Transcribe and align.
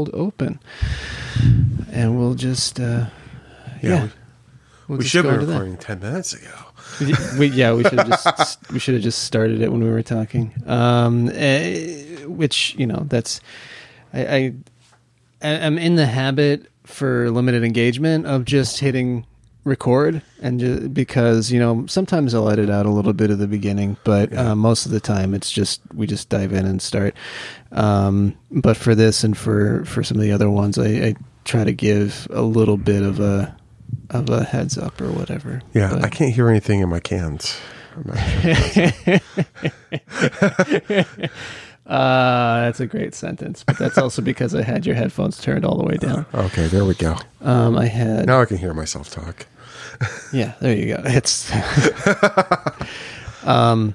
cold 0.00 0.10
open, 0.14 0.58
and 1.92 2.18
we'll 2.18 2.34
just 2.34 2.80
uh, 2.80 3.06
Yeah, 3.82 3.88
yeah, 3.90 4.02
we- 4.04 4.10
we'll 4.88 4.98
we 4.98 5.04
should 5.04 5.22
be 5.22 5.28
into 5.28 5.46
that. 5.46 5.52
recording 5.52 5.76
ten 5.76 6.00
minutes 6.00 6.32
ago. 6.32 6.48
we, 7.38 7.46
yeah, 7.48 7.72
we 7.72 7.82
should 7.84 7.98
have 7.98 8.08
just 8.08 8.70
we 8.72 8.78
should 8.78 8.94
have 8.94 9.02
just 9.02 9.22
started 9.24 9.60
it 9.60 9.70
when 9.70 9.82
we 9.82 9.90
were 9.90 10.02
talking. 10.02 10.52
Um, 10.66 11.30
eh, 11.32 12.24
which 12.24 12.74
you 12.78 12.86
know, 12.86 13.04
that's 13.08 13.40
I, 14.12 14.22
I 14.22 14.54
I'm 15.42 15.78
in 15.78 15.96
the 15.96 16.06
habit 16.06 16.66
for 16.84 17.30
limited 17.30 17.62
engagement 17.64 18.26
of 18.26 18.44
just 18.44 18.80
hitting 18.80 19.24
record 19.64 20.22
and 20.40 20.58
just 20.58 20.94
because 20.94 21.52
you 21.52 21.60
know 21.60 21.84
sometimes 21.86 22.34
I'll 22.34 22.48
edit 22.48 22.70
out 22.70 22.86
a 22.86 22.90
little 22.90 23.12
bit 23.12 23.30
of 23.30 23.38
the 23.38 23.46
beginning, 23.46 23.96
but 24.04 24.32
Yeah. 24.32 24.52
uh, 24.52 24.54
most 24.54 24.86
of 24.86 24.92
the 24.92 25.00
time 25.00 25.34
it's 25.34 25.50
just 25.50 25.80
we 25.94 26.06
just 26.06 26.28
dive 26.30 26.52
in 26.52 26.66
and 26.66 26.80
start. 26.80 27.14
Um, 27.72 28.36
but 28.50 28.76
for 28.76 28.94
this 28.94 29.22
and 29.24 29.36
for 29.36 29.84
for 29.84 30.02
some 30.02 30.16
of 30.16 30.22
the 30.22 30.32
other 30.32 30.50
ones, 30.50 30.78
I, 30.78 30.86
I 30.88 31.14
try 31.44 31.64
to 31.64 31.72
give 31.72 32.26
a 32.30 32.42
little 32.42 32.76
bit 32.76 33.02
of 33.02 33.20
a 33.20 33.54
of 34.10 34.30
a 34.30 34.44
heads 34.44 34.78
up 34.78 35.00
or 35.00 35.10
whatever. 35.12 35.60
Yeah, 35.74 35.90
But- 35.94 36.04
I 36.04 36.08
can't 36.08 36.32
hear 36.34 36.48
anything 36.48 36.80
in 36.80 36.88
my 36.88 37.00
cans. 37.00 37.56
I'm 41.86 41.92
not 41.92 41.98
sure. 41.98 42.60
Uh, 42.60 42.64
that's 42.66 42.80
a 42.80 42.86
great 42.86 43.14
sentence, 43.14 43.64
but 43.64 43.78
that's 43.78 43.98
also 43.98 44.22
because 44.22 44.54
I 44.54 44.62
had 44.62 44.86
your 44.86 44.94
headphones 44.94 45.40
turned 45.40 45.64
all 45.64 45.76
the 45.76 45.84
way 45.84 45.96
down. 45.96 46.26
okay, 46.34 46.66
there 46.68 46.84
we 46.84 46.94
go. 46.94 47.16
Um, 47.40 47.76
I 47.76 47.86
had, 47.86 48.26
Now 48.26 48.40
I 48.40 48.44
can 48.44 48.58
hear 48.58 48.74
myself 48.74 49.10
talk. 49.10 49.46
yeah, 50.32 50.54
there 50.60 50.74
you 50.74 50.94
go. 50.94 51.02
It's, 51.04 51.50
um, 53.46 53.94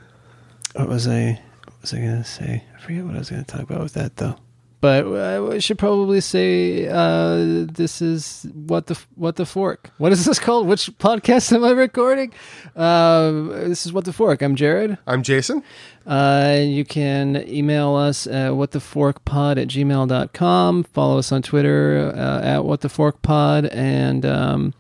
what 0.74 0.90
was 0.90 1.08
I, 1.08 1.40
what 1.66 1.82
was 1.82 1.94
I 1.94 1.98
gonna 1.98 2.24
say? 2.24 2.64
I 2.76 2.80
forget 2.82 3.06
what 3.06 3.16
I 3.16 3.20
was 3.20 3.30
gonna 3.30 3.44
talk 3.44 3.62
about 3.62 3.82
with 3.82 3.94
that 3.94 4.18
though. 4.18 4.36
But 4.82 5.08
I 5.08 5.60
should 5.60 5.80
probably 5.80 6.22
say, 6.22 6.88
uh, 6.88 7.66
this 7.72 8.02
is 8.02 8.46
what 8.54 8.88
the 8.88 9.00
what 9.16 9.36
the 9.36 9.46
fork. 9.46 9.90
What 9.98 10.12
is 10.12 10.26
this 10.26 10.38
called? 10.38 10.68
Which 10.68 10.92
podcast 10.98 11.52
am 11.54 11.64
I 11.64 11.72
recording? 11.72 12.34
Um, 12.76 13.50
this 13.50 13.86
is 13.86 13.94
what 13.94 14.06
the 14.06 14.14
fork. 14.14 14.42
I'm 14.42 14.56
Jared. 14.56 14.98
I'm 15.08 15.24
Jason. 15.24 15.64
Uh, 16.06 16.60
you 16.62 16.86
can 16.86 17.48
email 17.48 17.96
us 17.96 18.28
at 18.28 18.52
whattheforkpod 18.52 19.60
at 19.60 19.68
gmail.com. 19.70 20.84
Follow 20.84 21.18
us 21.18 21.32
on 21.32 21.42
Twitter 21.42 22.14
uh, 22.16 22.42
at 22.42 22.60
whattheforkpod. 22.60 23.70
And 23.74 24.26
um, 24.26 24.74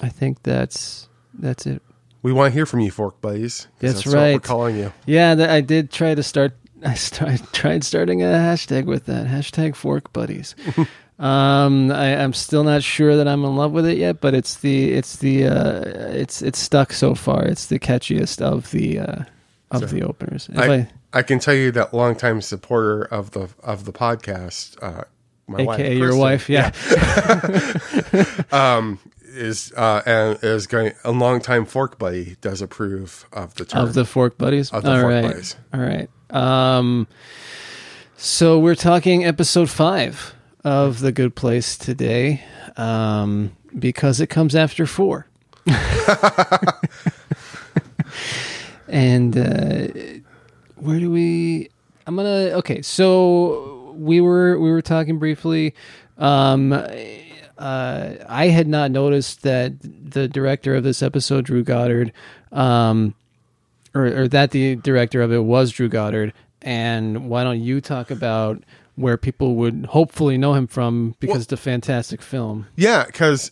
I 0.00 0.08
think 0.08 0.42
that's 0.42 1.08
that's 1.34 1.66
it. 1.66 1.82
We 2.22 2.32
want 2.32 2.52
to 2.52 2.54
hear 2.54 2.64
from 2.64 2.80
you, 2.80 2.90
fork 2.90 3.20
buddies. 3.20 3.68
That's 3.80 4.06
we're 4.06 4.14
right. 4.14 4.42
calling 4.42 4.76
you. 4.76 4.92
Yeah, 5.04 5.34
th- 5.34 5.48
I 5.48 5.60
did 5.60 5.90
try 5.90 6.14
to 6.14 6.22
start. 6.22 6.56
I 6.84 6.94
start, 6.94 7.40
tried 7.52 7.82
starting 7.84 8.22
a 8.22 8.26
hashtag 8.26 8.84
with 8.84 9.06
that 9.06 9.26
hashtag 9.26 9.74
fork 9.74 10.12
buddies. 10.12 10.54
um, 11.18 11.90
I, 11.90 12.16
I'm 12.16 12.32
still 12.34 12.64
not 12.64 12.82
sure 12.82 13.16
that 13.16 13.26
I'm 13.26 13.44
in 13.44 13.56
love 13.56 13.72
with 13.72 13.86
it 13.86 13.96
yet, 13.98 14.20
but 14.20 14.34
it's 14.34 14.56
the 14.56 14.92
it's 14.92 15.16
the 15.16 15.46
uh, 15.46 15.82
it's 16.12 16.42
it's 16.42 16.58
stuck 16.58 16.92
so 16.92 17.14
far. 17.14 17.44
It's 17.44 17.66
the 17.66 17.78
catchiest 17.78 18.40
of 18.42 18.70
the 18.70 18.98
uh, 19.00 19.24
of 19.70 19.80
So, 19.80 19.86
the 19.86 20.02
openers. 20.02 20.48
I, 20.54 20.72
I- 20.74 20.88
I 21.16 21.22
can 21.22 21.38
tell 21.38 21.54
you 21.54 21.70
that 21.70 21.94
longtime 21.94 22.40
supporter 22.42 23.02
of 23.04 23.30
the 23.30 23.48
of 23.62 23.84
the 23.84 23.92
podcast, 23.92 24.76
uh, 24.82 25.04
my 25.46 25.60
AKA 25.60 25.66
wife, 25.66 25.78
your 25.78 26.08
Kristen, 26.08 26.20
wife, 26.20 26.48
yeah. 26.50 26.72
um, 28.76 28.98
is 29.26 29.72
uh, 29.76 30.02
and 30.06 30.38
is 30.42 30.66
going 30.66 30.92
a 31.04 31.12
longtime 31.12 31.66
fork 31.66 31.98
buddy 31.98 32.36
does 32.40 32.60
approve 32.62 33.26
of 33.32 33.54
the 33.54 33.64
term. 33.64 33.82
of 33.84 33.94
the 33.94 34.04
fork 34.04 34.36
buddies. 34.38 34.72
Of 34.72 34.82
the 34.82 34.90
All 34.90 35.00
Fork 35.02 35.12
right. 35.12 35.22
Buddies. 35.22 35.56
All 35.72 35.80
right. 35.80 36.10
Um, 36.34 37.06
so 38.16 38.58
we're 38.58 38.74
talking 38.74 39.24
episode 39.24 39.70
five 39.70 40.34
of 40.64 40.98
the 40.98 41.12
Good 41.12 41.36
Place 41.36 41.78
today, 41.78 42.42
um, 42.76 43.56
because 43.78 44.20
it 44.20 44.26
comes 44.26 44.56
after 44.56 44.84
four. 44.84 45.28
and 48.88 49.38
uh, 49.38 49.86
where 50.76 50.98
do 50.98 51.10
we? 51.10 51.70
I'm 52.06 52.16
gonna. 52.16 52.50
Okay, 52.56 52.82
so 52.82 53.94
we 53.96 54.20
were 54.20 54.58
we 54.58 54.70
were 54.70 54.82
talking 54.82 55.18
briefly. 55.20 55.74
Um, 56.18 56.72
uh, 56.72 58.14
I 58.28 58.48
had 58.48 58.66
not 58.66 58.90
noticed 58.90 59.42
that 59.42 59.74
the 59.80 60.26
director 60.26 60.74
of 60.74 60.82
this 60.82 61.00
episode, 61.02 61.44
Drew 61.44 61.62
Goddard, 61.62 62.12
um, 62.50 63.14
or, 63.94 64.06
or 64.06 64.28
that 64.28 64.50
the 64.50 64.76
director 64.76 65.22
of 65.22 65.32
it 65.32 65.44
was 65.44 65.70
Drew 65.70 65.88
Goddard. 65.88 66.32
And 66.62 67.28
why 67.28 67.44
don't 67.44 67.60
you 67.60 67.80
talk 67.80 68.10
about 68.10 68.62
where 68.96 69.16
people 69.16 69.54
would 69.56 69.86
hopefully 69.90 70.38
know 70.38 70.54
him 70.54 70.66
from 70.66 71.14
because 71.20 71.34
Well- 71.34 71.42
it's 71.42 71.52
a 71.52 71.56
fantastic 71.56 72.22
film. 72.22 72.66
Yeah, 72.76 73.04
because 73.06 73.50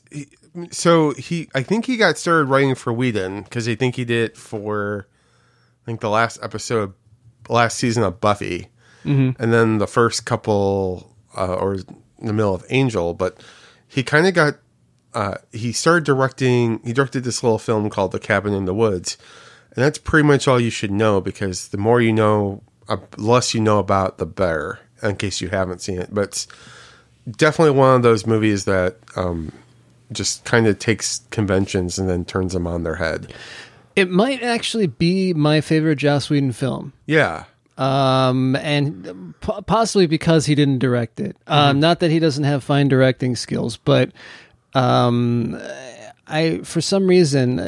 so 0.71 1.13
he, 1.15 1.49
I 1.55 1.63
think 1.63 1.87
he 1.87 1.97
got 1.97 2.19
started 2.19 2.45
writing 2.47 2.75
for 2.75 2.93
Whedon 2.93 3.43
because 3.43 3.69
I 3.69 3.75
think 3.75 3.97
he 3.97 4.05
did 4.05 4.31
it 4.31 4.37
for, 4.37 5.07
I 5.83 5.87
think 5.87 6.01
the 6.01 6.11
last 6.11 6.39
episode, 6.43 6.93
last 7.49 7.77
season 7.79 8.03
of 8.03 8.21
Buffy, 8.21 8.69
and 9.05 9.35
then 9.37 9.79
the 9.79 9.89
first 9.89 10.25
couple, 10.27 11.17
uh, 11.37 11.55
or 11.55 11.75
in 11.75 11.87
the 12.27 12.33
middle 12.33 12.55
of 12.55 12.65
Angel. 12.71 13.15
But 13.15 13.43
he 13.89 14.05
kind 14.05 14.29
of 14.29 14.35
got, 14.35 14.59
uh, 15.13 15.39
he 15.51 15.73
started 15.73 16.05
directing. 16.05 16.81
He 16.85 16.93
directed 16.93 17.25
this 17.25 17.43
little 17.43 17.59
film 17.59 17.91
called 17.91 18.13
The 18.13 18.21
Cabin 18.21 18.55
in 18.55 18.65
the 18.65 18.73
Woods, 18.75 19.19
and 19.75 19.85
that's 19.85 19.99
pretty 19.99 20.27
much 20.27 20.47
all 20.47 20.61
you 20.61 20.71
should 20.71 20.91
know 20.91 21.21
because 21.21 21.69
the 21.69 21.79
more 21.79 22.01
you 22.01 22.13
know, 22.13 22.63
uh, 22.89 22.99
less 23.17 23.55
you 23.55 23.61
know 23.61 23.79
about, 23.79 24.19
the 24.19 24.27
better. 24.27 24.79
In 25.03 25.17
case 25.17 25.41
you 25.41 25.49
haven't 25.49 25.81
seen 25.81 25.99
it, 25.99 26.11
but 26.13 26.29
it's 26.29 26.47
definitely 27.29 27.77
one 27.77 27.97
of 27.97 28.03
those 28.03 28.25
movies 28.25 28.67
that 28.67 28.97
um, 29.17 29.51
just 30.13 30.45
kind 30.45 30.69
of 30.69 30.79
takes 30.79 31.23
conventions 31.31 31.99
and 31.99 32.09
then 32.09 32.25
turns 32.25 32.53
them 32.53 32.69
on 32.69 32.85
their 32.85 32.95
head. 32.95 33.33
It 33.97 34.11
might 34.11 34.45
actually 34.45 34.87
be 34.87 35.35
my 35.35 35.61
favorite 35.61 35.97
Joss 35.97 36.31
Whedon 36.31 36.53
film. 36.53 36.93
Yeah. 37.07 37.47
um, 37.79 38.55
and 38.57 39.35
po- 39.41 39.63
possibly 39.63 40.07
because 40.07 40.47
he 40.47 40.55
didn't 40.55 40.79
direct 40.79 41.19
it. 41.19 41.37
Um, 41.49 41.81
not 41.81 41.99
that 41.99 42.13
he 42.13 42.21
doesn't 42.21 42.45
have 42.45 42.63
fine 42.63 42.87
directing 42.87 43.35
skills, 43.35 43.77
but 43.79 44.13
um, 44.75 45.61
I, 46.33 46.59
for 46.63 46.81
some 46.81 47.07
reason, 47.07 47.61
uh, 47.61 47.65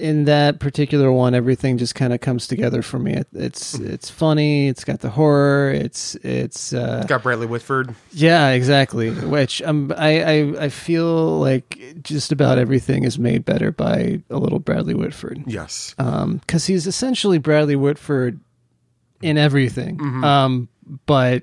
in 0.00 0.24
that 0.26 0.60
particular 0.60 1.10
one, 1.10 1.34
everything 1.34 1.78
just 1.78 1.94
kind 1.94 2.12
of 2.12 2.20
comes 2.20 2.46
together 2.46 2.80
for 2.80 2.98
me. 2.98 3.14
It, 3.14 3.26
it's 3.32 3.74
it's 3.74 4.08
funny. 4.08 4.68
It's 4.68 4.84
got 4.84 5.00
the 5.00 5.10
horror. 5.10 5.70
It's 5.70 6.14
it's 6.16 6.72
uh, 6.72 7.04
Got 7.08 7.22
Bradley 7.24 7.46
Whitford. 7.46 7.94
yeah, 8.12 8.50
exactly. 8.50 9.10
Which 9.10 9.60
um, 9.62 9.92
I, 9.96 10.22
I 10.22 10.64
I 10.64 10.68
feel 10.68 11.40
like 11.40 11.78
just 12.02 12.30
about 12.32 12.58
everything 12.58 13.04
is 13.04 13.18
made 13.18 13.44
better 13.44 13.72
by 13.72 14.22
a 14.30 14.36
little 14.38 14.60
Bradley 14.60 14.94
Whitford 14.94 15.42
Yes. 15.46 15.94
because 15.96 16.66
he's 16.66 16.86
essentially 16.86 17.38
Bradley 17.38 17.76
Whitford 17.76 18.38
in 19.20 19.36
everything. 19.36 20.00
Um, 20.24 20.68
but 21.06 21.42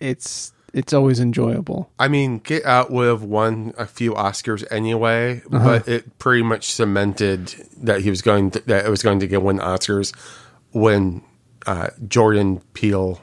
it's 0.00 0.52
it's 0.74 0.92
always 0.92 1.20
enjoyable. 1.20 1.90
I 1.98 2.08
mean, 2.08 2.38
Get 2.38 2.64
Out 2.64 2.90
would 2.90 3.06
have 3.08 3.22
won 3.22 3.72
a 3.78 3.86
few 3.86 4.12
Oscars 4.14 4.64
anyway, 4.70 5.42
but 5.50 5.88
it 5.88 6.18
pretty 6.18 6.42
much 6.42 6.70
cemented 6.72 7.48
that 7.82 8.00
he 8.02 8.10
was 8.10 8.22
going 8.22 8.50
to, 8.52 8.60
that 8.66 8.86
it 8.86 8.88
was 8.88 9.02
going 9.02 9.20
to 9.20 9.26
get 9.26 9.42
win 9.42 9.58
Oscars 9.58 10.14
when 10.72 11.22
uh, 11.66 11.88
Jordan 12.08 12.62
Peele 12.74 13.20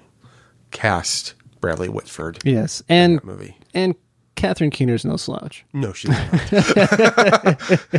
cast 0.72 1.34
Bradley 1.62 1.90
Whitford 1.90 2.40
Yes, 2.44 2.84
and 2.90 3.24
movie. 3.24 3.58
and 3.74 3.96
Catherine 4.36 4.70
Keener's 4.70 5.04
no 5.06 5.18
slouch. 5.18 5.66
No, 5.74 5.94
she's 5.94 6.12
not. 6.12 7.60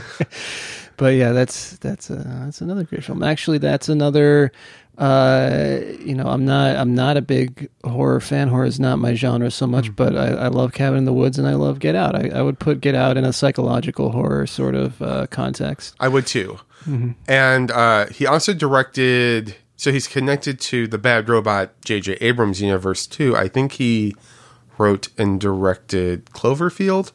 But 0.96 1.14
yeah, 1.14 1.30
that's 1.30 1.76
that's 1.76 2.10
uh, 2.10 2.24
that's 2.44 2.60
another 2.60 2.82
great 2.82 3.04
film. 3.04 3.22
Actually, 3.22 3.58
that's 3.58 3.88
another. 3.88 4.50
Uh, 4.98 5.78
you 6.00 6.12
know, 6.14 6.26
I'm 6.26 6.44
not 6.44 6.76
I'm 6.76 6.92
not 6.92 7.16
a 7.16 7.22
big 7.22 7.70
horror 7.84 8.20
fan. 8.20 8.48
Horror 8.48 8.64
is 8.66 8.80
not 8.80 8.98
my 8.98 9.14
genre 9.14 9.48
so 9.50 9.66
much, 9.66 9.94
but 9.94 10.16
I, 10.16 10.26
I 10.26 10.48
love 10.48 10.72
Cabin 10.72 10.98
in 10.98 11.04
the 11.04 11.12
Woods 11.12 11.38
and 11.38 11.46
I 11.46 11.54
love 11.54 11.78
Get 11.78 11.94
Out. 11.94 12.16
I, 12.16 12.30
I 12.36 12.42
would 12.42 12.58
put 12.58 12.80
Get 12.80 12.96
Out 12.96 13.16
in 13.16 13.24
a 13.24 13.32
psychological 13.32 14.10
horror 14.10 14.46
sort 14.48 14.74
of 14.74 15.00
uh, 15.00 15.28
context. 15.28 15.94
I 16.00 16.08
would 16.08 16.26
too. 16.26 16.58
And 17.28 17.70
uh, 17.70 18.06
he 18.06 18.26
also 18.26 18.52
directed. 18.54 19.54
So 19.76 19.92
he's 19.92 20.08
connected 20.08 20.58
to 20.60 20.88
the 20.88 20.98
Bad 20.98 21.28
Robot 21.28 21.80
J.J. 21.84 22.14
Abrams 22.14 22.60
universe 22.60 23.06
too. 23.06 23.36
I 23.36 23.46
think 23.46 23.72
he 23.72 24.16
wrote 24.78 25.08
and 25.16 25.40
directed 25.40 26.26
Cloverfield. 26.26 27.12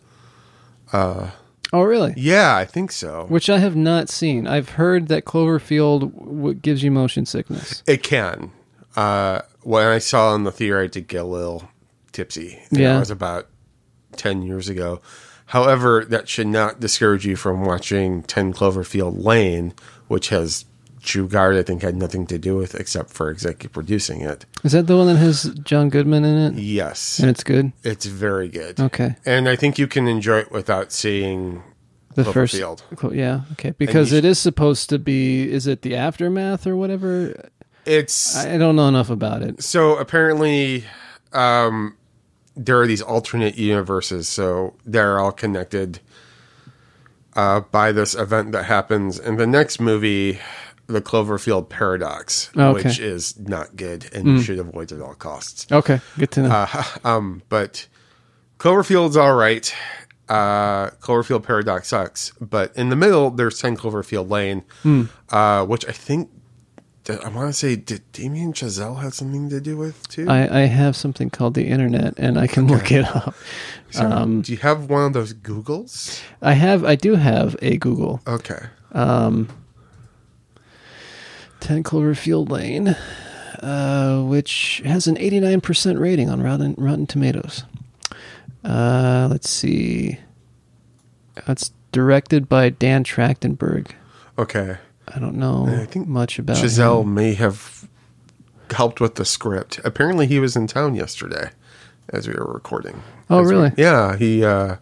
Oh, 1.74 1.81
really? 1.81 2.14
Yeah, 2.16 2.56
I 2.56 2.66
think 2.66 2.92
so. 2.92 3.25
Which 3.30 3.50
I 3.50 3.58
have 3.58 3.75
not 3.75 4.08
seen. 4.08 4.46
I've 4.46 4.70
heard 4.70 5.08
that 5.08 5.25
Cloverfield 5.25 6.14
w- 6.18 6.54
gives 6.54 6.84
you 6.84 6.92
motion 6.92 7.25
sickness. 7.25 7.81
It 7.88 8.04
can. 8.04 8.52
Uh, 8.96 9.42
when 9.64 9.88
I 9.88 9.98
saw 9.98 10.36
in 10.36 10.44
the 10.44 10.52
theater, 10.52 10.80
I 10.80 10.86
did 10.88 11.08
get 11.08 11.22
a 11.22 11.25
little 11.25 11.68
tipsy. 12.12 12.62
Yeah. 12.72 12.94
That 12.94 13.00
was 13.00 13.10
about 13.10 13.48
10 14.18 14.44
years 14.44 14.70
ago. 14.70 15.02
However, 15.48 16.06
that 16.06 16.30
should 16.30 16.48
not 16.48 16.80
discourage 16.80 17.25
you 17.25 17.36
from 17.36 17.66
watching 17.66 18.22
10 18.24 18.54
Cloverfield 18.54 19.24
Lane, 19.24 19.74
which 20.08 20.30
has 20.30 20.66
Drew 21.03 21.27
Goddard, 21.27 21.59
I 21.59 21.63
think, 21.63 21.81
had 21.81 21.95
nothing 21.95 22.25
to 22.27 22.38
do 22.39 22.55
with 22.55 22.75
except 22.75 23.09
for 23.11 23.29
executive 23.29 23.73
producing 23.73 24.21
it. 24.21 24.45
Is 24.63 24.71
that 24.71 24.88
the 24.88 24.95
one 24.97 25.07
that 25.07 25.17
has 25.17 25.53
John 25.63 25.89
Goodman 25.89 26.23
in 26.23 26.38
it? 26.55 26.61
Yes, 26.61 27.19
And 27.19 27.29
it's 27.29 27.44
good. 27.44 27.73
it's 27.83 28.05
very 28.05 28.47
good. 28.47 28.79
Okay. 28.79 29.15
And 29.25 29.50
I 29.50 29.55
think 29.57 29.77
you 29.77 29.85
can 29.88 30.07
enjoy 30.07 30.39
it 30.39 30.51
without 30.51 30.91
seeing 30.94 31.61
The 32.15 32.23
first. 32.23 32.55
Clo- 32.95 33.11
yeah, 33.11 33.41
okay, 33.53 33.71
because 33.77 34.13
it 34.13 34.23
is 34.23 34.39
supposed 34.39 34.89
to 34.89 34.97
be. 35.00 35.51
Is 35.51 35.67
it 35.67 35.81
the 35.81 35.95
aftermath 35.95 36.65
or 36.65 36.77
whatever? 36.77 37.50
It's 37.85 38.38
I 38.38 38.57
don't 38.57 38.75
know 38.77 38.88
enough 38.88 39.09
about 39.09 39.41
it. 39.41 39.61
so 39.61 39.97
apparently 39.97 40.85
um, 41.33 41.97
there 42.55 42.79
are 42.79 42.88
these 42.88 43.01
alternate 43.01 43.57
universes, 43.57 44.29
so 44.29 44.75
they're 44.85 45.19
all 45.19 45.33
connected 45.33 46.00
uh, 47.35 47.59
by 47.59 47.91
this 47.91 48.15
event 48.15 48.51
that 48.53 48.65
happens 48.65 49.19
in 49.19 49.35
the 49.38 49.47
next 49.47 49.81
movie, 49.81 50.39
the 50.94 51.01
Cloverfield 51.01 51.68
Paradox, 51.69 52.50
Okay. 52.56 52.62
Mm. 52.62 52.74
which 52.74 53.00
is 53.00 53.38
not 53.40 53.75
good 53.75 54.10
and 54.13 54.25
you 54.28 54.42
should 54.42 54.60
avoid 54.60 54.92
at 54.92 55.01
all 55.01 55.16
costs. 55.16 55.68
Okay, 55.72 56.00
good 56.18 56.31
to 56.31 56.44
know. 56.44 56.50
Uh, 56.51 56.84
um, 57.04 57.42
but 57.50 57.88
Cloverfield's 58.60 59.18
all 59.18 59.36
right. 59.36 59.74
Uh, 60.30 60.90
Cloverfield 61.01 61.44
Paradox 61.44 61.90
sucks, 61.90 62.31
but 62.40 62.75
in 62.78 62.90
the 62.90 62.95
middle 62.95 63.30
there's 63.30 63.60
Ten 63.60 63.75
Cloverfield 63.75 64.30
Lane, 64.30 64.63
Hmm. 64.84 65.04
uh, 65.30 65.66
which 65.66 65.86
I 65.88 65.92
think 65.92 66.30
I 67.10 67.28
want 67.28 67.50
to 67.50 67.54
say 67.54 67.75
did 67.75 68.10
Damien 68.13 68.54
Chazelle 68.54 69.01
have 69.01 69.13
something 69.13 69.50
to 69.50 69.60
do 69.60 69.75
with 69.75 70.07
too? 70.07 70.25
I, 70.30 70.62
I 70.62 70.66
have 70.68 70.96
something 70.96 71.30
called 71.30 71.54
the 71.54 71.68
internet, 71.68 72.13
and 72.18 72.39
I 72.39 72.48
can 72.48 72.68
look 72.68 72.92
it 72.92 73.04
up. 73.06 73.36
So, 73.92 74.10
um, 74.10 74.42
do 74.42 74.51
you 74.54 74.57
have 74.57 74.89
one 74.89 75.06
of 75.06 75.13
those 75.13 75.36
Googles? 75.36 76.19
I 76.42 76.54
have, 76.54 76.84
I 76.84 76.96
do 76.96 77.13
have 77.13 77.56
a 77.62 77.78
Google. 77.78 78.22
Okay, 78.25 78.57
Um, 78.94 79.48
10 81.63 81.83
Cloverfield 81.83 82.50
Lane, 82.50 82.89
uh, 83.62 84.21
which 84.24 84.81
has 84.86 85.07
an 85.07 85.15
89% 85.15 86.00
rating 86.00 86.30
on 86.30 86.42
Rotten, 86.42 86.75
Rotten 86.77 87.07
Tomatoes. 87.07 87.63
Uh, 88.63 89.27
let's 89.31 89.50
see. 89.50 90.19
It's 91.48 91.71
directed 91.92 92.48
by 92.48 92.69
Dan 92.69 93.04
Trachtenberg. 93.04 93.92
okay. 94.38 94.77
I 95.06 95.19
don't 95.19 95.36
know 95.36 95.68
I 95.68 95.86
think 95.86 96.07
much 96.07 96.39
about 96.39 96.56
Chazelle 96.56 97.01
him. 97.04 97.13
may 97.13 97.33
have 97.33 97.88
helped 98.71 99.01
with 99.01 99.15
the 99.15 99.25
script. 99.25 99.80
Apparently, 99.83 100.27
he 100.27 100.39
was 100.39 100.56
in 100.56 100.65
town 100.65 100.95
yesterday 100.95 101.50
as 102.10 102.25
we 102.27 102.33
were 102.33 102.45
recording. 102.51 103.04
Oh, 103.30 103.42
As 103.42 103.48
we- 103.48 103.54
really? 103.54 103.71
yeah, 103.77 104.15
he 104.15 104.45
uh, 104.45 104.77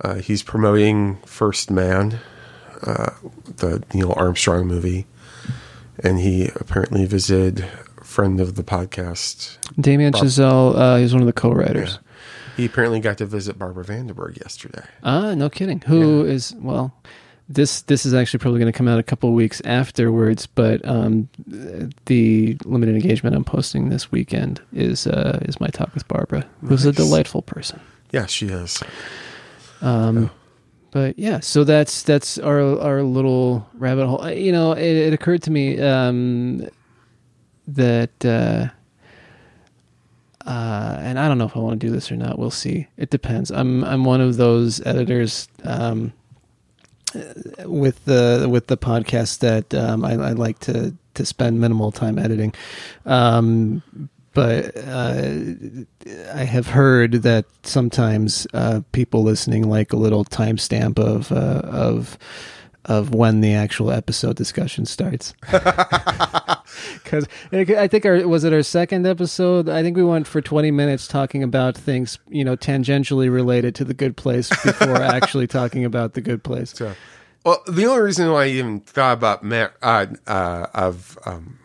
uh, 0.00 0.14
he's 0.16 0.42
promoting 0.42 1.18
First 1.24 1.70
Man, 1.70 2.18
uh, 2.82 3.10
the 3.56 3.84
Neil 3.94 4.12
Armstrong 4.16 4.66
movie, 4.66 5.06
and 6.02 6.18
he 6.18 6.48
apparently 6.56 7.04
visited 7.06 7.66
a 8.00 8.04
friend 8.04 8.40
of 8.40 8.54
the 8.54 8.62
podcast. 8.62 9.58
Damien 9.80 10.12
Bob- 10.12 10.22
Chazelle, 10.24 10.76
uh, 10.76 10.96
he's 10.96 11.12
one 11.12 11.22
of 11.22 11.26
the 11.26 11.32
co-writers. 11.32 11.98
He 12.56 12.64
apparently 12.64 12.98
got 13.00 13.18
to 13.18 13.26
visit 13.26 13.58
Barbara 13.58 13.84
Vandenberg 13.84 14.40
yesterday. 14.40 14.82
Ah, 15.04 15.34
no 15.34 15.48
kidding. 15.48 15.80
Who 15.82 16.24
is 16.24 16.54
well? 16.58 16.92
This 17.48 17.82
this 17.82 18.04
is 18.04 18.12
actually 18.12 18.40
probably 18.40 18.58
going 18.60 18.70
to 18.70 18.76
come 18.76 18.88
out 18.88 18.98
a 18.98 19.02
couple 19.02 19.28
of 19.30 19.34
weeks 19.34 19.62
afterwards, 19.64 20.46
but 20.46 20.86
um, 20.86 21.28
the 21.46 22.56
limited 22.64 22.94
engagement 22.96 23.34
I'm 23.36 23.44
posting 23.44 23.88
this 23.88 24.10
weekend 24.12 24.60
is 24.72 25.06
uh, 25.06 25.38
is 25.42 25.58
my 25.60 25.68
talk 25.68 25.94
with 25.94 26.06
Barbara, 26.08 26.44
who's 26.66 26.84
a 26.84 26.92
delightful 26.92 27.42
person. 27.42 27.80
Yeah, 28.10 28.26
she 28.26 28.48
is. 28.48 28.82
Um, 29.80 30.30
But 30.90 31.18
yeah, 31.18 31.40
so 31.40 31.64
that's 31.64 32.02
that's 32.02 32.38
our 32.38 32.80
our 32.80 33.02
little 33.02 33.66
rabbit 33.74 34.06
hole. 34.06 34.30
You 34.30 34.52
know, 34.52 34.72
it, 34.72 34.82
it 34.82 35.12
occurred 35.12 35.42
to 35.44 35.50
me 35.50 35.80
um, 35.80 36.66
that. 37.66 38.24
Uh, 38.24 38.68
uh, 40.46 40.96
and 41.02 41.18
I 41.18 41.28
don't 41.28 41.36
know 41.36 41.44
if 41.44 41.54
I 41.56 41.60
want 41.60 41.78
to 41.78 41.86
do 41.86 41.92
this 41.92 42.10
or 42.10 42.16
not. 42.16 42.38
We'll 42.38 42.50
see. 42.50 42.86
It 42.96 43.10
depends. 43.10 43.50
I'm 43.50 43.84
I'm 43.84 44.04
one 44.04 44.22
of 44.22 44.38
those 44.38 44.80
editors 44.86 45.46
um, 45.64 46.14
with 47.66 48.02
the 48.06 48.48
with 48.50 48.68
the 48.68 48.78
podcast 48.78 49.40
that 49.40 49.74
um, 49.74 50.06
I, 50.06 50.12
I 50.12 50.32
like 50.32 50.58
to 50.60 50.94
to 51.14 51.26
spend 51.26 51.60
minimal 51.60 51.92
time 51.92 52.18
editing. 52.18 52.54
But 54.38 54.76
uh, 54.86 55.32
I 56.32 56.44
have 56.44 56.68
heard 56.68 57.10
that 57.24 57.46
sometimes 57.64 58.46
uh, 58.54 58.82
people 58.92 59.24
listening 59.24 59.68
like 59.68 59.92
a 59.92 59.96
little 59.96 60.24
timestamp 60.24 60.96
of 60.96 61.32
uh, 61.32 61.62
of 61.64 62.16
of 62.84 63.12
when 63.12 63.40
the 63.40 63.52
actual 63.52 63.90
episode 63.90 64.36
discussion 64.36 64.86
starts. 64.86 65.34
Because 67.02 67.26
I 67.50 67.88
think 67.88 68.06
our 68.06 68.28
was 68.28 68.44
it 68.44 68.52
our 68.52 68.62
second 68.62 69.06
episode. 69.06 69.68
I 69.68 69.82
think 69.82 69.96
we 69.96 70.04
went 70.04 70.28
for 70.28 70.40
twenty 70.40 70.70
minutes 70.70 71.08
talking 71.08 71.42
about 71.42 71.76
things 71.76 72.18
you 72.28 72.44
know 72.44 72.56
tangentially 72.56 73.32
related 73.32 73.74
to 73.76 73.84
the 73.84 73.94
Good 73.94 74.16
Place 74.16 74.50
before 74.62 74.96
actually 75.02 75.48
talking 75.48 75.84
about 75.84 76.12
the 76.12 76.20
Good 76.20 76.44
Place. 76.44 76.74
So, 76.76 76.94
well, 77.44 77.60
the 77.66 77.86
only 77.86 78.02
reason 78.02 78.30
why 78.30 78.44
I 78.44 78.48
even 78.48 78.80
thought 78.80 79.14
about 79.14 79.42
Matt 79.42 79.72
uh, 79.82 80.06
uh, 80.28 80.66
of 80.74 81.18
um, 81.24 81.58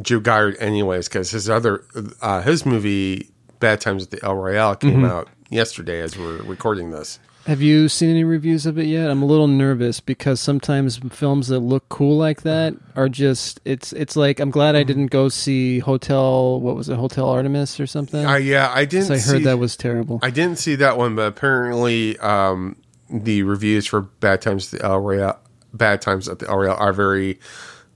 Drew 0.00 0.20
Goddard, 0.20 0.56
anyways, 0.58 1.08
because 1.08 1.30
his 1.30 1.48
other 1.48 1.84
uh, 2.20 2.42
his 2.42 2.66
movie 2.66 3.30
Bad 3.60 3.80
Times 3.80 4.04
at 4.04 4.10
the 4.10 4.22
El 4.22 4.34
Royale 4.34 4.76
came 4.76 5.04
out 5.04 5.28
yesterday 5.50 6.00
as 6.00 6.18
we're 6.18 6.42
recording 6.42 6.90
this. 6.90 7.18
Have 7.46 7.62
you 7.62 7.88
seen 7.88 8.10
any 8.10 8.24
reviews 8.24 8.66
of 8.66 8.76
it 8.76 8.86
yet? 8.86 9.08
I'm 9.08 9.22
a 9.22 9.26
little 9.26 9.46
nervous 9.46 10.00
because 10.00 10.40
sometimes 10.40 10.96
films 11.12 11.46
that 11.46 11.60
look 11.60 11.88
cool 11.88 12.16
like 12.16 12.42
that 12.42 12.74
are 12.96 13.08
just 13.08 13.60
it's 13.64 13.92
it's 13.92 14.16
like 14.16 14.40
I'm 14.40 14.50
glad 14.50 14.74
I 14.74 14.82
didn't 14.82 15.06
go 15.06 15.28
see 15.28 15.78
Hotel 15.78 16.60
what 16.60 16.74
was 16.74 16.88
it 16.88 16.96
Hotel 16.96 17.28
Artemis 17.28 17.78
or 17.78 17.86
something. 17.86 18.26
Uh, 18.26 18.34
yeah, 18.34 18.72
I 18.74 18.84
didn't. 18.84 19.12
I 19.12 19.18
heard 19.18 19.38
see, 19.38 19.44
that 19.44 19.58
was 19.58 19.76
terrible. 19.76 20.18
I 20.22 20.30
didn't 20.30 20.58
see 20.58 20.74
that 20.74 20.98
one, 20.98 21.14
but 21.14 21.28
apparently 21.28 22.18
um, 22.18 22.76
the 23.08 23.44
reviews 23.44 23.86
for 23.86 24.00
Bad 24.00 24.42
Times 24.42 24.74
at 24.74 24.80
the 24.80 24.86
El 24.86 24.98
Royale, 24.98 25.38
Bad 25.72 26.02
Times 26.02 26.28
at 26.28 26.40
the 26.40 26.48
El 26.48 26.58
Royale 26.58 26.76
are 26.76 26.92
very 26.92 27.38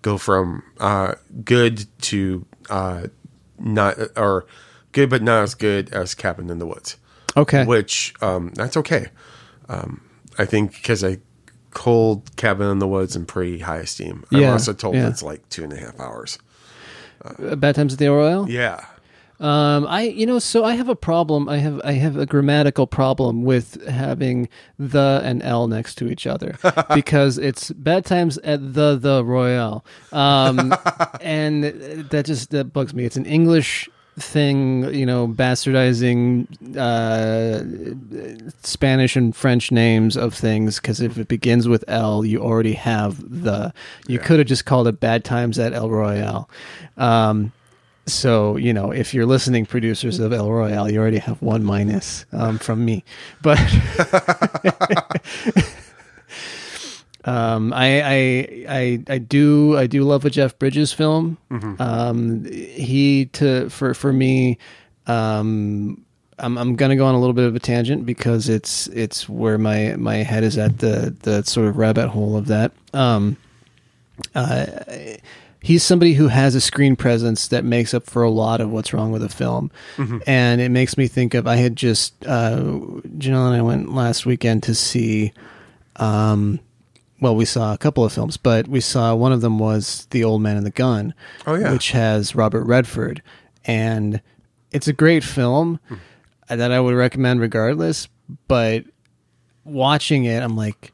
go 0.02 0.18
from 0.18 0.62
uh, 0.78 1.14
good 1.44 1.86
to 2.02 2.46
uh, 2.68 3.06
not 3.58 3.96
or 4.16 4.46
good 4.92 5.10
but 5.10 5.22
not 5.22 5.42
as 5.42 5.54
good 5.54 5.92
as 5.92 6.14
Cabin 6.14 6.50
in 6.50 6.58
the 6.58 6.66
Woods. 6.66 6.96
okay. 7.36 7.64
which 7.64 8.14
um, 8.22 8.50
that's 8.54 8.76
okay. 8.76 9.06
Um, 9.68 10.00
I 10.38 10.44
think 10.46 10.72
because 10.72 11.04
I 11.04 11.18
hold 11.76 12.34
Cabin 12.36 12.68
in 12.68 12.78
the 12.80 12.88
Woods 12.88 13.14
in 13.14 13.26
pretty 13.26 13.60
high 13.60 13.78
esteem. 13.78 14.24
I'm 14.32 14.40
Yeah, 14.40 14.52
also 14.52 14.72
told 14.72 14.96
yeah. 14.96 15.08
it's 15.08 15.22
like 15.22 15.48
two 15.48 15.62
and 15.64 15.72
a 15.72 15.76
half 15.76 15.98
hours. 16.00 16.38
Uh, 17.24 17.54
Bad 17.54 17.74
Times 17.74 17.92
at 17.92 17.98
the 17.98 18.08
Royale. 18.08 18.48
Yeah. 18.50 18.84
Um, 19.40 19.86
I 19.86 20.02
you 20.02 20.26
know 20.26 20.38
so 20.38 20.64
I 20.64 20.74
have 20.74 20.90
a 20.90 20.94
problem. 20.94 21.48
I 21.48 21.56
have 21.58 21.80
I 21.82 21.92
have 21.92 22.16
a 22.16 22.26
grammatical 22.26 22.86
problem 22.86 23.42
with 23.42 23.82
having 23.88 24.50
the 24.78 25.22
and 25.24 25.42
L 25.42 25.66
next 25.66 25.94
to 25.96 26.08
each 26.08 26.26
other 26.26 26.58
because 26.94 27.38
it's 27.38 27.70
bad 27.70 28.04
times 28.04 28.36
at 28.38 28.74
the 28.74 28.96
the 28.96 29.24
Royale, 29.24 29.82
um, 30.12 30.74
and 31.22 31.64
that 32.10 32.26
just 32.26 32.50
that 32.50 32.72
bugs 32.74 32.92
me. 32.92 33.04
It's 33.04 33.16
an 33.16 33.24
English 33.24 33.88
thing, 34.18 34.92
you 34.92 35.06
know, 35.06 35.26
bastardizing 35.26 36.46
uh, 36.76 38.52
Spanish 38.62 39.16
and 39.16 39.34
French 39.34 39.72
names 39.72 40.16
of 40.16 40.34
things 40.34 40.78
because 40.78 41.00
if 41.00 41.16
it 41.16 41.28
begins 41.28 41.66
with 41.66 41.84
L, 41.88 42.24
you 42.24 42.40
already 42.42 42.74
have 42.74 43.42
the. 43.42 43.72
You 44.06 44.18
could 44.18 44.38
have 44.38 44.48
just 44.48 44.66
called 44.66 44.86
it 44.86 45.00
Bad 45.00 45.24
Times 45.24 45.58
at 45.58 45.72
El 45.72 45.88
Royale. 45.88 46.50
Um, 46.98 47.52
so 48.12 48.56
you 48.56 48.72
know, 48.72 48.90
if 48.90 49.14
you're 49.14 49.26
listening, 49.26 49.66
producers 49.66 50.18
of 50.18 50.32
El 50.32 50.50
Royale, 50.50 50.90
you 50.90 51.00
already 51.00 51.18
have 51.18 51.40
one 51.42 51.64
minus 51.64 52.24
um, 52.32 52.58
from 52.58 52.84
me. 52.84 53.04
But 53.42 53.58
um, 57.24 57.72
I, 57.72 58.02
I 58.02 58.64
I 58.68 59.04
I 59.08 59.18
do 59.18 59.76
I 59.76 59.86
do 59.86 60.04
love 60.04 60.24
a 60.24 60.30
Jeff 60.30 60.58
Bridges 60.58 60.92
film. 60.92 61.38
Um, 61.80 62.44
he 62.44 63.26
to 63.26 63.68
for 63.70 63.94
for 63.94 64.12
me. 64.12 64.58
Um, 65.06 66.04
I'm 66.38 66.56
I'm 66.56 66.76
gonna 66.76 66.96
go 66.96 67.04
on 67.04 67.14
a 67.14 67.20
little 67.20 67.34
bit 67.34 67.44
of 67.44 67.54
a 67.54 67.60
tangent 67.60 68.06
because 68.06 68.48
it's 68.48 68.86
it's 68.88 69.28
where 69.28 69.58
my 69.58 69.94
my 69.96 70.16
head 70.16 70.42
is 70.44 70.56
at 70.56 70.78
the 70.78 71.14
the 71.22 71.42
sort 71.44 71.68
of 71.68 71.76
rabbit 71.76 72.08
hole 72.08 72.36
of 72.36 72.46
that. 72.46 72.72
Um, 72.94 73.36
uh, 74.34 74.66
he's 75.62 75.82
somebody 75.82 76.14
who 76.14 76.28
has 76.28 76.54
a 76.54 76.60
screen 76.60 76.96
presence 76.96 77.48
that 77.48 77.64
makes 77.64 77.92
up 77.94 78.04
for 78.06 78.22
a 78.22 78.30
lot 78.30 78.60
of 78.60 78.70
what's 78.70 78.92
wrong 78.92 79.12
with 79.12 79.22
a 79.22 79.28
film, 79.28 79.70
and 80.26 80.60
it 80.60 80.70
makes 80.70 80.96
me 80.96 81.06
think 81.06 81.34
of 81.34 81.46
I 81.46 81.56
had 81.56 81.76
just 81.76 82.14
uh, 82.26 82.56
Janelle 82.58 83.46
and 83.48 83.56
I 83.56 83.62
went 83.62 83.94
last 83.94 84.26
weekend 84.26 84.62
to 84.64 84.74
see. 84.74 85.32
Um, 85.96 86.60
well, 87.20 87.36
we 87.36 87.44
saw 87.44 87.74
a 87.74 87.78
couple 87.78 88.02
of 88.02 88.12
films, 88.14 88.38
but 88.38 88.66
we 88.66 88.80
saw 88.80 89.14
one 89.14 89.32
of 89.32 89.42
them 89.42 89.58
was 89.58 90.06
The 90.10 90.24
Old 90.24 90.40
Man 90.40 90.56
and 90.56 90.64
the 90.64 90.70
Gun, 90.70 91.12
Oh, 91.46 91.54
yeah. 91.54 91.70
which 91.72 91.90
has 91.90 92.34
Robert 92.34 92.64
Redford, 92.64 93.20
and 93.66 94.22
it's 94.72 94.88
a 94.88 94.94
great 94.94 95.22
film 95.22 95.78
that 96.48 96.72
I 96.72 96.80
would 96.80 96.94
recommend 96.94 97.40
regardless. 97.42 98.08
But 98.48 98.84
watching 99.64 100.24
it, 100.24 100.42
I'm 100.42 100.56
like, 100.56 100.92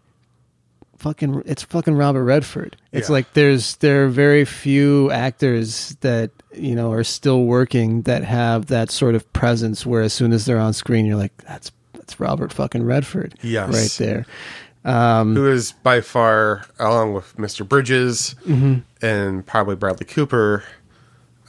fucking 0.99 1.43
it's 1.47 1.63
fucking 1.63 1.95
Robert 1.95 2.25
Redford. 2.25 2.77
It's 2.97 3.09
Yeah. 3.09 3.13
like 3.13 3.33
there's 3.35 3.77
there 3.77 4.05
are 4.05 4.09
very 4.09 4.45
few 4.45 5.11
actors 5.11 5.97
that 6.01 6.31
you 6.55 6.75
know 6.75 6.91
are 6.93 7.05
still 7.05 7.45
working 7.45 8.03
that 8.03 8.25
have 8.25 8.67
that 8.67 8.91
sort 8.91 9.15
of 9.15 9.31
presence 9.33 9.85
where 9.87 10.03
as 10.03 10.13
soon 10.13 10.33
as 10.33 10.45
they're 10.47 10.59
on 10.59 10.73
screen 10.73 11.05
you're 11.07 11.17
like 11.17 11.37
that's 11.47 11.71
that's 11.95 12.19
Robert 12.19 12.53
fucking 12.53 12.83
Redford. 12.85 13.35
Yes. 13.43 13.73
Right 13.73 14.07
there. 14.07 14.27
Um, 14.85 15.35
who 15.35 15.51
is 15.51 15.73
by 15.73 16.01
far, 16.01 16.65
along 16.79 17.13
with 17.15 17.37
Mr. 17.37 17.69
Bridges 17.69 18.37
Mm-hmm. 18.47 18.75
and 19.05 19.45
probably 19.45 19.75
Bradley 19.75 20.07
Cooper, 20.07 20.63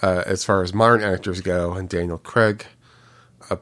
uh, 0.01 0.23
as 0.25 0.43
far 0.43 0.63
as 0.63 0.73
modern 0.73 1.03
actors 1.03 1.41
go, 1.41 1.73
and 1.73 1.87
Daniel 1.87 2.17
Craig, 2.17 2.65
uh, 3.51 3.57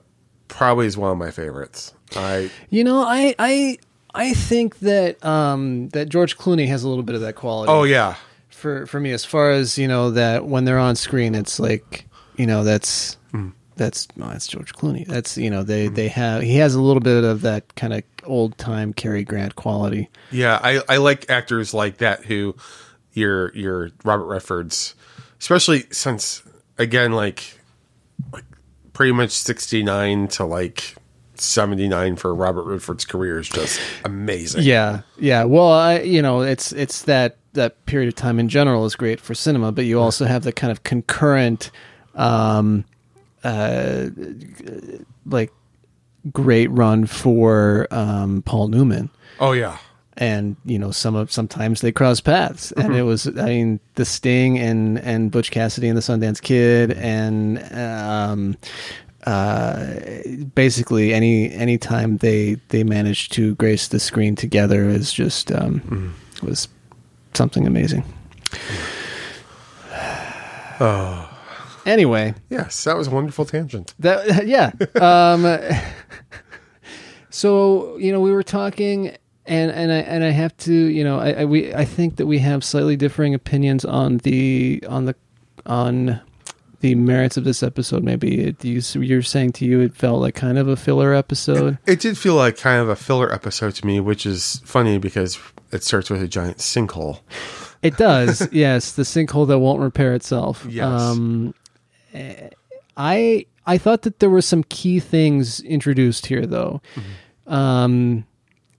probably 0.47 0.85
is 0.87 0.97
one 0.97 1.11
of 1.11 1.17
my 1.17 1.29
favorites. 1.29 1.93
I 2.15 2.49
You 2.69 2.85
know, 2.85 3.01
I 3.01 3.35
I 3.37 3.77
I 4.15 4.33
think 4.33 4.79
that 4.79 5.23
um 5.25 5.89
that 5.89 6.09
George 6.09 6.37
Clooney 6.37 6.67
has 6.67 6.83
a 6.83 6.89
little 6.89 7.03
bit 7.03 7.15
of 7.15 7.21
that 7.21 7.35
quality. 7.35 7.71
oh 7.71 7.83
yeah, 7.83 8.15
for 8.49 8.85
for 8.87 8.99
me 8.99 9.11
as 9.11 9.25
far 9.25 9.51
as 9.51 9.77
you 9.77 9.87
know 9.87 10.11
that 10.11 10.45
when 10.45 10.65
they're 10.65 10.79
on 10.79 10.95
screen 10.95 11.35
it's 11.35 11.59
like 11.59 12.05
you 12.37 12.45
know 12.45 12.63
that's 12.63 13.17
that's 13.75 14.07
no 14.15 14.29
that's 14.29 14.47
George 14.47 14.73
Clooney 14.73 15.05
that's 15.05 15.37
you 15.37 15.49
know 15.49 15.61
they 15.61 15.89
they 15.89 16.07
have 16.07 16.41
he 16.41 16.55
has 16.57 16.75
a 16.75 16.81
little 16.81 17.01
bit 17.01 17.23
of 17.23 17.41
that 17.41 17.75
kind 17.75 17.93
of 17.93 18.03
old 18.23 18.57
time 18.57 18.93
Cary 18.93 19.23
Grant 19.23 19.55
quality 19.55 20.09
yeah. 20.31 20.59
I, 20.61 20.81
I 20.87 20.97
like 20.97 21.29
actors 21.29 21.73
like 21.73 21.97
that 21.97 22.25
who 22.25 22.55
your 23.13 23.53
your 23.55 23.91
Robert 24.03 24.25
Redford's, 24.25 24.95
especially 25.39 25.85
since 25.91 26.43
again 26.77 27.13
like 27.13 27.59
like 28.31 28.45
pretty 28.93 29.11
much 29.11 29.31
sixty 29.31 29.83
nine 29.83 30.27
to 30.29 30.45
like. 30.45 30.95
79 31.41 32.15
for 32.15 32.33
Robert 32.33 32.63
Redford's 32.63 33.05
career 33.05 33.39
is 33.39 33.49
just 33.49 33.79
amazing. 34.03 34.63
yeah 34.63 35.01
yeah 35.17 35.43
well 35.43 35.71
I 35.71 35.99
you 35.99 36.21
know 36.21 36.41
it's 36.41 36.71
it's 36.71 37.03
that 37.03 37.37
that 37.53 37.85
period 37.85 38.07
of 38.09 38.15
time 38.15 38.39
in 38.39 38.49
general 38.49 38.85
is 38.85 38.95
great 38.95 39.19
for 39.21 39.33
cinema 39.33 39.71
but 39.71 39.85
you 39.85 39.99
also 39.99 40.25
have 40.25 40.43
the 40.43 40.51
kind 40.51 40.71
of 40.71 40.83
concurrent 40.83 41.71
um 42.15 42.83
uh 43.43 44.07
like 45.25 45.51
great 46.31 46.67
run 46.71 47.05
for 47.05 47.87
um 47.91 48.41
Paul 48.43 48.67
Newman 48.69 49.09
Oh 49.39 49.51
yeah. 49.51 49.77
and 50.17 50.55
you 50.65 50.79
know 50.79 50.91
some 50.91 51.13
of 51.15 51.31
sometimes 51.31 51.81
they 51.81 51.91
cross 51.91 52.19
paths 52.21 52.71
and 52.73 52.95
it 52.95 53.03
was 53.03 53.27
i 53.27 53.45
mean 53.45 53.79
the 53.95 54.05
sting 54.05 54.57
and 54.57 54.97
and 54.99 55.29
butch 55.29 55.51
cassidy 55.51 55.87
and 55.89 55.97
the 55.97 56.01
sundance 56.01 56.41
kid 56.41 56.91
and 56.93 57.59
um 57.73 58.55
uh 59.25 59.85
basically 60.53 61.13
any 61.13 61.51
any 61.53 61.77
time 61.77 62.17
they 62.17 62.55
they 62.69 62.83
managed 62.83 63.31
to 63.33 63.55
grace 63.55 63.87
the 63.87 63.99
screen 63.99 64.35
together 64.35 64.87
is 64.87 65.11
just 65.11 65.51
um 65.51 66.13
was 66.43 66.67
something 67.33 67.65
amazing 67.67 68.03
Oh. 70.79 71.29
anyway 71.85 72.33
Yes, 72.49 72.83
that 72.83 72.97
was 72.97 73.07
a 73.07 73.11
wonderful 73.11 73.45
tangent. 73.45 73.93
that 73.99 74.45
yeah. 74.55 74.71
Um, 75.01 75.57
so 77.29 77.97
you 77.97 78.11
know, 78.11 78.19
we 78.19 78.31
were 78.31 78.43
talking, 78.43 79.15
and 79.45 79.71
and 79.71 79.91
I 79.91 79.97
and 79.99 80.23
I 80.23 80.31
have 80.31 80.55
to, 80.57 80.73
you 80.73 81.03
know, 81.03 81.19
I, 81.19 81.31
I 81.31 81.45
we 81.45 81.73
I 81.73 81.85
think 81.85 82.17
that 82.17 82.25
we 82.27 82.39
have 82.39 82.63
slightly 82.63 82.95
differing 82.97 83.33
opinions 83.33 83.85
on 83.85 84.17
the 84.19 84.83
on 84.89 85.05
the 85.05 85.15
on 85.65 86.19
the 86.85 86.93
merits 86.93 87.35
of 87.35 87.43
this 87.43 87.63
episode. 87.63 88.03
Maybe 88.03 88.41
it, 88.41 88.63
you 88.63 88.79
you're 89.01 89.23
saying 89.23 89.53
to 89.53 89.65
you 89.65 89.79
it 89.79 89.95
felt 89.95 90.21
like 90.21 90.35
kind 90.35 90.59
of 90.59 90.67
a 90.67 90.75
filler 90.75 91.15
episode. 91.15 91.79
It 91.87 91.99
did 91.99 92.15
feel 92.15 92.35
like 92.35 92.57
kind 92.57 92.79
of 92.79 92.89
a 92.89 92.95
filler 92.95 93.33
episode 93.33 93.73
to 93.75 93.87
me, 93.87 93.99
which 93.99 94.23
is 94.23 94.61
funny 94.65 94.99
because 94.99 95.39
it 95.71 95.83
starts 95.83 96.11
with 96.11 96.21
a 96.21 96.27
giant 96.27 96.57
sinkhole. 96.57 97.21
It 97.81 97.97
does, 97.97 98.47
yes. 98.51 98.91
The 98.91 99.01
sinkhole 99.01 99.47
that 99.47 99.57
won't 99.57 99.81
repair 99.81 100.13
itself. 100.13 100.63
Yes. 100.69 100.85
Um, 100.85 101.55
eh, 102.13 102.49
I 102.95 103.47
I 103.65 103.79
thought 103.79 104.03
that 104.03 104.19
there 104.19 104.29
were 104.29 104.43
some 104.43 104.63
key 104.65 104.99
things 104.99 105.61
introduced 105.61 106.27
here, 106.27 106.45
though, 106.45 106.83
um, 107.47 108.25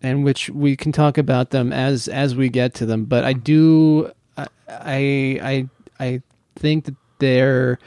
and 0.01 0.23
which 0.23 0.49
we 0.51 0.77
can 0.77 0.93
talk 0.93 1.19
about 1.19 1.51
them 1.51 1.73
as 1.73 2.07
as 2.07 2.37
we 2.37 2.51
get 2.51 2.75
to 2.75 2.87
them. 2.87 3.07
But 3.07 3.25
I 3.25 3.33
do, 3.33 4.13
I 4.37 4.47
I 4.69 5.41
I, 5.43 5.69
I 5.99 6.23
think 6.55 6.85
that 6.85 6.95
there 7.19 7.79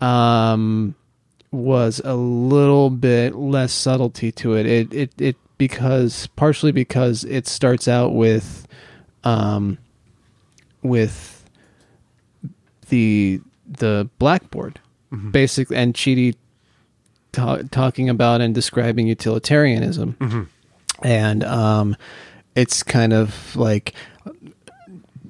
um, 0.00 0.94
was 1.50 2.00
a 2.04 2.14
little 2.14 2.90
bit 2.90 3.34
less 3.34 3.72
subtlety 3.72 4.32
to 4.32 4.54
it. 4.54 4.66
It 4.66 4.92
it 4.92 5.12
it 5.18 5.36
because 5.58 6.26
partially 6.36 6.72
because 6.72 7.24
it 7.24 7.46
starts 7.46 7.86
out 7.86 8.12
with 8.14 8.66
um 9.22 9.78
with 10.82 11.44
the 12.88 13.40
the 13.66 14.08
blackboard 14.18 14.80
basically 15.30 15.76
and 15.76 15.94
Chidi 15.94 16.34
ta- 17.32 17.62
talking 17.70 18.08
about 18.08 18.40
and 18.40 18.52
describing 18.54 19.06
utilitarianism. 19.06 20.16
And 21.02 21.44
um 21.44 21.96
it's 22.56 22.82
kind 22.82 23.12
of 23.12 23.54
like 23.56 23.94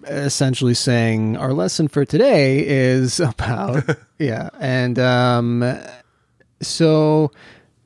essentially 0.07 0.75
saying 0.75 1.37
our 1.37 1.53
lesson 1.53 1.89
for 1.89 2.05
today 2.05 2.67
is 2.67 3.21
about 3.33 3.85
yeah 4.19 4.49
and 4.61 4.99
um 4.99 5.79
so 6.61 7.31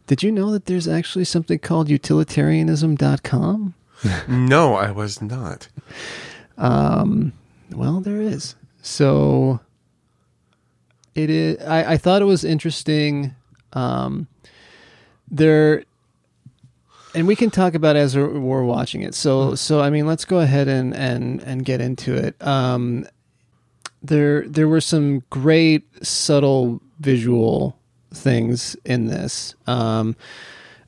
did 0.07 0.23
you 0.23 0.31
know 0.33 0.51
that 0.53 0.67
there's 0.67 0.89
actually 0.89 1.25
something 1.25 1.59
called 1.59 1.89
utilitarianism.com 1.89 3.75
No, 4.29 4.75
I 4.75 4.91
was 4.93 5.21
not. 5.21 5.69
um, 6.57 7.33
well, 7.73 8.01
there 8.01 8.21
is. 8.21 8.55
So 8.81 9.59
it 11.17 11.31
is. 11.31 11.61
I, 11.67 11.95
I 11.95 11.97
thought 11.97 12.23
it 12.23 12.27
was 12.27 12.45
interesting. 12.45 13.35
Um, 13.73 14.29
there, 15.31 15.85
and 17.19 17.27
we 17.27 17.35
can 17.37 17.51
talk 17.51 17.75
about 17.75 17.97
it 17.97 17.99
as 17.99 18.17
we're, 18.17 18.39
we're 18.39 18.63
watching 18.63 19.03
it. 19.03 19.15
So, 19.15 19.55
so 19.57 19.81
I 19.81 19.91
mean, 19.91 20.07
let's 20.07 20.25
go 20.25 20.39
ahead 20.39 20.69
and 20.69 20.95
and 20.95 21.43
and 21.43 21.65
get 21.65 21.81
into 21.81 22.15
it. 22.15 22.41
Um, 22.41 23.07
there, 24.03 24.47
there 24.49 24.69
were 24.69 24.81
some 24.81 25.25
great 25.29 25.83
subtle 26.07 26.81
visual 27.01 27.77
things 28.15 28.77
in 28.85 29.07
this. 29.07 29.55
Um, 29.67 30.15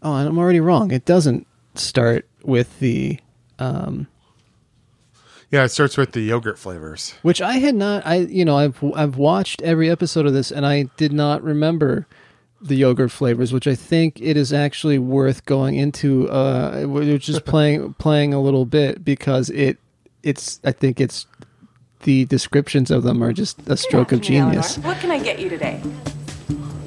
oh, 0.03 0.15
and 0.15 0.29
I'm 0.29 0.39
already 0.39 0.61
wrong. 0.61 0.93
It 0.93 1.05
doesn't 1.05 1.47
start 1.75 2.29
with 2.45 2.79
the 2.79 3.19
um, 3.59 4.07
Yeah, 5.51 5.65
it 5.65 5.71
starts 5.71 5.97
with 5.97 6.13
the 6.13 6.21
yogurt 6.21 6.59
flavors. 6.59 7.15
which 7.23 7.43
I 7.43 7.55
had 7.55 7.75
not. 7.75 8.07
I 8.07 8.19
you 8.19 8.45
know 8.45 8.57
I've 8.57 8.83
I've 8.95 9.17
watched 9.17 9.61
every 9.63 9.91
episode 9.91 10.27
of 10.27 10.33
this 10.33 10.53
and 10.53 10.65
I 10.65 10.85
did 10.97 11.13
not 11.13 11.43
remember 11.43 12.07
the 12.61 12.77
yogurt 12.77 13.11
flavors, 13.11 13.53
which 13.53 13.67
I 13.67 13.75
think 13.75 14.21
it 14.21 14.37
is 14.37 14.53
actually 14.53 14.99
worth 14.99 15.45
going 15.47 15.77
into. 15.77 16.29
Uh, 16.31 16.85
we're 16.87 17.19
just 17.19 17.45
playing 17.47 17.95
playing 17.95 18.35
a 18.35 18.41
little 18.41 18.65
bit 18.65 19.05
because 19.05 19.51
it 19.51 19.79
it's 20.23 20.61
I 20.65 20.73
think 20.73 21.01
it's 21.01 21.27
the 22.03 22.25
descriptions 22.27 22.91
of 22.91 23.03
them 23.03 23.23
are 23.23 23.33
just 23.33 23.59
a 23.69 23.77
stroke 23.77 24.13
of 24.13 24.21
genius. 24.21 24.77
Eleanor. 24.77 24.89
What 24.89 25.01
can 25.01 25.11
I 25.11 25.19
get 25.19 25.39
you 25.39 25.49
today? 25.49 25.77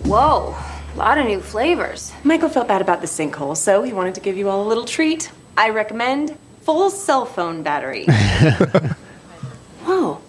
Whoa, 0.03 0.55
a 0.93 0.97
lot 0.97 1.17
of 1.17 1.25
new 1.25 1.39
flavors. 1.39 2.11
Michael 2.23 2.49
felt 2.49 2.67
bad 2.67 2.81
about 2.81 3.01
the 3.01 3.07
sinkhole, 3.07 3.55
so 3.55 3.83
he 3.83 3.93
wanted 3.93 4.15
to 4.15 4.21
give 4.21 4.37
you 4.37 4.49
all 4.49 4.65
a 4.65 4.67
little 4.67 4.85
treat. 4.85 5.31
I 5.57 5.69
recommend 5.69 6.37
full 6.61 6.89
cell 6.89 7.25
phone 7.25 7.63
battery. 7.63 8.05
Whoa. 9.85 10.21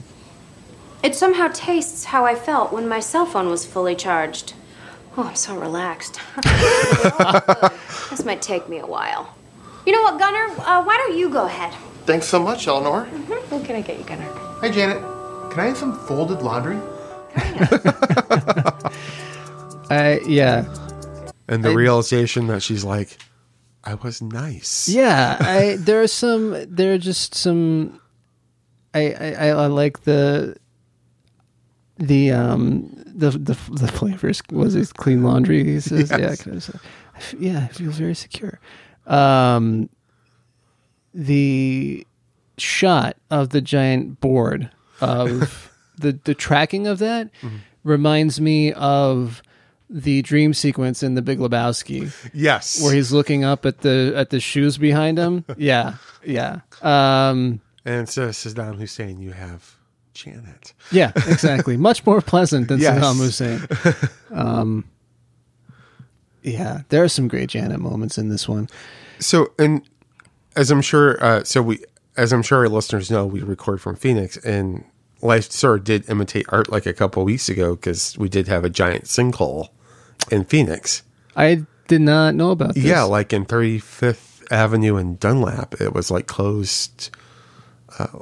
It 1.03 1.15
somehow 1.15 1.49
tastes 1.53 2.05
how 2.05 2.25
I 2.25 2.35
felt 2.35 2.73
when 2.73 2.89
my 2.89 3.01
cell 3.01 3.27
phone 3.27 3.49
was 3.49 3.67
fully 3.67 3.95
charged. 3.95 4.55
Oh, 5.17 5.23
I'm 5.29 5.37
so 5.37 5.57
relaxed. 5.57 6.19
They're 6.43 7.13
all 7.21 7.41
good. 7.41 7.71
this 8.11 8.25
might 8.25 8.43
take 8.43 8.69
me 8.69 8.79
a 8.79 8.87
while. 8.87 9.35
You 9.87 9.93
know 9.93 10.03
what, 10.03 10.19
Gunnar? 10.19 10.47
Uh, 10.67 10.83
why 10.83 10.97
don't 10.97 11.17
you 11.17 11.29
go 11.31 11.45
ahead? 11.47 11.73
Thanks 12.07 12.27
so 12.27 12.41
much, 12.43 12.67
Eleanor. 12.67 13.05
what 13.51 13.65
can 13.65 13.77
I 13.77 13.81
get 13.81 13.99
you, 13.99 14.05
Gunnar? 14.05 14.29
Hi, 14.61 14.69
Janet. 14.71 14.99
Can 15.53 15.61
I 15.61 15.67
have 15.67 15.77
some 15.77 15.97
folded 16.07 16.43
laundry? 16.43 16.79
I 19.91 20.21
yeah 20.27 20.65
And 21.49 21.63
the 21.65 21.71
I- 21.71 21.75
realization 21.75 22.47
that 22.49 22.63
she's 22.63 22.85
like, 22.85 23.19
I 23.85 23.95
was 23.95 24.23
nice. 24.23 24.89
yeah. 24.89 25.37
I 25.41 25.77
there 25.79 26.01
are 26.03 26.07
some 26.09 26.57
there 26.75 26.95
are 26.95 26.99
just 26.99 27.35
some. 27.35 28.01
I 28.95 29.13
I, 29.13 29.33
I 29.33 29.49
I 29.49 29.67
like 29.67 30.05
the 30.05 30.57
the 31.99 32.33
um 32.33 32.91
the 33.07 33.31
the 33.31 33.57
the 33.73 33.89
flavors 33.89 34.43
was 34.51 34.75
it 34.75 34.93
clean 34.95 35.23
laundry 35.23 35.63
he 35.65 35.79
says 35.81 36.11
yeah 36.11 36.19
Yes. 36.19 36.43
kind 36.43 36.57
of, 36.57 36.71
I 37.15 37.19
f- 37.19 37.35
yeah 37.39 37.67
it 37.67 37.75
feels 37.77 37.97
very 37.99 38.15
secure 38.15 38.59
um 39.07 39.89
the 41.13 42.07
shot 42.59 43.17
of 43.31 43.51
the 43.51 43.61
giant 43.61 44.21
board 44.21 44.71
of 45.01 45.71
the 45.99 46.19
the 46.25 46.35
tracking 46.35 46.87
of 46.87 46.99
that 46.99 47.31
reminds 47.85 48.41
me 48.41 48.73
of 48.73 49.43
the 49.91 50.23
dream 50.23 50.55
sequence 50.55 51.03
in 51.03 51.15
The 51.15 51.23
Big 51.23 51.39
Lebowski 51.39 52.13
Yes. 52.33 52.83
where 52.83 52.95
he's 52.95 53.13
looking 53.13 53.45
up 53.45 53.65
at 53.67 53.83
the 53.83 54.13
at 54.17 54.31
the 54.31 54.41
shoes 54.41 54.79
behind 54.79 55.19
him. 55.19 55.45
Yeah, 55.57 55.95
yeah, 56.25 56.61
um, 56.83 57.61
and 57.85 58.09
so 58.09 58.29
Saddam 58.31 58.77
Hussein, 58.79 59.21
you 59.21 59.33
have 59.33 59.74
Janet. 60.15 60.73
yeah, 60.91 61.13
exactly. 61.29 61.77
Much 61.77 62.07
more 62.07 62.21
pleasant 62.21 62.69
than 62.69 62.79
Yes. 62.81 62.99
Saddam 63.03 63.19
Hussein. 63.19 64.09
Um, 64.37 64.85
yeah, 66.43 66.83
there 66.89 67.03
are 67.05 67.09
some 67.09 67.29
great 67.29 67.49
Janet 67.51 67.79
moments 67.81 68.19
in 68.19 68.29
this 68.29 68.49
one. 68.49 68.69
So, 69.19 69.53
and 69.59 69.83
as 70.57 70.71
I'm 70.71 70.83
sure, 70.83 71.23
uh, 71.25 71.45
so 71.45 71.63
we, 71.63 71.85
as 72.17 72.33
I'm 72.33 72.43
sure 72.43 72.59
our 72.61 72.69
listeners 72.69 73.11
know, 73.11 73.25
we 73.27 73.41
record 73.43 73.81
from 73.81 73.97
Phoenix, 73.97 74.37
and 74.39 74.85
life 75.23 75.51
sort 75.51 75.79
of 75.81 75.85
did 75.85 76.09
imitate 76.11 76.47
art 76.51 76.71
like 76.71 76.85
a 76.87 76.93
couple 76.93 77.25
weeks 77.25 77.49
ago 77.49 77.77
because 77.77 78.19
we 78.19 78.29
did 78.29 78.47
have 78.49 78.65
a 78.65 78.71
giant 78.71 79.05
sinkhole 79.05 79.69
in 80.31 80.45
Phoenix. 80.45 81.03
I 81.37 81.65
did 81.89 82.01
not 82.03 82.35
know 82.35 82.51
about 82.51 82.75
this. 82.75 82.85
Yeah, 82.85 83.03
like 83.05 83.33
in 83.33 83.47
35th 83.47 84.53
Avenue 84.53 84.97
in 84.97 85.17
Dunlap, 85.17 85.81
it 85.81 85.95
was 85.95 86.11
like 86.11 86.27
closed 86.27 87.11
uh, 87.99 88.19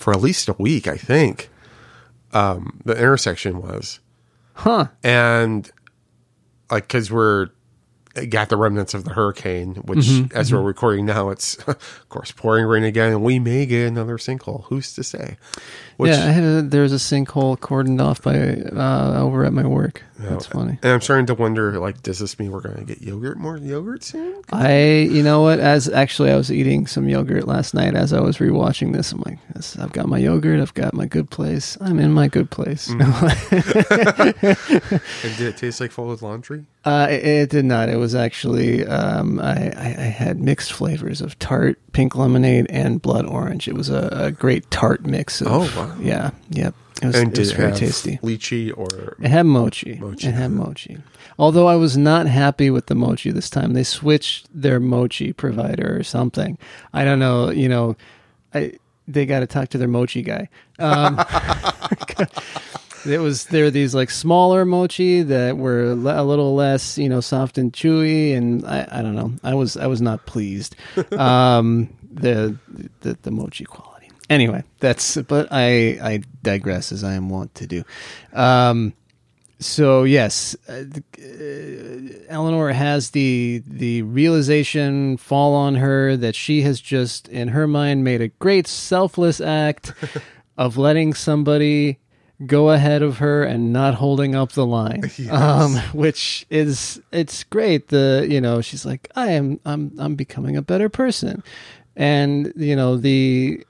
for 0.00 0.14
at 0.14 0.20
least 0.20 0.48
a 0.48 0.54
week, 0.54 0.88
I 0.88 0.96
think. 0.96 1.50
Um, 2.32 2.80
the 2.84 2.96
intersection 2.96 3.60
was, 3.60 4.00
huh? 4.54 4.86
and 5.02 5.70
like 6.70 6.84
because 6.84 7.10
we're 7.10 7.48
got 8.28 8.48
the 8.48 8.56
remnants 8.56 8.94
of 8.94 9.04
the 9.04 9.10
hurricane, 9.12 9.74
which 9.84 9.98
Mm-hmm, 10.06 10.36
as 10.36 10.52
we're 10.52 10.62
recording 10.62 11.06
now, 11.06 11.30
it's 11.30 11.56
of 11.68 12.08
course 12.08 12.32
pouring 12.32 12.64
rain 12.64 12.84
again, 12.84 13.12
and 13.12 13.22
we 13.22 13.38
may 13.38 13.66
get 13.66 13.88
another 13.88 14.16
sinkhole. 14.16 14.64
Who's 14.64 14.94
to 14.94 15.02
say? 15.04 15.36
Which, 16.00 16.12
yeah, 16.12 16.26
I 16.26 16.30
had 16.30 16.44
a, 16.44 16.62
there 16.62 16.82
was 16.82 16.92
a 16.92 16.96
sinkhole 16.96 17.58
cordoned 17.58 18.00
off 18.00 18.22
by 18.22 18.36
uh, 18.38 19.20
over 19.22 19.44
at 19.44 19.52
my 19.52 19.66
work. 19.66 20.02
That's 20.18 20.44
funny. 20.46 20.78
And 20.82 20.92
I'm 20.92 21.00
starting 21.00 21.24
to 21.26 21.34
wonder, 21.34 21.78
like, 21.78 22.02
does 22.02 22.18
this 22.18 22.38
mean 22.38 22.50
we're 22.50 22.60
going 22.60 22.76
to 22.76 22.84
get 22.84 23.00
yogurt, 23.00 23.38
more 23.38 23.56
yogurt 23.56 24.04
soon? 24.04 24.42
I, 24.52 25.08
you 25.10 25.22
know 25.22 25.40
what? 25.40 25.60
As 25.60 25.88
actually, 25.88 26.30
I 26.30 26.36
was 26.36 26.52
eating 26.52 26.86
some 26.86 27.08
yogurt 27.08 27.46
last 27.46 27.72
night 27.72 27.94
as 27.94 28.12
I 28.12 28.20
was 28.20 28.36
rewatching 28.36 28.92
this. 28.92 29.12
I'm 29.12 29.22
like, 29.24 29.38
this, 29.54 29.78
I've 29.78 29.92
got 29.92 30.08
my 30.08 30.18
yogurt. 30.18 30.60
I've 30.60 30.74
got 30.74 30.92
my 30.92 31.06
good 31.06 31.30
place. 31.30 31.78
I'm 31.80 31.98
in 31.98 32.12
my 32.12 32.28
good 32.28 32.50
place. 32.50 32.90
And 35.22 35.36
did 35.36 35.40
it 35.48 35.56
taste 35.56 35.80
like 35.80 35.90
folded 35.90 36.22
laundry? 36.22 36.64
uh, 36.84 37.06
it, 37.10 37.24
it 37.24 37.50
did 37.50 37.64
not. 37.64 37.88
It 37.88 37.96
was 37.96 38.14
actually, 38.14 38.86
um, 38.86 39.38
I, 39.40 39.70
I, 39.76 39.86
I 39.86 40.10
had 40.10 40.40
mixed 40.40 40.72
flavors 40.72 41.20
of 41.20 41.38
tart, 41.38 41.78
pink 41.92 42.14
lemonade, 42.16 42.66
and 42.70 43.00
blood 43.02 43.26
orange. 43.26 43.68
It 43.68 43.74
was 43.74 43.88
a, 43.90 44.08
a 44.12 44.30
great 44.30 44.70
tart 44.70 45.04
mix. 45.06 45.40
Of, 45.40 45.48
Oh, 45.48 45.60
wow. 45.76 45.96
Yeah, 46.00 46.30
yep. 46.50 46.74
It 47.02 47.06
was, 47.06 47.16
And 47.16 47.32
it 47.32 47.38
was 47.38 47.52
very 47.52 47.72
tasty. 47.72 48.18
lychee 48.22 48.76
or 48.76 49.16
It 49.20 49.30
had 49.30 49.46
mochi. 49.46 49.94
Mochi. 50.00 50.28
It 50.28 50.34
had 50.34 50.50
mochi. 50.50 50.98
Although 51.38 51.66
I 51.66 51.76
was 51.76 51.96
not 51.96 52.26
happy 52.26 52.68
with 52.68 52.86
the 52.86 52.94
mochi 52.94 53.30
this 53.30 53.48
time. 53.48 53.72
They 53.72 53.84
switched 53.84 54.46
their 54.52 54.78
mochi 54.78 55.32
provider 55.32 55.96
or 55.98 56.02
something. 56.02 56.58
I 56.92 57.04
don't 57.04 57.18
know. 57.18 57.50
You 57.50 57.68
know, 57.70 57.96
I 58.52 58.74
they 59.08 59.24
got 59.26 59.40
to 59.40 59.46
talk 59.46 59.70
to 59.70 59.78
their 59.78 59.88
mochi 59.88 60.20
guy. 60.22 60.48
Um, 60.78 61.16
it 63.06 63.18
was 63.18 63.46
there 63.46 63.64
were 63.64 63.70
these 63.70 63.94
like 63.94 64.10
smaller 64.10 64.64
mochi 64.64 65.22
that 65.22 65.56
were 65.56 65.84
a 65.84 65.94
little 65.94 66.54
less 66.54 66.98
you 66.98 67.08
know 67.08 67.20
soft 67.20 67.58
and 67.58 67.72
chewy, 67.72 68.36
and 68.36 68.66
I, 68.66 68.86
I 68.90 69.02
don't 69.02 69.14
know. 69.14 69.32
I 69.42 69.54
was 69.54 69.76
I 69.76 69.86
was 69.86 70.00
not 70.00 70.26
pleased. 70.26 70.76
Um, 71.16 71.96
the, 72.12 72.56
the 73.00 73.16
the 73.22 73.30
mochi 73.30 73.64
quality. 73.64 74.10
Anyway, 74.28 74.64
that's 74.78 75.16
but 75.16 75.48
I 75.50 75.98
I 76.02 76.22
digress 76.42 76.92
as 76.92 77.04
I 77.04 77.14
am 77.14 77.28
wont 77.28 77.54
to 77.56 77.66
do. 77.66 77.84
Um, 78.32 78.94
so 79.60 80.04
yes, 80.04 80.56
uh, 80.68 80.84
uh, 81.18 82.14
Eleanor 82.28 82.72
has 82.72 83.10
the 83.10 83.62
the 83.66 84.02
realization 84.02 85.18
fall 85.18 85.54
on 85.54 85.74
her 85.76 86.16
that 86.16 86.34
she 86.34 86.62
has 86.62 86.80
just 86.80 87.28
in 87.28 87.48
her 87.48 87.66
mind 87.66 88.02
made 88.02 88.22
a 88.22 88.28
great 88.28 88.66
selfless 88.66 89.40
act 89.40 89.92
of 90.56 90.78
letting 90.78 91.12
somebody 91.12 91.98
go 92.46 92.70
ahead 92.70 93.02
of 93.02 93.18
her 93.18 93.42
and 93.42 93.72
not 93.72 93.94
holding 93.94 94.34
up 94.34 94.52
the 94.52 94.64
line 94.64 95.02
um 95.30 95.76
which 95.92 96.46
is 96.50 97.00
it's 97.12 97.44
great 97.44 97.88
the 97.88 98.26
you 98.28 98.40
know 98.40 98.60
she's 98.60 98.86
like 98.86 99.08
i 99.14 99.30
am 99.30 99.60
i'm 99.64 99.92
i'm 99.98 100.14
becoming 100.14 100.56
a 100.56 100.62
better 100.62 100.88
person 100.88 101.42
and 101.96 102.52
you 102.56 102.74
know 102.74 102.96
the 102.96 103.64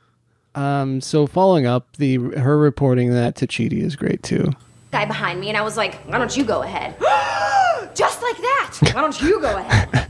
um 0.55 1.01
so 1.01 1.27
following 1.27 1.67
up 1.67 1.97
the 1.97 2.17
her 2.17 2.59
reporting 2.59 3.11
that 3.11 3.35
to 3.37 3.47
Chidi 3.47 3.83
is 3.83 3.97
great 3.97 4.23
too 4.23 4.53
Guy 4.91 5.05
behind 5.05 5.39
me, 5.39 5.49
and 5.49 5.57
I 5.57 5.63
was 5.63 5.77
like, 5.77 5.95
why 6.07 6.19
don't 6.19 6.37
you 6.37 6.45
go 6.45 6.63
ahead? 6.63 6.97
Just 7.95 8.23
like 8.23 8.37
that. 8.39 8.77
Why 8.93 9.01
don't 9.01 9.21
you 9.23 9.41
go 9.41 9.57
ahead? 9.57 10.10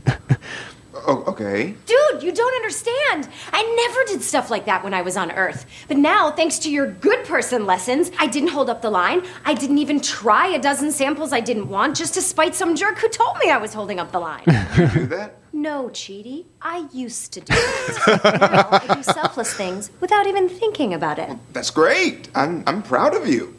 Oh, 1.07 1.23
okay. 1.27 1.73
Dude, 1.85 2.23
you 2.23 2.31
don't 2.31 2.55
understand. 2.55 3.27
I 3.51 3.87
never 3.87 4.03
did 4.05 4.21
stuff 4.23 4.49
like 4.49 4.65
that 4.65 4.83
when 4.83 4.93
I 4.93 5.01
was 5.01 5.17
on 5.17 5.31
Earth. 5.31 5.65
But 5.87 5.97
now, 5.97 6.31
thanks 6.31 6.59
to 6.59 6.69
your 6.71 6.87
good 6.87 7.25
person 7.25 7.65
lessons, 7.65 8.11
I 8.19 8.27
didn't 8.27 8.49
hold 8.49 8.69
up 8.69 8.81
the 8.81 8.89
line. 8.89 9.23
I 9.45 9.53
didn't 9.53 9.79
even 9.79 9.99
try 9.99 10.47
a 10.47 10.59
dozen 10.59 10.91
samples 10.91 11.33
I 11.33 11.39
didn't 11.39 11.69
want 11.69 11.95
just 11.97 12.13
to 12.15 12.21
spite 12.21 12.55
some 12.55 12.75
jerk 12.75 12.99
who 12.99 13.09
told 13.09 13.37
me 13.43 13.49
I 13.49 13.57
was 13.57 13.73
holding 13.73 13.99
up 13.99 14.11
the 14.11 14.19
line. 14.19 14.43
You 14.77 14.87
do 14.87 15.05
that? 15.07 15.35
no, 15.53 15.89
Chidi. 15.89 16.45
I 16.61 16.87
used 16.93 17.33
to 17.33 17.41
do 17.41 17.53
it. 17.53 18.23
now 18.23 18.67
I 18.71 18.95
do 18.95 19.03
selfless 19.03 19.53
things 19.53 19.91
without 19.99 20.25
even 20.27 20.47
thinking 20.47 20.93
about 20.93 21.19
it. 21.19 21.29
That's 21.51 21.69
great. 21.69 22.29
I'm 22.35 22.63
I'm 22.65 22.81
proud 22.81 23.15
of 23.15 23.27
you. 23.27 23.55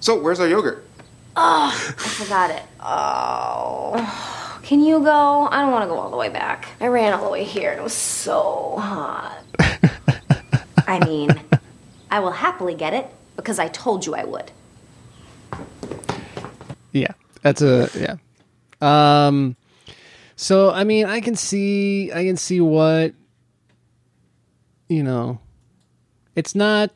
So, 0.00 0.20
where's 0.20 0.40
our 0.40 0.48
yogurt? 0.48 0.84
Oh, 1.36 1.70
I 1.72 1.92
forgot 2.08 2.50
it. 2.50 2.62
Oh. 2.80 3.94
Can 4.68 4.84
you 4.84 5.00
go? 5.00 5.48
I 5.50 5.62
don't 5.62 5.72
want 5.72 5.84
to 5.84 5.88
go 5.88 5.98
all 5.98 6.10
the 6.10 6.18
way 6.18 6.28
back. 6.28 6.68
I 6.78 6.88
ran 6.88 7.14
all 7.14 7.24
the 7.24 7.30
way 7.30 7.42
here 7.42 7.70
and 7.70 7.80
it 7.80 7.82
was 7.82 7.94
so 7.94 8.76
hot. 8.78 9.42
I 10.86 11.02
mean, 11.06 11.30
I 12.10 12.20
will 12.20 12.32
happily 12.32 12.74
get 12.74 12.92
it 12.92 13.10
because 13.34 13.58
I 13.58 13.68
told 13.68 14.04
you 14.04 14.14
I 14.14 14.24
would. 14.24 14.52
Yeah, 16.92 17.12
that's 17.40 17.62
a 17.62 17.88
yeah. 17.94 18.16
Um, 18.82 19.56
so 20.36 20.70
I 20.70 20.84
mean, 20.84 21.06
I 21.06 21.22
can 21.22 21.34
see, 21.34 22.12
I 22.12 22.24
can 22.24 22.36
see 22.36 22.60
what 22.60 23.14
you 24.90 25.02
know. 25.02 25.40
It's 26.36 26.54
not 26.54 26.90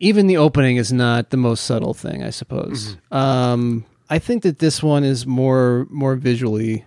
even 0.00 0.26
the 0.26 0.38
opening 0.38 0.78
is 0.78 0.92
not 0.92 1.30
the 1.30 1.36
most 1.36 1.62
subtle 1.62 1.94
thing, 1.94 2.24
I 2.24 2.30
suppose. 2.30 2.96
Um, 3.12 3.84
I 4.10 4.18
think 4.18 4.42
that 4.42 4.58
this 4.58 4.82
one 4.82 5.04
is 5.04 5.26
more 5.26 5.86
more 5.88 6.16
visually. 6.16 6.84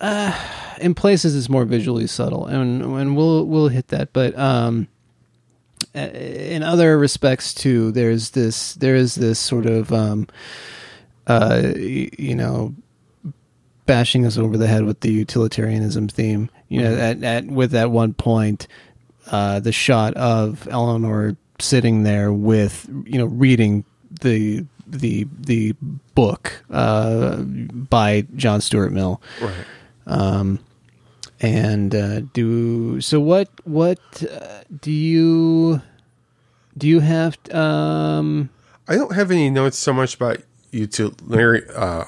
Uh, 0.00 0.36
in 0.80 0.94
places, 0.94 1.36
it's 1.36 1.48
more 1.48 1.64
visually 1.64 2.06
subtle, 2.06 2.46
and 2.46 2.82
and 2.82 3.16
we'll 3.16 3.44
we'll 3.46 3.68
hit 3.68 3.88
that, 3.88 4.12
but 4.12 4.36
um 4.38 4.88
in 5.94 6.62
other 6.62 6.98
respects 6.98 7.54
too 7.54 7.90
there's 7.92 8.30
this 8.30 8.74
there 8.74 8.94
is 8.94 9.14
this 9.14 9.38
sort 9.38 9.66
of 9.66 9.92
um 9.92 10.26
uh 11.26 11.72
you 11.74 12.34
know 12.34 12.74
bashing 13.86 14.26
us 14.26 14.36
over 14.36 14.56
the 14.56 14.66
head 14.66 14.84
with 14.84 15.00
the 15.00 15.10
utilitarianism 15.10 16.08
theme 16.08 16.50
you 16.68 16.82
know 16.82 16.94
at, 16.94 17.22
at 17.22 17.46
with 17.46 17.70
that 17.70 17.90
one 17.90 18.12
point 18.12 18.66
uh 19.30 19.58
the 19.60 19.72
shot 19.72 20.12
of 20.14 20.68
eleanor 20.70 21.36
sitting 21.58 22.02
there 22.02 22.32
with 22.32 22.88
you 23.06 23.18
know 23.18 23.26
reading 23.26 23.84
the 24.20 24.64
the 24.86 25.26
the 25.38 25.74
book 26.14 26.62
uh 26.70 27.36
by 27.36 28.24
john 28.36 28.60
stuart 28.60 28.92
mill 28.92 29.20
right. 29.40 29.64
um, 30.06 30.58
and 31.40 31.94
uh, 31.94 32.20
do 32.32 33.00
so. 33.00 33.20
What 33.20 33.48
what 33.64 34.00
uh, 34.22 34.62
do 34.80 34.90
you 34.90 35.82
do? 36.76 36.88
You 36.88 37.00
have 37.00 37.38
um, 37.52 38.50
I 38.88 38.94
don't 38.94 39.14
have 39.14 39.30
any 39.30 39.50
notes 39.50 39.78
so 39.78 39.92
much 39.92 40.14
about 40.14 40.38
utilitarian. 40.70 41.68
Uh, 41.74 42.04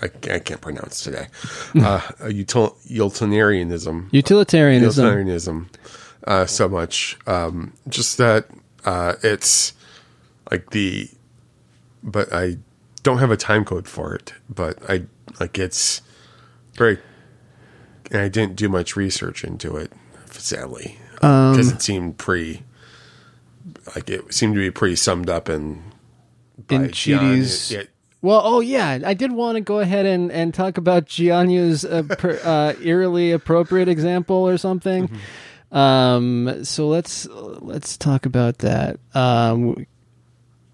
I, 0.00 0.06
I 0.06 0.38
can't 0.38 0.60
pronounce 0.60 1.02
today. 1.02 1.26
Uh, 1.74 2.00
util, 2.20 2.74
utilitarianism. 2.84 4.08
utilitarianism. 4.12 5.04
utilitarianism 5.04 5.70
uh, 6.26 6.46
so 6.46 6.68
much. 6.68 7.16
Um, 7.26 7.72
just 7.88 8.16
that 8.18 8.46
uh, 8.84 9.14
it's 9.22 9.74
like 10.50 10.70
the, 10.70 11.10
but 12.10 12.32
I 12.32 12.58
don't 13.02 13.18
have 13.18 13.30
a 13.30 13.36
time 13.36 13.64
code 13.64 13.86
for 13.88 14.14
it. 14.14 14.32
But 14.48 14.78
I 14.90 15.04
like 15.40 15.58
it's 15.58 16.02
very, 16.74 16.98
and 18.10 18.20
I 18.22 18.28
didn't 18.28 18.56
do 18.56 18.68
much 18.68 18.96
research 18.96 19.44
into 19.44 19.76
it, 19.76 19.92
sadly, 20.30 20.98
because 21.14 21.70
it 21.72 21.82
seemed 21.82 22.18
pretty, 22.18 22.64
like 23.94 24.08
it 24.10 24.32
seemed 24.32 24.54
to 24.54 24.60
be 24.60 24.70
pretty 24.70 24.96
summed 24.96 25.28
up 25.30 25.48
in 25.48 25.82
by 26.66 26.76
In. 26.76 26.88
Chidi's- 26.90 27.70
Yeah, 27.70 27.82
Well, 28.22 28.40
oh 28.44 28.60
yeah, 28.60 28.98
I 29.04 29.14
did 29.14 29.32
want 29.32 29.56
to 29.56 29.60
go 29.60 29.78
ahead 29.80 30.06
and, 30.06 30.30
and 30.32 30.52
talk 30.52 30.76
about 30.78 31.06
Jianyu's 31.06 31.84
uh, 31.84 32.02
per, 32.02 32.40
uh, 32.44 32.74
eerily 32.82 33.30
appropriate 33.32 33.88
example 33.88 34.36
or 34.36 34.58
something. 34.58 35.08
Um, 35.70 36.64
so 36.64 36.88
let's 36.88 37.26
let's 37.30 37.96
talk 37.98 38.24
about 38.26 38.58
that. 38.58 38.98
Um, 39.14 39.86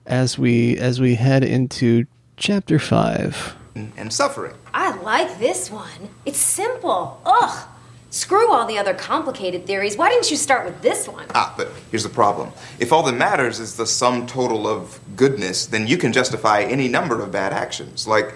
as 0.07 0.39
we 0.39 0.77
as 0.79 1.01
we 1.01 1.15
head 1.15 1.45
into 1.45 2.07
chapter 2.37 2.79
five. 2.79 3.55
and, 3.75 3.93
and 3.97 4.13
suffering. 4.13 4.55
I 4.73 4.95
like 5.03 5.39
this 5.39 5.71
one. 5.71 6.11
It's 6.27 6.39
simple. 6.39 7.21
Ugh. 7.25 7.69
Screw 8.11 8.53
all 8.53 8.65
the 8.65 8.79
other 8.79 8.95
complicated 8.95 9.67
theories. 9.67 9.97
Why 9.97 10.09
didn't 10.09 10.31
you 10.31 10.37
start 10.37 10.65
with 10.65 10.81
this 10.83 11.09
one? 11.09 11.27
Ah, 11.35 11.53
but 11.57 11.69
here's 11.91 12.05
the 12.05 12.09
problem. 12.09 12.53
If 12.79 12.93
all 12.93 13.03
that 13.03 13.15
matters 13.17 13.59
is 13.59 13.77
the 13.77 13.87
sum 13.87 14.29
total 14.29 14.69
of 14.69 15.01
goodness, 15.17 15.67
then 15.67 15.89
you 15.89 15.97
can 15.97 16.13
justify 16.13 16.61
any 16.63 16.87
number 16.87 17.21
of 17.21 17.33
bad 17.33 17.53
actions, 17.53 18.07
like 18.07 18.35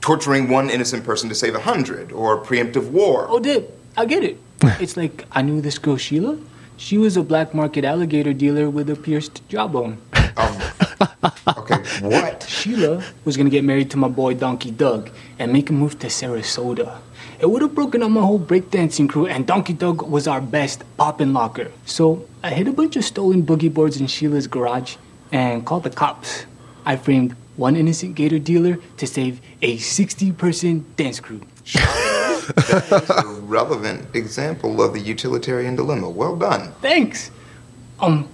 torturing 0.00 0.48
one 0.48 0.70
innocent 0.70 1.04
person 1.04 1.28
to 1.28 1.34
save 1.34 1.54
a 1.54 1.60
hundred, 1.60 2.12
or 2.12 2.42
preemptive 2.42 2.88
war. 2.90 3.26
Oh, 3.28 3.38
Dib, 3.40 3.70
I 3.94 4.06
get 4.06 4.24
it. 4.24 4.38
it's 4.80 4.96
like 4.96 5.26
I 5.32 5.42
knew 5.42 5.60
this 5.60 5.76
girl 5.78 5.98
Sheila. 5.98 6.38
She 6.78 6.96
was 6.96 7.18
a 7.18 7.22
black 7.22 7.52
market 7.54 7.84
alligator 7.84 8.32
dealer 8.32 8.70
with 8.70 8.88
a 8.88 8.96
pierced 8.96 9.46
jawbone. 9.50 9.98
Um, 10.38 10.56
okay, 11.58 11.76
what? 12.02 12.42
Sheila 12.48 13.02
was 13.24 13.36
gonna 13.36 13.50
get 13.50 13.64
married 13.64 13.90
to 13.92 13.96
my 13.96 14.08
boy 14.08 14.34
Donkey 14.34 14.70
Doug 14.70 15.10
and 15.38 15.52
make 15.52 15.70
a 15.70 15.72
move 15.72 15.98
to 16.00 16.06
Sarasota. 16.08 16.98
It 17.40 17.50
would 17.50 17.62
have 17.62 17.74
broken 17.74 18.02
up 18.02 18.10
my 18.10 18.20
whole 18.20 18.38
breakdancing 18.40 19.08
crew, 19.08 19.26
and 19.26 19.46
Donkey 19.46 19.72
Doug 19.72 20.02
was 20.02 20.26
our 20.28 20.40
best 20.40 20.82
poppin' 20.96 21.32
locker. 21.32 21.70
So 21.84 22.26
I 22.42 22.50
hid 22.50 22.68
a 22.68 22.72
bunch 22.72 22.96
of 22.96 23.04
stolen 23.04 23.42
boogie 23.42 23.72
boards 23.72 24.00
in 24.00 24.06
Sheila's 24.06 24.46
garage 24.46 24.96
and 25.32 25.66
called 25.66 25.82
the 25.82 25.90
cops. 25.90 26.46
I 26.86 26.96
framed 26.96 27.34
one 27.56 27.76
innocent 27.76 28.14
gator 28.14 28.38
dealer 28.38 28.78
to 28.98 29.06
save 29.06 29.40
a 29.62 29.76
60 29.78 30.32
person 30.32 30.84
dance 30.96 31.20
crew. 31.20 31.40
That 31.72 33.00
is 33.02 33.10
a 33.10 33.40
relevant 33.40 34.14
example 34.14 34.82
of 34.82 34.92
the 34.92 35.00
utilitarian 35.00 35.76
dilemma. 35.76 36.10
Well 36.10 36.36
done. 36.36 36.72
Thanks! 36.82 37.30
Um, 38.00 38.28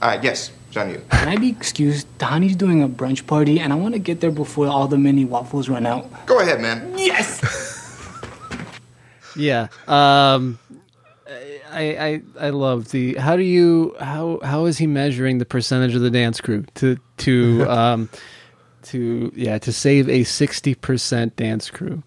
Uh, 0.00 0.18
yes, 0.22 0.50
Jianyu. 0.72 1.08
can 1.10 1.28
I 1.28 1.36
be 1.36 1.50
excused? 1.50 2.06
Tahani's 2.18 2.56
doing 2.56 2.82
a 2.82 2.88
brunch 2.88 3.26
party, 3.26 3.60
and 3.60 3.72
I 3.72 3.76
want 3.76 3.94
to 3.94 3.98
get 4.00 4.20
there 4.20 4.30
before 4.30 4.66
all 4.66 4.88
the 4.88 4.98
mini 4.98 5.24
waffles 5.24 5.68
run 5.68 5.86
out. 5.86 6.26
Go 6.26 6.40
ahead, 6.40 6.60
man. 6.60 6.94
Yes! 6.96 7.40
Yeah. 9.34 9.68
Um, 9.88 10.58
I, 11.70 11.80
I 11.80 12.22
I 12.38 12.50
love 12.50 12.90
the 12.90 13.14
how 13.14 13.34
do 13.34 13.42
you 13.42 13.96
how 13.98 14.40
how 14.42 14.66
is 14.66 14.76
he 14.76 14.86
measuring 14.86 15.38
the 15.38 15.46
percentage 15.46 15.94
of 15.94 16.02
the 16.02 16.10
dance 16.10 16.38
crew 16.38 16.66
to 16.74 16.98
to 17.18 17.64
um 17.70 18.10
to 18.82 19.32
yeah 19.34 19.56
to 19.56 19.72
save 19.72 20.08
a 20.10 20.24
sixty 20.24 20.74
percent 20.74 21.34
dance 21.36 21.70
crew 21.70 22.02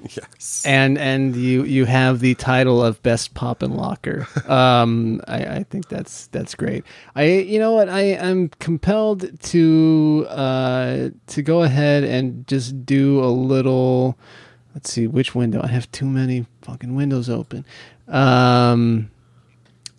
Yes. 0.16 0.62
and 0.66 0.98
and 0.98 1.34
you 1.36 1.64
you 1.64 1.84
have 1.86 2.20
the 2.20 2.34
title 2.34 2.82
of 2.84 3.02
best 3.02 3.34
pop 3.34 3.62
and 3.62 3.76
locker. 3.76 4.26
Um, 4.48 5.20
I, 5.26 5.44
I 5.58 5.62
think 5.64 5.88
that's 5.88 6.26
that's 6.28 6.54
great. 6.54 6.84
I 7.16 7.24
you 7.24 7.58
know 7.58 7.72
what 7.72 7.88
I 7.88 8.02
am 8.02 8.50
compelled 8.60 9.40
to 9.42 10.26
uh 10.28 11.08
to 11.28 11.42
go 11.42 11.62
ahead 11.62 12.04
and 12.04 12.46
just 12.46 12.84
do 12.86 13.22
a 13.24 13.30
little. 13.30 14.18
Let's 14.74 14.92
see 14.92 15.06
which 15.06 15.34
window. 15.34 15.60
I 15.62 15.68
have 15.68 15.90
too 15.92 16.06
many 16.06 16.46
fucking 16.62 16.94
windows 16.94 17.28
open. 17.30 17.64
Um, 18.08 19.10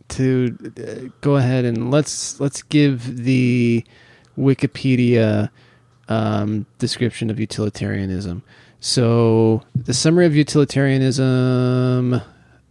to 0.09 0.55
uh, 0.77 1.09
go 1.21 1.35
ahead 1.37 1.65
and 1.65 1.91
let's 1.91 2.39
let's 2.39 2.61
give 2.61 3.23
the 3.23 3.83
Wikipedia 4.37 5.49
um, 6.07 6.65
description 6.77 7.29
of 7.29 7.39
utilitarianism. 7.39 8.43
So 8.85 9.63
the 9.73 9.95
summary 9.95 10.27
of 10.27 10.35
utilitarianism 10.35 12.21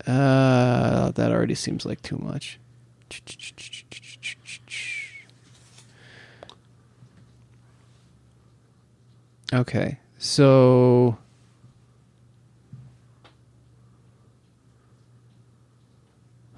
uh, 0.07 1.11
that 1.11 1.33
already 1.33 1.57
seems 1.57 1.85
like 1.85 2.03
too 2.03 2.19
much. 2.19 2.61
Okay, 9.53 9.99
so 10.17 11.19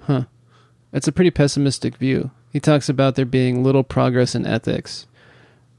huh, 0.01 0.25
that's 0.91 1.07
a 1.07 1.11
pretty 1.11 1.31
pessimistic 1.31 1.97
view. 1.97 2.29
He 2.53 2.59
talks 2.59 2.89
about 2.89 3.15
there 3.15 3.25
being 3.25 3.63
little 3.63 3.83
progress 3.83 4.35
in 4.35 4.45
ethics 4.45 5.06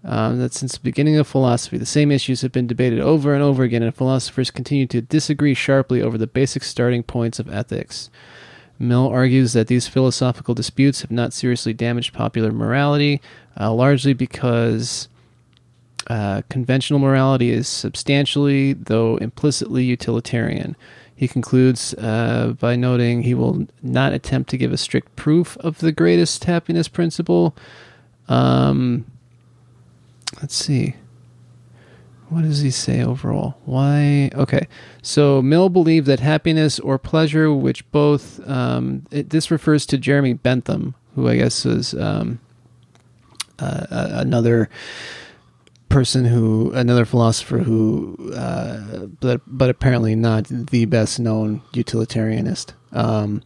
um, 0.08 0.38
that 0.38 0.54
since 0.54 0.72
the 0.72 0.80
beginning 0.80 1.18
of 1.18 1.28
philosophy, 1.28 1.76
the 1.76 1.84
same 1.84 2.10
issues 2.10 2.40
have 2.40 2.50
been 2.50 2.66
debated 2.66 2.98
over 2.98 3.34
and 3.34 3.42
over 3.42 3.62
again, 3.62 3.82
and 3.82 3.94
philosophers 3.94 4.50
continue 4.50 4.86
to 4.86 5.02
disagree 5.02 5.52
sharply 5.52 6.00
over 6.00 6.16
the 6.16 6.26
basic 6.26 6.64
starting 6.64 7.02
points 7.02 7.38
of 7.38 7.52
ethics. 7.52 8.08
Mill 8.78 9.06
argues 9.06 9.52
that 9.52 9.66
these 9.66 9.86
philosophical 9.86 10.54
disputes 10.54 11.02
have 11.02 11.10
not 11.10 11.34
seriously 11.34 11.74
damaged 11.74 12.14
popular 12.14 12.50
morality, 12.50 13.20
uh, 13.60 13.70
largely 13.70 14.14
because 14.14 15.08
uh, 16.06 16.40
conventional 16.48 16.98
morality 16.98 17.50
is 17.50 17.68
substantially, 17.68 18.72
though 18.72 19.18
implicitly, 19.18 19.84
utilitarian. 19.84 20.74
He 21.14 21.28
concludes 21.28 21.92
uh, 21.94 22.54
by 22.58 22.76
noting 22.76 23.24
he 23.24 23.34
will 23.34 23.66
not 23.82 24.14
attempt 24.14 24.48
to 24.50 24.56
give 24.56 24.72
a 24.72 24.78
strict 24.78 25.16
proof 25.16 25.58
of 25.58 25.80
the 25.80 25.92
greatest 25.92 26.44
happiness 26.44 26.88
principle. 26.88 27.54
Um, 28.26 29.04
let's 30.40 30.54
see. 30.54 30.94
What 32.28 32.42
does 32.42 32.60
he 32.60 32.70
say 32.70 33.02
overall? 33.02 33.56
Why? 33.64 34.30
Okay. 34.34 34.68
So 35.02 35.40
Mill 35.40 35.70
believed 35.70 36.06
that 36.08 36.20
happiness 36.20 36.78
or 36.78 36.98
pleasure, 36.98 37.52
which 37.52 37.90
both, 37.90 38.46
um, 38.46 39.06
it, 39.10 39.30
this 39.30 39.50
refers 39.50 39.86
to 39.86 39.98
Jeremy 39.98 40.34
Bentham, 40.34 40.94
who 41.14 41.26
I 41.26 41.36
guess 41.36 41.64
is 41.64 41.94
um, 41.94 42.38
uh, 43.58 43.86
another 43.90 44.68
person 45.88 46.26
who, 46.26 46.70
another 46.72 47.06
philosopher 47.06 47.58
who, 47.58 48.32
uh, 48.34 49.06
but 49.20 49.40
but 49.46 49.70
apparently 49.70 50.14
not 50.14 50.44
the 50.48 50.84
best 50.84 51.18
known 51.18 51.62
utilitarianist. 51.72 52.72
Um, 52.92 53.42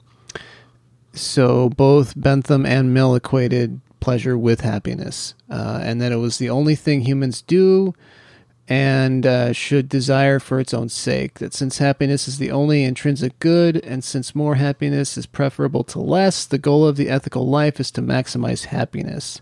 so 1.13 1.69
both 1.69 2.15
Bentham 2.21 2.67
and 2.67 2.93
Mill 2.93 3.15
equated 3.15 3.81
pleasure 4.03 4.37
with 4.37 4.61
happiness, 4.61 5.35
uh, 5.49 5.81
and 5.83 6.03
that 6.03 6.13
it 6.13 6.17
was 6.17 6.37
the 6.37 6.51
only 6.51 6.75
thing 6.75 7.03
humans 7.03 7.41
do 7.41 7.95
and 8.69 9.27
uh, 9.27 9.53
should 9.53 9.89
desire 9.89 10.39
for 10.39 10.61
its 10.61 10.75
own 10.75 10.89
sake. 10.89 11.39
That 11.39 11.55
since 11.55 11.79
happiness 11.79 12.29
is 12.29 12.39
the 12.39 12.51
only 12.51 12.85
intrinsic 12.85 13.39
good, 13.39 13.77
and 13.85 14.03
since 14.03 14.35
more 14.35 14.57
happiness 14.57 15.17
is 15.17 15.27
preferable 15.27 15.85
to 15.85 16.01
less, 16.01 16.45
the 16.45 16.59
goal 16.59 16.87
of 16.87 16.97
the 16.97 17.09
ethical 17.09 17.47
life 17.47 17.81
is 17.81 17.91
to 17.93 18.03
maximize 18.03 18.67
happiness. 18.67 19.41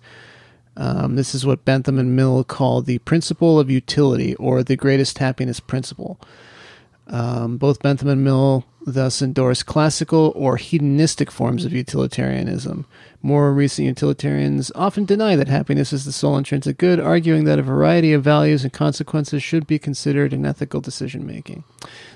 Um, 0.77 1.17
this 1.17 1.35
is 1.35 1.45
what 1.45 1.65
Bentham 1.65 1.99
and 1.99 2.15
Mill 2.15 2.45
call 2.45 2.83
the 2.83 2.99
principle 2.99 3.59
of 3.59 3.71
utility, 3.71 4.35
or 4.37 4.63
the 4.63 4.77
greatest 4.77 5.19
happiness 5.19 5.61
principle. 5.61 6.21
Um, 7.11 7.57
both 7.57 7.83
Bentham 7.83 8.09
and 8.09 8.23
Mill 8.25 8.65
thus 8.87 9.21
endorse 9.21 9.63
classical 9.63 10.33
or 10.35 10.57
hedonistic 10.57 11.31
forms 11.31 11.65
of 11.65 11.73
utilitarianism. 11.73 12.87
More 13.21 13.53
recent 13.53 13.87
utilitarians 13.87 14.73
often 14.75 15.05
deny 15.05 15.37
that 15.37 15.49
happiness 15.49 15.93
is 15.93 16.05
the 16.05 16.13
sole 16.13 16.39
intrinsic 16.39 16.79
good, 16.79 16.99
arguing 16.99 17.45
that 17.45 17.59
a 17.59 17.63
variety 17.63 18.13
of 18.13 18.23
values 18.23 18.63
and 18.63 18.73
consequences 18.73 19.43
should 19.43 19.67
be 19.67 19.79
considered 19.79 20.33
in 20.33 20.47
ethical 20.47 20.81
decision 20.81 21.27
making. 21.27 21.65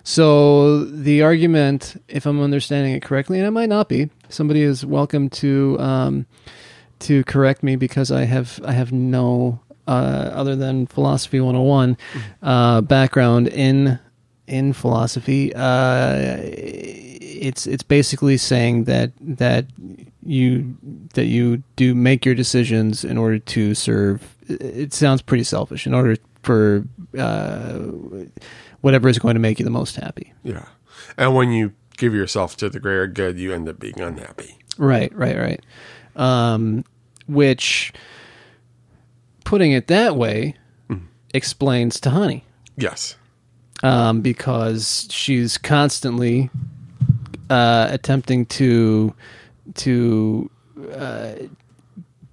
So, 0.02 0.84
the 0.84 1.22
argument, 1.22 2.00
if 2.08 2.24
I'm 2.24 2.40
understanding 2.40 2.94
it 2.94 3.02
correctly, 3.02 3.38
and 3.38 3.46
I 3.46 3.50
might 3.50 3.68
not 3.68 3.88
be, 3.88 4.08
somebody 4.30 4.62
is 4.62 4.86
welcome 4.86 5.28
to 5.30 5.76
um, 5.80 6.26
to 7.00 7.24
correct 7.24 7.62
me 7.62 7.76
because 7.76 8.10
I 8.10 8.24
have 8.24 8.60
I 8.64 8.72
have 8.72 8.92
no 8.92 9.60
uh, 9.86 10.30
other 10.32 10.56
than 10.56 10.86
philosophy 10.86 11.40
101 11.40 11.98
uh, 12.42 12.80
background 12.80 13.48
in 13.48 13.98
in 14.46 14.72
philosophy. 14.72 15.54
Uh, 15.54 16.38
it's 16.42 17.66
it's 17.66 17.82
basically 17.82 18.36
saying 18.36 18.84
that 18.84 19.12
that 19.20 19.66
you 20.22 20.76
that 21.14 21.26
you 21.26 21.62
do 21.76 21.94
make 21.94 22.24
your 22.24 22.34
decisions 22.34 23.04
in 23.04 23.18
order 23.18 23.38
to 23.38 23.74
serve. 23.74 24.36
It 24.48 24.92
sounds 24.92 25.22
pretty 25.22 25.44
selfish. 25.44 25.86
In 25.86 25.94
order 25.94 26.16
for 26.42 26.84
uh, 27.18 27.78
whatever 28.80 29.08
is 29.08 29.18
going 29.18 29.34
to 29.34 29.40
make 29.40 29.58
you 29.58 29.64
the 29.64 29.70
most 29.70 29.96
happy. 29.96 30.32
Yeah. 30.42 30.66
And 31.16 31.34
when 31.34 31.52
you 31.52 31.72
give 31.96 32.14
yourself 32.14 32.56
to 32.58 32.68
the 32.68 32.80
greater 32.80 33.06
good, 33.06 33.38
you 33.38 33.52
end 33.52 33.68
up 33.68 33.78
being 33.78 34.00
unhappy. 34.00 34.58
Right, 34.76 35.14
right, 35.14 35.36
right. 35.36 35.60
Um, 36.16 36.84
which, 37.26 37.92
putting 39.44 39.72
it 39.72 39.86
that 39.86 40.16
way, 40.16 40.56
explains 41.32 42.00
Tahani. 42.00 42.42
Yes. 42.76 43.16
Um, 43.84 44.22
because 44.22 45.06
she's 45.10 45.58
constantly 45.58 46.50
uh, 47.50 47.88
attempting 47.90 48.46
to 48.46 49.14
to 49.74 50.50
uh, 50.92 51.32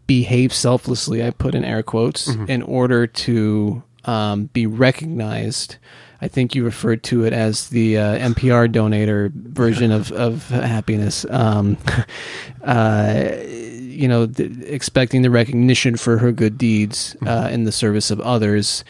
behave 0.07 0.53
selflessly. 0.53 1.23
I 1.23 1.31
put 1.31 1.53
in 1.53 1.63
air 1.63 1.83
quotes 1.83 2.27
in 2.49 2.61
order 2.63 3.05
to 3.05 3.83
um, 4.05 4.45
be 4.53 4.65
recognized. 4.65 5.75
I 6.23 6.27
think 6.27 6.53
you 6.53 6.63
referred 6.63 7.03
to 7.03 7.25
it 7.25 7.33
as 7.33 7.69
the 7.69 7.97
uh, 7.97 8.17
NPR 8.29 8.71
donator 8.71 9.31
version 9.31 9.91
of, 9.91 10.11
of 10.11 10.47
happiness. 10.49 11.25
Um, 11.29 11.77
uh, 12.63 13.29
you 13.41 14.07
know, 14.07 14.27
th- 14.27 14.51
expecting 14.65 15.23
the 15.23 15.31
recognition 15.31 15.97
for 15.97 16.19
her 16.19 16.31
good 16.31 16.57
deeds 16.57 17.15
uh, 17.25 17.49
in 17.51 17.63
the 17.63 17.71
service 17.71 18.11
of 18.11 18.21
others, 18.21 18.83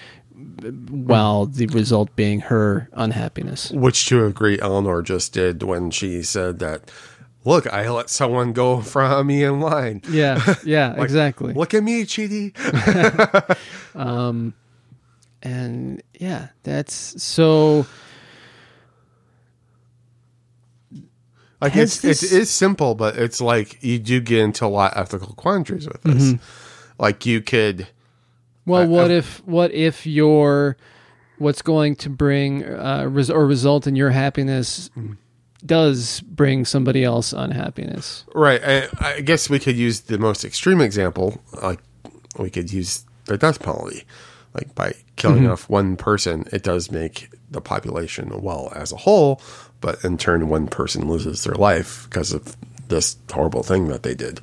while 0.90 1.46
the 1.46 1.68
result 1.68 2.16
being 2.16 2.40
her 2.42 2.90
unhappiness. 2.94 3.72
Which, 3.72 4.06
to 4.08 4.26
agree, 4.26 4.60
Eleanor 4.60 5.02
just 5.02 5.34
did 5.34 5.64
when 5.64 5.92
she 5.92 6.24
said 6.24 6.60
that. 6.60 6.92
Look, 7.44 7.66
I 7.74 7.90
let 7.90 8.10
someone 8.12 8.54
go 8.54 8.82
from 8.82 9.28
me 9.28 9.44
in 9.44 9.60
line. 9.60 10.02
Yeah, 10.10 10.56
yeah, 10.66 10.90
Like, 10.94 11.04
exactly. 11.06 11.54
Look 11.54 11.74
at 11.74 11.84
me, 11.84 12.04
Chidi. 12.04 12.54
and 15.44 16.04
yeah, 16.20 16.50
that's 16.64 17.22
so. 17.24 17.86
Like 21.60 21.76
it's 21.76 22.02
this- 22.02 22.24
it 22.24 22.32
is 22.32 22.50
simple, 22.50 22.96
but 22.96 23.18
it's 23.18 23.40
like 23.40 23.84
you 23.84 24.00
do 24.00 24.20
get 24.20 24.40
into 24.40 24.66
a 24.66 24.68
lot 24.68 24.94
of 24.96 25.02
ethical 25.08 25.34
quandaries 25.36 25.88
with 25.88 26.02
this. 26.02 26.34
Mm-hmm. 26.34 26.44
Like 27.00 27.26
you 27.26 27.42
could, 27.42 27.88
Well, 28.66 28.82
I- 28.82 28.86
what 28.86 29.06
I've- 29.06 29.14
if 29.16 29.42
what 29.46 29.72
if 29.74 30.06
your 30.06 30.78
what's 31.38 31.62
going 31.64 31.96
to 31.96 32.10
bring 32.10 32.64
uh, 32.64 33.08
res- 33.10 33.30
or 33.32 33.46
result 33.48 33.88
in 33.88 33.96
your 33.96 34.12
happiness 34.12 34.90
does 35.66 36.22
bring 36.22 36.66
somebody 36.66 37.04
else 37.04 37.34
unhappiness? 37.34 38.26
right? 38.34 38.62
I, 38.64 38.88
I 39.00 39.22
guess 39.22 39.50
we 39.50 39.60
could 39.60 39.76
use 39.76 40.02
the 40.02 40.18
most 40.18 40.44
extreme 40.46 40.82
example. 40.82 41.42
Like 41.62 41.80
we 42.38 42.50
could 42.50 42.72
use 42.72 43.06
the 43.26 43.38
death 43.38 43.60
penalty. 43.62 44.04
Like 44.54 44.74
by 44.76 44.94
killing 45.16 45.44
Mm-hmm. 45.44 45.52
off 45.54 45.70
one 45.70 45.96
person, 45.96 46.46
it 46.52 46.62
does 46.64 46.92
make 46.92 47.30
the 47.50 47.62
population 47.62 48.42
well 48.42 48.72
as 48.76 48.92
a 48.92 48.98
whole, 48.98 49.42
but 49.82 50.04
in 50.04 50.18
turn, 50.18 50.50
one 50.50 50.68
person 50.68 51.08
loses 51.08 51.44
their 51.44 51.56
life 51.56 52.06
because 52.10 52.34
of 52.34 52.56
this 52.90 53.16
horrible 53.32 53.64
thing 53.64 53.88
that 53.88 54.04
they 54.04 54.14
did. 54.14 54.42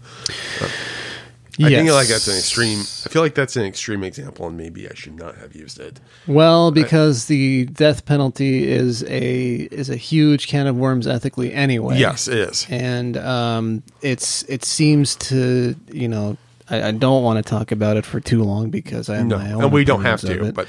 I 1.66 1.71
think 1.71 1.90
like 1.90 2.09
that's 2.09 2.29
an 2.29 2.37
extreme. 2.37 2.81
I 2.81 3.09
feel 3.09 3.23
like 3.23 3.35
that's 3.35 3.57
an 3.57 3.64
extreme 3.64 4.05
example, 4.05 4.47
and 4.47 4.57
maybe 4.57 4.88
I 4.88 4.94
should 4.94 5.16
not 5.16 5.37
have 5.37 5.55
used 5.57 5.81
it. 5.81 6.01
Well, 6.27 6.71
because 6.71 7.27
the 7.27 7.64
death 7.66 8.05
penalty 8.05 8.68
is 8.71 9.03
a 9.05 9.68
is 9.71 9.90
a 9.90 9.97
huge 9.97 10.47
can 10.49 10.66
of 10.66 10.77
worms 10.77 11.07
ethically 11.07 11.53
anyway. 11.53 11.99
Yes, 11.99 12.29
it 12.29 12.38
is. 12.38 12.66
and 12.71 13.16
um, 13.16 13.83
it's 14.03 14.42
it 14.44 14.64
seems 14.64 15.16
to 15.16 15.75
you 15.92 16.07
know 16.09 16.37
I, 16.71 16.88
I 16.88 16.90
don't 16.92 17.23
want 17.25 17.44
to 17.44 17.49
talk 17.49 17.73
about 17.73 17.97
it 17.97 18.05
for 18.05 18.21
too 18.21 18.42
long 18.44 18.71
because 18.71 19.09
I 19.09 19.16
have 19.16 19.27
No, 19.27 19.38
my 19.38 19.53
own 19.53 19.62
and 19.64 19.73
we 19.73 19.85
don't 19.85 20.03
have 20.03 20.21
to. 20.23 20.53
But 20.53 20.68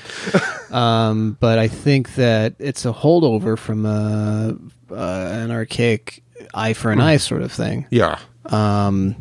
um, 0.74 1.38
but 1.40 1.60
I 1.60 1.68
think 1.68 2.16
that 2.16 2.56
it's 2.58 2.86
a 2.86 2.94
holdover 2.94 3.58
from 3.58 3.86
uh, 3.86 4.54
uh, 4.92 4.96
an 4.96 5.52
archaic 5.52 6.24
eye 6.54 6.74
for 6.74 6.92
an 6.92 7.02
eye 7.02 7.18
sort 7.18 7.42
of 7.42 7.52
thing. 7.52 7.86
yeah, 7.92 8.18
Um, 8.46 9.16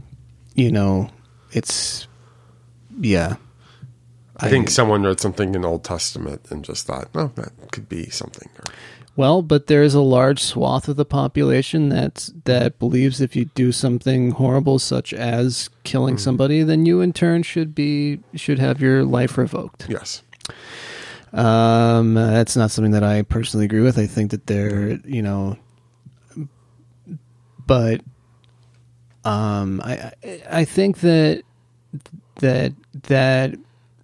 you 0.55 0.71
know, 0.73 1.11
it's 1.53 2.07
yeah. 3.01 3.37
I 4.41 4.49
think 4.49 4.71
someone 4.71 5.03
read 5.03 5.19
something 5.19 5.55
in 5.57 5.65
Old 5.65 5.83
Testament 5.83 6.47
and 6.51 6.65
just 6.65 6.87
thought, 6.87 7.09
oh, 7.15 7.33
that 7.35 7.51
could 7.73 7.89
be 7.89 8.09
something. 8.09 8.49
Well, 9.17 9.43
but 9.43 9.67
there's 9.67 9.95
a 9.95 10.01
large 10.01 10.41
swath 10.41 10.87
of 10.89 10.95
the 10.95 11.05
population 11.05 11.89
that 11.89 12.31
that 12.45 12.79
believes 12.79 13.21
if 13.21 13.35
you 13.35 13.47
do 13.47 13.73
something 13.73 14.31
horrible, 14.31 14.79
such 14.79 15.13
as 15.13 15.71
killing 15.83 16.15
Hmm. 16.15 16.19
somebody, 16.21 16.63
then 16.63 16.87
you 16.87 17.01
in 17.01 17.13
turn 17.13 17.43
should 17.43 17.75
be 17.75 18.21
should 18.37 18.61
have 18.61 18.81
your 18.81 19.05
life 19.05 19.37
revoked. 19.37 19.87
Yes. 19.89 20.23
Um, 21.33 22.15
that's 22.15 22.57
not 22.57 22.71
something 22.71 22.93
that 22.93 23.03
I 23.03 23.23
personally 23.23 23.67
agree 23.67 23.83
with. 23.83 23.99
I 23.99 24.07
think 24.07 24.31
that 24.31 24.47
they're, 24.47 25.01
you 25.05 25.21
know, 25.21 25.57
but 27.67 28.01
um, 29.29 29.81
I 29.85 30.13
I- 30.51 30.65
think 30.65 30.99
that 31.01 31.43
that 32.37 32.73
that 33.09 33.55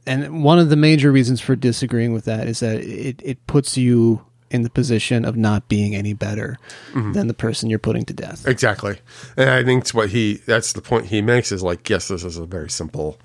and 0.07 0.45
one 0.45 0.59
of 0.59 0.69
the 0.69 0.77
major 0.77 1.11
reasons 1.13 1.41
for 1.41 1.57
disagreeing 1.57 2.13
with 2.13 2.25
that 2.27 2.47
is 2.49 2.61
that 2.61 2.77
it 2.83 3.21
it 3.25 3.47
puts 3.47 3.77
you 3.77 4.25
in 4.51 4.63
the 4.63 4.71
position 4.71 5.25
of 5.25 5.37
not 5.37 5.69
being 5.69 5.97
any 5.97 6.13
better 6.13 6.57
than 6.95 7.27
the 7.27 7.35
person 7.35 7.69
you're 7.69 7.79
putting 7.81 8.05
to 8.05 8.13
death. 8.13 8.47
Exactly. 8.47 8.99
And 9.37 9.51
I 9.51 9.65
think 9.65 9.81
it's 9.81 9.93
what 9.93 10.11
he, 10.11 10.35
that's 10.47 10.75
the 10.75 10.81
point 10.81 11.07
he 11.07 11.21
makes 11.23 11.51
is 11.51 11.65
like, 11.65 11.91
yes, 11.91 12.07
this 12.07 12.23
is 12.23 12.37
a 12.37 12.47
very 12.47 12.71
simple, 12.71 13.19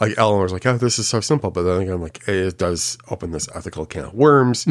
like 0.00 0.18
Eleanor's 0.18 0.52
like, 0.52 0.66
oh, 0.66 0.76
this 0.76 0.98
is 0.98 1.06
so 1.06 1.20
simple. 1.20 1.52
But 1.52 1.62
then 1.62 1.82
again, 1.82 1.92
I'm 1.94 2.02
like, 2.02 2.26
it 2.26 2.58
does 2.58 2.98
open 3.12 3.30
this 3.30 3.48
ethical 3.54 3.86
can 3.86 4.06
of 4.06 4.14
worms 4.14 4.66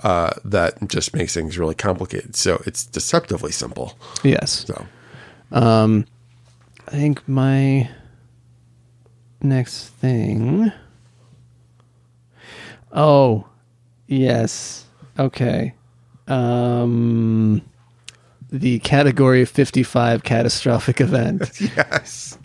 uh, 0.00 0.30
that 0.46 0.88
just 0.88 1.14
makes 1.14 1.34
things 1.34 1.58
really 1.58 1.74
complicated. 1.74 2.34
So 2.34 2.62
it's 2.64 2.86
deceptively 2.86 3.52
simple. 3.52 3.98
Yes. 4.22 4.64
So 4.66 4.86
Um, 5.52 6.06
I 6.86 6.90
think 6.92 7.26
my 7.28 7.88
next 9.42 9.88
thing. 9.88 10.72
Oh, 12.92 13.46
yes. 14.06 14.86
Okay. 15.18 15.74
Um, 16.26 17.62
the 18.50 18.78
category 18.80 19.44
55 19.44 20.22
catastrophic 20.24 21.00
event. 21.00 21.60
yes. 21.60 22.38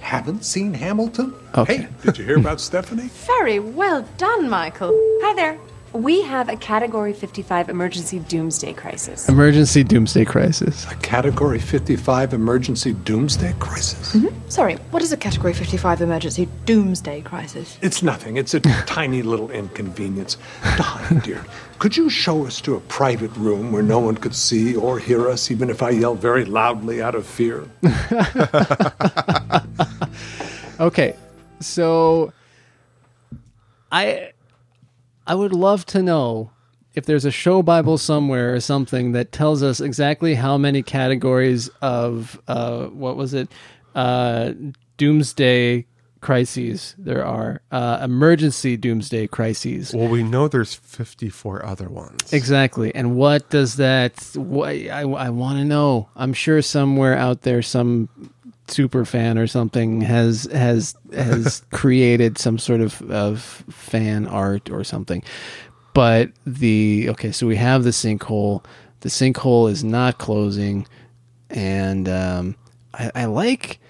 Haven't 0.00 0.44
seen 0.44 0.74
Hamilton? 0.74 1.34
Okay. 1.56 1.76
Hey, 1.78 1.88
did 2.02 2.18
you 2.18 2.24
hear 2.24 2.38
about 2.38 2.60
Stephanie? 2.62 3.10
Very 3.26 3.58
well 3.58 4.02
done, 4.16 4.48
Michael. 4.48 4.92
Hi 5.22 5.34
there. 5.34 5.58
We 5.92 6.22
have 6.22 6.48
a 6.48 6.56
Category 6.56 7.12
55 7.12 7.68
emergency 7.68 8.18
doomsday 8.20 8.74
crisis. 8.74 9.28
Emergency 9.28 9.84
doomsday 9.84 10.24
crisis. 10.24 10.90
A 10.90 10.94
Category 10.96 11.58
55 11.58 12.34
emergency 12.34 12.92
doomsday 12.92 13.54
crisis? 13.58 14.14
Mm-hmm. 14.14 14.48
Sorry, 14.48 14.76
what 14.90 15.02
is 15.02 15.12
a 15.12 15.16
Category 15.16 15.52
55 15.52 16.00
emergency 16.00 16.48
doomsday 16.64 17.22
crisis? 17.22 17.78
It's 17.82 18.02
nothing. 18.02 18.36
It's 18.36 18.54
a 18.54 18.60
tiny 18.86 19.22
little 19.22 19.50
inconvenience. 19.50 20.36
Don, 20.76 21.20
dear, 21.20 21.44
could 21.78 21.96
you 21.96 22.10
show 22.10 22.46
us 22.46 22.60
to 22.62 22.74
a 22.74 22.80
private 22.80 23.34
room 23.36 23.72
where 23.72 23.82
no 23.82 23.98
one 23.98 24.16
could 24.16 24.34
see 24.34 24.76
or 24.76 24.98
hear 24.98 25.28
us, 25.28 25.50
even 25.50 25.70
if 25.70 25.82
I 25.82 25.90
yell 25.90 26.14
very 26.14 26.44
loudly 26.44 27.00
out 27.00 27.14
of 27.14 27.26
fear? 27.26 27.68
Okay, 30.80 31.16
so 31.58 32.32
I 33.90 34.30
I 35.28 35.34
would 35.34 35.52
love 35.52 35.84
to 35.86 36.02
know 36.02 36.50
if 36.94 37.04
there's 37.04 37.26
a 37.26 37.30
show 37.30 37.62
Bible 37.62 37.98
somewhere 37.98 38.54
or 38.54 38.60
something 38.60 39.12
that 39.12 39.30
tells 39.30 39.62
us 39.62 39.78
exactly 39.80 40.34
how 40.34 40.56
many 40.56 40.82
categories 40.82 41.68
of 41.82 42.40
uh, 42.48 42.86
what 42.86 43.16
was 43.16 43.34
it 43.34 43.48
uh, 43.94 44.52
doomsday 44.96 45.86
crises 46.20 46.96
there 46.98 47.24
are 47.24 47.60
uh, 47.70 48.00
emergency 48.02 48.76
doomsday 48.76 49.26
crises 49.28 49.94
Well, 49.94 50.08
we 50.08 50.24
know 50.24 50.48
there's 50.48 50.74
54 50.74 51.64
other 51.64 51.88
ones. 51.88 52.32
Exactly. 52.32 52.92
And 52.94 53.14
what 53.14 53.48
does 53.50 53.76
that 53.76 54.18
what 54.34 54.70
I 54.70 55.02
I 55.02 55.30
want 55.30 55.58
to 55.58 55.64
know. 55.64 56.08
I'm 56.16 56.32
sure 56.32 56.62
somewhere 56.62 57.16
out 57.16 57.42
there 57.42 57.62
some 57.62 58.08
super 58.70 59.04
fan 59.04 59.38
or 59.38 59.46
something 59.46 60.00
has 60.02 60.44
has 60.52 60.94
has 61.12 61.64
created 61.72 62.38
some 62.38 62.58
sort 62.58 62.80
of 62.80 63.00
of 63.10 63.64
fan 63.70 64.26
art 64.26 64.70
or 64.70 64.84
something. 64.84 65.22
But 65.94 66.30
the 66.46 67.08
okay, 67.10 67.32
so 67.32 67.46
we 67.46 67.56
have 67.56 67.84
the 67.84 67.90
sinkhole. 67.90 68.64
The 69.00 69.08
sinkhole 69.08 69.70
is 69.70 69.84
not 69.84 70.18
closing 70.18 70.86
and 71.50 72.08
um 72.08 72.56
I, 72.94 73.10
I 73.14 73.24
like 73.26 73.80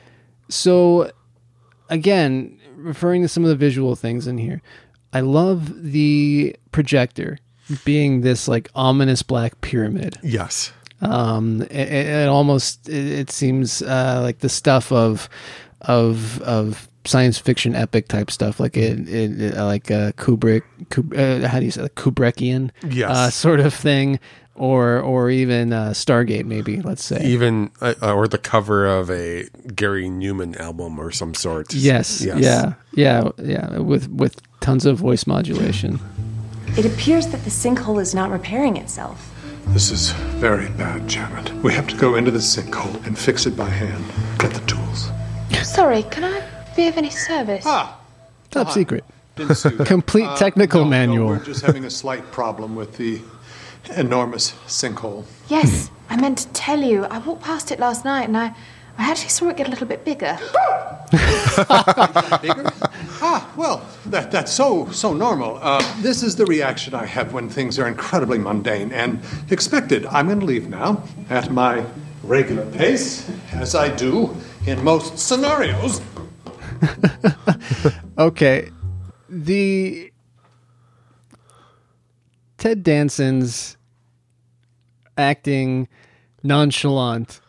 so 0.49 1.11
again, 1.89 2.59
referring 2.77 3.23
to 3.23 3.29
some 3.29 3.45
of 3.45 3.49
the 3.49 3.57
visual 3.57 3.97
things 3.97 4.27
in 4.27 4.39
here, 4.39 4.63
I 5.13 5.21
love 5.21 5.91
the 5.91 6.57
projector 6.73 7.39
being 7.85 8.23
this 8.23 8.49
like 8.49 8.71
ominous 8.75 9.23
black 9.23 9.61
pyramid. 9.61 10.19
Yes. 10.23 10.73
Um, 11.01 11.63
it, 11.63 11.71
it 11.73 12.07
it 12.07 12.29
almost 12.29 12.89
it, 12.89 13.07
it 13.07 13.31
seems 13.31 13.83
uh, 13.83 14.21
like 14.23 14.39
the 14.41 14.49
stuff 14.49 14.91
of 14.93 15.29
of 15.83 16.41
of 16.43 16.89
science 17.05 17.39
fiction 17.39 17.75
epic 17.75 18.09
type 18.09 18.31
stuff, 18.31 18.61
like 18.61 18.77
it, 18.77 19.09
it, 19.09 19.41
it 19.41 19.55
like 19.57 19.91
uh, 19.91 20.13
Kubrick, 20.13 20.63
Kub, 20.91 21.17
uh, 21.17 21.49
how 21.49 21.59
do 21.59 21.65
you 21.65 21.71
say 21.71 21.85
it? 21.85 21.95
Kubrickian, 21.95 22.71
Yes. 22.91 23.11
uh, 23.11 23.31
sort 23.31 23.61
of 23.61 23.73
thing, 23.73 24.19
or 24.55 24.99
or 25.01 25.31
even 25.31 25.73
uh, 25.73 25.91
Stargate, 25.91 26.45
maybe. 26.45 26.83
Let's 26.83 27.03
say 27.05 27.25
Even, 27.25 27.71
uh, 27.81 27.95
or 28.03 28.29
the 28.29 28.37
cover 28.39 28.85
of 28.87 29.09
a 29.11 29.45
Gary 29.75 30.09
Numan 30.09 30.59
album 30.59 30.99
or 30.99 31.11
some 31.13 31.33
sort. 31.33 31.73
Yes. 31.73 32.21
Yeah. 32.21 32.75
Yeah. 32.93 33.31
Yeah. 33.39 33.79
With 33.79 34.11
with 34.11 34.41
tons 34.61 34.85
of 34.85 34.99
voice 34.99 35.27
modulation. 35.27 36.01
It 36.77 36.85
appears 36.85 37.29
that 37.29 37.45
the 37.45 37.51
sinkhole 37.51 38.01
is 38.03 38.15
not 38.15 38.31
repairing 38.31 38.77
itself. 38.77 39.28
This 39.73 39.91
is 39.91 40.11
very 40.41 40.69
bad, 40.71 41.07
Janet. 41.07 41.53
We 41.63 41.73
have 41.75 41.87
to 41.89 41.97
go 41.97 42.17
into 42.17 42.31
the 42.31 42.39
sinkhole 42.39 43.05
and 43.07 43.17
fix 43.17 43.47
it 43.47 43.57
by 43.57 43.69
hand. 43.69 44.05
Get 44.39 44.53
the 44.53 44.61
tools. 44.67 45.11
Sorry, 45.63 46.03
can 46.05 46.25
I 46.25 46.43
be 46.75 46.89
of 46.89 46.97
any 46.97 47.11
service? 47.11 47.65
Ah, 47.67 48.01
Top 48.51 48.71
secret. 48.71 49.05
Binsu. 49.37 49.87
Complete 49.87 50.29
technical 50.37 50.85
no, 50.85 50.91
manual. 50.91 51.27
No, 51.27 51.33
we're 51.35 51.45
just 51.45 51.65
having 51.65 51.85
a 51.85 51.91
slight 51.91 52.31
problem 52.33 52.75
with 52.75 52.97
the 52.97 53.21
enormous 53.97 54.53
sinkhole. 54.67 55.25
Yes, 55.49 55.91
I 56.09 56.17
meant 56.17 56.39
to 56.39 56.49
tell 56.49 56.83
you. 56.83 57.05
I 57.05 57.19
walked 57.19 57.43
past 57.43 57.71
it 57.71 57.79
last 57.79 58.05
night 58.05 58.25
and 58.25 58.37
I, 58.37 58.55
I 58.99 59.11
actually 59.11 59.29
saw 59.31 59.49
it 59.49 59.57
get 59.57 59.69
a 59.69 59.71
little 59.71 59.87
bit 59.87 60.05
bigger. 60.05 60.37
Bigger? 62.43 62.71
ah, 63.23 63.51
well, 63.57 63.87
that, 64.07 64.31
that's 64.31 64.53
so 64.53 64.91
so 64.91 65.15
normal. 65.15 65.59
Uh, 65.63 65.83
this 66.03 66.23
is 66.23 66.37
the 66.37 66.45
reaction 66.45 66.95
I 66.95 67.07
have 67.07 67.33
when 67.33 67.49
things 67.49 67.79
are 67.79 67.89
incredibly 67.89 68.39
mundane 68.39 68.93
and 68.93 69.21
expected. 69.51 70.05
I'm 70.07 70.27
going 70.27 70.41
to 70.41 70.47
leave 70.47 70.69
now 70.69 71.03
at 71.31 71.51
my 71.51 71.85
regular 72.23 72.67
pace, 72.73 73.31
as 73.53 73.75
I 73.75 73.89
do 73.89 74.37
in 74.67 74.83
most 74.85 75.19
scenarios. 75.19 76.03
Okay. 78.19 78.71
The 79.29 80.13
Ted 82.57 82.83
Danson's 82.83 83.77
acting 85.17 85.87
nonchalant 86.43 87.41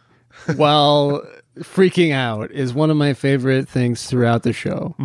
while 0.55 1.23
freaking 1.59 2.11
out 2.13 2.51
is 2.51 2.73
one 2.73 2.89
of 2.89 2.97
my 2.97 3.13
favorite 3.13 3.67
things 3.67 4.07
throughout 4.07 4.43
the 4.43 4.53
show. 4.53 4.95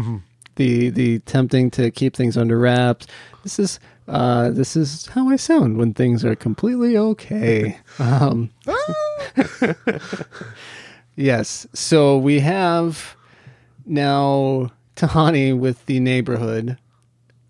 The 0.56 0.90
the 0.90 1.18
tempting 1.20 1.70
to 1.72 1.90
keep 1.90 2.14
things 2.14 2.36
under 2.36 2.58
wraps. 2.58 3.06
This 3.42 3.58
is 3.58 3.80
uh, 4.06 4.50
this 4.50 4.76
is 4.76 5.06
how 5.06 5.28
I 5.28 5.36
sound 5.36 5.78
when 5.78 5.94
things 5.94 6.24
are 6.24 6.36
completely 6.36 6.96
okay. 6.96 7.78
Um, 7.98 8.50
yes. 11.16 11.66
So 11.72 12.18
we 12.18 12.40
have 12.40 13.16
now 13.86 14.70
Tahani 14.96 15.58
with 15.58 15.86
the 15.86 16.00
neighborhood 16.00 16.76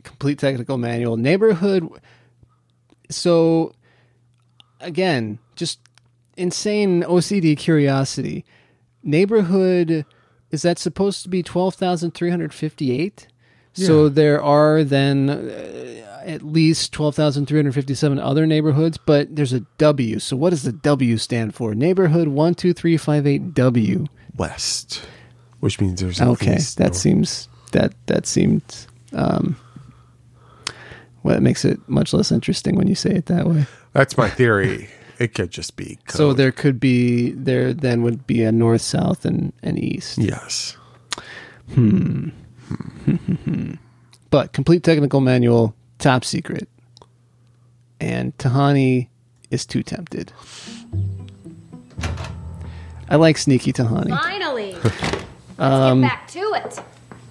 complete 0.05 0.39
technical 0.39 0.79
manual 0.79 1.17
neighborhood. 1.17 1.89
So 3.11 3.75
again, 4.81 5.39
just 5.57 5.81
insane 6.37 7.03
OCD 7.03 7.57
curiosity. 7.57 8.45
Neighborhood 9.05 10.05
is 10.51 10.63
that 10.63 10.79
supposed 10.79 11.23
to 11.25 11.29
be 11.29 11.43
twelve 11.43 11.75
thousand 11.75 12.13
three 12.13 12.31
hundred 12.31 12.53
fifty-eight? 12.55 13.29
So 13.77 14.09
there 14.09 14.41
are 14.41 14.85
then 14.85 15.29
uh, 15.29 16.23
at 16.25 16.43
least 16.43 16.93
twelve 16.93 17.15
thousand 17.17 17.47
three 17.47 17.59
hundred 17.59 17.75
fifty-seven 17.75 18.19
other 18.21 18.47
neighborhoods, 18.47 18.99
but 18.99 19.35
there's 19.35 19.53
a 19.53 19.61
W. 19.79 20.19
So 20.21 20.37
what 20.37 20.51
does 20.51 20.63
the 20.63 20.73
W 20.73 21.17
stand 21.19 21.55
for? 21.57 21.75
Neighborhood 21.75 22.29
one 22.29 22.55
two 22.55 22.73
three 22.73 22.97
five 22.97 23.27
eight 23.27 23.53
W. 23.53 24.07
West, 24.37 25.03
which 25.61 25.81
means 25.81 26.01
there's 26.01 26.21
Okay, 26.21 26.57
that 26.77 26.79
north. 26.79 26.97
seems 26.97 27.49
that 27.73 27.95
that 28.07 28.27
seemed 28.27 28.63
um, 29.13 29.57
well, 31.25 31.37
it 31.37 31.43
makes 31.43 31.65
it 31.65 31.81
much 31.89 32.13
less 32.13 32.31
interesting 32.31 32.77
when 32.77 32.87
you 32.87 32.95
say 32.95 33.11
it 33.11 33.27
that 33.27 33.47
way. 33.47 33.67
That's 33.93 34.17
my 34.17 34.31
theory. 34.31 34.89
It 35.19 35.35
could 35.35 35.51
just 35.51 35.77
be 35.77 35.99
code. 36.07 36.17
So 36.17 36.33
there 36.33 36.53
could 36.53 36.81
be 36.81 37.31
there 37.33 37.73
then 37.73 38.03
would 38.03 38.27
be 38.27 38.43
a 38.43 38.53
north, 38.53 38.83
south, 38.83 39.25
and 39.25 39.53
and 39.63 39.79
east. 39.79 40.19
Yes. 40.19 40.77
Hmm. 41.73 42.31
But 44.35 44.53
complete 44.53 44.83
technical 44.83 45.21
manual, 45.21 45.77
top 46.01 46.25
secret, 46.25 46.69
and 48.01 48.37
Tahani 48.37 49.07
is 49.53 49.65
too 49.65 49.85
tempted. 49.85 50.33
I 53.09 53.15
like 53.15 53.39
sneaky 53.39 53.73
Tahani. 53.73 54.09
Finally. 54.09 54.73
Let's 54.83 54.91
get 55.57 56.01
back 56.01 56.27
to 56.33 56.41
it. 56.57 56.81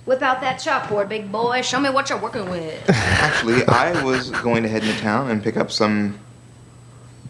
Whip 0.05 0.21
out 0.21 0.39
that 0.39 0.61
chalkboard, 0.61 1.09
big 1.09 1.29
boy. 1.29 1.61
Show 1.61 1.81
me 1.81 1.89
what 1.89 2.09
you're 2.09 2.19
working 2.19 2.49
with. 2.49 2.81
Actually, 2.89 3.65
I 3.65 4.01
was 4.01 4.31
going 4.31 4.63
to 4.63 4.69
head 4.69 4.85
into 4.85 4.97
town 5.01 5.29
and 5.29 5.43
pick 5.43 5.57
up 5.57 5.71
some 5.71 6.17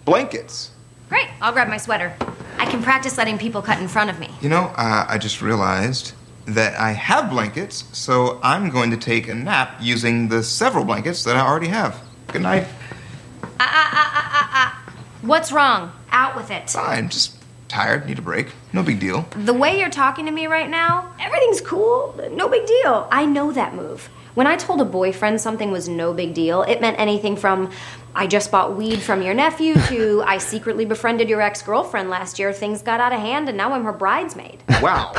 blankets. 0.06 0.72
Great. 1.10 1.28
I'll 1.42 1.54
grab 1.54 1.68
my 1.68 1.78
sweater. 1.78 2.14
I 2.58 2.66
can 2.66 2.82
practice 2.82 3.18
letting 3.18 3.38
people 3.38 3.62
cut 3.62 3.80
in 3.80 3.88
front 3.88 4.10
of 4.10 4.20
me. 4.20 4.30
You 4.42 4.50
know, 4.50 4.74
uh, 4.76 5.06
I 5.08 5.18
just 5.18 5.42
realized 5.42 6.14
that 6.46 6.78
I 6.80 6.92
have 6.92 7.30
blankets, 7.30 7.86
so 7.98 8.40
I'm 8.44 8.70
going 8.70 8.92
to 8.92 8.98
take 8.98 9.28
a 9.28 9.36
nap 9.36 9.78
using 9.80 10.28
the 10.28 10.44
several 10.44 10.84
blankets 10.84 11.24
that 11.24 11.36
I 11.36 11.42
already 11.42 11.68
have. 11.68 12.02
Good 12.28 12.42
night. 12.42 12.68
Ah, 13.44 13.50
ah, 13.60 14.50
ah, 14.54 14.94
What's 15.22 15.52
wrong? 15.52 15.92
Out 16.12 16.36
with 16.36 16.52
it. 16.52 16.76
I'm 16.76 17.10
just 17.10 17.38
tired, 17.70 18.06
need 18.06 18.20
a 18.20 18.22
break. 18.22 18.48
No 18.74 18.84
big 18.84 19.00
deal. 19.00 19.26
The 19.36 19.54
way 19.54 19.80
you're 19.80 19.90
talking 19.90 20.26
to 20.26 20.32
me 20.32 20.48
right 20.48 20.70
now, 20.70 21.14
everything's 21.20 21.62
cool. 21.62 22.14
No 22.34 22.50
big 22.50 22.66
deal. 22.66 23.08
I 23.12 23.26
know 23.26 23.52
that 23.52 23.74
move. 23.74 24.10
When 24.34 24.48
I 24.48 24.56
told 24.58 24.82
a 24.82 24.86
boyfriend 24.86 25.40
something 25.40 25.72
was 25.72 25.88
no 25.88 26.14
big 26.14 26.34
deal, 26.34 26.64
it 26.64 26.82
meant 26.82 27.00
anything 27.00 27.36
from 27.36 27.72
I 28.16 28.28
just 28.28 28.52
bought 28.52 28.76
weed 28.78 29.00
from 29.02 29.22
your 29.22 29.34
nephew 29.34 29.74
to 29.76 30.24
I 30.28 30.38
secretly 30.38 30.86
befriended 30.86 31.30
your 31.30 31.42
ex 31.42 31.62
girlfriend 31.62 32.10
last 32.10 32.40
year. 32.40 32.54
Things 32.54 32.82
got 32.82 33.00
out 33.00 33.14
of 33.14 33.20
hand 33.20 33.50
and 33.50 33.58
now 33.58 33.74
I'm 33.74 33.84
her 33.84 33.94
bridesmaid. 33.94 34.64
Wow. 34.82 35.14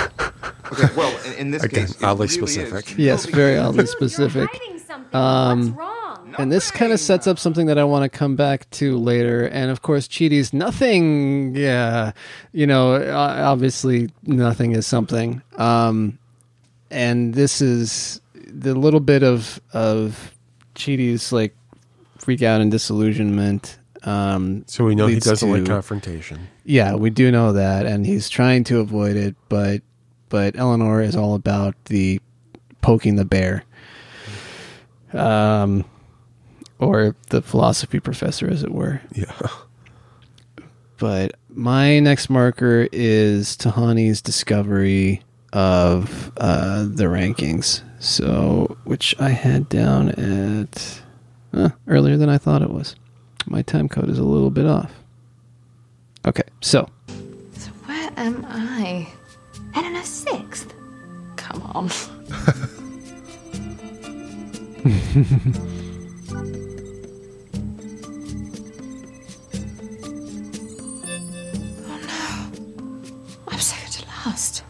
Okay, 0.72 0.94
well, 0.96 1.16
in, 1.26 1.33
in 1.35 1.50
this 1.50 1.62
Again, 1.62 1.87
case, 1.87 1.96
it 1.96 2.04
oddly 2.04 2.26
really 2.26 2.37
specific. 2.37 2.96
no 2.98 3.04
Yes, 3.04 3.26
very 3.26 3.54
deal. 3.54 3.64
oddly 3.68 3.87
specific. 3.87 4.48
You're 4.68 4.78
something. 4.78 5.14
Um, 5.20 5.61
What's 5.66 5.78
wrong? 5.78 6.35
And 6.38 6.50
this 6.50 6.70
kind 6.72 6.92
of 6.92 6.98
sets 6.98 7.26
up 7.28 7.38
something 7.38 7.66
that 7.66 7.78
I 7.78 7.85
want 7.85 8.11
to 8.11 8.18
come 8.18 8.35
back 8.35 8.68
to 8.70 8.96
later. 8.98 9.46
And 9.46 9.70
of 9.70 9.83
course, 9.83 10.09
Chidi's 10.09 10.52
nothing. 10.52 11.54
Yeah, 11.54 12.12
you 12.52 12.66
know, 12.66 12.94
obviously 13.14 14.11
nothing 14.24 14.72
is 14.72 14.85
something. 14.87 15.42
Um, 15.59 16.18
and 16.90 17.35
this 17.35 17.61
is 17.61 18.20
the 18.35 18.74
little 18.74 19.00
bit 19.00 19.22
of 19.22 19.61
of 19.72 20.35
Chidi's 20.74 21.33
like 21.33 21.54
freak 22.25 22.43
out 22.43 22.61
and 22.61 22.71
disillusionment. 22.71 23.79
Um, 24.03 24.65
So 24.67 24.85
we 24.85 24.95
know 24.95 25.07
he 25.07 25.21
doesn't 25.21 25.51
like 25.51 25.67
confrontation. 25.67 26.49
Yeah, 26.65 26.95
we 26.95 27.11
do 27.11 27.31
know 27.31 27.53
that, 27.53 27.87
and 27.87 28.07
he's 28.07 28.29
trying 28.29 28.65
to 28.65 28.81
avoid 28.81 29.17
it. 29.17 29.37
But 29.49 29.83
but 30.31 30.57
Eleanor 30.57 31.03
is 31.03 31.15
all 31.15 31.35
about 31.35 31.75
the 31.87 32.21
poking 32.81 33.17
the 33.17 33.25
bear. 33.25 33.65
Um, 35.13 35.85
or 36.79 37.15
the 37.31 37.41
philosophy 37.41 38.01
professor, 38.01 38.49
as 38.51 38.63
it 38.63 38.73
were. 38.73 39.01
Yeah. 39.13 39.33
But 40.99 41.35
my 41.49 42.01
next 42.01 42.31
marker 42.31 42.89
is 42.91 43.57
Tahani's 43.57 44.21
discovery 44.23 45.23
of 45.53 46.33
uh, 46.37 46.85
the 46.85 47.05
rankings. 47.05 47.83
So, 48.01 48.77
which 48.85 49.15
I 49.21 49.31
had 49.31 49.69
down 49.69 50.11
at 50.11 51.03
earlier 51.88 52.17
than 52.17 52.29
I 52.29 52.38
thought 52.38 52.62
it 52.62 52.71
was. 52.71 52.97
My 53.47 53.62
time 53.62 53.88
code 53.88 54.09
is 54.09 54.19
a 54.19 54.25
little 54.25 54.51
bit 54.51 54.67
off. 54.67 54.93
Okay, 56.27 56.45
so 56.61 56.88
So 57.53 57.71
where 57.87 58.11
am 58.17 58.45
I? 58.49 59.09
And 59.75 59.87
in 59.87 59.97
a 59.97 60.05
sixth. 60.05 60.73
Come 61.37 61.62
on. 61.62 61.90
oh 71.87 72.01
no. 72.07 72.51
I'm 73.49 73.59
second 73.61 73.93
to 73.93 74.07
last. 74.07 74.64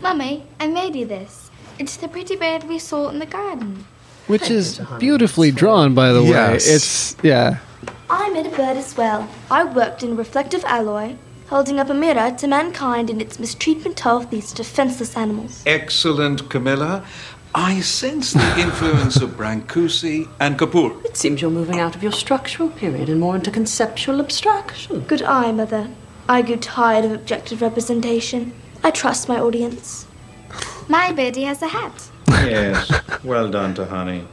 Mummy, 0.00 0.44
I 0.58 0.66
made 0.66 0.94
you 0.96 1.06
this. 1.06 1.50
It's 1.78 1.96
the 1.96 2.08
pretty 2.08 2.36
bird 2.36 2.64
we 2.64 2.78
saw 2.78 3.08
in 3.08 3.18
the 3.18 3.26
garden. 3.26 3.86
Which 4.30 4.50
is 4.50 4.80
beautifully 4.98 5.50
drawn, 5.50 5.94
by 5.94 6.12
the 6.12 6.22
way. 6.22 6.54
It's 6.54 7.16
yeah. 7.22 7.58
I 8.08 8.28
made 8.30 8.46
a 8.46 8.50
bird 8.50 8.76
as 8.76 8.96
well. 8.96 9.28
I 9.50 9.64
worked 9.64 10.02
in 10.02 10.16
reflective 10.16 10.64
alloy, 10.64 11.16
holding 11.48 11.80
up 11.80 11.90
a 11.90 11.94
mirror 11.94 12.30
to 12.38 12.46
mankind 12.46 13.10
in 13.10 13.20
its 13.20 13.38
mistreatment 13.40 14.06
of 14.06 14.30
these 14.30 14.52
defenseless 14.52 15.16
animals. 15.16 15.62
Excellent, 15.66 16.48
Kamilah. 16.48 17.04
I 17.54 17.80
sense 17.80 18.32
the 18.32 18.60
influence 18.66 19.16
of 19.16 19.30
Brancusi 19.30 20.28
and 20.38 20.56
Kapoor. 20.56 21.04
It 21.04 21.16
seems 21.16 21.42
you're 21.42 21.50
moving 21.50 21.80
out 21.80 21.96
of 21.96 22.02
your 22.02 22.12
structural 22.12 22.68
period 22.68 23.08
and 23.08 23.18
more 23.18 23.34
into 23.34 23.50
conceptual 23.50 24.20
abstraction. 24.20 25.00
Good 25.00 25.22
eye, 25.22 25.50
Mother. 25.50 25.90
I 26.28 26.42
grew 26.42 26.56
tired 26.56 27.04
of 27.04 27.10
objective 27.10 27.62
representation. 27.62 28.52
I 28.84 28.92
trust 28.92 29.28
my 29.28 29.40
audience. 29.40 30.06
My 30.88 31.12
birdie 31.12 31.42
has 31.42 31.62
a 31.62 31.68
hat. 31.68 32.09
Yes, 32.48 32.90
well 33.24 33.50
done, 33.50 33.74
Tahani. 33.74 34.26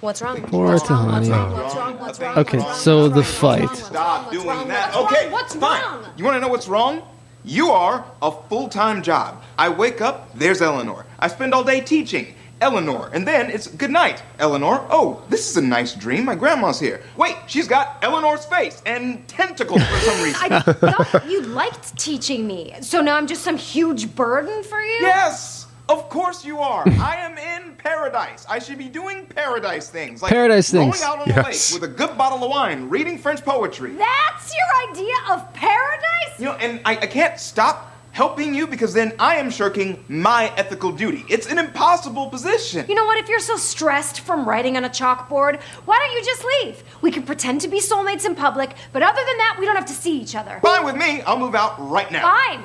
What's 0.00 0.22
wrong? 0.22 0.40
Poor 0.42 0.78
Tahani. 0.78 1.28
What's 1.52 1.74
wrong? 1.76 1.98
What's 1.98 2.20
wrong? 2.20 2.38
Okay, 2.38 2.60
so 2.72 3.08
the 3.08 3.22
fight. 3.22 3.68
Stop 3.76 4.30
doing 4.30 4.68
that. 4.68 4.94
Okay. 4.96 5.30
What's 5.30 5.54
fine. 5.54 5.82
wrong? 5.82 6.06
You 6.16 6.24
want 6.24 6.36
to 6.36 6.40
know 6.40 6.48
what's 6.48 6.68
wrong? 6.68 7.02
You 7.44 7.70
are 7.70 8.04
a 8.22 8.30
full-time 8.48 9.02
job. 9.02 9.42
I 9.58 9.68
wake 9.68 10.00
up, 10.00 10.34
there's 10.38 10.62
Eleanor. 10.62 11.04
I 11.18 11.28
spend 11.28 11.52
all 11.54 11.64
day 11.64 11.80
teaching. 11.80 12.34
Eleanor, 12.62 13.08
and 13.14 13.26
then 13.26 13.50
it's 13.50 13.66
good 13.68 13.90
night, 13.90 14.22
Eleanor. 14.38 14.86
Oh, 14.90 15.22
this 15.30 15.48
is 15.48 15.56
a 15.56 15.62
nice 15.62 15.94
dream. 15.94 16.26
My 16.26 16.34
grandma's 16.34 16.78
here. 16.78 17.02
Wait, 17.16 17.34
she's 17.46 17.66
got 17.66 17.96
Eleanor's 18.02 18.44
face 18.44 18.82
and 18.84 19.26
tentacles 19.26 19.82
for 19.82 19.96
some 20.00 20.22
reason. 20.22 20.52
I 20.52 20.60
thought 20.60 21.26
you 21.30 21.40
liked 21.40 21.96
teaching 21.96 22.46
me. 22.46 22.74
So 22.82 23.00
now 23.00 23.16
I'm 23.16 23.26
just 23.26 23.42
some 23.44 23.56
huge 23.56 24.14
burden 24.14 24.62
for 24.62 24.78
you? 24.78 24.98
Yes, 25.00 25.59
of 25.90 26.08
course 26.08 26.44
you 26.44 26.58
are. 26.60 26.84
I 27.00 27.16
am 27.16 27.36
in 27.38 27.74
paradise. 27.76 28.46
I 28.48 28.58
should 28.58 28.78
be 28.78 28.88
doing 28.88 29.26
paradise 29.26 29.88
things, 29.90 30.22
like 30.22 30.30
Paradise 30.32 30.72
rolling 30.72 30.92
things. 30.92 31.02
out 31.02 31.18
on 31.20 31.28
Yes. 31.28 31.36
the 31.36 31.42
lake 31.74 31.82
with 31.82 31.90
a 31.90 31.94
good 31.94 32.16
bottle 32.16 32.42
of 32.44 32.50
wine, 32.50 32.88
reading 32.88 33.18
French 33.18 33.44
poetry. 33.44 33.94
That's 33.94 34.54
your 34.54 34.90
idea 34.90 35.14
of 35.30 35.52
paradise? 35.52 36.38
You 36.38 36.46
know, 36.46 36.52
and 36.54 36.80
I, 36.84 36.92
I 36.96 37.06
can't 37.06 37.38
stop 37.38 37.88
helping 38.12 38.54
you 38.54 38.66
because 38.66 38.92
then 38.92 39.12
I 39.20 39.36
am 39.36 39.50
shirking 39.50 40.04
my 40.08 40.52
ethical 40.56 40.90
duty. 40.90 41.24
It's 41.28 41.46
an 41.46 41.58
impossible 41.58 42.28
position. 42.28 42.84
You 42.88 42.96
know 42.96 43.04
what? 43.04 43.18
If 43.18 43.28
you're 43.28 43.38
so 43.38 43.56
stressed 43.56 44.20
from 44.20 44.48
writing 44.48 44.76
on 44.76 44.84
a 44.84 44.88
chalkboard, 44.88 45.60
why 45.86 45.96
don't 45.98 46.12
you 46.18 46.24
just 46.24 46.44
leave? 46.44 46.82
We 47.02 47.10
can 47.12 47.22
pretend 47.22 47.60
to 47.62 47.68
be 47.68 47.80
soulmates 47.80 48.24
in 48.26 48.34
public, 48.34 48.70
but 48.92 49.02
other 49.02 49.22
than 49.24 49.38
that, 49.38 49.56
we 49.60 49.64
don't 49.66 49.76
have 49.76 49.86
to 49.86 49.92
see 49.94 50.18
each 50.20 50.34
other. 50.34 50.58
Fine 50.60 50.84
with 50.84 50.96
me. 50.96 51.22
I'll 51.22 51.38
move 51.38 51.54
out 51.54 51.74
right 51.78 52.10
now. 52.10 52.22
Fine. 52.22 52.62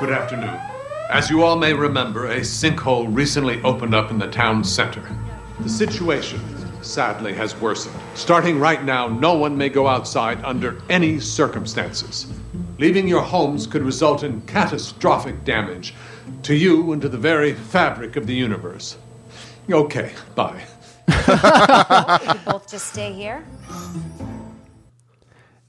Good 0.00 0.10
afternoon. 0.10 0.58
As 1.10 1.30
you 1.30 1.44
all 1.44 1.56
may 1.56 1.72
remember, 1.72 2.26
a 2.26 2.40
sinkhole 2.40 3.06
recently 3.08 3.62
opened 3.62 3.94
up 3.94 4.10
in 4.10 4.18
the 4.18 4.26
town 4.26 4.64
center. 4.64 5.02
The 5.60 5.68
situation, 5.68 6.40
sadly, 6.82 7.32
has 7.34 7.54
worsened. 7.60 7.94
Starting 8.14 8.58
right 8.58 8.82
now, 8.84 9.06
no 9.06 9.34
one 9.34 9.56
may 9.56 9.68
go 9.68 9.86
outside 9.86 10.44
under 10.44 10.82
any 10.88 11.20
circumstances. 11.20 12.26
Leaving 12.78 13.06
your 13.06 13.22
homes 13.22 13.68
could 13.68 13.82
result 13.82 14.24
in 14.24 14.40
catastrophic 14.42 15.44
damage 15.44 15.94
to 16.42 16.56
you 16.56 16.92
and 16.92 17.00
to 17.02 17.08
the 17.08 17.16
very 17.16 17.54
fabric 17.54 18.16
of 18.16 18.26
the 18.26 18.34
universe. 18.34 18.98
Okay, 19.70 20.10
bye. 20.34 20.60
Both 22.46 22.68
just 22.68 22.92
stay 22.92 23.12
here. 23.12 23.44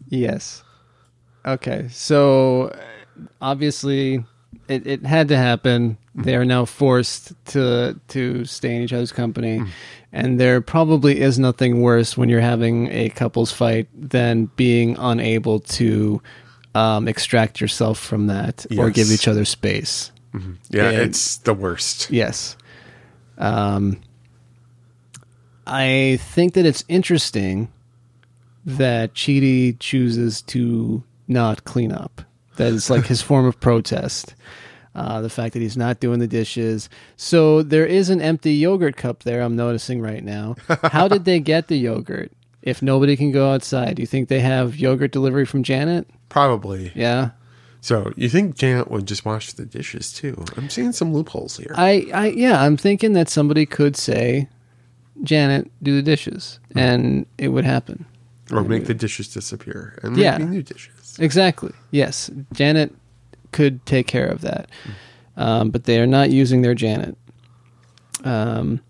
Yes. 0.10 0.64
Okay. 1.46 1.88
So 1.90 2.76
obviously 3.40 4.26
it, 4.68 4.86
it 4.88 5.06
had 5.06 5.28
to 5.30 5.38
happen. 5.38 5.98
They 6.16 6.36
are 6.36 6.46
now 6.46 6.66
forced 6.66 7.34
to 7.48 8.00
to 8.10 8.46
stay 8.46 8.76
in 8.76 8.82
each 8.82 8.94
other's 8.94 9.12
company. 9.12 9.62
And 10.14 10.40
there 10.40 10.62
probably 10.62 11.20
is 11.20 11.38
nothing 11.38 11.82
worse 11.82 12.18
when 12.18 12.30
you're 12.30 12.40
having 12.42 12.88
a 12.92 13.10
couples 13.10 13.52
fight 13.52 13.88
than 13.94 14.46
being 14.56 14.96
unable 14.98 15.60
to 15.60 16.22
um, 16.74 17.08
extract 17.08 17.60
yourself 17.62 18.00
from 18.00 18.28
that 18.28 18.66
or 18.78 18.90
give 18.90 19.12
each 19.12 19.28
other 19.28 19.46
space. 19.46 20.12
Yeah, 20.70 20.90
And- 20.90 20.98
it's 21.02 21.38
the 21.38 21.54
worst. 21.54 22.10
Yes. 22.10 22.56
Um, 23.38 24.00
I 25.66 26.18
think 26.22 26.54
that 26.54 26.66
it's 26.66 26.84
interesting 26.88 27.72
that 28.66 29.14
Chidi 29.14 29.78
chooses 29.80 30.42
to 30.44 31.04
not 31.28 31.64
clean 31.64 31.92
up. 31.92 32.22
That 32.58 32.74
is 32.74 32.90
like 32.90 33.06
his 33.06 33.22
form 33.22 33.46
of 33.46 33.60
protest. 33.60 34.36
Uh, 34.96 35.22
the 35.22 35.30
fact 35.30 35.54
that 35.54 35.62
he's 35.62 35.78
not 35.78 36.00
doing 36.00 36.18
the 36.20 36.28
dishes. 36.28 36.90
So 37.18 37.62
there 37.62 37.86
is 37.86 38.10
an 38.10 38.20
empty 38.20 38.54
yogurt 38.56 38.98
cup 38.98 39.22
there, 39.24 39.42
I'm 39.42 39.56
noticing 39.56 40.02
right 40.02 40.24
now. 40.24 40.56
How 40.86 41.08
did 41.08 41.24
they 41.26 41.40
get 41.40 41.68
the 41.68 41.78
yogurt 41.78 42.32
if 42.64 42.82
nobody 42.82 43.16
can 43.16 43.32
go 43.32 43.52
outside? 43.52 43.96
Do 43.98 44.02
you 44.02 44.08
think 44.08 44.28
they 44.28 44.40
have 44.40 44.76
yogurt 44.76 45.12
delivery 45.12 45.46
from 45.46 45.62
Janet? 45.62 46.08
Probably. 46.30 46.92
Yeah. 46.96 47.30
So 47.80 48.12
you 48.16 48.28
think 48.28 48.56
Janet 48.56 48.90
would 48.90 49.06
just 49.06 49.24
wash 49.24 49.54
the 49.54 49.66
dishes 49.66 50.12
too? 50.12 50.44
I'm 50.58 50.68
seeing 50.68 50.92
some 50.92 51.14
loopholes 51.14 51.58
here. 51.58 51.74
I, 51.76 52.08
I 52.12 52.28
yeah, 52.30 52.64
I'm 52.64 52.76
thinking 52.76 53.14
that 53.14 53.30
somebody 53.30 53.68
could 53.68 53.96
say, 53.96 54.50
Janet, 55.22 55.72
do 55.84 55.96
the 55.96 56.02
dishes, 56.02 56.60
and 56.76 57.28
it 57.38 57.50
would 57.50 57.66
happen. 57.66 58.06
or 58.52 58.64
make 58.64 58.86
the 58.86 58.94
dishes 58.96 59.28
disappear 59.32 60.00
and 60.02 60.14
make 60.14 60.24
Yeah. 60.24 60.40
me 60.40 60.46
new 60.46 60.64
dishes. 60.64 60.97
Exactly. 61.20 61.72
Yes, 61.92 62.30
Janet 62.54 62.94
could 63.52 63.86
take 63.86 64.08
care 64.08 64.28
of 64.28 64.42
that, 64.42 64.70
um, 65.36 65.70
but 65.72 65.86
they 65.86 66.00
are 66.00 66.08
not 66.08 66.30
using 66.30 66.62
their 66.62 66.76
Janet. 66.76 67.18
Um, 68.24 68.82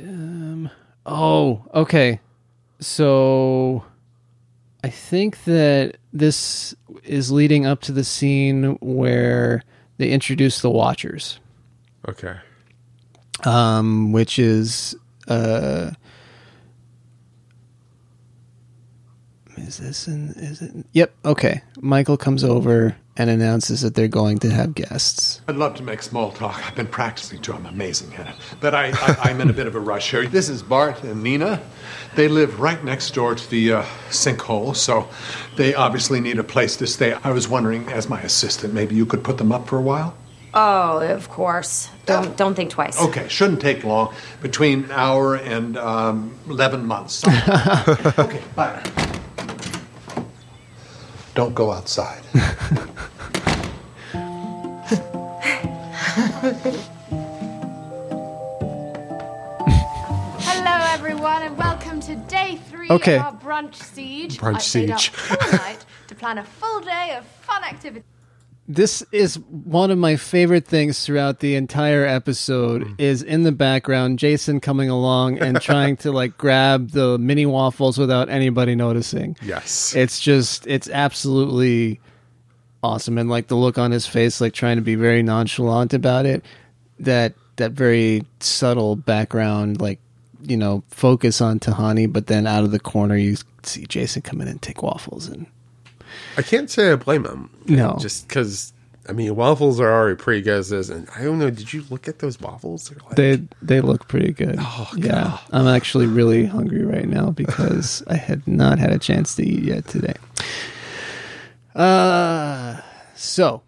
um, 0.00 0.70
oh, 1.06 1.64
okay. 1.74 2.20
So 2.80 3.84
I 4.84 4.90
think 4.90 5.44
that 5.44 5.96
this 6.12 6.74
is 7.02 7.32
leading 7.32 7.66
up 7.66 7.80
to 7.82 7.92
the 7.92 8.04
scene 8.04 8.76
where 8.80 9.64
they 9.96 10.10
introduce 10.10 10.60
the 10.60 10.70
Watchers. 10.70 11.40
Okay. 12.08 12.36
um, 13.44 14.12
which 14.12 14.38
is 14.38 14.96
uh, 15.28 15.90
is 19.58 19.78
this 19.78 20.06
in 20.08 20.30
is 20.36 20.62
it? 20.62 20.72
Yep. 20.92 21.14
Okay. 21.24 21.62
Michael 21.80 22.16
comes 22.16 22.44
over 22.44 22.96
and 23.18 23.28
announces 23.28 23.82
that 23.82 23.94
they're 23.94 24.08
going 24.08 24.38
to 24.38 24.50
have 24.50 24.74
guests. 24.74 25.40
I'd 25.48 25.56
love 25.56 25.74
to 25.76 25.82
make 25.82 26.02
small 26.02 26.30
talk. 26.30 26.64
I've 26.66 26.76
been 26.76 26.86
practicing 26.86 27.42
too. 27.42 27.52
I'm 27.52 27.66
amazing 27.66 28.14
at 28.14 28.28
it. 28.28 28.34
But 28.60 28.74
I, 28.74 28.90
I, 28.92 29.16
I'm 29.30 29.40
in 29.40 29.50
a 29.50 29.52
bit 29.52 29.66
of 29.66 29.74
a 29.74 29.80
rush 29.80 30.12
here. 30.12 30.26
This 30.26 30.48
is 30.48 30.62
Bart 30.62 31.02
and 31.02 31.22
Nina. 31.22 31.60
They 32.14 32.28
live 32.28 32.60
right 32.60 32.82
next 32.84 33.12
door 33.14 33.34
to 33.34 33.50
the 33.50 33.72
uh, 33.72 33.82
sinkhole, 34.08 34.76
so 34.76 35.08
they 35.56 35.74
obviously 35.74 36.20
need 36.20 36.38
a 36.38 36.44
place 36.44 36.76
to 36.76 36.86
stay. 36.86 37.12
I 37.24 37.32
was 37.32 37.48
wondering, 37.48 37.88
as 37.88 38.08
my 38.08 38.22
assistant, 38.22 38.72
maybe 38.72 38.94
you 38.94 39.04
could 39.04 39.24
put 39.24 39.38
them 39.38 39.50
up 39.50 39.66
for 39.66 39.78
a 39.78 39.82
while? 39.82 40.16
Oh, 40.54 41.00
of 41.00 41.28
course. 41.28 41.90
Don't 42.06 42.36
don't 42.36 42.54
think 42.54 42.70
twice. 42.70 42.98
Okay, 43.00 43.28
shouldn't 43.28 43.60
take 43.60 43.84
long. 43.84 44.14
Between 44.40 44.84
an 44.84 44.90
hour 44.92 45.36
and 45.36 45.76
um, 45.76 46.34
11 46.48 46.86
months. 46.86 47.22
okay, 48.18 48.42
bye. 48.54 48.82
Don't 51.38 51.54
go 51.54 51.70
outside. 51.70 52.20
Hello, 59.50 60.86
everyone, 60.92 61.42
and 61.42 61.56
welcome 61.56 62.00
to 62.00 62.16
day 62.16 62.58
three 62.70 62.88
Okay. 62.90 63.16
of 63.16 63.22
our 63.22 63.32
brunch 63.32 63.74
siege. 63.76 64.38
Brunch 64.38 64.56
I 64.56 64.58
stayed 64.58 64.90
up 64.90 65.00
siege. 65.00 65.12
all 65.30 65.52
night 65.52 65.84
to 66.08 66.14
plan 66.14 66.38
a 66.38 66.44
full 66.44 66.80
day 66.80 67.14
of 67.16 67.24
fun 67.24 67.64
activities. 67.64 68.04
This 68.70 69.02
is 69.12 69.38
one 69.38 69.90
of 69.90 69.96
my 69.96 70.16
favorite 70.16 70.66
things 70.66 71.04
throughout 71.04 71.40
the 71.40 71.54
entire 71.54 72.04
episode 72.04 72.82
mm. 72.82 72.94
is 73.00 73.22
in 73.22 73.42
the 73.42 73.52
background 73.52 74.18
Jason 74.18 74.60
coming 74.60 74.90
along 74.90 75.38
and 75.38 75.58
trying 75.62 75.96
to 75.98 76.12
like 76.12 76.36
grab 76.36 76.90
the 76.90 77.16
mini 77.18 77.46
waffles 77.46 77.96
without 77.96 78.28
anybody 78.28 78.74
noticing. 78.74 79.36
Yes. 79.42 79.94
It's 79.94 80.20
just 80.20 80.66
it's 80.66 80.90
absolutely 80.90 82.00
awesome 82.82 83.18
and 83.18 83.28
like 83.28 83.48
the 83.48 83.56
look 83.56 83.78
on 83.78 83.90
his 83.90 84.06
face 84.06 84.40
like 84.40 84.52
trying 84.52 84.76
to 84.76 84.82
be 84.82 84.94
very 84.94 85.22
nonchalant 85.22 85.92
about 85.92 86.24
it 86.26 86.44
that 87.00 87.34
that 87.56 87.72
very 87.72 88.24
subtle 88.38 88.94
background 88.94 89.80
like 89.80 89.98
you 90.42 90.56
know 90.56 90.82
focus 90.88 91.40
on 91.40 91.58
Tahani 91.58 92.10
but 92.10 92.28
then 92.28 92.46
out 92.46 92.62
of 92.62 92.70
the 92.70 92.78
corner 92.78 93.16
you 93.16 93.36
see 93.64 93.84
Jason 93.86 94.22
come 94.22 94.40
in 94.40 94.46
and 94.46 94.62
take 94.62 94.82
waffles 94.82 95.26
and 95.26 95.46
I 96.38 96.42
can't 96.42 96.70
say 96.70 96.92
I 96.92 96.96
blame 96.96 97.24
him. 97.26 97.50
No. 97.66 97.96
Just 98.00 98.28
because, 98.28 98.72
I 99.08 99.12
mean, 99.12 99.34
waffles 99.36 99.80
are 99.80 99.92
already 99.92 100.16
pretty 100.16 100.40
good 100.42 100.58
as 100.60 100.70
is. 100.72 100.88
And 100.88 101.08
I 101.16 101.24
don't 101.24 101.38
know, 101.38 101.50
did 101.50 101.72
you 101.72 101.84
look 101.90 102.06
at 102.08 102.20
those 102.20 102.40
waffles? 102.40 102.90
Like, 102.90 103.16
They 103.16 103.42
they 103.60 103.80
look 103.80 104.06
pretty 104.08 104.32
good. 104.32 104.56
Oh, 104.58 104.88
yeah, 104.96 105.38
I'm 105.52 105.66
actually 105.66 106.06
really 106.06 106.46
hungry 106.46 106.84
right 106.84 107.08
now 107.08 107.30
because 107.30 108.02
I 108.08 108.16
had 108.16 108.46
not 108.46 108.78
had 108.78 108.92
a 108.92 108.98
chance 108.98 109.34
to 109.36 109.42
eat 109.44 109.64
yet 109.64 109.86
today. 109.86 110.14
Uh, 111.74 112.80
so 113.14 113.62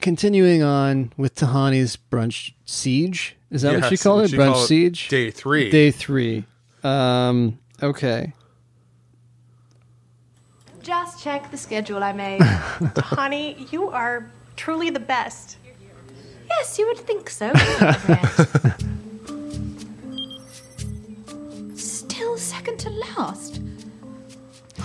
continuing 0.00 0.62
on 0.62 1.12
with 1.16 1.34
Tahani's 1.34 1.96
brunch 2.10 2.52
siege. 2.64 3.36
Is 3.50 3.62
that 3.62 3.74
what 3.74 3.84
she 3.84 3.90
Yes, 3.94 4.02
called 4.02 4.22
it? 4.22 4.30
Brunch 4.32 4.62
it 4.64 4.66
siege. 4.66 5.08
day 5.08 5.30
three. 5.30 5.70
Day 5.70 5.90
three. 5.90 6.44
Um. 6.82 7.58
Okay. 7.82 8.32
Just 10.90 11.22
check 11.22 11.50
the 11.52 11.56
schedule 11.56 12.02
I 12.02 12.12
made. 12.12 12.42
Honey, 12.42 13.64
you 13.70 13.90
are 13.90 14.28
truly 14.56 14.90
the 14.90 14.98
best. 14.98 15.56
Yes, 16.48 16.76
you 16.80 16.86
would 16.88 16.98
think 16.98 17.30
so. 17.30 17.52
Still 21.76 22.36
second 22.36 22.78
to 22.78 22.90
last. 22.90 23.62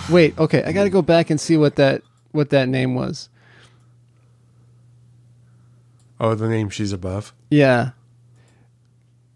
Wait. 0.08 0.38
Okay. 0.38 0.62
I 0.62 0.70
got 0.70 0.84
to 0.84 0.90
go 0.90 1.02
back 1.02 1.28
and 1.28 1.40
see 1.40 1.56
what 1.56 1.74
that 1.74 2.02
what 2.30 2.50
that 2.50 2.68
name 2.68 2.94
was. 2.94 3.28
oh, 6.20 6.36
the 6.36 6.48
name 6.48 6.70
she's 6.70 6.92
above. 6.92 7.34
Yeah. 7.50 7.90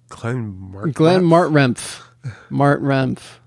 Glenn 0.09 0.71
Mark. 0.71 0.93
Glenn 0.93 1.25
Mart 1.25 1.51
Remph. 1.51 3.40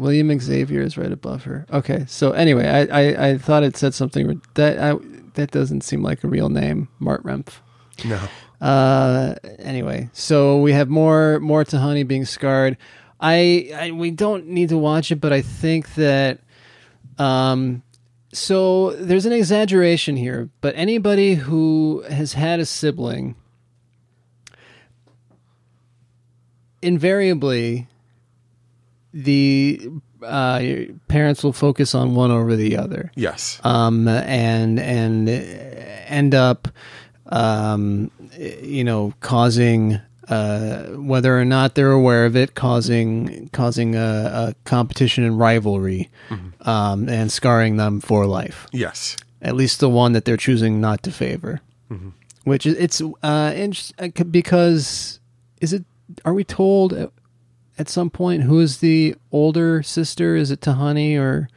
William 0.00 0.36
Xavier 0.40 0.80
is 0.80 0.96
right 0.96 1.12
above 1.12 1.44
her. 1.44 1.66
Okay, 1.70 2.06
so 2.08 2.32
anyway, 2.32 2.66
I, 2.66 3.02
I, 3.02 3.28
I 3.28 3.38
thought 3.38 3.62
it 3.62 3.76
said 3.76 3.92
something 3.92 4.40
that 4.54 4.78
I, 4.78 4.96
that 5.34 5.50
doesn't 5.50 5.82
seem 5.82 6.02
like 6.02 6.24
a 6.24 6.28
real 6.28 6.48
name, 6.48 6.88
Mart 6.98 7.22
Remph. 7.22 7.60
No. 8.04 8.18
Uh, 8.66 9.34
anyway, 9.58 10.08
so 10.12 10.58
we 10.58 10.72
have 10.72 10.88
more 10.88 11.38
more 11.40 11.64
Tahani 11.64 12.06
being 12.06 12.24
scarred. 12.24 12.78
I, 13.20 13.70
I 13.74 13.90
we 13.90 14.10
don't 14.10 14.46
need 14.46 14.70
to 14.70 14.78
watch 14.78 15.12
it, 15.12 15.20
but 15.20 15.32
I 15.32 15.42
think 15.42 15.94
that 15.94 16.40
um, 17.18 17.82
so 18.32 18.92
there's 18.92 19.26
an 19.26 19.32
exaggeration 19.32 20.16
here. 20.16 20.48
But 20.62 20.74
anybody 20.76 21.34
who 21.34 22.04
has 22.08 22.32
had 22.32 22.58
a 22.58 22.64
sibling 22.66 23.34
invariably 26.80 27.86
the 29.12 29.88
uh, 30.22 30.62
parents 31.08 31.42
will 31.42 31.52
focus 31.52 31.94
on 31.94 32.14
one 32.14 32.30
over 32.30 32.56
the 32.56 32.76
other. 32.76 33.10
Yes. 33.16 33.60
Um, 33.64 34.06
and 34.08 34.78
and 34.78 35.28
end 35.28 36.34
up, 36.34 36.68
um, 37.26 38.10
you 38.38 38.84
know, 38.84 39.12
causing 39.20 39.98
uh, 40.28 40.84
whether 40.90 41.38
or 41.38 41.44
not 41.44 41.74
they're 41.74 41.90
aware 41.90 42.24
of 42.26 42.36
it, 42.36 42.54
causing 42.54 43.48
causing 43.52 43.96
a, 43.96 44.00
a 44.00 44.54
competition 44.64 45.24
and 45.24 45.38
rivalry, 45.38 46.08
um, 46.62 47.08
and 47.08 47.32
scarring 47.32 47.76
them 47.76 48.00
for 48.00 48.26
life. 48.26 48.66
Yes. 48.72 49.16
At 49.42 49.54
least 49.56 49.80
the 49.80 49.88
one 49.88 50.12
that 50.12 50.24
they're 50.26 50.36
choosing 50.36 50.80
not 50.80 51.02
to 51.04 51.10
favor, 51.10 51.60
Mhm. 51.90 52.12
which 52.44 52.66
is 52.66 52.76
it's 52.76 53.00
uh, 53.00 53.26
uh, 53.98 54.08
because 54.30 55.18
is 55.60 55.72
it? 55.72 55.84
Are 56.24 56.34
we 56.34 56.44
told 56.44 57.10
at, 57.80 57.88
some 57.88 58.10
point 58.10 58.42
who 58.42 58.60
is 58.60 58.78
the 58.78 59.14
older 59.32 59.82
sister? 59.82 60.36
Is 60.36 60.50
it 60.50 60.60
Tahani 60.60 61.18
or? 61.18 61.48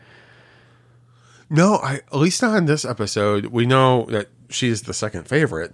No, 1.50 1.76
I 1.76 1.96
at 1.96 2.16
least 2.16 2.42
not 2.42 2.58
in 2.58 2.66
this 2.66 2.86
episode. 2.86 3.48
We 3.48 3.66
know 3.66 4.06
that 4.06 4.30
she 4.50 4.70
is 4.70 4.84
the 4.84 4.94
second 4.94 5.28
favorite. 5.28 5.74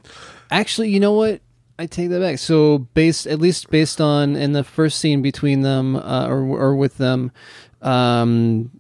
Actually, 0.52 0.90
you 0.90 1.00
know 1.00 1.14
what? 1.14 1.42
I 1.78 1.86
take 1.86 2.10
that 2.10 2.20
back. 2.20 2.40
So 2.40 2.80
based, 2.94 3.26
at 3.28 3.40
least 3.40 3.70
based 3.70 4.02
on 4.02 4.36
in 4.36 4.52
the 4.52 4.64
first 4.66 5.00
scene 5.00 5.22
between 5.22 5.62
them, 5.62 5.96
uh, 5.96 6.28
or 6.28 6.42
or 6.42 6.76
with 6.76 6.98
them, 6.98 7.32
um, 7.82 8.72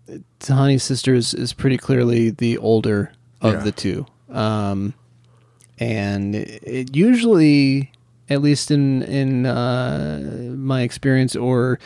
Tahani's 0.41 0.83
sister 0.83 1.13
is, 1.13 1.33
is 1.33 1.53
pretty 1.53 1.77
clearly 1.77 2.31
the 2.31 2.57
older 2.57 3.13
of 3.41 3.53
Yeah. 3.53 3.59
the 3.61 3.71
two. 3.71 4.05
Um, 4.29 4.93
and 5.79 6.35
it 6.35 6.93
usually, 6.95 7.91
at 8.29 8.41
least 8.41 8.71
in 8.71 9.03
in 9.03 9.45
uh, 9.45 10.53
my 10.55 10.81
experience, 10.81 11.35
or 11.35 11.79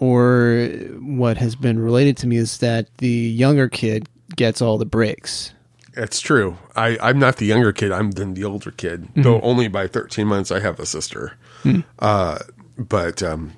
or 0.00 0.68
what 1.00 1.36
has 1.38 1.54
been 1.56 1.78
related 1.78 2.16
to 2.18 2.26
me, 2.26 2.36
is 2.36 2.58
that 2.58 2.88
the 2.98 3.08
younger 3.08 3.68
kid 3.68 4.08
gets 4.36 4.60
all 4.62 4.78
the 4.78 4.86
breaks. 4.86 5.52
That's 5.94 6.20
true. 6.20 6.58
I, 6.74 6.98
I'm 7.00 7.20
not 7.20 7.36
the 7.36 7.46
younger 7.46 7.72
kid. 7.72 7.92
I'm 7.92 8.10
then 8.12 8.34
the 8.34 8.42
older 8.42 8.72
kid. 8.72 9.06
Though 9.14 9.40
only 9.42 9.68
by 9.68 9.86
13 9.86 10.26
months 10.26 10.50
I 10.50 10.58
have 10.58 10.80
a 10.80 10.86
sister. 10.86 11.34
Mhm. 11.62 11.84
Uh, 12.00 12.38
but 12.76 13.22
um, 13.22 13.52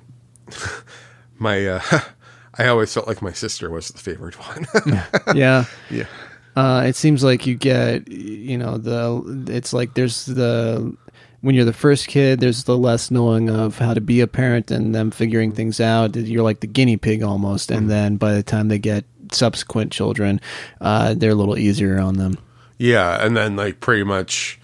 my 1.39 1.65
uh, 1.65 1.81
I 2.59 2.67
always 2.67 2.93
felt 2.93 3.07
like 3.07 3.21
my 3.23 3.31
sister 3.33 3.69
was 3.71 3.87
the 3.89 3.97
favorite 3.99 4.35
one. 4.47 4.67
yeah 5.35 5.65
Yeah. 5.89 6.05
uh 6.55 6.83
it 6.85 6.95
seems 6.95 7.23
like 7.23 7.45
you 7.47 7.55
get 7.55 8.07
you 8.07 8.57
know 8.57 8.77
the 8.77 9.45
it's 9.47 9.73
like 9.73 9.93
there's 9.95 10.25
the 10.25 10.95
when 11.47 11.55
you're 11.55 11.63
the 11.63 11.71
first 11.71 12.09
kid 12.09 12.41
there's 12.41 12.65
the 12.65 12.77
less 12.77 13.09
knowing 13.09 13.49
of 13.49 13.77
how 13.77 13.93
to 13.93 14.01
be 14.01 14.19
a 14.19 14.27
parent 14.27 14.69
and 14.69 14.93
them 14.93 15.11
figuring 15.11 15.53
things 15.53 15.79
out. 15.79 16.13
You're 16.13 16.43
like 16.43 16.59
the 16.59 16.67
guinea 16.67 16.97
pig 16.97 17.23
almost. 17.23 17.71
And 17.71 17.89
then 17.89 18.17
by 18.17 18.33
the 18.33 18.43
time 18.43 18.67
they 18.67 18.79
get 18.79 19.05
subsequent 19.31 19.93
children 19.93 20.41
uh 20.81 21.13
they're 21.13 21.31
a 21.31 21.35
little 21.35 21.57
easier 21.57 21.99
on 21.99 22.17
them. 22.17 22.37
Yeah, 22.77 23.25
and 23.25 23.37
then 23.37 23.55
like 23.55 23.79
pretty 23.79 24.03
much, 24.03 24.59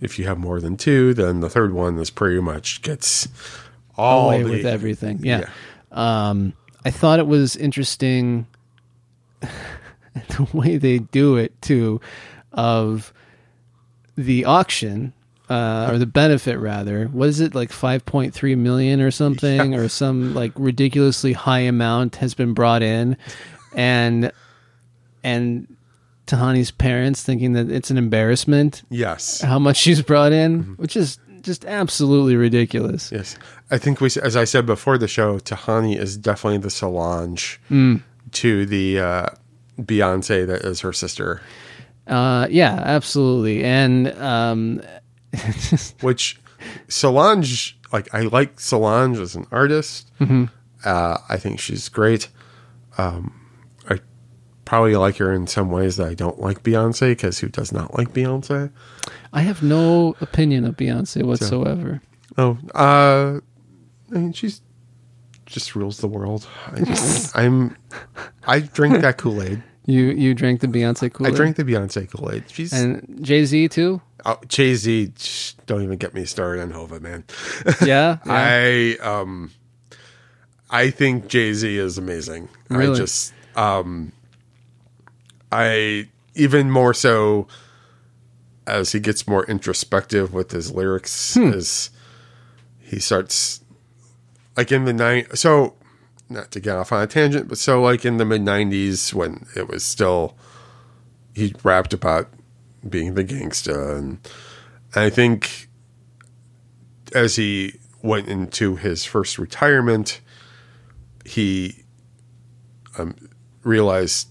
if 0.00 0.18
you 0.18 0.24
have 0.24 0.38
more 0.38 0.62
than 0.62 0.78
two, 0.78 1.12
then 1.12 1.40
the 1.40 1.50
third 1.50 1.74
one 1.74 1.98
is 1.98 2.08
pretty 2.08 2.40
much 2.40 2.80
gets 2.80 3.28
all 3.98 4.30
away 4.30 4.42
the, 4.44 4.50
with 4.50 4.64
everything. 4.64 5.20
Yeah. 5.22 5.50
Um, 5.92 6.54
I 6.86 6.90
thought 6.90 7.18
it 7.18 7.26
was 7.26 7.54
interesting 7.54 8.46
the 9.40 10.48
way 10.54 10.78
they 10.78 11.00
do 11.00 11.36
it 11.36 11.60
too, 11.60 12.00
of 12.50 13.12
the 14.16 14.46
auction 14.46 15.12
uh, 15.48 15.88
or 15.92 15.98
the 15.98 16.06
benefit 16.06 16.58
rather. 16.58 17.06
What 17.06 17.28
is 17.28 17.40
it 17.40 17.54
like 17.54 17.72
five 17.72 18.04
point 18.06 18.34
three 18.34 18.54
million 18.54 19.00
or 19.00 19.10
something, 19.10 19.74
or 19.74 19.88
some 19.88 20.34
like 20.34 20.52
ridiculously 20.56 21.32
high 21.32 21.60
amount 21.60 22.16
has 22.16 22.34
been 22.34 22.54
brought 22.54 22.82
in, 22.82 23.16
and 23.76 24.32
and. 25.22 25.68
Tahani's 26.26 26.70
parents 26.70 27.22
thinking 27.22 27.52
that 27.52 27.70
it's 27.70 27.90
an 27.90 27.98
embarrassment. 27.98 28.82
Yes. 28.88 29.42
How 29.42 29.58
much 29.58 29.76
she's 29.76 30.00
brought 30.00 30.32
in, 30.32 30.62
which 30.78 30.96
is 30.96 31.18
just 31.42 31.66
absolutely 31.66 32.34
ridiculous. 32.34 33.12
Yes, 33.12 33.36
I 33.70 33.76
think 33.76 34.00
we, 34.00 34.08
as 34.22 34.34
I 34.34 34.44
said 34.44 34.64
before 34.64 34.96
the 34.96 35.06
show, 35.06 35.38
Tahani 35.38 35.98
is 35.98 36.16
definitely 36.16 36.60
the 36.60 36.70
Solange 36.70 37.60
Mm. 37.70 38.00
to 38.32 38.64
the 38.64 38.98
uh, 39.00 39.26
Beyonce 39.78 40.46
that 40.46 40.62
is 40.62 40.80
her 40.80 40.94
sister. 40.94 41.42
Uh, 42.06 42.46
yeah, 42.48 42.80
absolutely. 42.82 43.62
And 43.62 44.08
um, 44.18 44.80
Which 46.00 46.40
Solange, 46.88 47.78
like 47.92 48.12
I 48.14 48.22
like 48.22 48.58
Solange 48.60 49.18
as 49.18 49.34
an 49.34 49.46
artist. 49.50 50.10
Mhm. 50.20 50.50
Uh, 50.84 51.18
I 51.28 51.36
think 51.38 51.60
she's 51.60 51.88
great. 51.88 52.28
Um, 52.98 53.40
I 53.88 53.98
probably 54.64 54.96
like 54.96 55.16
her 55.16 55.32
in 55.32 55.46
some 55.46 55.70
ways 55.70 55.96
that 55.96 56.08
I 56.08 56.14
don't 56.14 56.40
like 56.40 56.62
Beyonce 56.62 57.10
because 57.12 57.38
who 57.38 57.48
does 57.48 57.72
not 57.72 57.96
like 57.98 58.12
Beyonce? 58.12 58.70
I 59.32 59.40
have 59.42 59.62
no 59.62 60.14
opinion 60.20 60.64
of 60.64 60.76
Beyonce 60.76 61.22
whatsoever. 61.24 62.00
Oh, 62.36 62.58
uh, 62.74 63.40
I 64.14 64.18
mean, 64.18 64.32
she's 64.32 64.60
just 65.46 65.74
rules 65.74 65.98
the 65.98 66.08
world. 66.08 66.46
I, 66.66 67.28
I'm, 67.34 67.76
I 68.46 68.60
drink 68.60 69.00
that 69.00 69.18
Kool 69.18 69.42
Aid. 69.42 69.62
You 69.86 70.04
you 70.12 70.34
drank 70.34 70.60
the 70.60 70.66
Beyonce 70.66 71.12
Kool 71.12 71.26
I 71.26 71.30
drank 71.30 71.56
the 71.56 71.64
Beyonce 71.64 72.10
Kool 72.10 72.32
Aid. 72.32 72.44
She's 72.50 72.72
and 72.72 73.18
Jay 73.20 73.44
Z 73.44 73.68
too. 73.68 74.00
oh, 74.24 74.38
Jay 74.48 74.74
Z. 74.74 75.12
Don't 75.66 75.82
even 75.82 75.98
get 75.98 76.14
me 76.14 76.24
started 76.24 76.62
on 76.62 76.70
Hova, 76.70 77.00
man. 77.00 77.24
Yeah, 77.84 78.18
yeah. 78.26 78.26
I 78.26 78.96
um, 79.02 79.50
I 80.70 80.90
think 80.90 81.28
Jay 81.28 81.52
Z 81.52 81.76
is 81.76 81.98
amazing. 81.98 82.48
I 82.70 82.76
Really? 82.76 82.96
just 82.96 83.34
um, 83.56 84.12
I 85.52 86.08
even 86.34 86.70
more 86.70 86.94
so 86.94 87.46
as 88.66 88.92
he 88.92 89.00
gets 89.00 89.28
more 89.28 89.44
introspective 89.44 90.32
with 90.32 90.50
his 90.50 90.72
lyrics 90.72 91.34
Hmm. 91.34 91.52
as 91.52 91.90
he 92.80 92.98
starts 92.98 93.60
like 94.56 94.72
in 94.72 94.84
the 94.86 94.92
night 94.92 95.36
so 95.36 95.74
not 96.28 96.50
to 96.50 96.60
get 96.60 96.76
off 96.76 96.90
on 96.92 97.02
a 97.02 97.06
tangent 97.06 97.48
but 97.48 97.58
so 97.58 97.82
like 97.82 98.04
in 98.04 98.16
the 98.16 98.24
mid 98.24 98.40
90s 98.42 99.12
when 99.12 99.46
it 99.56 99.68
was 99.68 99.84
still 99.84 100.36
he 101.34 101.54
rapped 101.62 101.92
about 101.92 102.28
being 102.88 103.14
the 103.14 103.24
gangsta 103.24 103.96
and, 103.98 104.18
i 104.94 105.10
think 105.10 105.68
as 107.14 107.36
he 107.36 107.74
went 108.02 108.28
into 108.28 108.76
his 108.76 109.04
first 109.04 109.38
retirement 109.38 110.20
he 111.24 111.84
um, 112.98 113.14
realized 113.62 114.28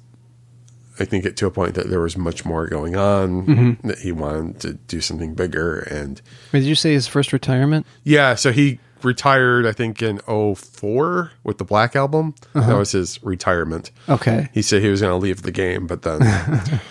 I 1.00 1.06
think 1.06 1.26
it 1.26 1.36
to 1.38 1.48
a 1.48 1.52
point 1.52 1.74
that 1.74 1.90
there 1.90 2.00
was 2.02 2.16
much 2.16 2.46
more 2.46 2.68
going 2.68 2.96
on 2.96 3.48
Mhm. 3.48 3.82
that 3.82 4.00
he 4.00 4.12
wanted 4.12 4.60
to 4.62 4.74
do 4.74 5.02
something 5.02 5.34
bigger 5.34 5.80
and 5.80 6.22
Wait, 6.52 6.60
did 6.62 6.68
you 6.70 6.76
say 6.76 6.94
his 6.94 7.08
first 7.08 7.34
retirement? 7.34 7.86
yeah 8.04 8.36
so 8.36 8.52
he 8.52 8.80
retired 9.04 9.66
I 9.66 9.72
think 9.72 10.02
in 10.02 10.20
04 10.20 11.32
with 11.44 11.58
the 11.58 11.64
Black 11.66 11.96
album 11.96 12.36
that 12.54 12.60
Uh-huh. 12.60 12.78
was 12.78 12.92
his 12.92 13.22
retirement 13.24 13.92
Okay. 14.10 14.50
he 14.54 14.62
said 14.62 14.82
he 14.82 14.90
was 14.90 15.02
going 15.02 15.12
to 15.12 15.18
leave 15.18 15.42
the 15.44 15.52
game 15.52 15.88
but 15.88 16.02
then 16.04 16.22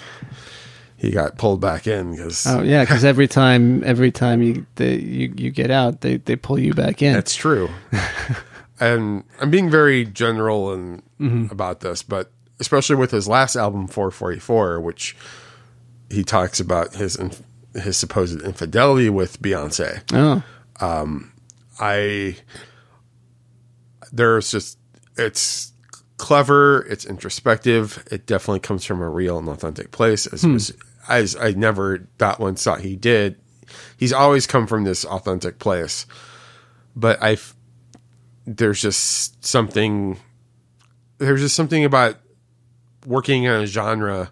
he 0.97 1.11
got 1.11 1.37
pulled 1.39 1.61
back 1.61 1.87
in 1.87 2.13
because 2.13 2.47
Oh 2.47 2.63
yeah, 2.63 2.83
because 2.85 3.05
every 3.05 3.27
time 3.29 3.83
every 3.85 4.11
time 4.13 4.43
you 4.43 4.67
they, 4.77 4.97
you 4.97 5.33
you 5.37 5.51
get 5.51 5.71
out, 5.71 6.01
they 6.03 6.19
they 6.19 6.37
pull 6.37 6.59
you 6.59 6.75
back 6.75 7.03
in. 7.03 7.13
That's 7.15 7.35
true. 7.35 7.69
and 8.81 9.25
I'm 9.41 9.51
being 9.51 9.69
very 9.71 10.05
general 10.05 10.73
and 10.73 11.03
Mhm. 11.21 11.51
about 11.51 11.81
this, 11.81 12.03
but 12.03 12.31
especially 12.61 12.97
with 12.97 13.11
his 13.11 13.27
last 13.29 13.57
album, 13.57 13.87
444, 13.89 14.81
which 14.81 15.17
he 16.11 16.23
talks 16.25 16.61
about 16.61 16.95
his 16.95 17.17
inf- 17.17 17.43
his 17.75 17.97
supposed 17.97 18.41
infidelity 18.43 19.09
with 19.11 19.41
Beyonce. 19.43 20.03
Oh. 20.13 20.43
Um, 20.81 21.32
I 21.83 22.37
there's 24.13 24.51
just 24.51 24.79
it's 25.17 25.73
clever, 26.17 26.87
it's 26.89 27.05
introspective. 27.05 28.03
It 28.11 28.27
definitely 28.27 28.61
comes 28.61 28.85
from 28.85 29.03
a 29.03 29.09
real 29.11 29.39
and 29.39 29.49
authentic 29.49 29.91
place. 29.91 30.27
As 30.27 30.43
Hmm. 30.43 30.53
was, 30.55 30.73
as 31.09 31.35
I 31.37 31.51
never 31.53 32.07
thought 32.19 32.39
once 32.41 32.63
thought 32.63 32.81
he 32.81 32.95
did. 32.97 33.37
He's 33.97 34.13
always 34.13 34.47
come 34.47 34.67
from 34.67 34.85
this 34.85 35.05
authentic 35.05 35.59
place, 35.59 36.07
but 36.95 37.21
I 37.23 37.37
there's 38.47 38.81
just 38.81 39.45
something 39.45 40.19
there's 41.19 41.41
just 41.41 41.57
something 41.57 41.85
about 41.85 42.17
working 43.07 43.45
in 43.45 43.53
a 43.53 43.67
genre 43.67 44.31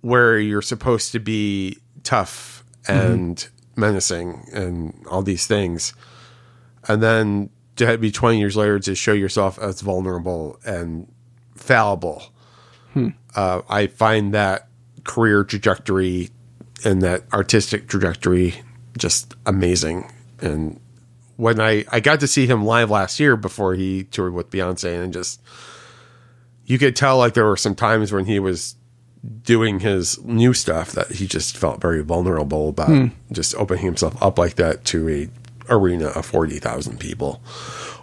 where 0.00 0.38
you're 0.38 0.62
supposed 0.62 1.12
to 1.12 1.18
be 1.20 1.78
tough 2.02 2.64
and 2.86 3.48
menacing 3.76 4.48
and 4.52 5.04
all 5.08 5.22
these 5.22 5.46
things 5.46 5.92
and 6.88 7.02
then 7.02 7.50
to 7.76 7.96
be 7.98 8.10
20 8.10 8.38
years 8.38 8.56
later 8.56 8.78
to 8.80 8.94
show 8.94 9.12
yourself 9.12 9.58
as 9.58 9.80
vulnerable 9.82 10.58
and 10.66 11.06
fallible 11.54 12.32
Hmm. 12.94 13.08
uh, 13.36 13.60
i 13.68 13.86
find 13.86 14.32
that 14.34 14.68
career 15.04 15.44
trajectory 15.44 16.30
and 16.84 17.02
that 17.02 17.22
artistic 17.32 17.86
trajectory 17.88 18.54
just 18.96 19.34
amazing 19.46 20.10
and 20.40 20.80
when 21.36 21.60
I 21.60 21.84
I 21.92 22.00
got 22.00 22.18
to 22.20 22.26
see 22.26 22.46
him 22.48 22.64
live 22.64 22.90
last 22.90 23.20
year 23.20 23.36
before 23.36 23.74
he 23.74 24.02
toured 24.02 24.34
with 24.34 24.50
Beyonce, 24.50 25.00
and 25.00 25.12
just 25.12 25.40
you 26.66 26.78
could 26.78 26.96
tell 26.96 27.16
like 27.18 27.34
there 27.34 27.44
were 27.46 27.56
some 27.56 27.76
times 27.76 28.12
when 28.12 28.24
he 28.24 28.40
was 28.40 28.74
doing 29.44 29.78
his 29.78 30.20
new 30.24 30.52
stuff 30.52 30.90
that 30.92 31.12
he 31.12 31.28
just 31.28 31.56
felt 31.56 31.80
very 31.80 32.02
vulnerable 32.02 32.68
about 32.70 32.88
Hmm. 32.88 33.06
just 33.30 33.54
opening 33.54 33.84
himself 33.84 34.20
up 34.20 34.36
like 34.36 34.56
that 34.56 34.84
to 34.86 35.08
a 35.08 35.28
arena 35.68 36.06
of 36.08 36.24
40,000 36.26 36.98
people 36.98 37.42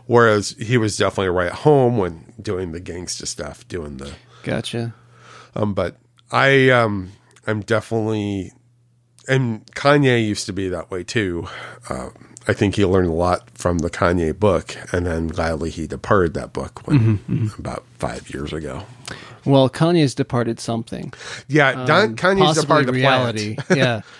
whereas 0.08 0.52
he 0.60 0.78
was 0.78 0.98
definitely 0.98 1.30
right 1.30 1.48
at 1.48 1.54
home 1.60 1.98
when 1.98 2.34
doing 2.42 2.72
the 2.72 2.82
gangsta 2.82 3.26
stuff 3.26 3.68
doing 3.68 3.98
the 3.98 4.14
Gotcha. 4.44 4.94
um 5.56 5.74
but 5.74 5.98
I 6.32 6.70
um 6.70 7.12
I'm 7.48 7.62
definitely 7.62 8.52
and 9.28 9.66
Kanye 9.74 10.26
used 10.26 10.46
to 10.46 10.54
be 10.54 10.70
that 10.70 10.92
way 10.92 11.04
too 11.04 11.48
uh, 11.90 12.10
I 12.48 12.54
think 12.54 12.76
he 12.76 12.86
learned 12.86 13.08
a 13.10 13.14
lot 13.14 13.50
from 13.58 13.80
the 13.80 13.90
Kanye 13.90 14.38
book 14.38 14.76
and 14.94 15.06
then 15.08 15.28
gladly 15.28 15.72
he 15.72 15.88
departed 15.88 16.36
that 16.36 16.54
book 16.54 16.86
when 16.88 17.00
Mhm, 17.00 17.20
mhm. 17.50 17.60
about 17.60 17.84
5 17.98 18.30
years 18.34 18.54
ago 18.54 18.84
Well, 19.46 19.70
Kanye's 19.70 20.16
departed 20.16 20.60
something. 20.60 21.14
Yeah, 21.48 21.86
Don- 21.86 22.16
Kanye's 22.16 22.42
possibly 22.58 22.84
departed 22.84 22.88
the 22.88 22.92
reality. 22.94 23.58
yeah. 23.76 24.02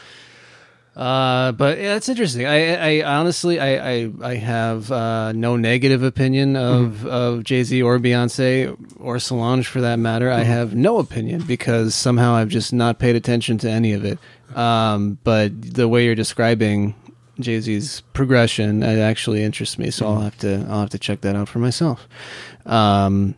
Uh, 0.96 1.52
but 1.52 1.78
yeah, 1.78 1.96
it's 1.96 2.08
interesting. 2.08 2.46
I, 2.46 3.00
I 3.02 3.18
honestly, 3.18 3.60
I, 3.60 3.92
I, 3.92 4.12
I 4.22 4.36
have 4.36 4.90
uh, 4.92 5.34
no 5.34 5.58
negative 5.58 6.04
opinion 6.04 6.56
of 6.56 6.76
Mm-hmm. 6.86 7.08
of 7.08 7.44
Jay 7.44 7.64
Z 7.64 7.82
or 7.82 8.00
Beyonce 8.00 8.78
or 8.98 9.20
Solange 9.20 9.68
for 9.68 9.82
that 9.82 9.98
matter. 9.98 10.30
Mm-hmm. 10.30 10.40
I 10.40 10.44
have 10.44 10.74
no 10.74 11.00
opinion 11.00 11.42
because 11.42 11.96
somehow 11.96 12.34
I've 12.36 12.48
just 12.50 12.72
not 12.72 12.98
paid 13.00 13.16
attention 13.18 13.58
to 13.60 13.70
any 13.70 13.92
of 13.92 14.06
it. 14.06 14.20
Um, 14.56 15.18
but 15.26 15.60
the 15.62 15.88
way 15.90 16.06
you're 16.06 16.16
describing 16.16 16.96
Jay 17.42 17.60
Z's 17.60 18.02
progression, 18.14 18.82
it 18.82 19.00
actually 19.00 19.44
interests 19.44 19.78
me. 19.78 19.92
So 19.92 20.08
I'll 20.08 20.22
have 20.22 20.38
to, 20.40 20.66
I'll 20.70 20.80
have 20.82 20.92
to 20.92 21.00
check 21.00 21.20
that 21.22 21.36
out 21.36 21.50
for 21.50 21.60
myself. 21.60 22.08
Um, 22.66 23.36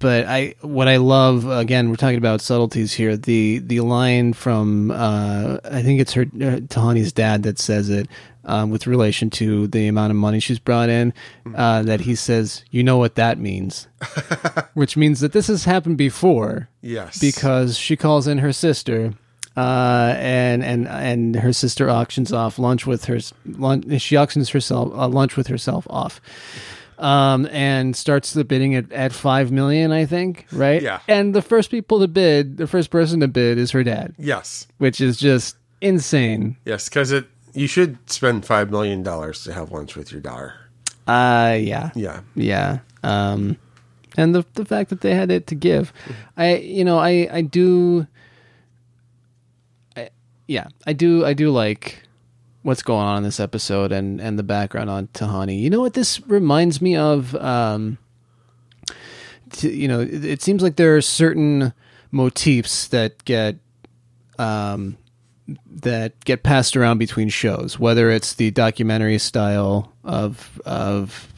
but 0.00 0.26
I 0.26 0.54
what 0.62 0.88
I 0.88 0.96
love 0.96 1.46
again 1.48 1.88
we're 1.90 1.96
talking 1.96 2.18
about 2.18 2.40
subtleties 2.40 2.92
here 2.94 3.16
the 3.16 3.58
the 3.58 3.80
line 3.80 4.32
from 4.32 4.90
uh, 4.90 5.58
I 5.64 5.82
think 5.82 6.00
it's 6.00 6.12
her 6.14 6.22
uh, 6.22 6.60
Tahani's 6.66 7.12
dad 7.12 7.42
that 7.44 7.58
says 7.58 7.88
it 7.90 8.08
um, 8.44 8.70
with 8.70 8.86
relation 8.86 9.28
to 9.30 9.66
the 9.68 9.86
amount 9.88 10.10
of 10.10 10.16
money 10.16 10.40
she's 10.40 10.58
brought 10.58 10.88
in 10.88 11.12
uh, 11.54 11.82
that 11.82 12.00
he 12.00 12.14
says 12.14 12.64
you 12.70 12.82
know 12.82 12.96
what 12.96 13.14
that 13.16 13.38
means 13.38 13.86
which 14.74 14.96
means 14.96 15.20
that 15.20 15.32
this 15.32 15.46
has 15.48 15.64
happened 15.64 15.98
before 15.98 16.68
Yes. 16.80 17.18
because 17.20 17.76
she 17.78 17.96
calls 17.96 18.26
in 18.26 18.38
her 18.38 18.52
sister 18.52 19.14
uh, 19.56 20.14
and 20.18 20.62
and 20.64 20.86
and 20.88 21.36
her 21.36 21.52
sister 21.52 21.90
auctions 21.90 22.32
off 22.32 22.58
lunch 22.58 22.86
with 22.86 23.06
her 23.06 23.18
lunch, 23.44 24.00
she 24.00 24.16
auctions 24.16 24.50
herself 24.50 24.92
uh, 24.94 25.08
lunch 25.08 25.36
with 25.36 25.48
herself 25.48 25.86
off 25.90 26.20
um, 26.98 27.46
and 27.50 27.96
starts 27.96 28.32
the 28.32 28.44
bidding 28.44 28.74
at, 28.74 28.90
at 28.92 29.12
five 29.12 29.50
million, 29.50 29.92
I 29.92 30.04
think, 30.04 30.46
right? 30.52 30.82
Yeah. 30.82 31.00
And 31.08 31.34
the 31.34 31.42
first 31.42 31.70
people 31.70 32.00
to 32.00 32.08
bid, 32.08 32.56
the 32.56 32.66
first 32.66 32.90
person 32.90 33.20
to 33.20 33.28
bid 33.28 33.58
is 33.58 33.70
her 33.70 33.84
dad. 33.84 34.14
Yes. 34.18 34.66
Which 34.78 35.00
is 35.00 35.16
just 35.16 35.56
insane. 35.80 36.56
Yes, 36.64 36.88
because 36.88 37.12
it 37.12 37.26
you 37.54 37.66
should 37.66 37.98
spend 38.10 38.44
five 38.44 38.70
million 38.70 39.02
dollars 39.02 39.44
to 39.44 39.52
have 39.52 39.70
lunch 39.72 39.96
with 39.96 40.12
your 40.12 40.20
daughter. 40.20 40.54
Uh 41.06 41.56
yeah. 41.58 41.90
Yeah. 41.94 42.20
Yeah. 42.34 42.80
Um 43.02 43.56
and 44.16 44.34
the 44.34 44.44
the 44.54 44.64
fact 44.64 44.90
that 44.90 45.00
they 45.00 45.14
had 45.14 45.30
it 45.30 45.46
to 45.48 45.54
give. 45.54 45.92
I 46.36 46.56
you 46.56 46.84
know, 46.84 46.98
I 46.98 47.28
I 47.30 47.40
do 47.42 48.06
I, 49.96 50.10
yeah, 50.46 50.66
I 50.86 50.92
do 50.92 51.24
I 51.24 51.32
do 51.32 51.50
like 51.50 52.02
what's 52.62 52.82
going 52.82 53.06
on 53.06 53.18
in 53.18 53.22
this 53.22 53.40
episode 53.40 53.92
and 53.92 54.20
and 54.20 54.38
the 54.38 54.42
background 54.42 54.90
on 54.90 55.08
Tahani. 55.08 55.60
You 55.60 55.70
know 55.70 55.80
what 55.80 55.94
this 55.94 56.20
reminds 56.26 56.80
me 56.80 56.96
of 56.96 57.34
um 57.36 57.98
to, 59.50 59.70
you 59.70 59.88
know, 59.88 60.00
it, 60.00 60.24
it 60.24 60.42
seems 60.42 60.62
like 60.62 60.76
there 60.76 60.96
are 60.96 61.00
certain 61.02 61.72
motifs 62.10 62.88
that 62.88 63.24
get 63.24 63.56
um 64.38 64.96
that 65.66 66.22
get 66.24 66.42
passed 66.42 66.76
around 66.76 66.98
between 66.98 67.28
shows, 67.28 67.78
whether 67.78 68.10
it's 68.10 68.34
the 68.34 68.50
documentary 68.50 69.18
style 69.18 69.92
of 70.04 70.60
of 70.64 71.32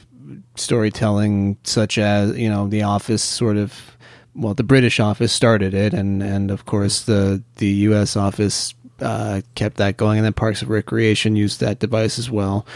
storytelling, 0.56 1.56
such 1.64 1.98
as 1.98 2.36
you 2.36 2.48
know, 2.48 2.66
The 2.66 2.82
Office, 2.82 3.22
sort 3.22 3.56
of. 3.56 3.96
Well, 4.32 4.54
the 4.54 4.62
British 4.62 5.00
Office 5.00 5.32
started 5.32 5.74
it, 5.74 5.92
and 5.92 6.22
and 6.22 6.52
of 6.52 6.64
course 6.64 7.02
the 7.02 7.42
the 7.56 7.68
U.S. 7.68 8.16
Office 8.16 8.74
uh, 9.00 9.42
kept 9.54 9.76
that 9.78 9.96
going, 9.96 10.18
and 10.18 10.24
then 10.24 10.32
Parks 10.32 10.62
of 10.62 10.68
Recreation 10.68 11.36
used 11.36 11.60
that 11.60 11.78
device 11.78 12.18
as 12.18 12.30
well. 12.30 12.66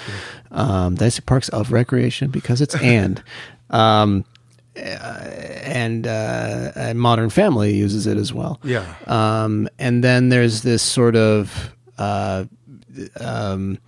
Um, 0.50 0.94
did 0.94 1.06
I 1.06 1.08
say 1.08 1.22
Parks 1.24 1.48
of 1.50 1.72
Recreation 1.72 2.30
because 2.30 2.60
it's 2.60 2.74
and. 2.82 3.22
Um, 3.70 4.24
uh, 4.76 5.30
and 5.62 6.04
uh, 6.04 6.72
and 6.74 6.98
Modern 6.98 7.30
Family 7.30 7.74
uses 7.74 8.08
it 8.08 8.16
as 8.16 8.32
well. 8.32 8.60
Yeah. 8.64 8.84
Um, 9.06 9.68
and 9.78 10.02
then 10.02 10.30
there's 10.30 10.62
this 10.62 10.82
sort 10.82 11.14
of 11.14 11.72
uh, 11.96 12.46
um, 13.20 13.78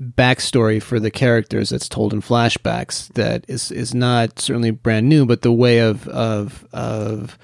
backstory 0.00 0.82
for 0.82 0.98
the 0.98 1.10
characters 1.10 1.70
that's 1.70 1.88
told 1.88 2.12
in 2.12 2.20
flashbacks 2.20 3.08
that 3.14 3.44
is 3.48 3.70
is 3.70 3.94
not 3.94 4.38
certainly 4.40 4.70
brand 4.72 5.08
new, 5.08 5.24
but 5.24 5.42
the 5.42 5.52
way 5.52 5.78
of 5.78 6.08
of 6.08 6.66
of 6.72 7.38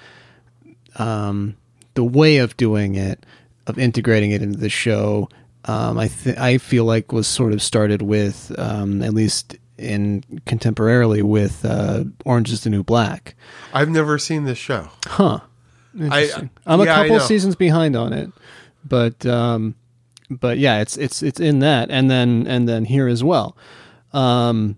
um, 0.97 1.55
the 1.93 2.03
way 2.03 2.37
of 2.37 2.57
doing 2.57 2.95
it, 2.95 3.25
of 3.67 3.77
integrating 3.77 4.31
it 4.31 4.41
into 4.41 4.57
the 4.59 4.69
show, 4.69 5.29
um, 5.65 5.97
I 5.97 6.07
th- 6.07 6.37
I 6.37 6.57
feel 6.57 6.85
like 6.85 7.11
was 7.11 7.27
sort 7.27 7.53
of 7.53 7.61
started 7.61 8.01
with 8.01 8.53
um, 8.57 9.01
at 9.03 9.13
least 9.13 9.57
in 9.77 10.23
contemporarily 10.45 11.23
with 11.23 11.65
uh, 11.65 12.03
Orange 12.25 12.51
is 12.51 12.63
the 12.63 12.69
New 12.69 12.83
Black. 12.83 13.35
I've 13.73 13.89
never 13.89 14.17
seen 14.17 14.45
this 14.45 14.57
show. 14.57 14.89
Huh. 15.05 15.39
I- 15.99 16.03
Interesting. 16.03 16.49
I, 16.65 16.73
am 16.73 16.81
a 16.81 16.85
yeah, 16.85 16.99
I 16.99 17.07
couple 17.07 17.19
seasons 17.19 17.55
behind 17.55 17.95
on 17.97 18.13
it, 18.13 18.31
but 18.85 19.25
um, 19.25 19.75
but 20.29 20.57
yeah, 20.57 20.79
it's 20.79 20.97
it's 20.97 21.21
it's 21.21 21.39
in 21.39 21.59
that, 21.59 21.91
and 21.91 22.09
then 22.09 22.47
and 22.47 22.67
then 22.67 22.85
here 22.85 23.07
as 23.07 23.23
well. 23.23 23.57
Um, 24.13 24.77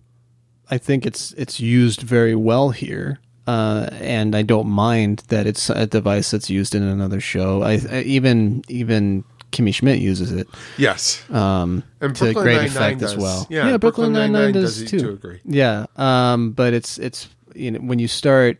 I 0.72 0.78
think 0.80 1.06
it's 1.06 1.32
it's 1.34 1.60
used 1.60 2.02
very 2.02 2.36
well 2.36 2.72
here, 2.72 3.20
uh, 3.48 3.90
and 3.94 4.36
I 4.36 4.42
don't 4.42 4.68
mind 4.68 5.24
that 5.28 5.48
it's 5.48 5.70
a 5.70 5.86
device 5.86 6.32
that's 6.32 6.50
used 6.50 6.76
in 6.76 6.84
another 6.84 7.20
show. 7.20 7.62
I, 7.62 7.80
I 7.92 8.02
even 8.02 8.64
even 8.68 9.24
Kimmy 9.52 9.74
Schmidt 9.74 10.00
uses 10.00 10.32
it. 10.32 10.48
Yes. 10.78 11.24
um, 11.30 11.84
And 12.02 12.16
to 12.16 12.34
great 12.34 12.56
Nine-Nine 12.56 12.68
effect 12.68 13.02
as 13.02 13.16
well. 13.16 13.48
Yeah, 13.50 13.78
Brooklyn 13.78 14.14
Nine 14.14 14.32
Nine 14.32 14.54
does, 14.54 14.80
does 14.82 14.90
too. 14.92 15.00
to 15.00 15.10
a 15.10 15.12
degree. 15.12 15.40
Yeah, 15.46 15.86
um, 15.96 16.52
but 16.52 16.74
it's 16.74 16.98
it's 16.98 17.30
you 17.54 17.72
know 17.72 17.80
when 17.80 18.00
you 18.00 18.08
start 18.08 18.58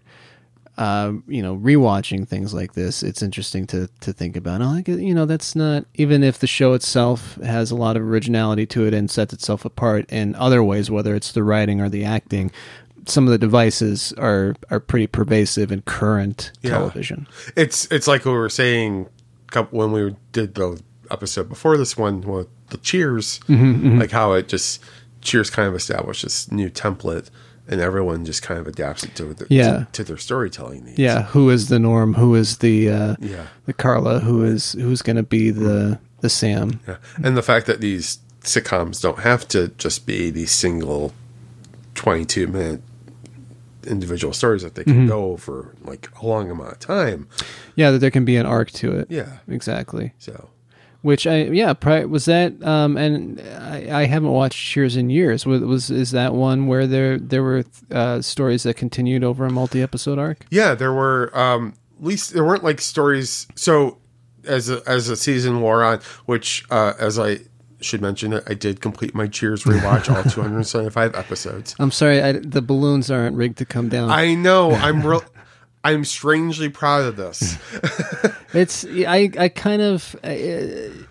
uh, 0.78 1.14
you 1.28 1.42
know 1.42 1.56
rewatching 1.56 2.28
things 2.28 2.54
like 2.54 2.74
this, 2.74 3.04
it's 3.04 3.22
interesting 3.22 3.66
to 3.68 3.90
to 4.02 4.14
think 4.14 4.36
about. 4.36 4.62
Oh, 4.62 4.66
like 4.66 4.88
you 4.88 5.14
know 5.14 5.26
that's 5.26 5.56
not 5.56 5.86
even 5.96 6.24
if 6.24 6.40
the 6.40 6.48
show 6.48 6.74
itself 6.74 7.36
has 7.38 7.72
a 7.72 7.76
lot 7.76 7.96
of 7.96 8.04
originality 8.04 8.66
to 8.68 8.86
it 8.86 8.94
and 8.94 9.10
sets 9.10 9.34
itself 9.34 9.66
apart 9.66 10.10
in 10.12 10.36
other 10.36 10.64
ways, 10.64 10.90
whether 10.92 11.16
it's 11.16 11.32
the 11.32 11.44
writing 11.44 11.80
or 11.82 11.90
the 11.90 12.04
acting. 12.04 12.52
Some 13.06 13.26
of 13.26 13.32
the 13.32 13.38
devices 13.38 14.14
are 14.18 14.56
are 14.70 14.80
pretty 14.80 15.08
pervasive 15.08 15.72
in 15.72 15.82
current 15.82 16.52
Yeah. 16.62 16.72
television. 16.72 17.28
It's 17.56 17.86
it's 17.92 18.08
like 18.08 18.26
we 18.26 18.32
were 18.32 18.50
saying 18.50 19.08
when 19.72 19.92
we 19.92 20.16
did 20.32 20.56
the 20.56 20.82
episode 21.12 21.48
before 21.50 21.78
this 21.78 21.96
one 21.98 22.22
with 22.22 22.48
the 22.70 22.78
Cheers, 22.78 23.40
Mhm, 23.48 23.82
mhm. 23.84 24.00
like 24.00 24.12
how 24.12 24.34
it 24.34 24.48
just 24.48 24.82
Cheers 25.22 25.50
kind 25.50 25.68
of 25.70 25.76
established 25.76 26.24
this 26.24 26.52
new 26.52 26.70
template, 26.70 27.28
and 27.68 27.80
everyone 27.80 28.26
just 28.26 28.42
kind 28.42 28.60
of 28.60 28.68
adapts 28.68 29.04
it 29.04 29.16
to 29.16 29.34
their, 29.34 29.48
Yeah. 29.50 29.72
to, 29.78 29.88
to 29.94 30.04
their 30.04 30.18
storytelling 30.18 30.84
needs. 30.86 31.00
Yeah, 31.00 31.24
who 31.24 31.50
is 31.50 31.70
the 31.70 31.80
norm? 31.80 32.16
Who 32.16 32.36
is 32.36 32.58
the 32.58 32.90
uh, 32.90 33.16
Yeah. 33.20 33.46
the 33.66 33.74
Carla? 33.74 34.20
Who 34.22 34.44
is 34.44 34.74
who's 34.74 35.02
going 35.02 35.16
to 35.18 35.24
be 35.24 35.50
the 35.52 36.00
the 36.22 36.30
Sam? 36.30 36.80
Yeah. 36.88 36.98
And 37.24 37.38
the 37.38 37.42
fact 37.44 37.68
that 37.68 37.80
these 37.80 38.18
sitcoms 38.44 39.02
don't 39.02 39.20
have 39.20 39.48
to 39.50 39.70
just 39.78 40.06
be 40.06 40.30
these 40.30 40.52
single 40.52 41.14
22 41.96 42.48
minute 42.48 42.82
individual 43.88 44.34
stories 44.34 44.62
that 44.64 44.76
they 44.76 44.84
can 44.84 45.06
Mhm. 45.06 45.08
go 45.08 45.26
over 45.32 45.74
like 45.84 46.10
a 46.22 46.26
long 46.26 46.50
amount 46.52 46.72
of 46.74 46.80
time. 46.80 47.28
Yeah, 47.76 47.92
that 47.92 48.00
there 48.00 48.12
can 48.12 48.26
be 48.26 48.36
an 48.38 48.46
arc 48.46 48.72
to 48.72 48.92
it. 48.98 49.08
Yeah. 49.10 49.38
exactly. 49.48 50.14
So, 50.20 50.50
which 51.02 51.28
I 51.28 51.44
yeah, 51.46 51.74
pri- 51.74 52.06
was 52.06 52.26
that 52.26 52.62
um, 52.66 52.96
and 52.98 53.42
I, 53.60 54.02
I 54.04 54.06
haven't 54.06 54.32
watched 54.32 54.58
Cheers 54.58 54.96
in 54.96 55.10
years. 55.10 55.46
Was, 55.46 55.62
was 55.62 55.90
is 55.92 56.12
that 56.12 56.34
one 56.34 56.68
where 56.68 56.88
there 56.88 57.18
there 57.20 57.44
were 57.44 57.66
uh, 57.92 58.22
stories 58.22 58.64
that 58.64 58.76
continued 58.76 59.24
over 59.24 59.46
a 59.46 59.50
multi 59.52 59.82
episode 59.82 60.18
arc? 60.20 60.46
Yeah, 60.50 60.76
there 60.76 60.94
were 60.94 61.30
um 61.38 61.74
at 62.00 62.06
least 62.06 62.34
there 62.34 62.44
weren't 62.46 62.64
like 62.64 62.80
stories 62.82 63.48
so 63.56 63.98
as 64.46 64.70
a, 64.70 64.82
as 64.88 65.10
a 65.10 65.16
season 65.16 65.62
wore 65.62 65.84
on, 65.84 66.00
which 66.26 66.64
uh 66.70 66.94
as 67.00 67.18
I 67.20 67.40
should 67.84 68.02
mention 68.02 68.34
it, 68.34 68.44
I 68.48 68.54
did 68.54 68.82
complete 68.82 69.14
my 69.14 69.28
Cheers 69.28 69.64
rewatch 69.64 70.14
all 70.14 70.24
275 70.30 71.16
episodes. 71.16 71.76
I'm 71.80 71.92
sorry, 71.92 72.22
I, 72.22 72.34
the 72.34 72.62
balloons 72.62 73.10
aren't 73.12 73.36
rigged 73.36 73.58
to 73.60 73.66
come 73.66 73.90
down. 73.90 74.10
I 74.10 74.36
know. 74.36 74.72
I'm 74.72 75.06
real 75.06 75.24
I'm 75.86 76.06
strangely 76.06 76.70
proud 76.70 77.04
of 77.06 77.16
this. 77.18 77.58
It's 78.54 78.86
I 78.86 79.32
I 79.40 79.50
kind 79.50 79.82
of 79.82 80.16
uh, 80.24 80.30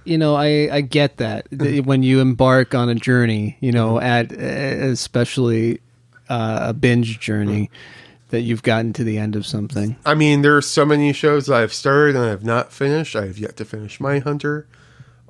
you 0.04 0.16
know 0.16 0.36
I 0.36 0.68
I 0.70 0.80
get 0.80 1.16
that 1.16 1.48
when 1.84 2.04
you 2.04 2.20
embark 2.20 2.72
on 2.72 2.88
a 2.88 2.94
journey, 2.94 3.56
you 3.58 3.72
know, 3.72 3.98
at 3.98 4.30
uh, 4.30 4.36
especially 4.36 5.80
uh, 6.28 6.66
a 6.68 6.72
binge 6.72 7.18
journey 7.18 7.68
that 8.28 8.42
you've 8.42 8.62
gotten 8.62 8.92
to 8.92 9.02
the 9.02 9.18
end 9.18 9.34
of 9.34 9.44
something. 9.44 9.96
I 10.06 10.14
mean, 10.14 10.42
there 10.42 10.56
are 10.56 10.62
so 10.62 10.84
many 10.84 11.12
shows 11.12 11.46
that 11.46 11.56
I've 11.56 11.72
started 11.72 12.14
and 12.14 12.24
I've 12.24 12.44
not 12.44 12.72
finished. 12.72 13.16
I 13.16 13.26
have 13.26 13.38
yet 13.38 13.56
to 13.56 13.64
finish 13.64 13.98
Mindhunter 13.98 14.66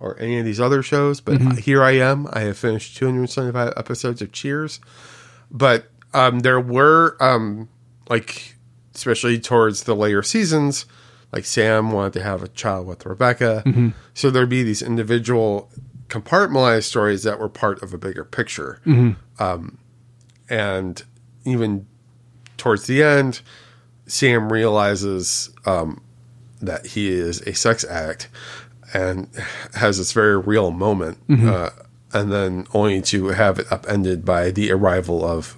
or 0.03 0.18
any 0.18 0.38
of 0.38 0.44
these 0.44 0.61
other 0.61 0.82
shows, 0.82 1.20
but 1.20 1.38
Mhm. 1.38 1.59
here 1.61 1.82
I 1.82 1.92
am. 1.92 2.26
I 2.32 2.40
have 2.40 2.59
finished 2.59 2.96
275 2.96 3.72
episodes 3.76 4.20
of 4.20 4.32
Cheers. 4.32 4.80
But 5.50 5.88
um, 6.12 6.40
there 6.40 6.61
were, 6.61 7.16
um, 7.20 7.68
like, 8.11 8.57
especially 8.94 9.38
towards 9.38 9.84
the 9.84 9.94
later 9.96 10.22
seasons, 10.22 10.84
like 11.32 11.44
Sam 11.46 11.92
wanted 11.92 12.12
to 12.14 12.22
have 12.22 12.42
a 12.42 12.48
child 12.48 12.86
with 12.86 13.07
Rebecca. 13.07 13.62
Mhm. 13.64 13.94
So 14.12 14.28
there'd 14.30 14.48
be 14.50 14.62
these 14.62 14.82
individual 14.82 15.70
compartmentalized 16.09 16.82
stories 16.84 17.22
that 17.22 17.38
were 17.38 17.48
part 17.48 17.82
of 17.82 17.94
a 17.94 17.98
bigger 17.98 18.24
picture. 18.24 18.80
Mhm. 18.84 19.16
Um, 19.38 19.78
and 20.50 21.03
even 21.46 21.86
towards 22.59 22.86
the 22.86 23.03
end, 23.03 23.40
Sam 24.07 24.53
realizes 24.53 25.48
um, 25.64 26.03
that 26.61 26.86
he 26.88 27.09
is 27.11 27.40
a 27.42 27.55
sex 27.55 27.84
addict 27.84 28.28
and 28.95 29.28
has 29.74 29.99
this 29.99 30.12
very 30.12 30.36
real 30.38 30.70
moment. 30.70 31.18
Mhm. 31.28 31.47
Uh, 31.49 31.70
and 32.12 32.30
then 32.32 32.66
only 32.74 33.01
to 33.03 33.28
have 33.28 33.59
it 33.59 33.66
upended 33.72 34.24
by 34.24 34.51
the 34.51 34.70
arrival 34.70 35.24
of 35.24 35.57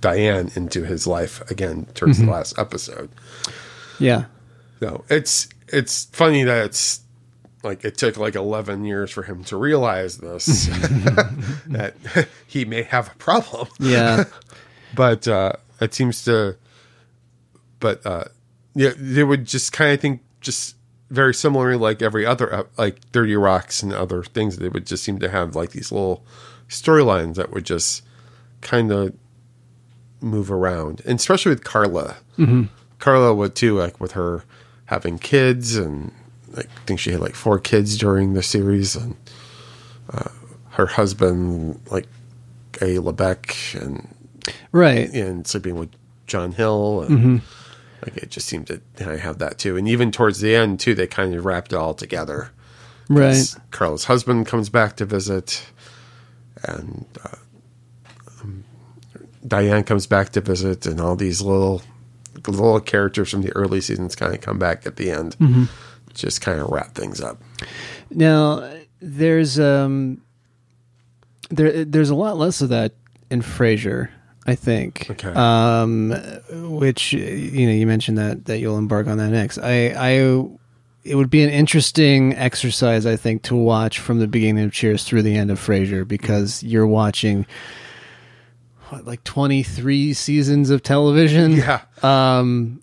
Diane 0.00 0.50
into 0.54 0.84
his 0.84 1.06
life 1.06 1.42
again 1.50 1.86
towards 1.94 2.18
Mhm. 2.18 2.24
the 2.26 2.30
last 2.32 2.58
episode. 2.58 3.10
Yeah. 3.98 4.24
No, 4.80 5.04
it's 5.08 5.48
it's 5.68 6.06
funny 6.12 6.42
that 6.44 6.64
it's 6.66 7.00
like 7.62 7.84
it 7.84 7.96
took 7.96 8.16
like 8.16 8.34
11 8.34 8.84
years 8.84 9.10
for 9.10 9.22
him 9.22 9.44
to 9.44 9.56
realize 9.56 10.18
this 10.18 10.66
that 11.68 11.94
he 12.46 12.64
may 12.64 12.82
have 12.82 13.08
a 13.12 13.14
problem. 13.16 13.68
Yeah. 13.78 14.24
but 14.94 15.28
uh 15.28 15.52
it 15.80 15.94
seems 15.94 16.24
to 16.24 16.56
but 17.80 18.04
uh 18.06 18.24
yeah, 18.74 18.90
they 18.96 19.22
would 19.22 19.44
just 19.46 19.72
kind 19.72 19.92
of 19.92 20.00
think 20.00 20.22
just 20.40 20.74
very 21.12 21.34
similarly 21.34 21.76
like 21.76 22.00
every 22.02 22.24
other 22.26 22.52
uh, 22.52 22.62
like 22.78 22.98
30 23.12 23.36
rocks 23.36 23.82
and 23.82 23.92
other 23.92 24.22
things 24.24 24.56
they 24.56 24.68
would 24.68 24.86
just 24.86 25.04
seem 25.04 25.18
to 25.18 25.28
have 25.28 25.54
like 25.54 25.70
these 25.70 25.92
little 25.92 26.24
storylines 26.68 27.34
that 27.34 27.52
would 27.52 27.64
just 27.64 28.02
kind 28.62 28.90
of 28.90 29.12
move 30.20 30.50
around 30.50 31.02
and 31.04 31.18
especially 31.18 31.50
with 31.50 31.64
Carla 31.64 32.16
Mhm. 32.38 32.68
Carla 32.98 33.34
would 33.34 33.54
too, 33.54 33.76
like 33.78 34.00
with 34.00 34.12
her 34.12 34.44
having 34.86 35.18
kids, 35.18 35.76
and 35.76 36.12
I 36.56 36.62
think 36.86 37.00
she 37.00 37.10
had 37.10 37.20
like 37.20 37.34
four 37.34 37.58
kids 37.58 37.98
during 37.98 38.34
the 38.34 38.42
series, 38.44 38.94
and 38.94 39.16
uh, 40.12 40.28
her 40.70 40.86
husband, 40.86 41.80
like 41.90 42.06
a 42.80 42.98
Lebec, 42.98 43.74
and 43.80 44.14
Right. 44.70 45.10
and 45.12 45.46
sleeping 45.46 45.74
with 45.76 45.90
John 46.28 46.52
Hill, 46.52 47.02
and 47.02 47.18
Mhm. 47.18 47.40
Like 48.02 48.16
it 48.16 48.30
just 48.30 48.46
seemed 48.48 48.66
to 48.68 48.80
kind 48.96 49.12
of 49.12 49.20
have 49.20 49.38
that 49.38 49.58
too. 49.58 49.76
And 49.76 49.88
even 49.88 50.10
towards 50.10 50.40
the 50.40 50.54
end 50.54 50.80
too, 50.80 50.94
they 50.94 51.06
kind 51.06 51.34
of 51.34 51.44
wrapped 51.44 51.72
it 51.72 51.76
all 51.76 51.94
together. 51.94 52.50
Right. 53.08 53.54
Carla's 53.70 54.04
husband 54.04 54.46
comes 54.46 54.68
back 54.68 54.96
to 54.96 55.04
visit, 55.04 55.64
and 56.64 57.04
uh, 57.24 57.36
um, 58.40 58.64
Diane 59.46 59.84
comes 59.84 60.06
back 60.06 60.30
to 60.30 60.40
visit, 60.40 60.86
and 60.86 61.00
all 61.00 61.16
these 61.16 61.42
little 61.42 61.82
little 62.48 62.80
characters 62.80 63.30
from 63.30 63.42
the 63.42 63.52
early 63.54 63.80
seasons 63.80 64.16
kind 64.16 64.34
of 64.34 64.40
come 64.40 64.58
back 64.58 64.86
at 64.86 64.96
the 64.96 65.10
end, 65.10 65.36
Mhm. 65.38 65.68
just 66.14 66.40
kind 66.40 66.60
of 66.60 66.68
wrap 66.70 66.94
things 66.94 67.20
up. 67.20 67.40
Now 68.10 68.68
there's 69.00 69.60
um 69.60 70.22
there 71.50 71.84
there's 71.84 72.10
a 72.10 72.14
lot 72.14 72.38
less 72.38 72.60
of 72.62 72.70
that 72.70 72.94
in 73.30 73.42
Frasier, 73.42 74.08
I 74.46 74.54
think. 74.54 75.08
Okay. 75.10 75.28
Um 75.28 76.10
which 76.50 77.12
you 77.12 77.66
know 77.66 77.72
you 77.72 77.86
mentioned 77.86 78.18
that 78.18 78.46
that 78.46 78.58
you'll 78.58 78.78
embark 78.78 79.06
on 79.06 79.18
that 79.18 79.30
next. 79.30 79.58
I 79.58 79.94
I 79.96 80.48
it 81.04 81.16
would 81.16 81.30
be 81.30 81.42
an 81.42 81.50
interesting 81.50 82.34
exercise 82.34 83.06
I 83.06 83.16
think 83.16 83.42
to 83.44 83.56
watch 83.56 83.98
from 83.98 84.18
the 84.18 84.26
beginning 84.26 84.64
of 84.64 84.72
Cheers 84.72 85.04
through 85.04 85.22
the 85.22 85.36
end 85.36 85.50
of 85.50 85.58
Frasier 85.58 86.06
because 86.06 86.62
you're 86.62 86.86
watching 86.86 87.46
what, 88.88 89.04
like 89.06 89.24
23 89.24 90.12
seasons 90.12 90.70
of 90.70 90.82
television. 90.82 91.52
Yeah. 91.56 91.82
Um 92.02 92.82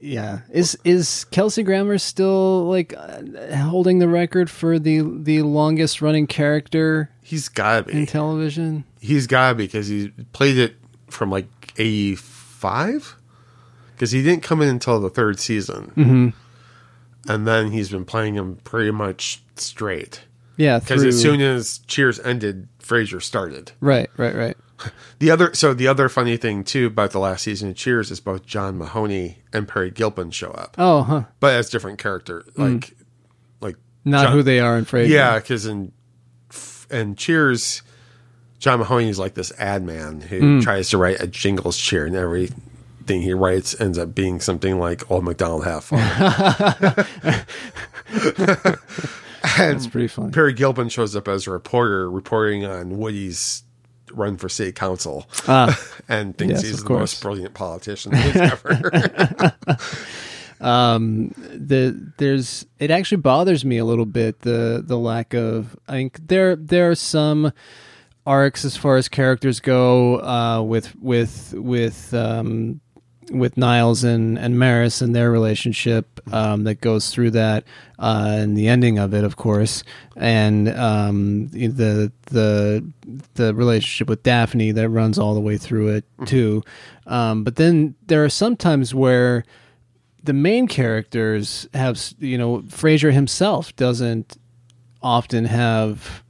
yeah. 0.00 0.40
Is 0.52 0.78
is 0.84 1.24
Kelsey 1.24 1.64
Grammer 1.64 1.98
still 1.98 2.68
like 2.68 2.94
uh, 2.96 3.56
holding 3.56 3.98
the 3.98 4.08
record 4.08 4.48
for 4.50 4.78
the 4.78 5.00
the 5.00 5.42
longest 5.42 6.00
running 6.00 6.26
character 6.26 7.10
He's 7.22 7.48
gotta 7.48 7.82
be 7.82 7.92
in 7.92 8.06
television? 8.06 8.84
He's 9.00 9.26
gotta 9.26 9.54
be 9.54 9.64
because 9.64 9.88
he 9.88 10.08
played 10.32 10.56
it 10.56 10.76
from 11.10 11.30
like 11.30 11.46
eighty 11.76 12.14
five. 12.14 13.14
Because 13.94 14.12
he 14.12 14.22
didn't 14.22 14.42
come 14.44 14.62
in 14.62 14.68
until 14.68 15.00
the 15.00 15.10
third 15.10 15.40
season, 15.40 15.92
Mhm. 15.96 16.32
and 17.28 17.46
then 17.48 17.72
he's 17.72 17.88
been 17.90 18.04
playing 18.04 18.34
him 18.34 18.56
pretty 18.62 18.92
much 18.92 19.42
straight. 19.56 20.20
Yeah, 20.56 20.78
because 20.78 21.04
as 21.04 21.20
soon 21.20 21.40
as 21.40 21.78
Cheers 21.88 22.20
ended, 22.20 22.68
Frasier 22.82 23.20
started. 23.22 23.72
Right, 23.80 24.08
right, 24.16 24.34
right. 24.34 24.56
The 25.18 25.32
other, 25.32 25.52
so 25.54 25.74
the 25.74 25.88
other 25.88 26.08
funny 26.08 26.36
thing 26.36 26.62
too 26.62 26.86
about 26.86 27.10
the 27.10 27.18
last 27.18 27.42
season 27.42 27.68
of 27.70 27.74
Cheers 27.74 28.12
is 28.12 28.20
both 28.20 28.46
John 28.46 28.78
Mahoney 28.78 29.38
and 29.52 29.66
Peri 29.66 29.90
Gilpin 29.90 30.30
show 30.30 30.52
up. 30.52 30.76
Oh, 30.78 31.02
huh. 31.02 31.24
But 31.40 31.54
as 31.54 31.68
different 31.68 31.98
character, 31.98 32.44
like, 32.56 32.70
Mm. 32.70 32.92
like 33.60 33.76
Not 34.04 34.30
who 34.30 34.44
they 34.44 34.60
are 34.60 34.78
in 34.78 34.84
Frasier. 34.84 35.08
Yeah, 35.08 35.38
because 35.40 35.66
in 35.66 35.90
and 36.90 37.18
Cheers, 37.18 37.82
John 38.58 38.80
Mahoney 38.80 39.08
is 39.08 39.18
like 39.18 39.34
this 39.34 39.52
ad 39.58 39.84
man 39.84 40.20
who 40.20 40.40
Mm. 40.40 40.62
tries 40.62 40.90
to 40.90 40.98
write 40.98 41.20
a 41.20 41.26
jingles 41.26 41.76
cheer, 41.76 42.06
and 42.06 42.16
everything 42.16 43.22
he 43.22 43.32
writes 43.32 43.78
ends 43.80 43.98
up 43.98 44.14
being 44.14 44.40
something 44.40 44.78
like 44.80 45.08
"Old 45.10 45.24
McDonald 45.24 45.64
Have 45.64 45.84
Fun." 45.84 45.98
That's 49.56 49.86
pretty 49.86 50.08
funny. 50.08 50.32
Peri 50.32 50.52
Gilpin 50.52 50.88
shows 50.88 51.14
up 51.16 51.28
as 51.28 51.46
a 51.46 51.50
reporter 51.50 52.10
reporting 52.10 52.64
on 52.64 52.98
Woody's 52.98 53.62
run 54.12 54.36
for 54.36 54.48
city 54.48 54.72
council, 54.72 55.28
Ah. 55.46 55.78
and 56.08 56.36
thinks 56.36 56.54
Yes, 56.54 56.62
he's 56.62 56.80
the 56.82 56.86
course. 56.86 57.00
most 57.00 57.22
brilliant 57.22 57.54
politician 57.54 58.14
ever. 58.14 59.54
um 60.66 61.28
the 61.54 62.12
there's 62.18 62.66
it 62.80 62.90
actually 62.90 63.18
bothers 63.18 63.64
me 63.64 63.78
a 63.78 63.84
little 63.84 64.06
bit 64.06 64.40
the 64.40 64.82
the 64.84 64.98
lack 64.98 65.32
of 65.32 65.76
i 65.86 65.92
think 65.92 66.18
there 66.26 66.56
there 66.56 66.90
are 66.90 66.96
some 66.96 67.52
arcs 68.28 68.64
as 68.64 68.76
far 68.76 68.96
as 68.96 69.08
characters 69.08 69.60
go 69.60 70.20
uh 70.20 70.62
with 70.62 70.94
with 71.00 71.54
with 71.56 72.12
um 72.12 72.80
with 73.30 73.56
Niles 73.56 74.04
and 74.04 74.38
and 74.38 74.58
Maris 74.58 75.00
and 75.00 75.14
their 75.14 75.30
relationship 75.30 76.20
um, 76.32 76.64
that 76.64 76.80
goes 76.80 77.10
through 77.10 77.32
that 77.32 77.64
uh, 77.98 78.36
and 78.38 78.56
the 78.56 78.68
ending 78.68 78.98
of 78.98 79.14
it, 79.14 79.24
of 79.24 79.36
course, 79.36 79.84
and 80.16 80.68
um, 80.68 81.48
the 81.48 82.12
the 82.26 82.92
the 83.34 83.54
relationship 83.54 84.08
with 84.08 84.22
Daphne 84.22 84.72
that 84.72 84.88
runs 84.88 85.18
all 85.18 85.34
the 85.34 85.40
way 85.40 85.56
through 85.56 85.88
it 85.88 86.04
too. 86.26 86.62
Um, 87.06 87.44
but 87.44 87.56
then 87.56 87.94
there 88.06 88.24
are 88.24 88.30
some 88.30 88.56
times 88.56 88.94
where 88.94 89.44
the 90.22 90.32
main 90.32 90.66
characters 90.66 91.68
have 91.74 92.00
you 92.18 92.38
know 92.38 92.58
Frasier 92.62 93.12
himself 93.12 93.74
doesn't 93.76 94.36
often 95.02 95.44
have 95.44 96.22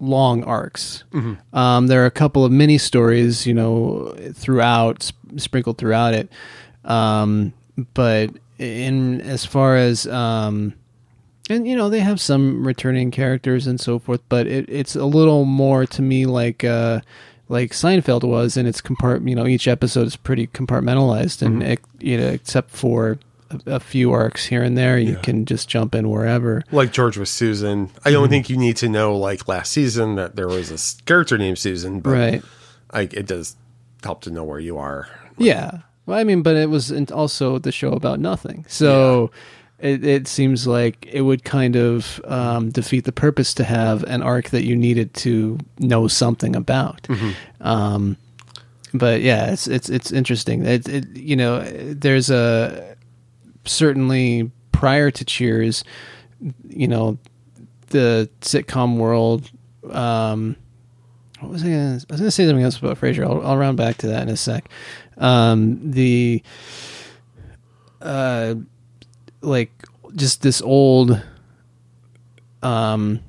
long 0.00 0.44
arcs. 0.44 1.04
Mhm. 1.12 1.38
Um, 1.52 1.86
there 1.86 2.02
are 2.02 2.06
a 2.06 2.10
couple 2.10 2.44
of 2.44 2.52
mini 2.52 2.78
stories, 2.78 3.46
you 3.46 3.54
know, 3.54 4.14
throughout 4.34 5.02
sp- 5.02 5.16
sprinkled 5.38 5.78
throughout 5.78 6.12
it. 6.14 6.28
Um, 6.84 7.52
but 7.94 8.30
in 8.58 9.20
as 9.22 9.44
far 9.44 9.76
as 9.76 10.06
um, 10.06 10.74
and 11.50 11.66
you 11.68 11.76
know 11.76 11.88
they 11.88 12.00
have 12.00 12.20
some 12.20 12.66
returning 12.66 13.10
characters 13.10 13.66
and 13.66 13.78
so 13.80 13.98
forth, 13.98 14.20
but 14.28 14.46
it, 14.46 14.66
it's 14.68 14.96
a 14.96 15.04
little 15.04 15.44
more 15.44 15.86
to 15.86 16.02
me 16.02 16.26
like 16.26 16.64
uh, 16.64 17.00
like 17.48 17.70
Seinfeld 17.72 18.24
was, 18.24 18.56
and 18.56 18.66
it's 18.66 18.80
compart. 18.80 19.28
You 19.28 19.34
know, 19.36 19.46
each 19.46 19.68
episode 19.68 20.06
is 20.06 20.16
pretty 20.16 20.46
compartmentalized, 20.48 21.42
and 21.42 21.62
Mhm. 21.62 21.66
it, 21.70 21.80
you 22.00 22.18
know, 22.18 22.26
except 22.28 22.70
for 22.70 23.18
a, 23.50 23.74
a 23.74 23.80
few 23.80 24.12
arcs 24.12 24.46
here 24.46 24.62
and 24.62 24.76
there, 24.76 24.98
you 24.98 25.12
Yeah. 25.14 25.20
can 25.20 25.44
just 25.44 25.68
jump 25.68 25.94
in 25.94 26.08
wherever. 26.10 26.62
like 26.72 26.92
George 26.92 27.16
with 27.18 27.28
Susan. 27.28 27.90
I 28.04 28.10
don't 28.10 28.26
Mhm. 28.26 28.30
think 28.30 28.50
you 28.50 28.56
need 28.56 28.76
to 28.78 28.88
know 28.88 29.16
like 29.16 29.46
last 29.48 29.72
season 29.72 30.14
that 30.16 30.36
there 30.36 30.48
was 30.48 30.70
a 30.70 31.04
character 31.04 31.38
named 31.38 31.58
Susan, 31.58 32.00
but 32.00 32.10
Right. 32.10 32.42
like 32.92 33.14
it 33.14 33.26
does 33.26 33.56
help 34.02 34.22
to 34.22 34.30
know 34.30 34.44
where 34.44 34.60
you 34.60 34.76
are. 34.78 35.08
Yeah. 35.38 35.78
Well, 36.06 36.18
I 36.18 36.24
mean, 36.24 36.42
but 36.42 36.56
it 36.56 36.70
was 36.70 36.92
also 37.10 37.58
the 37.58 37.72
show 37.72 37.92
about 37.92 38.20
nothing. 38.20 38.64
So 38.68 39.30
it, 39.80 40.04
it 40.04 40.28
seems 40.28 40.66
like 40.66 41.06
it 41.10 41.22
would 41.22 41.42
kind 41.44 41.76
of 41.76 42.20
um, 42.24 42.70
defeat 42.70 43.04
the 43.04 43.12
purpose 43.12 43.52
to 43.54 43.64
have 43.64 44.02
an 44.04 44.22
arc 44.22 44.50
that 44.50 44.64
you 44.64 44.74
needed 44.76 45.12
to 45.14 45.58
know 45.80 46.06
something 46.08 46.54
about. 46.56 47.02
Mhm. 47.08 47.32
Um, 47.60 48.16
but 48.94 49.20
yeah, 49.20 49.50
it's 49.52 49.66
it's 49.66 49.90
it's 49.90 50.12
interesting. 50.12 50.64
It, 50.64 50.88
it 50.88 51.04
you 51.16 51.36
know, 51.36 51.60
there's 51.92 52.30
a 52.30 52.95
certainly 53.66 54.50
prior 54.72 55.10
to 55.10 55.24
Cheers, 55.24 55.84
you 56.68 56.88
know, 56.88 57.18
the 57.88 58.28
sitcom 58.40 58.96
world. 58.98 59.50
Um, 59.90 60.56
what 61.40 61.52
was 61.52 61.62
I 61.62 61.66
gonna? 61.66 62.00
I 62.08 62.12
was 62.12 62.20
gonna 62.20 62.30
say 62.30 62.46
something 62.46 62.64
else 62.64 62.78
about 62.78 62.98
Frasier. 62.98 63.26
I'll, 63.26 63.46
I'll 63.46 63.56
round 63.56 63.76
back 63.76 63.98
to 63.98 64.08
that 64.08 64.22
in 64.22 64.28
a 64.28 64.36
sec. 64.36 64.68
Um, 65.18 65.90
the 65.90 66.42
uh, 68.00 68.54
like 69.42 69.70
just 70.14 70.42
this 70.42 70.62
old 70.62 71.22
um 72.62 73.20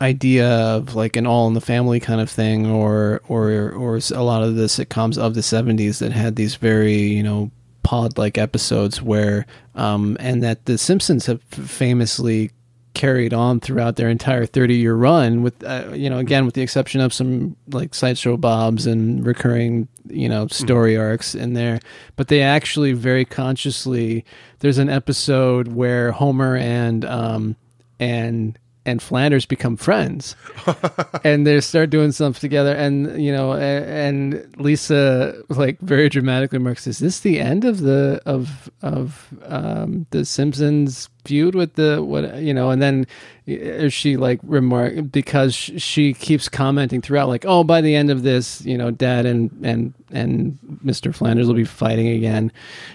idea 0.00 0.48
of 0.48 0.94
like 0.94 1.16
an 1.16 1.26
all 1.26 1.48
in 1.48 1.54
the 1.54 1.60
family 1.60 1.98
kind 1.98 2.20
of 2.20 2.30
thing 2.30 2.66
or 2.66 3.20
or 3.26 3.72
or 3.72 3.96
a 4.14 4.22
lot 4.22 4.42
of 4.42 4.54
the 4.54 4.64
sitcoms 4.64 5.18
of 5.18 5.34
the 5.34 5.40
70s 5.40 5.98
that 5.98 6.12
had 6.12 6.36
these 6.36 6.54
very 6.54 7.02
you 7.02 7.22
know 7.22 7.50
pod 7.88 8.18
like 8.18 8.36
episodes 8.36 9.00
where 9.00 9.46
um 9.74 10.14
and 10.20 10.42
that 10.42 10.66
the 10.66 10.76
simpsons 10.76 11.24
have 11.24 11.42
famously 11.44 12.50
carried 12.92 13.32
on 13.32 13.60
throughout 13.60 13.96
their 13.96 14.10
entire 14.10 14.44
30 14.44 14.74
year 14.74 14.94
run 14.94 15.42
with 15.42 15.64
uh, 15.64 15.88
you 15.94 16.10
know 16.10 16.18
again 16.18 16.44
with 16.44 16.54
the 16.54 16.60
exception 16.60 17.00
of 17.00 17.14
some 17.14 17.56
like 17.70 17.94
sideshow 17.94 18.36
bobs 18.36 18.86
and 18.86 19.26
recurring 19.26 19.88
you 20.06 20.28
know 20.28 20.46
story 20.48 20.98
arcs 20.98 21.34
in 21.34 21.54
there. 21.54 21.80
But 22.16 22.28
they 22.28 22.42
actually 22.42 22.92
very 22.92 23.24
consciously 23.24 24.22
there's 24.58 24.76
an 24.76 24.90
episode 24.90 25.68
where 25.68 26.12
homer 26.12 26.56
and 26.56 27.06
um 27.06 27.56
and 27.98 28.58
and 28.88 29.02
Flanders 29.02 29.46
become 29.46 29.76
friends, 29.76 30.34
and 31.24 31.46
they 31.46 31.60
start 31.60 31.90
doing 31.90 32.12
stuff 32.12 32.38
together. 32.38 32.74
And 32.74 33.22
you 33.22 33.32
know, 33.32 33.52
and 33.52 34.46
Lisa 34.58 35.34
like 35.48 35.78
very 35.80 36.08
dramatically 36.08 36.58
remarks, 36.58 36.86
"Is 36.86 36.98
this 36.98 37.20
the 37.20 37.40
end 37.40 37.64
of 37.64 37.80
the 37.80 38.20
of 38.26 38.70
of 38.82 39.28
um, 39.46 40.06
the 40.10 40.24
Simpsons 40.24 41.08
feud 41.24 41.54
with 41.54 41.74
the 41.74 42.02
what 42.02 42.36
you 42.42 42.54
know?" 42.54 42.70
And 42.70 42.82
then 42.82 43.06
uh, 43.48 43.88
she 43.88 44.16
like 44.16 44.40
remark 44.42 45.10
because 45.10 45.54
she 45.54 46.12
keeps 46.14 46.48
commenting 46.48 47.00
throughout, 47.00 47.28
like, 47.28 47.44
"Oh, 47.46 47.64
by 47.64 47.80
the 47.80 47.94
end 47.94 48.10
of 48.10 48.22
this, 48.22 48.60
you 48.64 48.76
know, 48.76 48.90
Dad 48.90 49.26
and 49.26 49.50
and 49.62 49.94
and 50.10 50.58
Mr. 50.84 51.14
Flanders 51.14 51.46
will 51.46 51.54
be 51.54 51.64
fighting 51.64 52.08
again." 52.08 52.52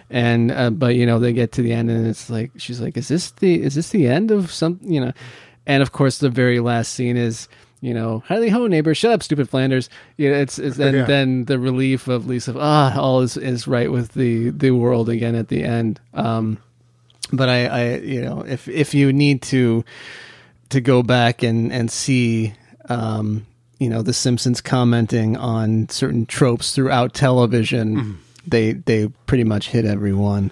And 0.09 0.51
uh, 0.51 0.69
but 0.69 0.95
you 0.95 1.05
know, 1.05 1.19
they 1.19 1.33
get 1.33 1.51
to 1.53 1.61
the 1.61 1.73
end, 1.73 1.89
and 1.89 2.05
it's 2.07 2.29
like 2.29 2.51
she's 2.57 2.81
like, 2.81 2.97
"Is 2.97 3.07
this 3.07 3.31
the 3.31 3.61
is 3.61 3.75
this 3.75 3.89
the 3.89 4.07
end 4.07 4.31
of 4.31 4.51
some 4.51 4.79
you 4.81 4.99
know?" 4.99 5.13
And 5.65 5.81
of 5.83 5.91
course 5.91 6.17
the 6.17 6.29
very 6.29 6.59
last 6.59 6.91
scene 6.93 7.17
is 7.17 7.47
you 7.81 7.93
know 7.93 8.23
highly 8.27 8.49
ho 8.49 8.67
neighbor 8.67 8.93
shut 8.95 9.11
up 9.11 9.21
stupid 9.23 9.49
flanders. 9.49 9.89
You 10.17 10.31
know, 10.31 10.37
it's, 10.37 10.57
it's 10.59 10.79
and 10.79 10.95
Yeah. 10.95 11.03
then 11.05 11.45
the 11.45 11.59
relief 11.59 12.07
of 12.07 12.25
lisa 12.27 12.55
ah 12.57 12.97
all 12.99 13.21
is, 13.21 13.35
is 13.37 13.67
right 13.67 13.91
with 13.91 14.13
the 14.13 14.49
the 14.51 14.71
world 14.71 15.09
again 15.09 15.35
at 15.35 15.47
the 15.49 15.63
end. 15.63 15.99
Um 16.13 16.57
but 17.31 17.49
i 17.49 17.65
i 17.67 17.95
you 17.97 18.21
know 18.21 18.41
if 18.47 18.67
if 18.67 18.93
you 18.93 19.11
need 19.13 19.41
to 19.43 19.83
to 20.69 20.81
go 20.81 21.03
back 21.03 21.43
and 21.43 21.71
and 21.71 21.89
see 21.91 22.53
um 22.89 23.45
you 23.79 23.89
know 23.89 24.01
the 24.01 24.13
simpsons 24.13 24.61
commenting 24.61 25.35
on 25.37 25.89
certain 25.89 26.25
tropes 26.25 26.73
throughout 26.73 27.13
television 27.13 28.17
they 28.47 28.73
they 28.73 29.07
pretty 29.25 29.43
much 29.45 29.69
hit 29.69 29.85
everyone. 29.85 30.51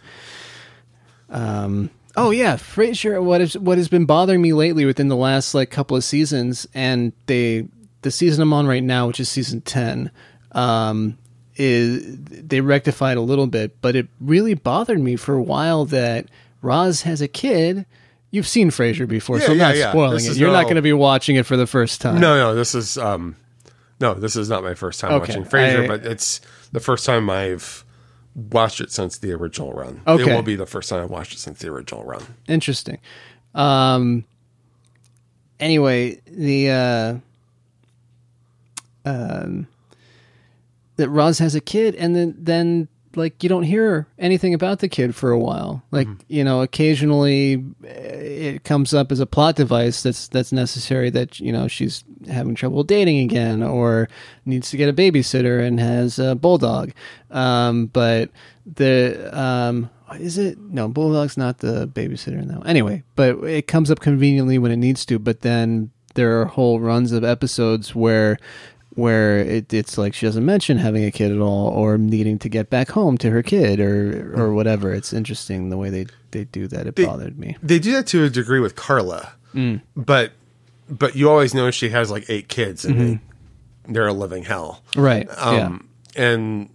Um, 1.30 1.90
oh 2.16 2.32
yeah, 2.32 2.56
Frasier. 2.56 3.22
What 3.24 3.42
is 3.42 3.58
what 3.58 3.78
has 3.78 3.88
been 3.88 4.06
bothering 4.06 4.42
me 4.42 4.54
lately 4.54 4.86
within 4.86 5.08
the 5.08 5.16
last 5.16 5.54
like 5.54 5.70
couple 5.70 5.96
of 5.98 6.04
seasons, 6.04 6.68
and 6.74 7.14
they 7.26 7.68
the 8.02 8.12
season 8.12 8.42
I'm 8.42 8.54
on 8.54 8.68
right 8.68 8.84
now, 8.84 9.08
which 9.08 9.20
is 9.20 9.30
season 9.30 9.62
ten, 9.62 10.12
um, 10.54 11.18
is 11.56 12.18
they 12.20 12.62
rectified 12.62 13.18
a 13.18 13.22
little 13.22 13.48
bit, 13.48 13.82
but 13.82 13.96
it 13.96 14.08
really 14.20 14.54
bothered 14.54 15.00
me 15.00 15.16
for 15.16 15.36
a 15.36 15.42
while 15.44 15.86
that 15.86 16.28
Roz 16.62 17.04
has 17.04 17.22
a 17.22 17.28
kid. 17.28 17.86
You've 18.34 18.48
seen 18.48 18.70
Frasier 18.70 19.08
before, 19.08 19.40
so 19.42 19.52
I'm 19.52 19.58
yeah, 19.58 19.68
not 19.68 19.76
yeah. 19.76 19.92
spoiling 19.92 20.18
This 20.18 20.30
it. 20.30 20.38
You're 20.38 20.54
not 20.54 20.64
going 20.64 20.78
to 20.78 20.82
be 20.82 20.94
watching 20.94 21.36
it 21.36 21.46
for 21.46 21.58
the 21.58 21.68
first 21.68 22.00
time. 22.00 22.22
No, 22.22 22.38
no, 22.38 22.56
this 22.56 22.74
is 22.74 22.98
um, 22.98 23.36
no, 24.00 24.14
this 24.14 24.36
is 24.38 24.50
not 24.50 24.64
my 24.64 24.74
first 24.74 25.00
time 25.02 25.12
Okay, 25.12 25.34
watching 25.34 25.44
Frasier, 25.44 25.84
I- 25.84 25.88
but 25.88 26.06
it's 26.06 26.40
the 26.72 26.80
first 26.80 27.06
time 27.06 27.30
I've 27.30 27.84
watched 28.36 28.82
it 28.82 28.92
since 28.92 29.18
the 29.18 29.34
original 29.34 29.74
run. 29.74 30.02
Okay. 30.08 30.24
it 30.24 30.36
will 30.36 30.42
be 30.44 30.56
the 30.56 30.66
first 30.66 30.90
time 30.90 31.04
I've 31.04 31.10
watched 31.10 31.34
it 31.34 31.40
since 31.40 31.60
the 31.60 31.70
original 31.70 32.04
run. 32.04 32.24
Interesting. 32.48 33.00
Um. 33.54 34.26
Anyway, 35.60 36.20
the 36.26 36.72
uh, 36.72 37.16
um, 39.06 39.68
that 40.96 41.10
Roz 41.10 41.40
has 41.40 41.54
a 41.54 41.62
kid, 41.62 41.96
and 41.96 42.16
then 42.16 42.36
then 42.38 42.88
like 43.16 43.44
you 43.44 43.50
don't 43.50 43.64
hear 43.64 44.08
anything 44.18 44.54
about 44.54 44.80
the 44.80 44.90
kid 44.90 45.16
for 45.16 45.32
a 45.32 45.40
while. 45.40 45.84
Like 45.92 46.08
you 46.28 46.44
know, 46.44 46.62
occasionally 46.62 47.64
uh, 47.84 47.88
it 47.88 48.64
comes 48.64 48.94
up 48.94 49.12
as 49.12 49.20
a 49.20 49.26
plot 49.26 49.56
device 49.56 50.04
that's 50.04 50.28
that's 50.28 50.52
necessary. 50.52 51.10
That 51.10 51.40
you 51.40 51.52
know 51.52 51.68
she's 51.68 52.04
having 52.28 52.56
trouble 52.56 52.84
dating 52.84 53.20
again, 53.20 53.64
or 53.64 54.10
needs 54.46 54.70
to 54.72 54.78
get 54.78 54.90
a 54.90 54.94
babysitter 54.94 55.66
and 55.66 55.80
has 55.80 56.20
a 56.20 56.36
bulldog. 56.36 56.92
Um, 57.30 57.88
but 57.88 58.30
the 58.66 59.30
um, 59.38 59.90
is 60.20 60.38
it 60.38 60.60
no 60.60 60.88
bulldog's 60.88 61.38
not 61.38 61.60
the 61.60 61.88
babysitter 61.88 62.46
now. 62.46 62.62
Anyway, 62.62 63.04
but 63.16 63.38
it 63.44 63.68
comes 63.68 63.92
up 63.92 64.00
conveniently 64.00 64.58
when 64.58 64.72
it 64.72 64.78
needs 64.78 65.06
to. 65.06 65.20
But 65.20 65.42
then 65.42 65.92
there 66.16 66.42
are 66.42 66.46
whole 66.46 66.80
runs 66.80 67.12
of 67.12 67.24
episodes 67.24 67.96
where 67.96 68.38
where 69.02 69.40
it, 69.40 69.74
it's 69.74 69.98
like 69.98 70.14
she 70.14 70.26
doesn't 70.26 70.46
mention 70.46 70.78
having 70.78 71.04
a 71.04 71.12
kid 71.12 71.32
at 71.32 71.40
all 71.40 71.68
or 71.70 71.98
needing 71.98 72.38
to 72.40 72.50
get 72.50 72.70
back 72.70 72.90
home 72.90 73.18
to 73.18 73.30
her 73.32 73.42
kid 73.44 73.80
or 73.80 74.34
or 74.40 74.54
whatever. 74.54 74.94
It's 74.94 75.12
interesting 75.14 75.70
the 75.70 75.78
way 75.78 75.90
they 75.90 76.06
they 76.32 76.46
do 76.46 76.68
that. 76.68 76.88
It 76.88 76.96
They- 76.96 77.06
bothered 77.06 77.38
me. 77.38 77.58
They 77.64 77.80
do 77.80 77.92
that 77.94 78.08
to 78.08 78.24
a 78.24 78.30
degree 78.30 78.60
with 78.60 78.76
Carla, 78.76 79.34
Mm. 79.56 79.82
but 79.96 80.32
but 80.90 81.16
you 81.16 81.30
always 81.30 81.54
know 81.54 81.72
she 81.72 81.90
has 81.90 82.10
like 82.12 82.30
eight 82.30 82.48
kids 82.48 82.86
and 82.86 82.96
Mhm. 82.96 83.00
they 83.00 83.94
they're 83.94 84.08
a 84.08 84.14
living 84.14 84.44
hell, 84.44 84.84
Right, 84.96 85.28
Um, 85.38 85.88
and 86.16 86.70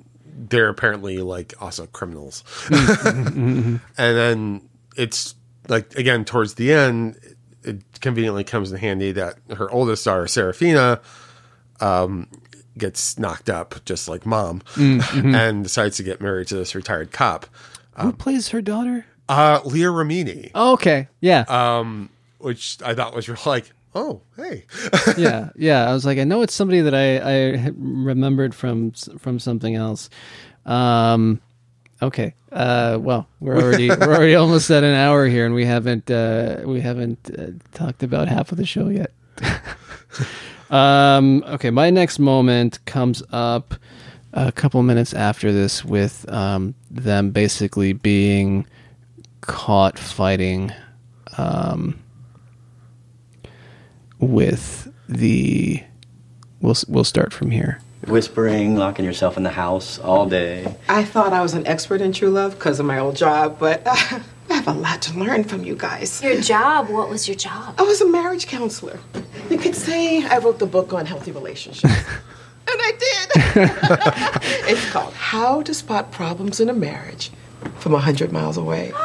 they're 0.51 0.69
apparently 0.69 1.19
like 1.19 1.55
also 1.61 1.87
criminals, 1.87 2.43
Mhm. 2.69 3.81
and 3.97 4.17
then 4.17 4.61
it's 4.97 5.35
like 5.69 5.95
again 5.97 6.25
towards 6.25 6.55
the 6.55 6.73
end, 6.73 7.17
it 7.63 7.83
conveniently 8.01 8.45
comes 8.45 8.71
in 8.73 8.79
handy 8.79 9.13
that 9.13 9.37
her 9.57 9.71
oldest 9.71 10.05
daughter 10.05 10.27
Serafina 10.27 11.01
um, 11.81 12.29
gets 12.79 13.19
knocked 13.19 13.49
up 13.51 13.77
just 13.85 14.09
like 14.09 14.27
mom, 14.27 14.61
Mm, 14.75 15.01
mhm. 15.01 15.35
and 15.35 15.63
decides 15.65 15.97
to 15.99 16.03
get 16.03 16.21
married 16.21 16.49
to 16.49 16.57
this 16.57 16.75
retired 16.75 17.13
cop. 17.13 17.47
Who 17.99 18.13
plays 18.13 18.49
her 18.51 18.61
daughter? 18.61 19.07
Uh, 19.29 19.61
Leah 19.65 19.87
Remini. 19.89 20.51
Oh, 20.55 20.73
okay, 20.75 21.09
yeah, 21.21 21.45
Um, 21.49 22.11
which 22.39 22.77
I 22.85 22.95
thought 22.95 23.15
was 23.15 23.29
like, 23.47 23.71
oh, 23.95 24.21
hey, 24.37 24.65
yeah, 25.17 25.49
yeah. 25.57 25.89
I 25.89 25.93
was 25.95 26.05
like, 26.05 26.19
I 26.19 26.25
know 26.25 26.43
it's 26.43 26.55
somebody 26.55 26.83
that 26.83 26.95
I 26.95 27.17
I 27.19 27.73
remembered 27.77 28.55
from 28.55 28.93
from 28.93 29.39
something 29.39 29.75
else. 29.75 30.11
Um, 30.67 31.41
okay. 32.03 32.35
Uh, 32.53 32.99
well, 33.01 33.27
we're 33.41 33.57
already 33.61 33.89
we're 34.01 34.15
already 34.15 34.35
almost 34.35 34.71
at 34.71 34.85
an 34.85 34.95
hour 34.95 35.27
here, 35.27 35.47
and 35.47 35.55
we 35.55 35.65
haven't 35.65 36.11
uh, 36.11 36.61
we 36.67 36.81
haven't 36.83 37.31
uh, 37.37 37.47
talked 37.73 38.03
about 38.03 38.29
half 38.29 38.53
of 38.53 38.59
the 38.59 38.67
show 38.67 38.89
yet. 38.91 39.13
Um, 40.71 41.45
okay, 41.47 41.71
my 41.71 41.91
next 41.91 42.19
moment 42.19 42.85
comes 42.85 43.23
up 43.31 43.75
a 44.33 44.53
couple 44.53 44.83
minutes 44.83 45.15
after 45.15 45.53
this 45.53 45.85
with 45.85 46.31
um, 46.31 46.75
them 46.91 47.31
basically 47.31 47.93
being 47.93 48.67
caught 49.41 49.99
fighting 49.99 50.73
um, 51.39 51.99
with 54.19 54.93
the. 55.09 55.83
We'll 56.61 56.77
we'll 56.89 57.05
start 57.05 57.33
from 57.33 57.51
here. 57.51 57.81
Whispering, 58.07 58.77
locking 58.77 59.05
yourself 59.05 59.37
in 59.37 59.43
the 59.43 59.51
house 59.51 59.99
all 59.99 60.27
day. 60.27 60.77
I 60.89 61.05
thought 61.05 61.33
I 61.33 61.43
was 61.43 61.55
an 61.55 61.67
expert 61.67 62.01
in 62.01 62.13
true 62.13 62.31
love 62.31 62.55
because 62.55 62.79
of 62.79 62.87
my 62.87 62.99
old 62.99 63.17
job, 63.17 63.59
but 63.59 63.87
I 64.49 64.55
have 64.55 64.69
a 64.69 64.73
lot 64.73 65.03
to 65.03 65.19
learn 65.19 65.45
from 65.45 65.65
you 65.65 65.75
guys. 65.75 66.23
Your 66.23 66.41
job? 66.41 66.89
What 66.89 67.09
was 67.09 67.27
your 67.27 67.37
job? 67.37 67.75
I 67.79 67.83
was 67.83 68.01
a 68.01 68.09
marriage 68.09 68.47
counselor. 68.47 68.99
You 69.51 69.59
could 69.59 69.75
say 69.75 70.25
I 70.25 70.39
wrote 70.39 70.59
the 70.59 70.67
book 70.67 70.93
on 70.93 71.07
healthy 71.07 71.33
relationships. 71.33 71.85
and 72.69 72.81
I 72.81 72.93
did. 72.93 73.31
it's 74.71 74.91
called 74.91 75.15
How 75.15 75.63
to 75.63 75.75
Spot 75.75 76.11
Problems 76.13 76.61
in 76.61 76.69
a 76.69 76.75
Marriage 76.75 77.31
from 77.81 77.93
100 77.93 78.33
Miles 78.33 78.57
Away. 78.57 78.93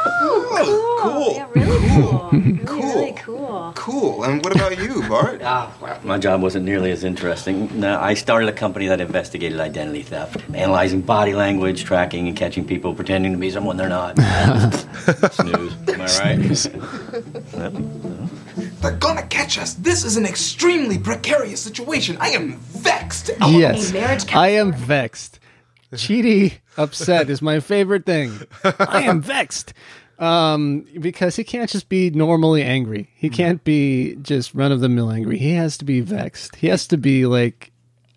Oh, 0.54 0.98
cool. 1.02 1.34
Yeah, 1.34 1.48
really 1.54 1.88
cool. 1.88 2.28
really, 2.30 2.58
Cool. 2.64 2.82
really 2.94 3.12
cool. 3.18 3.72
Cool. 3.74 4.22
And 4.24 4.44
what 4.44 4.54
about 4.54 4.78
you, 4.78 5.02
Bart? 5.08 5.40
Ah, 5.44 5.74
well, 5.80 5.98
my 6.04 6.16
job 6.18 6.40
wasn't 6.42 6.64
nearly 6.64 6.92
as 6.92 7.02
interesting. 7.02 7.80
No, 7.80 7.98
I 7.98 8.14
started 8.14 8.48
a 8.48 8.52
company 8.52 8.86
that 8.86 9.00
investigated 9.00 9.58
identity 9.58 10.02
theft, 10.02 10.36
analyzing 10.54 11.00
body 11.00 11.34
language, 11.34 11.82
tracking 11.84 12.28
and 12.28 12.36
catching 12.36 12.64
people 12.64 12.94
pretending 12.94 13.32
to 13.32 13.38
be 13.38 13.50
someone 13.50 13.76
they're 13.78 13.88
not. 13.88 14.16
Snooze. 15.32 15.74
Am 15.88 16.00
I 16.00 16.18
right? 16.20 16.64
Yep. 17.54 17.72
They're 18.80 18.96
gonna 18.98 19.26
catch 19.26 19.58
us. 19.58 19.74
This 19.74 20.04
is 20.04 20.16
an 20.16 20.24
extremely 20.26 20.98
precarious 20.98 21.60
situation. 21.60 22.16
I 22.20 22.28
am 22.28 22.58
vexed. 22.58 23.30
Yes, 23.48 23.92
I 24.32 24.48
am 24.50 24.72
vexed. 24.72 25.40
Chidi 25.94 26.58
upset 26.76 27.30
is 27.30 27.42
my 27.42 27.60
favorite 27.60 28.06
thing. 28.06 28.46
I 28.64 29.02
am 29.02 29.20
vexed. 29.22 29.72
Um, 30.18 30.86
because 31.00 31.34
he 31.34 31.42
can't 31.42 31.68
just 31.68 31.88
be 31.88 32.10
normally 32.10 32.62
angry. 32.62 33.10
He 33.14 33.28
can't 33.28 33.64
be 33.64 34.14
just 34.16 34.54
run 34.54 34.70
of 34.70 34.80
the 34.80 34.88
mill 34.88 35.10
angry. 35.10 35.36
He 35.38 35.54
has 35.54 35.76
to 35.78 35.84
be 35.84 36.00
vexed. 36.00 36.56
He 36.56 36.68
has 36.68 36.86
to 36.88 36.96
be 36.96 37.26
like 37.26 37.72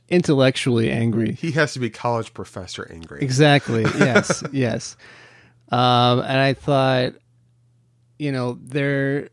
intellectually 0.09 0.91
angry. 0.91 1.33
He 1.33 1.51
has 1.53 1.73
to 1.73 1.79
be 1.79 1.89
college 1.89 2.33
professor 2.33 2.87
angry. 2.91 3.21
Exactly. 3.21 3.85
Yes. 3.97 4.43
yes. 4.51 4.97
Um, 5.71 6.19
and 6.19 6.37
I 6.37 6.53
thought, 6.53 7.13
you 8.19 8.31
know, 8.31 8.59
there. 8.61 9.29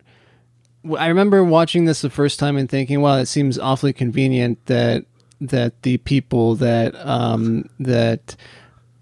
I 0.99 1.09
remember 1.09 1.45
watching 1.45 1.85
this 1.85 2.01
the 2.01 2.11
first 2.11 2.39
time 2.39 2.57
and 2.57 2.69
thinking, 2.69 3.03
"Wow, 3.03 3.19
it 3.19 3.27
seems 3.27 3.59
awfully 3.59 3.93
convenient 3.93 4.65
that 4.67 5.05
that 5.43 5.83
the 5.83 5.99
people 5.99 6.55
that 6.57 6.95
um, 7.07 7.69
that 7.79 8.35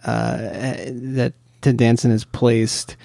uh, 0.04 0.36
that 0.36 1.32
Ted 1.60 1.76
Danson 1.76 2.10
has 2.10 2.24
placed 2.24 2.96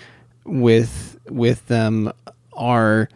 with 0.46 1.18
with 1.30 1.66
them 1.68 2.12
are 2.54 3.10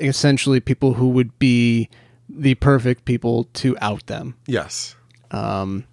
essentially 0.00 0.60
people 0.60 0.94
who 0.94 1.08
would 1.10 1.38
be 1.38 1.88
the 2.28 2.54
perfect 2.56 3.04
people 3.04 3.44
to 3.54 3.76
out 3.80 4.06
them." 4.06 4.34
Yes. 4.46 4.96
Um, 5.30 5.84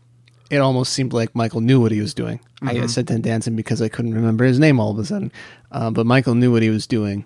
it 0.49 0.57
almost 0.57 0.93
seemed 0.93 1.13
like 1.13 1.35
Michael 1.35 1.61
knew 1.61 1.79
what 1.79 1.91
he 1.91 2.01
was 2.01 2.13
doing. 2.13 2.39
I 2.61 2.75
Mhm. 2.75 2.89
said 2.89 3.07
Ted 3.07 3.21
Danson 3.23 3.55
because 3.55 3.81
I 3.81 3.89
couldn't 3.89 4.13
remember 4.13 4.45
his 4.45 4.59
name 4.59 4.79
all 4.79 4.91
of 4.91 4.99
a 4.99 5.05
sudden, 5.05 5.31
uh, 5.71 5.89
but 5.91 6.05
Michael 6.05 6.35
knew 6.35 6.51
what 6.51 6.61
he 6.61 6.69
was 6.69 6.85
doing, 6.85 7.25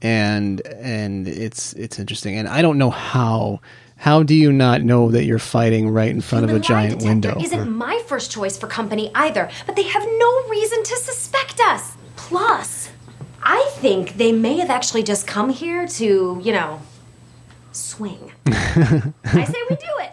and 0.00 0.60
and 0.66 1.28
it's 1.28 1.72
it's 1.74 1.98
interesting. 1.98 2.36
And 2.36 2.48
I 2.48 2.62
don't 2.62 2.78
know 2.78 2.90
how. 2.90 3.60
How 4.00 4.22
do 4.22 4.34
you 4.34 4.50
not 4.50 4.80
know 4.80 5.10
that 5.10 5.24
you're 5.24 5.38
fighting 5.38 5.90
right 5.90 6.08
in 6.08 6.22
front 6.22 6.44
of 6.44 6.50
a 6.50 6.54
Human 6.54 6.62
lie 6.62 6.68
giant 6.68 7.00
detector 7.00 7.34
window? 7.34 7.40
Isn't 7.42 7.70
my 7.70 8.02
first 8.06 8.30
choice 8.32 8.56
for 8.56 8.66
company 8.66 9.10
either, 9.14 9.50
but 9.66 9.76
they 9.76 9.82
have 9.82 10.02
no 10.16 10.48
reason 10.48 10.82
to 10.82 10.96
suspect 10.96 11.60
us. 11.60 11.98
Plus, 12.16 12.88
I 13.42 13.62
think 13.74 14.16
they 14.16 14.32
may 14.32 14.56
have 14.56 14.70
actually 14.70 15.02
just 15.02 15.26
come 15.26 15.50
here 15.50 15.86
to, 15.86 16.40
you 16.42 16.50
know, 16.50 16.80
swing. 17.72 18.32
I 18.46 19.12
say 19.44 19.62
we 19.68 19.76
do 19.76 19.92
it. 19.98 20.12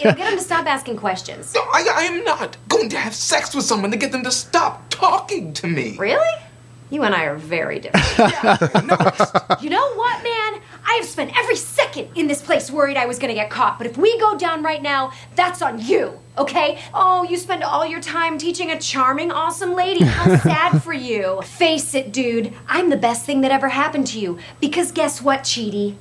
It'll 0.00 0.14
get 0.14 0.28
them 0.28 0.36
to 0.36 0.40
stop 0.40 0.66
asking 0.66 0.96
questions. 0.96 1.54
I, 1.56 1.86
I 1.94 2.02
am 2.02 2.24
not 2.24 2.56
going 2.68 2.88
to 2.88 2.98
have 2.98 3.14
sex 3.14 3.54
with 3.54 3.64
someone 3.64 3.92
to 3.92 3.96
get 3.96 4.10
them 4.10 4.24
to 4.24 4.32
stop 4.32 4.90
talking 4.90 5.52
to 5.54 5.68
me. 5.68 5.96
Really? 5.96 6.42
You 6.90 7.04
and 7.04 7.14
I 7.14 7.24
are 7.24 7.36
very 7.36 7.78
different. 7.78 8.02
you 9.62 9.70
know 9.70 9.94
what, 9.94 10.22
man? 10.22 10.60
I 10.92 10.96
have 10.96 11.06
spent 11.06 11.34
every 11.38 11.56
second 11.56 12.08
in 12.16 12.26
this 12.26 12.42
place 12.42 12.70
worried 12.70 12.98
I 12.98 13.06
was 13.06 13.18
gonna 13.18 13.32
get 13.34 13.48
caught, 13.48 13.78
but 13.78 13.86
if 13.86 13.96
we 13.96 14.18
go 14.18 14.36
down 14.36 14.62
right 14.62 14.82
now, 14.82 15.12
that's 15.36 15.62
on 15.62 15.80
you, 15.80 16.20
okay? 16.36 16.78
Oh, 16.92 17.22
you 17.24 17.38
spend 17.38 17.62
all 17.64 17.86
your 17.86 18.00
time 18.02 18.36
teaching 18.36 18.70
a 18.70 18.78
charming, 18.78 19.32
awesome 19.32 19.74
lady. 19.74 20.04
How 20.04 20.36
sad 20.42 20.82
for 20.82 20.92
you. 20.92 21.40
Face 21.42 21.94
it, 21.94 22.12
dude. 22.12 22.52
I'm 22.68 22.90
the 22.90 22.98
best 22.98 23.24
thing 23.24 23.40
that 23.40 23.50
ever 23.50 23.70
happened 23.70 24.06
to 24.08 24.20
you. 24.20 24.38
Because 24.60 24.92
guess 24.92 25.22
what, 25.22 25.40
Chidi? 25.40 25.96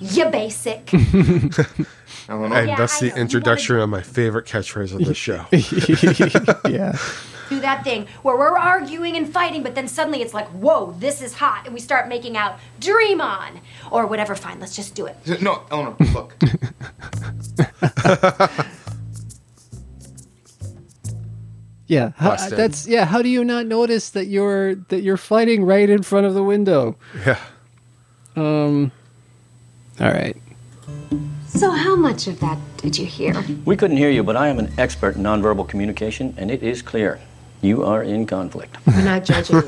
You 0.00 0.26
basic. 0.26 0.90
And 2.28 2.52
Yeah, 2.68 2.76
that's 2.76 3.02
I 3.02 3.08
the 3.08 3.14
know. 3.14 3.20
introduction 3.22 3.76
of 3.78 3.88
my 3.88 4.00
favorite 4.00 4.46
catchphrase 4.46 4.94
of 4.94 5.04
the 5.04 5.14
show. 5.26 5.44
yeah. 6.70 6.96
Do 7.54 7.60
that 7.60 7.84
thing 7.84 8.06
where 8.22 8.36
we're 8.36 8.58
arguing 8.58 9.16
and 9.16 9.32
fighting, 9.32 9.62
but 9.62 9.74
then 9.74 9.88
suddenly 9.88 10.22
it's 10.22 10.34
like, 10.34 10.48
whoa, 10.48 10.94
this 10.98 11.22
is 11.22 11.34
hot, 11.34 11.62
and 11.64 11.74
we 11.74 11.80
start 11.80 12.08
making 12.08 12.36
out, 12.36 12.58
dream 12.80 13.20
on, 13.20 13.60
or 13.90 14.06
whatever. 14.06 14.34
Fine, 14.34 14.60
let's 14.60 14.74
just 14.74 14.94
do 14.94 15.06
it. 15.06 15.16
No, 15.42 15.62
Eleanor, 15.70 15.96
look. 16.12 16.36
Yeah, 21.88 22.12
how, 22.16 22.30
Busted. 22.30 22.58
that's 22.58 22.88
yeah. 22.88 23.04
How 23.04 23.20
do 23.20 23.28
you 23.28 23.44
not 23.44 23.66
notice 23.66 24.10
that 24.10 24.26
you're 24.26 24.76
that 24.88 25.02
you're 25.02 25.18
fighting 25.18 25.62
right 25.62 25.90
in 25.90 26.02
front 26.02 26.24
of 26.24 26.32
the 26.32 26.42
window? 26.42 26.96
Yeah. 27.26 27.38
Um. 28.34 28.90
All 30.00 30.10
right. 30.10 30.34
So, 31.48 31.70
how 31.70 31.94
much 31.94 32.28
of 32.28 32.40
that 32.40 32.56
did 32.78 32.96
you 32.96 33.04
hear? 33.04 33.34
We 33.66 33.76
couldn't 33.76 33.98
hear 33.98 34.08
you, 34.08 34.22
but 34.22 34.36
I 34.36 34.48
am 34.48 34.58
an 34.58 34.72
expert 34.78 35.16
in 35.16 35.22
nonverbal 35.22 35.68
communication, 35.68 36.32
and 36.38 36.50
it 36.50 36.62
is 36.62 36.80
clear. 36.80 37.20
You 37.62 37.84
are 37.84 38.02
in 38.02 38.26
conflict. 38.26 38.76
We're 38.86 39.04
not 39.04 39.24
judging 39.24 39.56
you. 39.56 39.62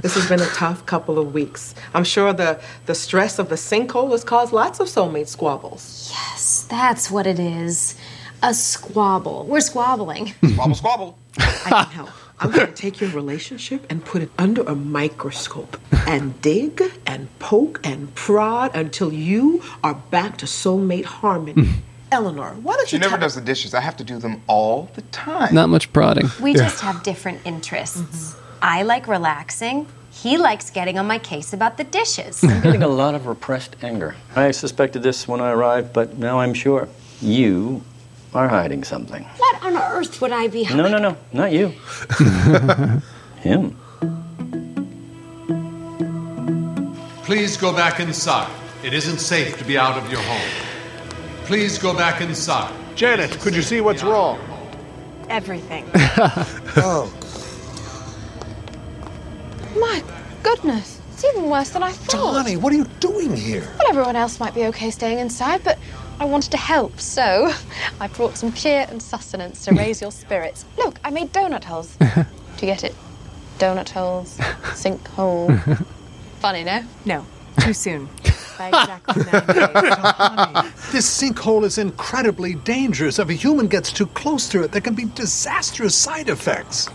this 0.00 0.14
has 0.14 0.26
been 0.30 0.40
a 0.40 0.50
tough 0.54 0.86
couple 0.86 1.18
of 1.18 1.34
weeks. 1.34 1.74
I'm 1.92 2.02
sure 2.02 2.32
the, 2.32 2.58
the 2.86 2.94
stress 2.94 3.38
of 3.38 3.50
the 3.50 3.54
sinkhole 3.56 4.10
has 4.12 4.24
caused 4.24 4.54
lots 4.54 4.80
of 4.80 4.86
soulmate 4.88 5.28
squabbles. 5.28 6.10
Yes, 6.10 6.66
that's 6.70 7.10
what 7.10 7.26
it 7.26 7.38
is. 7.38 7.96
A 8.42 8.54
squabble. 8.54 9.44
We're 9.46 9.60
squabbling. 9.60 10.34
Squabble, 10.42 10.74
squabble. 10.74 11.18
I 11.38 11.84
can 11.84 11.84
help. 11.92 12.10
I'm 12.40 12.50
going 12.50 12.66
to 12.66 12.72
take 12.72 13.00
your 13.00 13.10
relationship 13.10 13.86
and 13.90 14.04
put 14.04 14.22
it 14.22 14.30
under 14.38 14.62
a 14.62 14.74
microscope 14.74 15.78
and 16.06 16.38
dig 16.40 16.82
and 17.06 17.28
poke 17.38 17.80
and 17.84 18.14
prod 18.14 18.74
until 18.74 19.12
you 19.12 19.62
are 19.82 19.94
back 19.94 20.38
to 20.38 20.46
soulmate 20.46 21.04
harmony. 21.04 21.68
Eleanor, 22.14 22.54
why 22.62 22.76
don't 22.76 22.88
She 22.88 22.96
you 22.96 23.00
never 23.00 23.16
tell- 23.16 23.26
does 23.26 23.34
the 23.34 23.40
dishes. 23.42 23.74
I 23.74 23.80
have 23.80 23.96
to 23.98 24.04
do 24.04 24.18
them 24.18 24.40
all 24.46 24.88
the 24.94 25.02
time. 25.12 25.52
Not 25.54 25.68
much 25.68 25.92
prodding. 25.92 26.30
We 26.40 26.54
just 26.54 26.80
have 26.80 27.02
different 27.02 27.40
interests. 27.44 28.36
I 28.62 28.82
like 28.84 29.06
relaxing. 29.08 29.86
He 30.10 30.38
likes 30.38 30.70
getting 30.70 30.96
on 30.98 31.06
my 31.08 31.18
case 31.18 31.52
about 31.52 31.76
the 31.76 31.84
dishes. 31.84 32.42
I'm 32.44 32.60
getting 32.62 32.82
a 32.84 32.88
lot 32.88 33.14
of 33.16 33.26
repressed 33.26 33.74
anger. 33.82 34.14
I 34.36 34.52
suspected 34.52 35.02
this 35.02 35.26
when 35.26 35.40
I 35.40 35.50
arrived, 35.50 35.92
but 35.92 36.16
now 36.18 36.38
I'm 36.40 36.54
sure. 36.54 36.88
You 37.20 37.82
are 38.32 38.48
hiding 38.48 38.84
something. 38.84 39.24
what 39.38 39.62
on 39.64 39.76
earth 39.76 40.20
would 40.20 40.30
I 40.32 40.46
be 40.48 40.62
hiding? 40.64 40.82
No, 40.82 40.88
no, 40.88 40.98
no, 40.98 41.16
not 41.32 41.52
you. 41.52 41.68
Him. 43.42 43.76
Please 47.24 47.56
go 47.56 47.72
back 47.72 48.00
inside. 48.00 48.50
It 48.84 48.92
isn't 48.92 49.18
safe 49.18 49.58
to 49.58 49.64
be 49.64 49.78
out 49.78 49.96
of 49.96 50.10
your 50.12 50.20
home. 50.20 50.50
Please 51.44 51.76
go 51.78 51.94
back 51.94 52.22
inside. 52.22 52.74
Janet, 52.96 53.38
could 53.40 53.54
you 53.54 53.60
see 53.60 53.82
what's 53.82 54.02
wrong? 54.02 54.38
Everything. 55.28 55.84
oh. 55.94 57.12
My 59.78 60.02
goodness, 60.42 61.02
it's 61.12 61.24
even 61.24 61.50
worse 61.50 61.68
than 61.68 61.82
I 61.82 61.92
thought. 61.92 62.32
Johnny, 62.32 62.56
what 62.56 62.72
are 62.72 62.76
you 62.76 62.86
doing 62.98 63.36
here? 63.36 63.60
Well, 63.78 63.88
everyone 63.90 64.16
else 64.16 64.40
might 64.40 64.54
be 64.54 64.64
okay 64.66 64.90
staying 64.90 65.18
inside, 65.18 65.62
but 65.64 65.78
I 66.18 66.24
wanted 66.24 66.50
to 66.52 66.56
help, 66.56 66.98
so 66.98 67.52
I 68.00 68.06
brought 68.08 68.38
some 68.38 68.52
cheer 68.54 68.86
and 68.88 69.02
sustenance 69.02 69.66
to 69.66 69.74
raise 69.74 70.00
your 70.00 70.12
spirits. 70.12 70.64
Look, 70.78 70.98
I 71.04 71.10
made 71.10 71.32
donut 71.34 71.64
holes. 71.64 71.94
Do 72.00 72.06
you 72.62 72.72
get 72.72 72.84
it? 72.84 72.94
Donut 73.58 73.90
holes, 73.90 74.38
sinkhole. 74.72 75.84
Funny, 76.40 76.64
no? 76.64 76.82
No, 77.04 77.26
too 77.60 77.72
soon. 77.72 78.08
By 78.58 78.68
exactly 78.68 79.24
nine 79.24 79.46
days. 79.46 80.72
This 80.92 81.20
sinkhole 81.20 81.64
is 81.64 81.78
incredibly 81.78 82.54
dangerous. 82.54 83.18
If 83.18 83.28
a 83.28 83.32
human 83.32 83.66
gets 83.66 83.92
too 83.92 84.06
close 84.06 84.48
to 84.50 84.62
it, 84.62 84.70
there 84.70 84.80
can 84.80 84.94
be 84.94 85.06
disastrous 85.06 85.94
side 85.94 86.28
effects. 86.28 86.86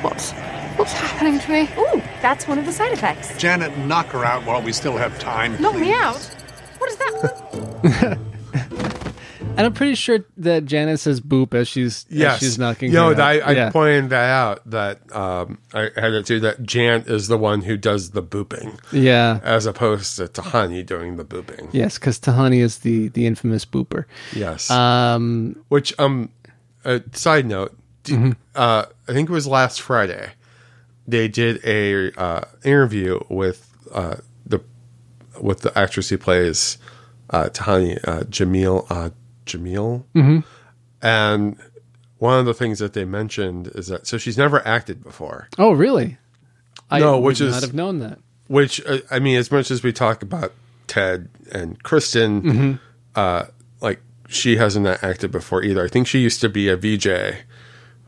What's 0.00 0.32
what's 0.78 0.92
happening 0.92 1.38
to 1.38 1.50
me? 1.50 1.68
Ooh, 1.78 2.02
that's 2.22 2.48
one 2.48 2.58
of 2.58 2.64
the 2.64 2.72
side 2.72 2.92
effects. 2.92 3.36
Janet, 3.36 3.76
knock 3.78 4.06
her 4.08 4.24
out 4.24 4.46
while 4.46 4.62
we 4.62 4.72
still 4.72 4.96
have 4.96 5.18
time. 5.18 5.60
Knock 5.60 5.76
me 5.76 5.92
out. 5.92 6.22
What 6.78 6.90
is 6.90 6.96
that? 6.96 8.18
And 9.60 9.66
I'm 9.66 9.72
pretty 9.74 9.94
sure 9.94 10.24
that 10.38 10.64
Janet 10.64 11.00
says 11.00 11.20
"boop" 11.20 11.52
as 11.54 11.68
she's 11.68 12.06
as 12.10 12.16
Yes, 12.16 12.40
she's 12.40 12.58
knocking. 12.58 12.90
You 12.90 12.96
know, 12.96 13.12
I. 13.12 13.38
I 13.40 13.52
Yeah. 13.52 13.70
pointed 13.70 14.10
that 14.10 14.30
out. 14.30 14.70
That 14.70 15.14
um, 15.14 15.58
I 15.74 15.90
had 15.94 16.12
it 16.14 16.24
too. 16.26 16.40
That 16.40 16.62
Jan 16.62 17.04
is 17.06 17.28
the 17.28 17.36
one 17.36 17.60
who 17.62 17.76
does 17.76 18.10
the 18.10 18.22
booping. 18.22 18.78
Yeah. 18.92 19.40
as 19.42 19.66
opposed 19.66 20.16
to 20.16 20.28
Tahani 20.28 20.84
doing 20.84 21.16
the 21.16 21.24
booping. 21.24 21.68
Yes, 21.72 21.98
because 21.98 22.18
Tahani 22.18 22.60
is 22.60 22.78
the 22.78 23.08
the 23.08 23.26
infamous 23.26 23.64
booper. 23.66 24.06
Yes. 24.34 24.70
Um. 24.70 25.56
Which 25.68 25.92
um, 25.98 26.30
a 26.84 27.02
side 27.12 27.46
note. 27.46 27.76
Mm-hmm. 28.04 28.32
Uh, 28.54 28.86
I 29.06 29.12
think 29.12 29.28
it 29.28 29.32
was 29.32 29.46
last 29.46 29.82
Friday. 29.82 30.30
They 31.06 31.28
did 31.28 31.62
a 31.64 32.12
uh, 32.18 32.44
interview 32.64 33.20
with 33.28 33.68
uh, 33.92 34.16
the 34.46 34.60
with 35.40 35.60
the 35.60 35.76
actress 35.78 36.08
who 36.08 36.18
plays 36.18 36.78
uh, 37.30 37.44
Tahani, 37.52 37.98
uh, 38.06 38.20
Jamil 38.22 38.86
uh, 38.90 39.10
Jamil, 39.46 40.04
Mhm. 40.14 40.44
and 41.02 41.56
one 42.18 42.38
of 42.38 42.46
the 42.46 42.54
things 42.54 42.78
that 42.78 42.92
they 42.92 43.04
mentioned 43.04 43.68
is 43.74 43.86
that 43.88 44.06
so 44.06 44.18
she's 44.18 44.36
never 44.38 44.66
acted 44.66 45.02
before. 45.02 45.48
Oh, 45.58 45.72
really? 45.72 46.18
I 46.90 46.98
no, 47.00 47.18
would 47.18 47.26
which 47.26 47.40
is 47.40 47.54
not 47.54 47.62
have 47.62 47.74
known 47.74 47.98
that. 48.00 48.18
Which 48.48 48.84
uh, 48.86 48.98
I 49.10 49.18
mean, 49.20 49.36
as 49.36 49.50
much 49.50 49.70
as 49.70 49.82
we 49.82 49.92
talk 49.92 50.22
about 50.22 50.52
Ted 50.86 51.28
and 51.52 51.82
Kristen, 51.82 52.42
Mhm. 52.42 52.78
uh, 53.14 53.44
like 53.80 54.00
she 54.28 54.56
hasn't 54.56 54.86
acted 54.86 55.30
before 55.30 55.62
either. 55.62 55.84
I 55.84 55.88
think 55.88 56.06
she 56.06 56.18
used 56.20 56.40
to 56.40 56.48
be 56.48 56.68
a 56.68 56.76
VJ 56.76 57.38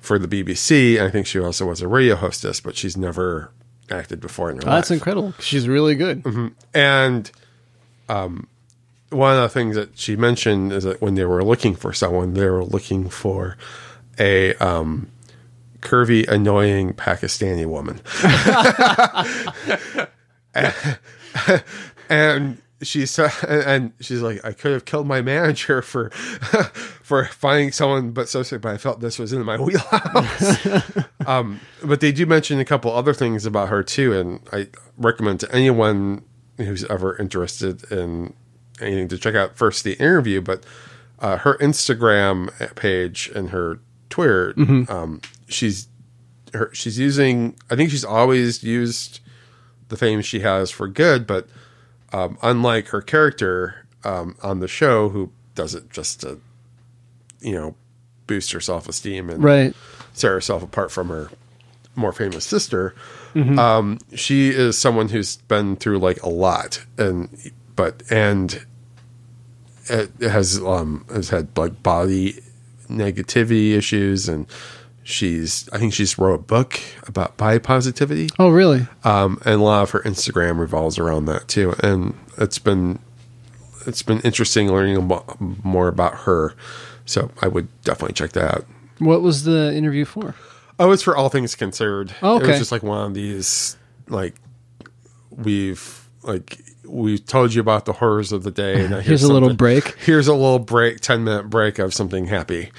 for 0.00 0.18
the 0.18 0.26
BBC. 0.28 0.96
And 0.98 1.06
I 1.06 1.10
think 1.10 1.26
she 1.26 1.38
also 1.38 1.66
was 1.66 1.80
a 1.80 1.88
radio 1.88 2.16
hostess, 2.16 2.60
but 2.60 2.76
she's 2.76 2.96
never 2.96 3.50
acted 3.90 4.20
before 4.20 4.50
in 4.50 4.56
her 4.56 4.62
Oh, 4.64 4.66
life. 4.66 4.76
that's 4.78 4.90
incredible. 4.90 5.32
She's 5.38 5.68
really 5.68 5.94
good. 5.94 6.22
Mhm. 6.24 6.52
And 6.74 7.30
um, 8.08 8.46
one 9.12 9.34
of 9.34 9.42
the 9.42 9.48
things 9.48 9.76
that 9.76 9.98
she 9.98 10.16
mentioned 10.16 10.72
is 10.72 10.84
that 10.84 11.00
when 11.00 11.14
they 11.14 11.24
were 11.24 11.44
looking 11.44 11.74
for 11.74 11.92
someone, 11.92 12.34
they 12.34 12.48
were 12.48 12.64
looking 12.64 13.08
for 13.08 13.56
a 14.18 14.54
um, 14.56 15.10
curvy, 15.80 16.26
annoying 16.28 16.94
Pakistani 16.94 17.66
woman. 17.66 18.00
and, 22.08 22.62
she 22.82 23.06
said, 23.06 23.30
and 23.48 23.92
she's 24.00 24.22
like, 24.22 24.44
I 24.44 24.52
could 24.52 24.72
have 24.72 24.84
killed 24.84 25.06
my 25.06 25.22
manager 25.22 25.82
for 25.82 26.10
for 27.02 27.24
finding 27.26 27.72
someone, 27.72 28.10
but 28.10 28.28
so 28.28 28.42
sick. 28.42 28.60
But 28.60 28.74
I 28.74 28.78
felt 28.78 29.00
this 29.00 29.18
was 29.18 29.32
in 29.32 29.44
my 29.44 29.56
wheelhouse. 29.60 30.66
um, 31.26 31.60
but 31.82 32.00
they 32.00 32.12
do 32.12 32.26
mention 32.26 32.58
a 32.60 32.64
couple 32.64 32.92
other 32.92 33.14
things 33.14 33.46
about 33.46 33.68
her 33.68 33.82
too, 33.82 34.12
and 34.12 34.40
I 34.52 34.68
recommend 34.96 35.40
to 35.40 35.54
anyone 35.54 36.24
who's 36.58 36.84
ever 36.84 37.16
interested 37.16 37.90
in 37.90 38.34
anything 38.80 39.08
to 39.08 39.18
check 39.18 39.34
out 39.34 39.56
first 39.56 39.84
the 39.84 39.94
interview, 39.94 40.40
but 40.40 40.64
uh, 41.20 41.36
her 41.38 41.56
Instagram 41.58 42.50
page 42.74 43.30
and 43.34 43.50
her 43.50 43.78
Twitter. 44.10 44.52
Mhm. 44.54 44.88
Um, 44.90 45.20
she's 45.48 45.88
her 46.54 46.70
she's 46.72 46.98
using. 46.98 47.56
I 47.70 47.76
think 47.76 47.90
she's 47.90 48.04
always 48.04 48.62
used 48.62 49.20
the 49.88 49.96
fame 49.96 50.20
she 50.22 50.40
has 50.40 50.70
for 50.70 50.88
good, 50.88 51.26
but 51.26 51.48
um, 52.12 52.36
unlike 52.42 52.88
her 52.88 53.00
character 53.02 53.86
um, 54.04 54.36
on 54.42 54.60
the 54.60 54.68
show, 54.68 55.08
who 55.10 55.30
does 55.54 55.74
it 55.74 55.90
just 55.90 56.20
to 56.22 56.40
you 57.40 57.52
know 57.52 57.74
boost 58.26 58.52
her 58.52 58.60
self 58.60 58.88
esteem 58.88 59.30
and 59.30 59.42
Right. 59.42 59.74
tear 60.16 60.32
herself 60.34 60.62
apart 60.62 60.90
from 60.90 61.08
her 61.08 61.30
more 61.94 62.12
famous 62.12 62.44
sister. 62.44 62.94
Mhm. 63.34 63.58
Um, 63.58 63.98
she 64.14 64.48
is 64.50 64.76
someone 64.78 65.08
who's 65.10 65.36
been 65.36 65.76
through 65.76 65.98
like 65.98 66.22
a 66.22 66.28
lot, 66.28 66.84
and 66.98 67.28
but 67.76 68.02
and 68.10 68.64
it 69.88 70.10
has 70.20 70.58
um 70.58 71.04
has 71.12 71.30
had 71.30 71.56
like 71.56 71.82
body 71.82 72.40
negativity 72.88 73.72
issues, 73.72 74.28
and 74.28 74.46
she's 75.02 75.68
I 75.72 75.78
think 75.78 75.92
she's 75.94 76.18
wrote 76.18 76.34
a 76.34 76.38
book 76.38 76.80
about 77.06 77.36
body 77.36 77.58
positivity. 77.58 78.28
Oh, 78.38 78.50
really? 78.50 78.86
Um, 79.04 79.40
and 79.44 79.54
a 79.60 79.64
lot 79.64 79.82
of 79.82 79.90
her 79.90 80.00
Instagram 80.00 80.58
revolves 80.58 80.98
around 80.98 81.24
that 81.26 81.48
too, 81.48 81.74
and 81.82 82.14
it's 82.38 82.58
been 82.58 82.98
it's 83.86 84.02
been 84.02 84.20
interesting 84.20 84.70
learning 84.70 85.10
more 85.64 85.88
about 85.88 86.20
her. 86.20 86.54
So 87.04 87.30
I 87.40 87.48
would 87.48 87.68
definitely 87.82 88.14
check 88.14 88.32
that 88.32 88.54
out. 88.58 88.66
What 88.98 89.22
was 89.22 89.42
the 89.42 89.74
interview 89.74 90.04
for? 90.04 90.36
Oh, 90.78 90.92
it's 90.92 91.02
for 91.02 91.16
all 91.16 91.28
things 91.28 91.54
considered. 91.56 92.14
Oh, 92.22 92.38
It 92.38 92.46
was 92.46 92.58
just 92.58 92.72
like 92.72 92.82
one 92.84 93.06
of 93.06 93.14
these, 93.14 93.76
like 94.08 94.36
we've 95.30 96.08
like 96.22 96.58
we 96.92 97.18
told 97.18 97.54
you 97.54 97.60
about 97.62 97.86
the 97.86 97.94
horrors 97.94 98.32
of 98.32 98.42
the 98.42 98.50
day. 98.50 98.86
Now 98.86 99.00
Here's 99.00 99.22
a 99.22 99.32
little 99.32 99.54
break. 99.54 99.96
Here's 99.98 100.28
a 100.28 100.34
little 100.34 100.58
break, 100.58 101.00
ten 101.00 101.24
minute 101.24 101.48
break 101.48 101.78
of 101.78 101.94
something 101.94 102.26
happy, 102.26 102.70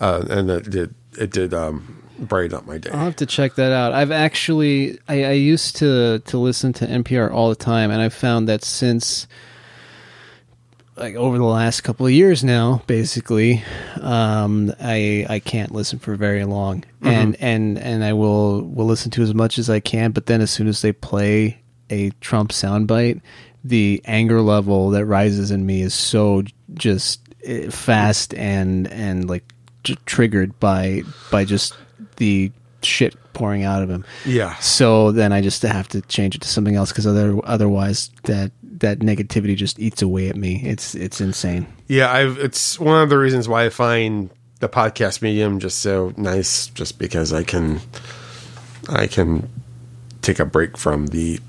uh, 0.00 0.24
and 0.30 0.48
it 0.48 0.70
did 0.70 0.94
it 1.18 1.30
did 1.32 1.52
um, 1.52 2.02
brighten 2.18 2.56
up 2.56 2.64
my 2.66 2.78
day. 2.78 2.90
I'll 2.90 3.00
have 3.00 3.16
to 3.16 3.26
check 3.26 3.56
that 3.56 3.72
out. 3.72 3.92
I've 3.92 4.12
actually 4.12 4.98
I, 5.08 5.24
I 5.24 5.32
used 5.32 5.76
to 5.76 6.20
to 6.20 6.38
listen 6.38 6.72
to 6.74 6.86
NPR 6.86 7.30
all 7.32 7.48
the 7.48 7.56
time, 7.56 7.90
and 7.90 8.00
I've 8.00 8.14
found 8.14 8.48
that 8.48 8.62
since 8.62 9.26
like 10.96 11.14
over 11.14 11.36
the 11.36 11.44
last 11.44 11.82
couple 11.82 12.06
of 12.06 12.12
years 12.12 12.42
now, 12.42 12.82
basically, 12.86 13.62
um, 14.00 14.72
I 14.80 15.26
I 15.28 15.40
can't 15.40 15.72
listen 15.72 15.98
for 15.98 16.14
very 16.16 16.44
long, 16.44 16.84
Mhm. 17.02 17.08
and 17.10 17.36
and 17.40 17.78
and 17.78 18.04
I 18.04 18.12
will 18.14 18.62
will 18.62 18.86
listen 18.86 19.10
to 19.12 19.22
as 19.22 19.34
much 19.34 19.58
as 19.58 19.68
I 19.68 19.80
can. 19.80 20.12
But 20.12 20.26
then 20.26 20.40
as 20.40 20.50
soon 20.50 20.68
as 20.68 20.80
they 20.82 20.92
play 20.92 21.58
a 21.90 22.10
Trump 22.20 22.50
soundbite, 22.50 23.20
the 23.68 24.00
anger 24.04 24.40
level 24.40 24.90
that 24.90 25.04
rises 25.06 25.50
in 25.50 25.66
me 25.66 25.82
is 25.82 25.94
so 25.94 26.42
just 26.74 27.20
eh, 27.44 27.70
fast 27.70 28.34
and 28.34 28.88
and 28.88 29.28
like 29.28 29.44
j- 29.84 29.96
triggered 30.06 30.58
by 30.60 31.02
by 31.30 31.44
just 31.44 31.74
the 32.16 32.50
shit 32.82 33.14
pouring 33.32 33.64
out 33.64 33.82
of 33.82 33.90
him. 33.90 34.04
Yeah. 34.24 34.56
So 34.56 35.12
then 35.12 35.32
I 35.32 35.40
just 35.40 35.62
have 35.62 35.88
to 35.88 36.00
change 36.02 36.34
it 36.34 36.42
to 36.42 36.48
something 36.48 36.76
else 36.76 36.90
because 36.90 37.06
other 37.06 37.38
otherwise 37.44 38.10
that 38.24 38.52
that 38.62 38.98
negativity 39.00 39.56
just 39.56 39.78
eats 39.78 40.02
away 40.02 40.28
at 40.28 40.36
me. 40.36 40.62
It's 40.64 40.94
it's 40.94 41.20
insane. 41.20 41.66
Yeah, 41.88 42.12
I've 42.12 42.38
it's 42.38 42.78
one 42.78 43.02
of 43.02 43.10
the 43.10 43.18
reasons 43.18 43.48
why 43.48 43.64
I 43.64 43.68
find 43.68 44.30
the 44.60 44.68
podcast 44.68 45.22
medium 45.22 45.60
just 45.60 45.78
so 45.78 46.12
nice 46.16 46.68
just 46.68 46.98
because 46.98 47.32
I 47.32 47.42
can 47.42 47.80
I 48.88 49.06
can 49.06 49.48
take 50.22 50.38
a 50.38 50.44
break 50.44 50.76
from 50.76 51.08
the 51.08 51.40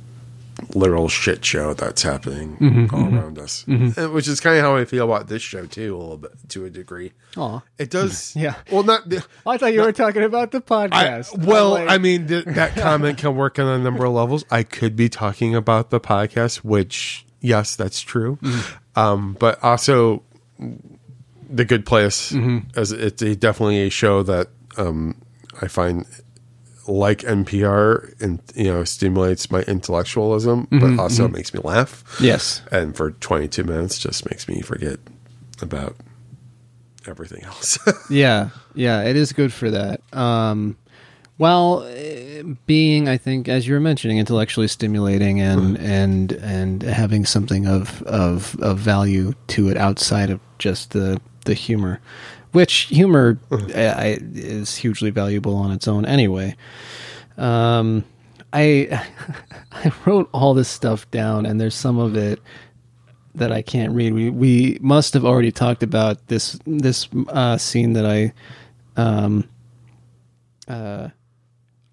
literal 0.74 1.08
shit 1.08 1.46
show 1.46 1.74
that's 1.74 2.02
happening 2.02 2.58
Mhm, 2.60 2.92
all 2.94 3.02
mhm. 3.04 3.20
around 3.22 3.38
us. 3.40 3.64
Mhm. 3.68 3.96
Uh, 3.98 4.10
Which 4.12 4.28
is 4.28 4.40
kind 4.40 4.58
of 4.58 4.64
how 4.64 4.76
I 4.76 4.86
feel 4.86 5.06
about 5.06 5.28
this 5.28 5.42
show 5.42 5.66
too 5.66 5.96
a 5.96 5.98
little 5.98 6.18
bit 6.18 6.32
to 6.50 6.66
a 6.66 6.70
degree. 6.70 7.12
Aw. 7.38 7.62
It 7.78 7.90
does 7.92 8.34
Yeah. 8.36 8.56
Well, 8.72 8.84
not 8.84 9.08
the, 9.08 9.24
I 9.46 9.58
thought 9.58 9.74
you 9.74 9.82
were 9.82 9.92
talking 9.92 10.24
about 10.24 10.52
the 10.52 10.58
I, 10.58 10.88
podcast. 10.90 11.46
well, 11.46 11.76
I'm 11.78 11.86
like- 11.86 11.96
I 11.96 11.98
mean, 12.00 12.28
th- 12.28 12.46
that 12.46 12.76
comment 12.76 13.18
can 13.20 13.36
work 13.36 13.60
on 13.60 13.68
a 13.68 13.78
number 13.78 14.06
of 14.06 14.14
levels. 14.14 14.46
I 14.50 14.64
could 14.64 14.96
be 14.96 15.10
talking 15.10 15.54
about 15.56 15.90
the 15.92 16.00
podcast, 16.00 16.58
which, 16.58 17.26
yes, 17.40 17.76
that's 17.76 18.02
true. 18.02 18.40
Um, 18.96 19.36
but 19.40 19.64
also, 19.64 20.24
The 21.50 21.66
Good 21.66 21.86
Place, 21.86 22.34
as 22.76 22.92
it's 22.92 23.22
a, 23.22 23.36
definitely 23.36 23.84
a 23.86 23.90
show 23.90 24.24
that 24.24 24.48
um, 24.78 25.22
I 25.62 25.68
find 25.68 26.06
like 26.88 27.20
NPR 27.20 28.14
and 28.22 28.40
you 28.56 28.66
know 28.72 28.84
stimulates 28.84 29.52
my 29.52 29.62
intellectualism, 29.64 30.68
Mhm, 30.72 30.80
but 30.98 31.02
also 31.04 31.28
mhm. 31.28 31.34
makes 31.34 31.54
me 31.54 31.60
laugh. 31.64 32.04
Yes. 32.22 32.62
and 32.72 32.96
for 32.96 33.12
22 33.12 33.64
minutes, 33.64 34.00
just 34.00 34.30
makes 34.30 34.48
me 34.48 34.62
forget 34.62 35.00
about 35.62 35.96
everything 37.08 37.44
else. 37.44 37.78
yeah, 38.10 38.50
yeah, 38.76 39.04
it 39.04 39.16
is 39.16 39.34
good 39.34 39.52
for 39.54 39.70
that. 39.72 40.02
Um, 40.14 40.78
while 41.38 41.84
eh, 41.88 42.42
being, 42.66 43.08
I 43.08 43.18
think, 43.18 43.48
as 43.48 43.68
you 43.68 43.74
were 43.76 43.80
mentioning, 43.80 44.18
intellectually 44.18 44.68
stimulating 44.68 45.40
and 45.40 45.78
and 45.78 46.32
and 46.32 46.82
having 46.84 47.26
something 47.26 47.68
of 47.68 48.02
of 48.04 48.56
of 48.62 48.80
value 48.80 49.34
to 49.50 49.70
it 49.70 49.78
outside 49.78 50.30
of 50.32 50.40
just 50.58 50.92
the 50.92 51.20
the 51.46 51.54
humor, 51.54 52.00
which 52.58 52.88
humor 52.90 53.38
eh, 53.72 53.94
I, 53.96 54.18
is 54.34 54.76
hugely 54.76 55.12
valuable 55.12 55.56
on 55.56 55.70
its 55.70 55.88
own 55.88 56.08
anyway. 56.08 56.56
Um, 57.38 58.04
I 58.52 59.06
I 59.72 59.92
wrote 60.08 60.28
all 60.34 60.56
this 60.56 60.68
stuff 60.68 61.10
down, 61.12 61.46
and 61.46 61.62
there's 61.62 61.76
some 61.76 62.00
of 62.00 62.18
it 62.18 62.42
that 63.36 63.52
I 63.52 63.62
can't 63.62 63.94
read. 63.94 64.12
We 64.16 64.32
we 64.32 64.80
must 64.82 65.14
have 65.14 65.24
already 65.24 65.52
talked 65.52 65.84
about 65.84 66.30
this 66.30 66.60
this 66.66 67.08
uh, 67.28 67.60
scene 67.60 67.94
that 67.94 68.08
I 68.08 68.34
um 69.00 69.48
uh 70.68 71.10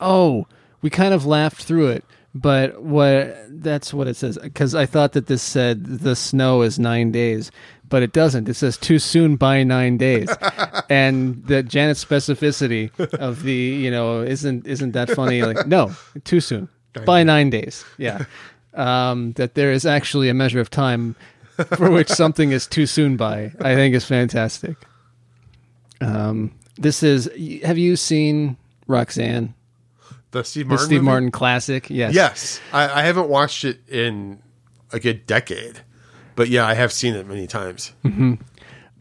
oh 0.01 0.47
we 0.81 0.89
kind 0.89 1.12
of 1.12 1.27
laughed 1.27 1.62
through 1.62 1.89
it, 1.89 2.07
but 2.35 2.83
what 2.83 3.37
that's 3.51 3.93
what 3.93 4.09
it 4.09 4.17
says 4.17 4.39
because 4.43 4.75
I 4.75 4.87
thought 4.87 5.12
that 5.12 5.27
this 5.27 5.43
said 5.43 5.85
the 5.85 6.17
snow 6.17 6.62
is 6.62 6.79
nine 6.79 7.12
days. 7.12 7.51
But 7.95 8.03
it 8.03 8.12
doesn't. 8.12 8.49
It 8.49 8.55
says 8.55 8.76
too 8.76 8.99
soon 8.99 9.36
by 9.36 9.62
nine 9.62 9.99
days, 9.99 10.28
and 10.90 11.47
the 11.47 11.62
Janet's 11.62 12.05
specificity 12.05 12.90
of 13.20 13.45
the 13.45 13.53
you 13.55 13.88
know 13.88 14.20
isn't 14.20 14.66
isn't 14.66 14.90
that 14.94 15.12
funny? 15.12 15.43
Like 15.43 15.69
no, 15.69 15.93
too 16.24 16.40
soon 16.40 16.69
by 17.06 17.23
nine 17.23 17.51
days. 17.51 17.85
Yeah, 17.97 18.24
um, 18.74 19.31
that 19.35 19.55
there 19.55 19.70
is 19.70 19.86
actually 19.86 20.28
a 20.28 20.35
measure 20.35 20.59
of 20.59 20.70
time 20.70 21.14
for 21.77 21.89
which 21.89 22.09
something 22.23 22.51
is 22.51 22.66
too 22.66 22.86
soon 22.86 23.16
by, 23.16 23.52
I 23.60 23.77
think 23.77 23.94
is 23.94 24.05
fantastic. 24.05 24.77
Um, 26.01 26.51
this 26.74 27.05
is. 27.05 27.31
Have 27.62 27.78
you 27.78 27.94
seen 27.94 28.56
Roxanne? 28.89 29.55
the 30.32 30.43
Steve 30.43 30.64
The 30.64 30.70
Martin, 30.70 30.86
Steve 30.86 30.97
movie? 30.97 31.05
Martin 31.05 31.31
classic. 31.31 31.90
Yes. 31.90 32.12
Yes, 32.12 32.60
I, 32.73 33.02
I 33.02 33.02
haven't 33.05 33.28
watched 33.28 33.64
it 33.64 33.89
in 33.89 34.43
a 34.93 34.98
good 34.98 35.28
decade, 35.28 35.82
but 36.36 36.48
yeah, 36.48 36.66
I 36.66 36.74
have 36.74 36.93
seen 36.93 37.15
it 37.15 37.27
many 37.27 37.47
times. 37.47 37.93
hmm 38.02 38.35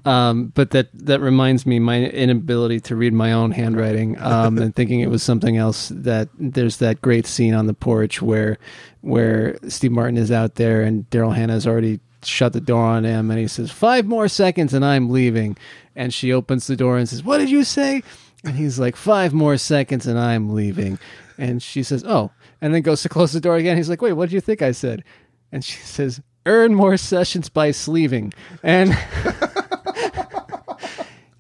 Um, 0.05 0.47
but 0.53 0.71
that 0.71 0.89
that 0.93 1.21
reminds 1.21 1.65
me 1.65 1.79
my 1.79 2.03
inability 2.03 2.79
to 2.81 2.95
read 2.95 3.13
my 3.13 3.31
own 3.31 3.51
handwriting 3.51 4.19
um, 4.19 4.57
and 4.57 4.75
thinking 4.75 4.99
it 4.99 5.09
was 5.09 5.23
something 5.23 5.55
else. 5.57 5.89
That 5.95 6.27
there's 6.37 6.77
that 6.77 7.01
great 7.01 7.25
scene 7.25 7.53
on 7.53 7.67
the 7.67 7.73
porch 7.73 8.21
where 8.21 8.57
where 9.01 9.57
Steve 9.69 9.91
Martin 9.93 10.17
is 10.17 10.31
out 10.31 10.55
there 10.55 10.83
and 10.83 11.09
Daryl 11.09 11.33
Hannah's 11.35 11.65
already 11.65 11.99
shut 12.23 12.53
the 12.53 12.61
door 12.61 12.83
on 12.83 13.03
him 13.03 13.29
and 13.31 13.39
he 13.39 13.47
says 13.47 13.69
five 13.71 14.05
more 14.05 14.27
seconds 14.27 14.73
and 14.73 14.83
I'm 14.83 15.09
leaving. 15.09 15.57
And 15.95 16.13
she 16.13 16.33
opens 16.33 16.67
the 16.67 16.75
door 16.75 16.97
and 16.97 17.07
says 17.07 17.23
what 17.23 17.37
did 17.37 17.49
you 17.49 17.63
say? 17.63 18.03
And 18.45 18.55
he's 18.57 18.79
like 18.79 18.95
five 18.97 19.33
more 19.33 19.57
seconds 19.57 20.05
and 20.05 20.19
I'm 20.19 20.53
leaving. 20.53 20.99
And 21.37 21.61
she 21.63 21.81
says 21.83 22.03
oh 22.05 22.31
and 22.61 22.73
then 22.73 22.81
goes 22.81 23.01
to 23.03 23.09
close 23.09 23.31
the 23.31 23.39
door 23.41 23.55
again. 23.55 23.77
He's 23.77 23.89
like 23.89 24.01
wait 24.01 24.13
what 24.13 24.27
did 24.29 24.35
you 24.35 24.41
think 24.41 24.61
I 24.61 24.71
said? 24.73 25.03
And 25.51 25.63
she 25.63 25.77
says 25.83 26.21
earn 26.45 26.75
more 26.75 26.97
sessions 26.97 27.49
by 27.49 27.71
sleeving 27.71 28.31
and 28.61 28.95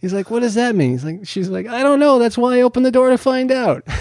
He's 0.01 0.11
like, 0.13 0.29
"What 0.29 0.41
does 0.41 0.55
that 0.55 0.75
mean?" 0.75 0.91
He's 0.91 1.05
like, 1.05 1.25
"She's 1.25 1.47
like, 1.47 1.65
I 1.65 1.81
don't 1.81 1.97
know. 1.99 2.19
That's 2.19 2.37
why 2.37 2.57
I 2.57 2.61
opened 2.61 2.85
the 2.85 2.91
door 2.91 3.09
to 3.09 3.17
find 3.17 3.51
out." 3.53 3.83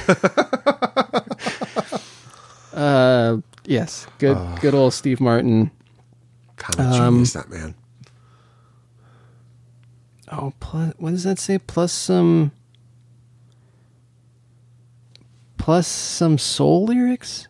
Yes, 3.65 4.07
good, 4.19 4.37
good 4.61 4.75
old 4.75 4.93
Steve 4.93 5.21
Martin. 5.21 5.71
Kind 6.57 6.81
of 6.81 6.87
Um, 6.95 7.15
genius, 7.15 7.33
that 7.35 7.51
man. 7.51 7.75
Oh, 10.31 10.53
plus 10.61 10.95
what 10.99 11.11
does 11.11 11.25
that 11.25 11.39
say? 11.39 11.59
Plus 11.59 11.93
some, 11.93 12.53
plus 15.59 15.87
some 15.87 16.39
soul 16.39 16.87
lyrics, 16.87 17.47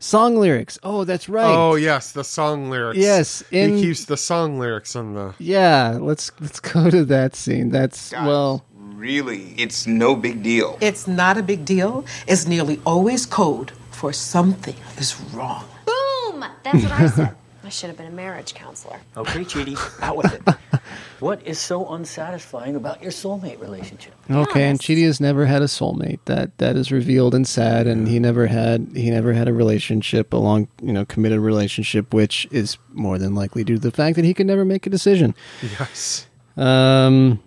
song 0.00 0.36
lyrics. 0.36 0.78
Oh, 0.82 1.04
that's 1.04 1.28
right. 1.28 1.54
Oh 1.54 1.76
yes, 1.76 2.10
the 2.10 2.24
song 2.24 2.70
lyrics. 2.70 2.98
Yes, 2.98 3.44
in- 3.52 3.76
he 3.76 3.82
keeps 3.82 4.06
the 4.06 4.16
song 4.16 4.58
lyrics 4.58 4.96
on 4.96 5.14
the. 5.14 5.34
Yeah, 5.38 5.98
let's 6.00 6.32
let's 6.40 6.58
go 6.58 6.90
to 6.90 7.04
that 7.04 7.36
scene. 7.36 7.70
That's 7.70 8.10
well, 8.12 8.64
Really, 8.74 9.54
it's 9.56 9.86
no 9.86 10.14
big 10.14 10.42
deal. 10.42 10.76
It's 10.82 11.06
not 11.06 11.38
a 11.38 11.42
big 11.42 11.64
deal. 11.64 12.04
It's 12.26 12.46
nearly 12.46 12.80
always 12.84 13.24
code 13.24 13.72
for 13.90 14.12
something 14.12 14.74
is 14.98 15.18
wrong. 15.32 15.64
Boom! 15.86 16.44
That's 16.62 16.82
what 16.82 16.92
I 16.92 17.06
said. 17.06 17.36
I 17.64 17.68
should 17.70 17.88
have 17.88 17.96
been 17.96 18.08
a 18.08 18.10
marriage 18.10 18.52
counselor. 18.52 19.00
Okay, 19.16 19.40
Chidi, 19.44 19.76
out 20.02 20.16
with 20.16 20.34
it. 20.34 20.42
What 21.20 21.46
is 21.46 21.58
so 21.58 21.86
unsatisfying 21.86 22.76
about 22.76 23.02
your 23.02 23.12
soulmate 23.12 23.60
relationship? 23.60 24.14
okay. 24.30 24.68
And 24.68 24.78
Chidi 24.78 25.04
has 25.04 25.20
never 25.20 25.46
had 25.46 25.62
a 25.62 25.66
soulmate. 25.66 26.20
That 26.24 26.56
that 26.58 26.76
is 26.76 26.90
revealed 26.90 27.34
and 27.34 27.46
sad. 27.46 27.86
And 27.86 28.08
he 28.08 28.18
never 28.18 28.46
had 28.46 28.88
he 28.94 29.10
never 29.10 29.32
had 29.32 29.48
a 29.48 29.52
relationship, 29.52 30.32
a 30.32 30.36
long 30.36 30.68
you 30.82 30.92
know 30.92 31.04
committed 31.04 31.40
relationship, 31.40 32.14
which 32.14 32.46
is 32.50 32.78
more 32.92 33.18
than 33.18 33.34
likely 33.34 33.64
due 33.64 33.74
to 33.76 33.80
the 33.80 33.90
fact 33.90 34.16
that 34.16 34.24
he 34.24 34.34
could 34.34 34.46
never 34.46 34.64
make 34.64 34.86
a 34.86 34.90
decision. 34.90 35.34
Yes. 35.78 36.26
Um. 36.56 37.40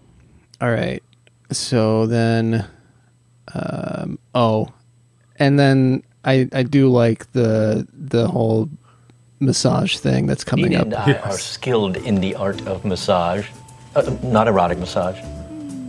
All 0.61 0.71
right. 0.71 1.03
So 1.51 2.07
then, 2.07 2.65
um. 3.53 4.19
Oh, 4.33 4.69
and 5.37 5.59
then 5.59 6.03
I 6.23 6.47
I 6.53 6.63
do 6.63 6.89
like 6.89 7.31
the 7.33 7.87
the 7.93 8.27
whole 8.27 8.69
massage 9.39 9.97
thing 9.97 10.25
that's 10.25 10.43
coming 10.43 10.69
Nina 10.69 10.81
up. 10.81 10.85
and 10.85 10.95
I 10.95 11.13
are 11.19 11.37
skilled 11.37 11.97
in 11.97 12.21
the 12.21 12.35
art 12.35 12.65
of 12.65 12.85
massage. 12.85 13.47
Uh, 13.95 14.15
not 14.23 14.47
erotic 14.47 14.79
massage, 14.79 15.19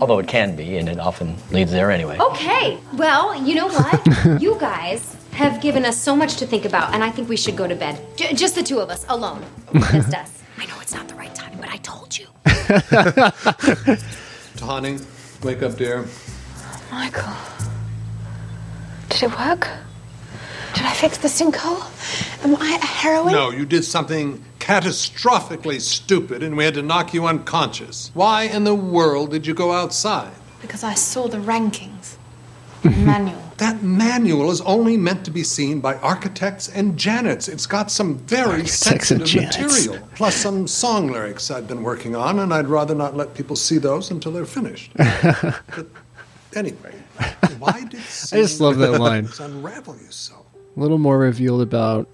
although 0.00 0.18
it 0.18 0.28
can 0.28 0.54
be, 0.54 0.76
and 0.76 0.88
it 0.88 0.98
often 0.98 1.34
leads 1.50 1.72
there 1.72 1.90
anyway. 1.90 2.18
Okay, 2.18 2.78
well, 2.94 3.34
you 3.42 3.54
know 3.54 3.68
what? 3.68 4.40
you 4.42 4.56
guys 4.60 5.16
have 5.32 5.60
given 5.62 5.84
us 5.86 5.96
so 6.00 6.14
much 6.14 6.36
to 6.36 6.46
think 6.46 6.64
about, 6.66 6.92
and 6.94 7.02
I 7.02 7.10
think 7.10 7.28
we 7.30 7.36
should 7.36 7.56
go 7.56 7.66
to 7.66 7.74
bed. 7.74 7.98
J- 8.16 8.34
just 8.34 8.54
the 8.56 8.62
two 8.62 8.78
of 8.78 8.90
us, 8.90 9.06
alone. 9.08 9.42
Just 9.90 10.12
us. 10.14 10.42
I 10.58 10.66
know 10.66 10.74
it's 10.82 10.92
not 10.94 11.08
the 11.08 11.14
right 11.14 11.34
time, 11.34 11.56
but 11.58 11.70
I 11.70 11.78
told 11.78 12.16
you. 12.18 12.26
Tahani, 14.56 15.00
wake 15.42 15.62
up, 15.62 15.76
dear. 15.76 16.04
Michael. 16.92 17.32
Did 19.08 19.22
it 19.24 19.38
work? 19.38 19.68
Did 20.74 20.84
I 20.84 20.92
fix 20.92 21.18
the 21.18 21.28
sinkhole? 21.28 22.44
Am 22.44 22.56
I 22.56 22.78
a 22.82 22.84
heroine? 22.84 23.32
No, 23.32 23.50
you 23.50 23.64
did 23.64 23.84
something 23.84 24.44
catastrophically 24.58 25.80
stupid 25.80 26.42
and 26.42 26.56
we 26.56 26.64
had 26.64 26.74
to 26.74 26.82
knock 26.82 27.14
you 27.14 27.26
unconscious. 27.26 28.10
Why 28.14 28.44
in 28.44 28.64
the 28.64 28.74
world 28.74 29.30
did 29.30 29.46
you 29.46 29.54
go 29.54 29.72
outside? 29.72 30.32
Because 30.60 30.82
I 30.82 30.94
saw 30.94 31.28
the 31.28 31.38
rankings. 31.38 32.16
The 32.82 32.90
manual. 32.90 33.40
That 33.58 33.82
manual 33.82 34.50
is 34.50 34.60
only 34.62 34.96
meant 34.96 35.24
to 35.26 35.30
be 35.30 35.44
seen 35.44 35.80
by 35.80 35.94
architects 35.96 36.68
and 36.68 36.98
janets. 36.98 37.48
It's 37.48 37.66
got 37.66 37.90
some 37.90 38.18
very 38.18 38.62
Architects 38.62 39.10
and 39.12 39.28
sensitive 39.28 39.42
janets. 39.42 39.86
material, 39.86 40.08
plus 40.16 40.34
some 40.34 40.66
song 40.66 41.12
lyrics 41.12 41.50
I've 41.52 41.68
been 41.68 41.84
working 41.84 42.16
on, 42.16 42.40
and 42.40 42.52
I'd 42.52 42.66
rather 42.66 42.96
not 42.96 43.16
let 43.16 43.34
people 43.34 43.54
see 43.54 43.78
those 43.78 44.10
until 44.10 44.32
they're 44.32 44.44
finished. 44.44 44.90
but 44.96 45.86
anyway, 46.56 46.94
why 47.58 47.84
did 47.84 48.00
I 48.00 48.36
just 48.42 48.60
love 48.60 48.78
that 48.78 48.98
line. 49.00 49.28
unravel 49.38 49.96
you 50.02 50.10
so? 50.10 50.43
A 50.76 50.80
little 50.80 50.98
more 50.98 51.18
revealed 51.18 51.62
about 51.62 52.08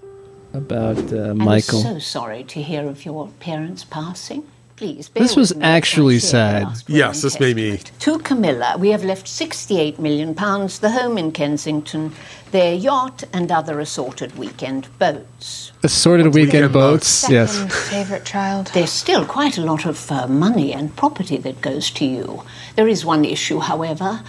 about 0.53 0.97
uh, 1.13 1.33
Michael. 1.33 1.79
I'm 1.79 1.93
so 1.93 1.99
sorry 1.99 2.43
to 2.43 2.61
hear 2.61 2.87
of 2.87 3.05
your 3.05 3.29
parents 3.39 3.83
passing. 3.83 4.43
Please, 4.75 5.09
bear 5.09 5.21
This 5.23 5.35
was 5.35 5.49
with 5.51 5.59
me 5.59 5.65
actually 5.65 6.19
sad. 6.19 6.63
the 6.63 6.65
last 6.65 6.89
will 6.89 6.95
Yes, 6.97 7.21
this 7.21 7.39
made 7.39 7.55
me. 7.55 7.77
To 7.77 8.17
Kamilah, 8.17 8.79
we 8.79 8.89
have 8.89 9.03
left 9.03 9.27
68 9.27 9.99
million 9.99 10.33
pounds, 10.33 10.79
the 10.79 10.89
home 10.89 11.19
in 11.19 11.31
Kensington, 11.31 12.13
their 12.51 12.73
yacht, 12.73 13.23
and 13.31 13.51
other 13.51 13.79
assorted 13.79 14.37
weekend 14.37 14.87
boats. 14.97 15.71
Assorted 15.83 16.33
weekend 16.33 16.73
boats. 16.73 17.29
Yes. 17.29 17.57
Favorite 17.89 18.25
child. 18.25 18.71
There's 18.73 18.91
still 18.91 19.23
quite 19.25 19.57
a 19.57 19.61
lot 19.61 19.85
of 19.85 20.11
uh, 20.11 20.27
money 20.27 20.73
and 20.73 20.95
property 20.95 21.37
that 21.37 21.61
goes 21.61 21.91
to 21.91 22.05
you. 22.05 22.41
There 22.75 22.87
is 22.87 23.05
one 23.05 23.23
issue, 23.23 23.59
however. 23.59 24.23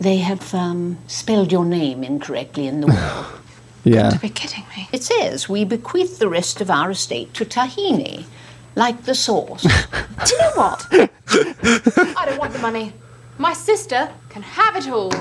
They 0.00 0.18
have 0.18 0.52
um, 0.52 0.98
spelled 1.06 1.52
your 1.52 1.64
name 1.64 2.02
incorrectly 2.02 2.66
in 2.66 2.80
the 2.80 2.86
will. 2.88 3.26
Yeah. 3.86 4.10
To 4.10 4.18
be 4.18 4.30
kidding 4.30 4.64
me. 4.76 4.88
It 4.92 5.04
says 5.04 5.48
we 5.48 5.64
bequeath 5.64 6.18
the 6.18 6.28
rest 6.28 6.60
of 6.60 6.70
our 6.70 6.90
estate 6.90 7.32
to 7.34 7.44
Tahini, 7.44 8.24
like 8.74 9.04
the 9.04 9.14
sauce. 9.14 9.62
Do 10.26 10.34
you 10.34 10.38
know 10.38 10.52
what? 10.56 10.86
I 10.90 12.24
don't 12.26 12.38
want 12.38 12.52
the 12.52 12.58
money. 12.58 12.92
My 13.38 13.52
sister 13.52 14.10
can 14.28 14.42
have 14.42 14.74
it 14.74 14.88
all. 14.88 15.12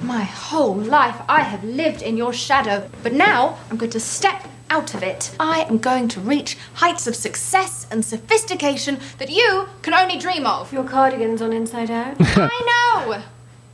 My 0.00 0.22
whole 0.22 0.74
life 0.74 1.20
I 1.28 1.42
have 1.42 1.62
lived 1.64 2.00
in 2.00 2.16
your 2.16 2.32
shadow, 2.32 2.88
but 3.02 3.12
now 3.12 3.58
I'm 3.70 3.76
going 3.76 3.92
to 3.92 4.00
step 4.00 4.48
out 4.70 4.94
of 4.94 5.02
it. 5.02 5.36
I 5.38 5.60
am 5.68 5.76
going 5.76 6.08
to 6.08 6.20
reach 6.20 6.56
heights 6.72 7.06
of 7.06 7.14
success 7.14 7.86
and 7.90 8.02
sophistication 8.02 8.98
that 9.18 9.28
you 9.28 9.68
can 9.82 9.92
only 9.92 10.18
dream 10.18 10.46
of. 10.46 10.72
Your 10.72 10.84
cardigan's 10.84 11.42
on 11.42 11.52
inside 11.52 11.90
out. 11.90 12.16
I 12.20 13.04
know! 13.04 13.22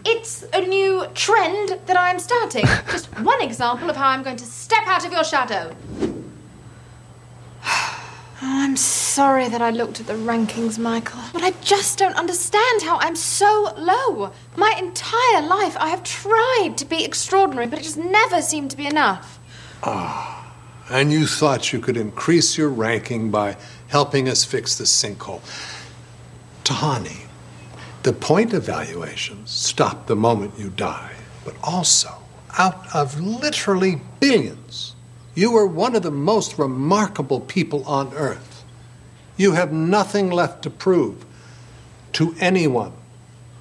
It's 0.04 0.44
a 0.52 0.60
new 0.60 1.06
trend 1.14 1.80
that 1.86 1.96
I'm 1.96 2.18
starting. 2.18 2.64
Just 2.90 3.06
one 3.20 3.42
example 3.42 3.90
of 3.90 3.96
how 3.96 4.08
I'm 4.08 4.22
going 4.22 4.36
to 4.36 4.44
step 4.44 4.86
out 4.86 5.04
of 5.06 5.12
your 5.12 5.24
shadow. 5.24 5.74
I'm 8.40 8.76
sorry 8.76 9.48
that 9.48 9.60
I 9.60 9.70
looked 9.70 9.98
at 10.00 10.06
the 10.06 10.12
rankings, 10.12 10.78
Michael. 10.78 11.20
But 11.32 11.42
I 11.42 11.50
just 11.60 11.98
don't 11.98 12.14
understand 12.14 12.82
how 12.82 12.98
I'm 13.00 13.16
so 13.16 13.74
low. 13.76 14.32
My 14.56 14.74
entire 14.78 15.42
life 15.42 15.76
I 15.76 15.88
have 15.88 16.04
tried 16.04 16.74
to 16.76 16.84
be 16.84 17.04
extraordinary, 17.04 17.66
but 17.66 17.80
it 17.80 17.82
just 17.82 17.96
never 17.96 18.40
seemed 18.40 18.70
to 18.70 18.76
be 18.76 18.86
enough. 18.86 19.40
Ah, 19.82 20.54
and 20.88 21.10
you 21.10 21.26
thought 21.26 21.72
you 21.72 21.80
could 21.80 21.96
increase 21.96 22.56
your 22.56 22.68
ranking 22.68 23.30
by 23.30 23.56
helping 23.88 24.28
us 24.28 24.44
fix 24.44 24.76
the 24.78 24.84
sinkhole. 24.84 25.40
Tahani, 26.64 27.27
the 28.02 28.12
point 28.12 28.52
of 28.52 28.64
evaluations 28.68 29.50
stop 29.50 30.06
the 30.06 30.16
moment 30.16 30.58
you 30.58 30.70
die, 30.70 31.14
but 31.44 31.56
also, 31.62 32.10
out 32.58 32.94
of 32.94 33.20
literally 33.20 34.00
billions, 34.20 34.94
you 35.34 35.56
are 35.56 35.66
one 35.66 35.94
of 35.94 36.02
the 36.02 36.10
most 36.10 36.58
remarkable 36.58 37.40
people 37.40 37.84
on 37.84 38.12
earth. 38.14 38.64
You 39.36 39.52
have 39.52 39.72
nothing 39.72 40.30
left 40.30 40.62
to 40.62 40.70
prove 40.70 41.24
to 42.14 42.34
anyone. 42.40 42.92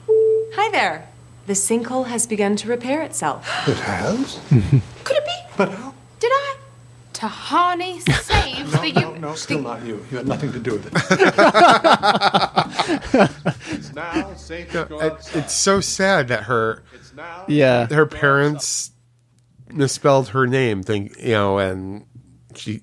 Hi 0.07 0.71
there. 0.71 1.09
The 1.45 1.53
sinkhole 1.53 2.07
has 2.07 2.27
begun 2.27 2.55
to 2.57 2.67
repair 2.67 3.01
itself. 3.03 3.47
It 3.67 3.77
has? 3.77 4.39
Could 4.49 5.17
it 5.17 5.25
be? 5.25 5.37
But 5.55 5.71
how? 5.71 5.93
Did 6.19 6.31
I? 6.33 6.56
Tahani 7.17 7.99
saved 8.23 8.73
No, 8.73 8.81
the 8.81 8.91
no, 8.93 9.13
U. 9.13 9.19
no, 9.19 9.33
still 9.35 9.61
not 9.61 9.83
you. 9.85 10.05
You 10.11 10.17
had 10.17 10.27
nothing 10.27 10.51
to 10.53 10.59
do 10.59 10.73
with 10.73 10.85
it. 10.87 10.93
it's 13.71 13.93
now 13.95 14.33
safe 14.35 14.71
to 14.71 14.85
go 14.85 14.99
It- 14.99 15.31
it's 15.35 15.53
so 15.53 15.79
sad 15.81 16.27
that 16.27 16.43
her 16.43 16.83
Yeah. 17.47 17.87
her 17.87 18.05
parents 18.05 18.91
misspelled 19.69 20.29
her 20.29 20.47
name 20.47 20.83
think 20.83 21.13
you 21.19 21.31
know 21.31 21.57
and 21.57 22.05
she 22.55 22.81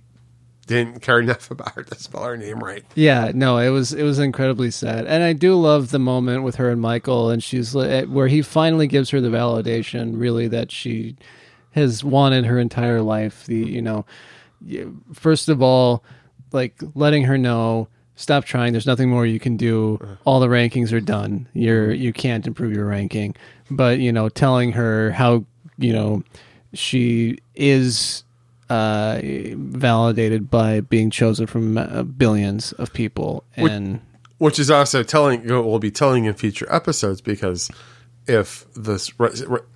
didn't 0.66 1.00
care 1.02 1.20
enough 1.20 1.50
about 1.52 1.72
her 1.74 1.82
to 1.82 1.94
spell 1.98 2.24
her 2.24 2.36
name 2.36 2.58
right 2.58 2.84
Yeah, 2.94 3.32
no, 3.34 3.58
it 3.58 3.68
was 3.70 3.92
it 3.92 4.02
was 4.02 4.18
incredibly 4.18 4.70
sad, 4.70 5.06
and 5.06 5.22
I 5.22 5.32
do 5.32 5.54
love 5.54 5.90
the 5.90 5.98
moment 5.98 6.42
with 6.42 6.56
her 6.56 6.70
and 6.70 6.80
Michael, 6.80 7.30
and 7.30 7.42
she's 7.42 7.74
li- 7.74 7.88
eh, 7.88 8.02
where 8.04 8.28
he 8.28 8.42
finally 8.42 8.86
gives 8.86 9.10
her 9.10 9.20
the 9.20 9.28
validation, 9.28 10.18
really 10.18 10.48
that 10.48 10.70
she 10.72 11.16
has 11.74 12.02
wanted 12.02 12.44
her 12.46 12.58
entire 12.58 13.02
life. 13.02 13.46
The 13.46 13.56
you 13.56 13.82
know, 13.82 14.04
first 15.12 15.48
of 15.48 15.62
all, 15.62 16.02
like 16.52 16.80
letting 16.94 17.24
her 17.24 17.36
know, 17.38 17.88
stop 18.16 18.44
trying. 18.44 18.72
There's 18.72 18.86
nothing 18.86 19.10
more 19.10 19.26
you 19.26 19.40
can 19.40 19.56
do. 19.56 19.98
All 20.24 20.40
the 20.40 20.46
rankings 20.48 20.92
are 20.92 21.00
done. 21.00 21.48
You're 21.52 21.92
you 21.92 22.12
can't 22.12 22.46
improve 22.46 22.72
your 22.72 22.86
ranking. 22.86 23.34
But 23.70 23.98
you 23.98 24.12
know, 24.12 24.28
telling 24.28 24.72
her 24.72 25.10
how 25.12 25.44
you 25.78 25.92
know 25.92 26.22
she 26.72 27.38
is 27.54 28.24
uh, 28.70 29.20
validated 29.22 30.50
by 30.50 30.80
being 30.80 31.10
chosen 31.10 31.46
from 31.46 31.76
uh, 31.78 32.02
billions 32.02 32.72
of 32.72 32.92
people, 32.92 33.44
Which- 33.58 33.70
and 33.72 34.00
which 34.38 34.58
is 34.58 34.70
also 34.70 35.02
telling 35.02 35.46
we'll 35.46 35.78
be 35.78 35.90
telling 35.90 36.24
in 36.24 36.34
future 36.34 36.66
episodes 36.70 37.20
because 37.20 37.70
if 38.26 38.66
this 38.74 39.12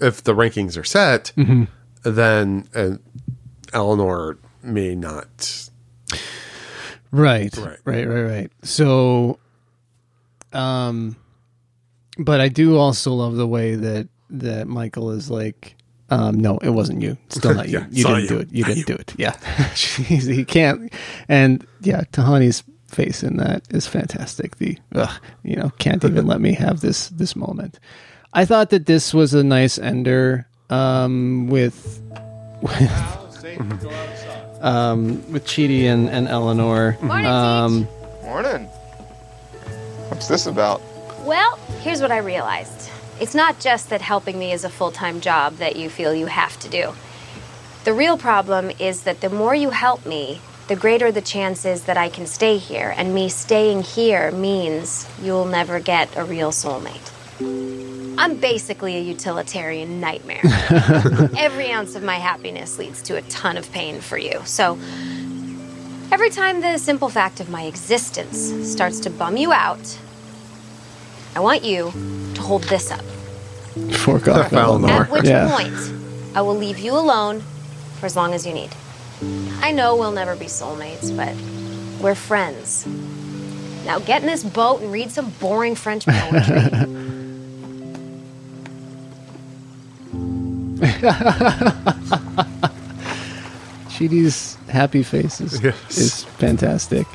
if 0.00 0.22
the 0.24 0.34
rankings 0.34 0.76
are 0.76 0.84
set 0.84 1.32
Mhm. 1.36 1.68
Then 2.02 2.68
uh, 2.74 2.96
Eleanor 3.72 4.38
may 4.62 4.94
not 4.94 5.68
right, 7.10 7.56
Right. 7.56 7.78
right, 7.84 8.06
right, 8.08 8.22
right. 8.22 8.52
So, 8.62 9.38
um, 10.52 11.16
but 12.18 12.40
I 12.40 12.48
do 12.48 12.76
also 12.76 13.12
love 13.14 13.36
the 13.36 13.46
way 13.46 13.74
that 13.76 14.08
that 14.30 14.66
Michael 14.68 15.10
is 15.10 15.30
like 15.30 15.74
Um, 16.10 16.40
no, 16.40 16.58
it 16.58 16.70
wasn't 16.70 17.02
you. 17.02 17.16
Still 17.28 17.54
not 17.60 17.68
you. 17.68 17.78
Yeah, 17.78 17.86
you 17.90 18.04
didn't 18.04 18.22
you. 18.22 18.28
do 18.28 18.38
it. 18.38 18.48
You 18.52 18.62
Not 18.64 18.68
didn't 18.74 18.86
do 18.86 18.94
it. 18.94 19.14
Yeah, 19.18 19.32
Jeez, 19.74 20.32
he 20.34 20.44
can't. 20.44 20.92
And 21.28 21.66
yeah, 21.82 22.02
Tahani's 22.12 22.64
face 22.88 23.22
in 23.22 23.36
that 23.36 23.62
is 23.70 23.86
fantastic. 23.86 24.56
The 24.56 24.78
ugh, 24.94 25.20
you 25.44 25.56
know 25.56 25.70
can't 25.78 26.02
even 26.04 26.26
let 26.32 26.40
me 26.40 26.54
have 26.54 26.80
this 26.80 27.08
this 27.10 27.36
moment. 27.36 27.78
I 28.34 28.44
thought 28.44 28.70
that 28.70 28.86
this 28.86 29.14
was 29.14 29.32
a 29.34 29.44
nice 29.44 29.78
ender 29.78 30.46
um, 30.70 31.48
with 31.48 32.02
with 32.60 32.80
um, 34.60 35.32
with 35.32 35.44
Chidi 35.44 35.84
and, 35.84 36.08
and 36.08 36.28
Eleanor. 36.28 36.96
Morning, 37.00 37.26
um, 37.26 37.88
Morning. 38.22 38.64
What's 40.08 40.28
this 40.28 40.46
about? 40.46 40.80
Well, 41.24 41.56
here's 41.82 42.00
what 42.00 42.10
I 42.10 42.18
realized. 42.18 42.90
It's 43.20 43.34
not 43.34 43.60
just 43.60 43.90
that 43.90 44.00
helping 44.00 44.38
me 44.38 44.52
is 44.52 44.64
a 44.64 44.68
full 44.68 44.90
time 44.90 45.20
job 45.20 45.56
that 45.56 45.76
you 45.76 45.90
feel 45.90 46.14
you 46.14 46.26
have 46.26 46.58
to 46.60 46.68
do. 46.68 46.92
The 47.84 47.92
real 47.92 48.18
problem 48.18 48.70
is 48.78 49.02
that 49.02 49.20
the 49.20 49.30
more 49.30 49.54
you 49.54 49.70
help 49.70 50.04
me, 50.04 50.40
the 50.68 50.76
greater 50.76 51.10
the 51.10 51.22
chances 51.22 51.84
that 51.84 51.96
I 51.96 52.08
can 52.08 52.26
stay 52.26 52.58
here, 52.58 52.92
and 52.96 53.14
me 53.14 53.28
staying 53.28 53.82
here 53.82 54.30
means 54.30 55.08
you'll 55.22 55.46
never 55.46 55.80
get 55.80 56.14
a 56.16 56.24
real 56.24 56.50
soulmate. 56.50 57.97
I'm 58.18 58.36
basically 58.36 58.96
a 58.96 59.00
utilitarian 59.00 60.00
nightmare. 60.00 60.40
Every 61.38 61.70
ounce 61.70 61.94
of 61.94 62.02
my 62.02 62.16
happiness 62.16 62.76
leads 62.76 63.00
to 63.02 63.16
a 63.16 63.22
ton 63.22 63.56
of 63.56 63.70
pain 63.70 64.00
for 64.00 64.18
you. 64.18 64.42
So, 64.44 64.76
every 66.10 66.28
time 66.28 66.60
the 66.60 66.78
simple 66.78 67.08
fact 67.10 67.38
of 67.38 67.48
my 67.48 67.62
existence 67.62 68.52
starts 68.68 68.98
to 69.00 69.10
bum 69.10 69.36
you 69.36 69.52
out, 69.52 69.98
I 71.36 71.40
want 71.40 71.62
you 71.62 71.92
to 72.34 72.40
hold 72.40 72.64
this 72.64 72.90
up. 72.90 73.04
Fork 73.98 74.26
off, 74.26 74.52
Eleanor. 74.52 75.04
At 75.04 75.10
which 75.10 75.24
yeah. 75.24 75.48
point, 75.56 76.36
I 76.36 76.42
will 76.42 76.56
leave 76.56 76.80
you 76.80 76.94
alone 76.94 77.42
for 78.00 78.06
as 78.06 78.16
long 78.16 78.34
as 78.34 78.44
you 78.44 78.52
need. 78.52 78.70
I 79.60 79.70
know 79.70 79.94
we'll 79.96 80.10
never 80.10 80.34
be 80.34 80.46
soulmates, 80.46 81.16
but 81.16 81.36
we're 82.02 82.16
friends. 82.16 82.84
Now 83.86 84.00
get 84.00 84.22
in 84.22 84.26
this 84.26 84.42
boat 84.42 84.82
and 84.82 84.90
read 84.90 85.12
some 85.12 85.30
boring 85.38 85.76
French 85.76 86.04
poetry. 86.08 86.98
Chidi's 93.88 94.54
happy 94.68 95.02
face 95.02 95.40
is, 95.40 95.62
is 95.90 96.24
fantastic. 96.24 97.06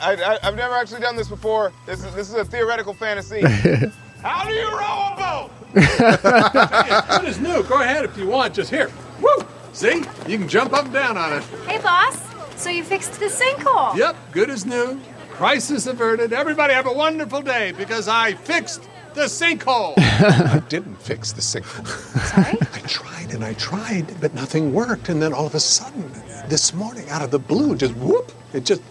I, 0.00 0.14
I, 0.16 0.38
I've 0.42 0.56
never 0.56 0.74
actually 0.74 1.00
done 1.00 1.16
this 1.16 1.28
before. 1.28 1.72
This 1.86 2.04
is 2.04 2.14
this 2.14 2.28
is 2.28 2.34
a 2.34 2.44
theoretical 2.44 2.94
fantasy. 2.94 3.40
How 4.22 4.44
do 4.44 4.52
you 4.52 4.68
row 4.70 5.12
a 5.12 5.16
boat? 5.16 5.50
Good 5.74 7.28
as 7.28 7.38
new. 7.40 7.62
Go 7.64 7.80
ahead 7.82 8.04
if 8.04 8.16
you 8.16 8.26
want. 8.26 8.54
Just 8.54 8.70
here. 8.70 8.90
Woo! 9.20 9.28
See? 9.72 9.98
You 10.26 10.38
can 10.38 10.48
jump 10.48 10.72
up 10.72 10.84
and 10.86 10.94
down 10.94 11.16
on 11.16 11.32
it. 11.34 11.42
hey, 11.68 11.78
boss. 11.78 12.18
So 12.56 12.70
you 12.70 12.82
fixed 12.84 13.18
the 13.20 13.26
sinkhole? 13.26 13.96
Yep, 13.96 14.16
good 14.32 14.50
as 14.50 14.64
new. 14.64 15.00
Crisis 15.30 15.86
averted. 15.86 16.32
Everybody 16.32 16.72
have 16.74 16.86
a 16.86 16.92
wonderful 16.92 17.42
day 17.42 17.72
because 17.72 18.08
I 18.08 18.34
fixed 18.34 18.88
the 19.14 19.22
sinkhole. 19.22 19.94
I 19.98 20.62
didn't 20.68 20.96
fix 20.96 21.32
the 21.32 21.40
sinkhole. 21.40 21.86
Sorry? 21.86 22.58
I 22.72 22.86
tried 22.86 23.34
and 23.34 23.44
I 23.44 23.54
tried, 23.54 24.20
but 24.20 24.34
nothing 24.34 24.72
worked. 24.72 25.08
And 25.08 25.22
then 25.22 25.32
all 25.32 25.46
of 25.46 25.54
a 25.54 25.60
sudden, 25.60 26.10
this 26.48 26.74
morning, 26.74 27.08
out 27.08 27.22
of 27.22 27.30
the 27.30 27.38
blue, 27.38 27.76
just 27.76 27.94
whoop, 27.96 28.32
it 28.52 28.64
just 28.64 28.82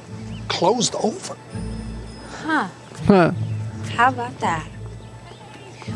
closed 0.48 0.96
over. 0.96 1.38
Huh. 2.30 2.68
Huh. 3.06 3.32
How 3.92 4.10
about 4.10 4.38
that? 4.40 4.68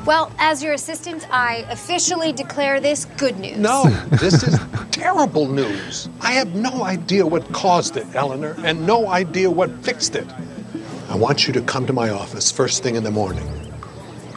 Well, 0.05 0.31
as 0.37 0.61
your 0.61 0.73
assistant, 0.73 1.27
I 1.31 1.65
officially 1.69 2.33
declare 2.33 2.79
this 2.79 3.05
good 3.05 3.39
news. 3.39 3.57
No, 3.57 3.85
this 4.19 4.43
is 4.43 4.59
terrible 4.91 5.47
news. 5.47 6.09
I 6.19 6.33
have 6.33 6.55
no 6.55 6.83
idea 6.83 7.25
what 7.25 7.51
caused 7.53 7.95
it, 7.95 8.05
Eleanor, 8.13 8.55
and 8.59 8.85
no 8.85 9.07
idea 9.07 9.49
what 9.49 9.71
fixed 9.83 10.15
it. 10.15 10.27
I 11.09 11.15
want 11.15 11.47
you 11.47 11.53
to 11.53 11.61
come 11.61 11.85
to 11.87 11.93
my 11.93 12.09
office 12.09 12.51
first 12.51 12.83
thing 12.83 12.95
in 12.95 13.03
the 13.03 13.11
morning. 13.11 13.66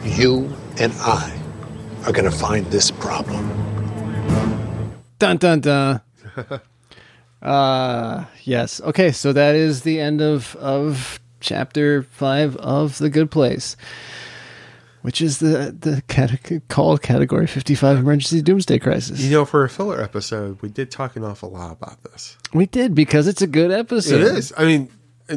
You 0.03 0.55
and 0.79 0.91
I 0.99 1.39
are 2.05 2.11
going 2.11 2.29
to 2.29 2.35
find 2.35 2.65
this 2.67 2.89
problem. 2.89 3.47
Dun 5.19 5.37
dun 5.37 5.59
dun. 5.61 6.01
uh 7.41 8.25
yes. 8.43 8.81
Okay, 8.81 9.11
so 9.11 9.31
that 9.33 9.55
is 9.55 9.81
the 9.81 9.99
end 9.99 10.21
of 10.21 10.55
of 10.55 11.19
chapter 11.39 12.03
five 12.03 12.55
of 12.57 12.97
the 12.97 13.09
Good 13.09 13.29
Place, 13.29 13.77
which 15.03 15.21
is 15.21 15.37
the 15.37 15.75
the 15.79 16.01
cate- 16.07 16.67
called 16.69 17.03
category 17.03 17.45
fifty 17.45 17.75
five 17.75 17.99
emergency 17.99 18.41
doomsday 18.41 18.79
crisis. 18.79 19.21
You 19.21 19.29
know, 19.31 19.45
for 19.45 19.63
a 19.63 19.69
filler 19.69 20.01
episode, 20.01 20.59
we 20.63 20.69
did 20.69 20.89
talk 20.89 21.15
an 21.15 21.23
awful 21.23 21.51
lot 21.51 21.71
about 21.73 22.01
this. 22.03 22.35
We 22.53 22.65
did 22.65 22.95
because 22.95 23.27
it's 23.27 23.43
a 23.43 23.47
good 23.47 23.71
episode. 23.71 24.21
It 24.21 24.35
is. 24.37 24.51
I 24.57 24.65
mean, 24.65 24.89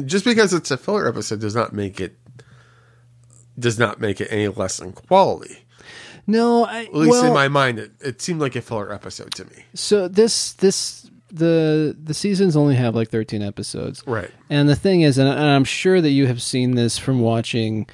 just 0.05 0.25
because 0.25 0.53
it's 0.53 0.71
a 0.71 0.77
filler 0.77 1.07
episode 1.07 1.39
does 1.41 1.55
not 1.55 1.73
make 1.73 1.99
it 2.01 2.17
does 3.57 3.79
not 3.79 3.99
make 3.99 4.19
it 4.21 4.27
any 4.31 4.47
less 4.47 4.79
in 4.79 4.91
quality. 4.93 5.65
No, 6.27 6.65
I, 6.65 6.83
At 6.83 6.93
least 6.95 7.11
well, 7.11 7.25
in 7.25 7.33
my 7.33 7.47
mind, 7.47 7.79
it, 7.79 7.91
it 8.01 8.21
seemed 8.21 8.41
like 8.41 8.55
a 8.55 8.61
filler 8.61 8.91
episode 8.91 9.33
to 9.35 9.45
me. 9.45 9.63
So 9.75 10.07
this 10.07 10.53
this 10.53 11.09
the 11.31 11.95
the 12.01 12.13
seasons 12.13 12.55
only 12.55 12.75
have 12.75 12.95
like 12.95 13.09
13 13.09 13.41
episodes. 13.41 14.03
Right. 14.07 14.31
And 14.49 14.67
the 14.67 14.75
thing 14.75 15.01
is 15.01 15.17
and 15.17 15.29
and 15.29 15.39
I'm 15.39 15.65
sure 15.65 16.01
that 16.01 16.11
you 16.11 16.27
have 16.27 16.41
seen 16.41 16.75
this 16.75 16.97
from 16.97 17.19
watching 17.19 17.87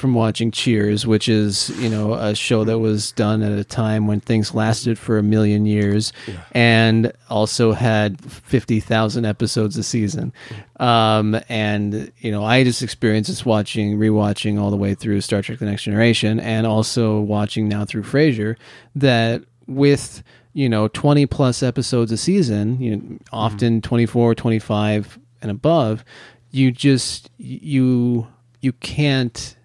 from 0.00 0.14
watching 0.14 0.50
Cheers, 0.50 1.06
which 1.06 1.28
is, 1.28 1.68
you 1.78 1.90
know, 1.90 2.14
a 2.14 2.34
show 2.34 2.64
that 2.64 2.78
was 2.78 3.12
done 3.12 3.42
at 3.42 3.52
a 3.52 3.62
time 3.62 4.06
when 4.06 4.18
things 4.18 4.54
lasted 4.54 4.98
for 4.98 5.18
a 5.18 5.22
million 5.22 5.66
years 5.66 6.12
and 6.52 7.12
also 7.28 7.72
had 7.72 8.18
50,000 8.20 9.24
episodes 9.26 9.76
a 9.76 9.82
season. 9.82 10.32
Um, 10.80 11.38
and, 11.48 12.10
you 12.18 12.32
know, 12.32 12.42
I 12.44 12.64
just 12.64 12.82
experienced 12.82 13.28
this 13.28 13.44
watching, 13.44 13.98
rewatching 13.98 14.58
all 14.58 14.70
the 14.70 14.76
way 14.76 14.94
through 14.94 15.20
Star 15.20 15.42
Trek 15.42 15.58
The 15.58 15.66
Next 15.66 15.82
Generation 15.82 16.40
and 16.40 16.66
also 16.66 17.20
watching 17.20 17.68
now 17.68 17.84
through 17.84 18.04
Frasier 18.04 18.56
that 18.96 19.44
with, 19.66 20.22
you 20.54 20.68
know, 20.68 20.88
20 20.88 21.26
plus 21.26 21.62
episodes 21.62 22.10
a 22.10 22.16
season, 22.16 22.80
you 22.80 22.96
know, 22.96 23.18
often 23.32 23.82
24, 23.82 24.34
25 24.34 25.18
and 25.42 25.50
above, 25.50 26.04
you 26.50 26.72
just, 26.72 27.30
you, 27.36 28.26
you 28.62 28.72
can't 28.72 29.56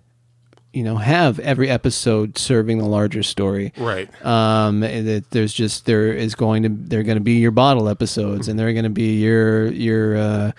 you 0.76 0.84
know 0.84 0.98
have 0.98 1.40
every 1.40 1.70
episode 1.70 2.38
serving 2.38 2.80
the 2.80 2.86
larger 2.86 3.24
story. 3.24 3.72
Right. 3.78 4.10
um 4.26 4.82
that 4.82 5.32
there's 5.32 5.54
just 5.54 5.86
there 5.86 6.12
is 6.12 6.36
going 6.36 6.64
to 6.64 6.70
they're 6.70 7.04
going 7.04 7.18
to 7.18 7.24
be 7.24 7.40
your 7.40 7.52
bottle 7.52 7.88
episodes 7.88 8.50
and 8.50 8.60
they're 8.60 8.74
going 8.74 8.84
to 8.84 8.90
be 8.90 9.22
your 9.22 9.68
your 9.72 10.18
uh 10.18 10.52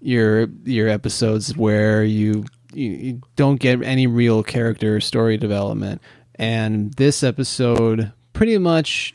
your 0.00 0.48
your 0.64 0.88
episodes 0.88 1.54
where 1.54 2.02
you, 2.02 2.46
you 2.72 2.90
you 2.90 3.22
don't 3.36 3.60
get 3.60 3.82
any 3.82 4.06
real 4.06 4.42
character 4.42 5.00
story 5.00 5.36
development. 5.36 6.00
And 6.36 6.94
this 6.94 7.22
episode 7.22 8.10
pretty 8.32 8.56
much 8.56 9.14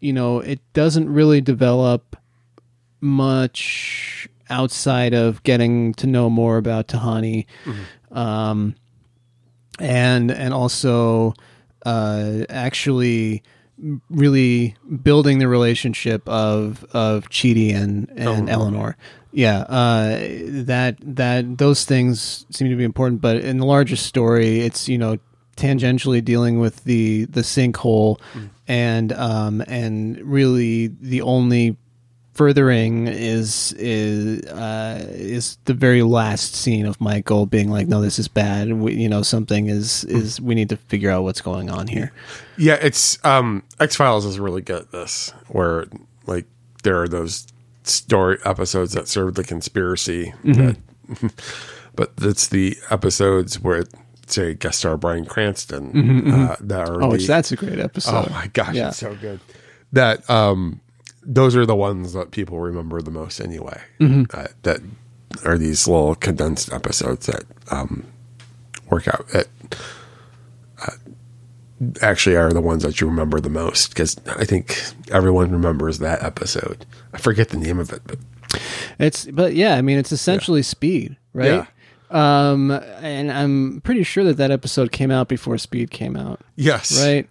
you 0.00 0.12
know 0.12 0.40
it 0.40 0.58
doesn't 0.72 1.08
really 1.08 1.40
develop 1.40 2.16
much 3.00 4.28
outside 4.50 5.14
of 5.14 5.40
getting 5.44 5.94
to 5.94 6.08
know 6.08 6.28
more 6.28 6.56
about 6.56 6.88
Tahani. 6.88 7.46
Um 8.10 8.74
and 9.78 10.30
and 10.30 10.54
also 10.54 11.34
uh, 11.84 12.44
actually 12.48 13.42
really 14.08 14.76
building 15.02 15.38
the 15.38 15.48
relationship 15.48 16.28
of 16.28 16.84
of 16.92 17.28
Chidi 17.28 17.74
and 17.74 18.08
and 18.10 18.48
Eleanor. 18.48 18.52
Eleanor. 18.52 18.96
Yeah, 19.32 19.58
uh, 19.62 20.18
that 20.64 20.96
that 21.00 21.58
those 21.58 21.84
things 21.84 22.46
seem 22.50 22.70
to 22.70 22.76
be 22.76 22.84
important, 22.84 23.20
but 23.20 23.38
in 23.38 23.58
the 23.58 23.66
larger 23.66 23.96
story, 23.96 24.60
it's 24.60 24.88
you 24.88 24.96
know 24.96 25.18
tangentially 25.56 26.24
dealing 26.24 26.58
with 26.58 26.84
the 26.84 27.26
the 27.26 27.42
sinkhole 27.42 28.20
and 28.66 29.12
um 29.12 29.62
and 29.68 30.20
really 30.20 30.88
the 30.88 31.22
only 31.22 31.76
furthering 32.34 33.06
is 33.08 33.72
is 33.78 34.42
uh, 34.46 35.04
is 35.10 35.56
the 35.64 35.74
very 35.74 36.02
last 36.02 36.54
scene 36.54 36.86
of 36.86 37.00
Michael 37.00 37.46
being 37.46 37.70
like, 37.70 37.86
"No, 37.88 38.00
this 38.00 38.18
is 38.18 38.28
bad. 38.28 38.72
We, 38.72 38.94
you 38.94 39.08
know, 39.08 39.22
something 39.22 39.68
is 39.68 40.04
is 40.04 40.40
we 40.40 40.54
need 40.54 40.68
to 40.70 40.76
figure 40.76 41.10
out 41.10 41.22
what's 41.22 41.40
going 41.40 41.70
on 41.70 41.86
here." 41.86 42.12
Yeah, 42.56 42.78
it's 42.80 43.24
um 43.24 43.62
X 43.80 43.96
Files 43.96 44.24
is 44.24 44.38
really 44.38 44.62
good 44.62 44.82
at 44.82 44.92
this, 44.92 45.32
where 45.48 45.86
like 46.26 46.46
there 46.82 47.00
are 47.02 47.08
those 47.08 47.46
story 47.84 48.38
episodes 48.44 48.92
that 48.92 49.08
serve 49.08 49.34
the 49.34 49.44
conspiracy, 49.44 50.32
Mhm. 50.44 50.76
that, 51.08 51.32
but 51.96 52.12
it's 52.22 52.48
the 52.48 52.76
episodes 52.90 53.60
where 53.60 53.84
say 54.26 54.54
guest 54.54 54.78
star 54.78 54.96
Bryan 54.96 55.26
Cranston 55.26 55.92
Mhm, 55.92 56.22
mhm. 56.22 56.50
uh, 56.50 56.56
that 56.60 56.88
are 56.88 57.02
Oh, 57.02 57.14
the- 57.16 57.26
that's 57.26 57.52
a 57.52 57.56
great 57.56 57.78
episode. 57.78 58.26
Oh 58.26 58.30
my 58.30 58.46
gosh, 58.48 58.74
Yeah. 58.74 58.88
it's 58.88 58.96
so 58.96 59.14
good. 59.20 59.38
That 59.92 60.28
um 60.30 60.80
those 61.26 61.56
are 61.56 61.66
the 61.66 61.76
ones 61.76 62.12
that 62.12 62.30
people 62.30 62.58
remember 62.60 63.00
the 63.02 63.10
most 63.10 63.40
anyway. 63.40 63.80
Mhm. 64.00 64.32
Uh, 64.34 64.48
that 64.62 64.80
are 65.44 65.58
these 65.58 65.88
little 65.88 66.14
condensed 66.14 66.72
episodes 66.72 67.26
that 67.26 67.44
um 67.70 68.04
work 68.90 69.08
out 69.08 69.26
that 69.28 69.48
uh, 70.86 70.92
actually 72.02 72.36
are 72.36 72.52
the 72.52 72.60
ones 72.60 72.82
that 72.82 73.00
you 73.00 73.06
remember 73.06 73.40
the 73.40 73.50
most 73.50 73.88
because 73.90 74.16
I 74.38 74.44
think 74.44 74.80
everyone 75.10 75.50
remembers 75.50 75.98
that 75.98 76.22
episode. 76.22 76.86
I 77.12 77.18
forget 77.18 77.48
the 77.48 77.56
name 77.58 77.78
of 77.78 77.92
it, 77.92 78.02
but 78.06 78.18
It's 78.98 79.26
but 79.26 79.54
yeah, 79.54 79.74
I 79.76 79.82
mean 79.82 79.98
it's 79.98 80.12
essentially 80.12 80.62
speed, 80.62 81.16
right? 81.32 81.66
Um, 82.10 82.70
and 82.70 83.32
I'm 83.32 83.80
pretty 83.80 84.04
sure 84.04 84.22
that 84.24 84.36
that 84.36 84.52
episode 84.52 84.92
came 84.92 85.10
out 85.10 85.26
before 85.26 85.58
Speed 85.58 85.90
came 85.90 86.16
out. 86.16 86.40
Yes. 86.54 87.04
Right. 87.04 87.28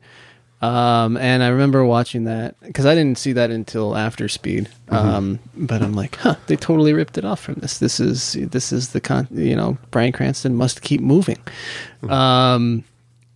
Um, 0.64 1.18
and 1.18 1.44
I 1.44 1.50
remember 1.50 1.84
watching 1.84 2.24
that 2.24 2.56
because 2.62 2.86
I 2.86 2.96
didn't 2.96 3.18
see 3.18 3.34
that 3.34 3.52
until 3.52 3.98
after 3.98 4.30
Speed. 4.30 4.70
Mhm. 4.88 4.94
Um, 4.96 5.40
but 5.58 5.82
I'm 5.82 5.94
like, 5.94 6.16
huh, 6.18 6.36
they 6.48 6.56
totally 6.56 6.94
ripped 6.94 7.18
it 7.18 7.26
off 7.26 7.42
from 7.42 7.56
this. 7.56 7.80
This 7.80 8.00
is 8.00 8.38
this 8.50 8.72
is 8.72 8.90
the 8.90 9.02
con. 9.02 9.28
You 9.32 9.56
know, 9.58 9.78
Bryan 9.92 10.14
Cranston 10.14 10.56
must 10.56 10.82
keep 10.82 11.02
moving. 11.02 11.38
Um, 12.08 12.84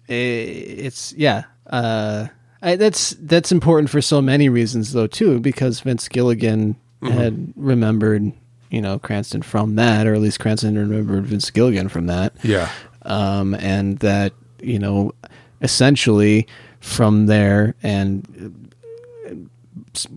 i- 0.10 0.14
it's 0.14 1.14
yeah. 1.18 1.44
Uh, 1.70 2.28
I, 2.62 2.76
that's 2.76 3.12
that's 3.22 3.52
important 3.52 3.90
for 3.90 4.02
so 4.02 4.22
many 4.22 4.50
reasons 4.50 4.94
though 4.94 5.08
too 5.08 5.40
because 5.40 5.82
Vince 5.82 6.08
Gilligan 6.08 6.76
Mhm. 7.04 7.12
had 7.12 7.54
remembered 7.56 8.32
you 8.72 8.82
know 8.82 9.00
Cranston 9.00 9.42
from 9.42 9.76
that 9.76 10.08
or 10.08 10.14
at 10.16 10.22
least 10.22 10.40
Cranston 10.40 10.78
remembered 10.78 11.26
Vince 11.26 11.50
Gilligan 11.52 11.90
from 11.90 12.08
that 12.08 12.34
Yeah. 12.42 12.70
um, 13.04 13.54
and 13.56 14.00
that 14.00 14.34
you 14.62 14.80
know 14.80 15.14
essentially 15.62 16.48
from 16.88 17.26
there 17.26 17.76
and 17.84 18.72
uh, 19.26 19.34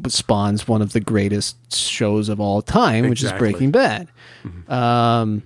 spawns 0.08 0.68
one 0.68 0.80
of 0.80 0.92
the 0.92 1.00
greatest 1.00 1.74
shows 1.74 2.28
of 2.28 2.38
all 2.40 2.62
time 2.62 3.08
which 3.08 3.22
is 3.24 3.32
Breaking 3.32 3.70
Bad. 3.72 4.08
Um 4.68 5.42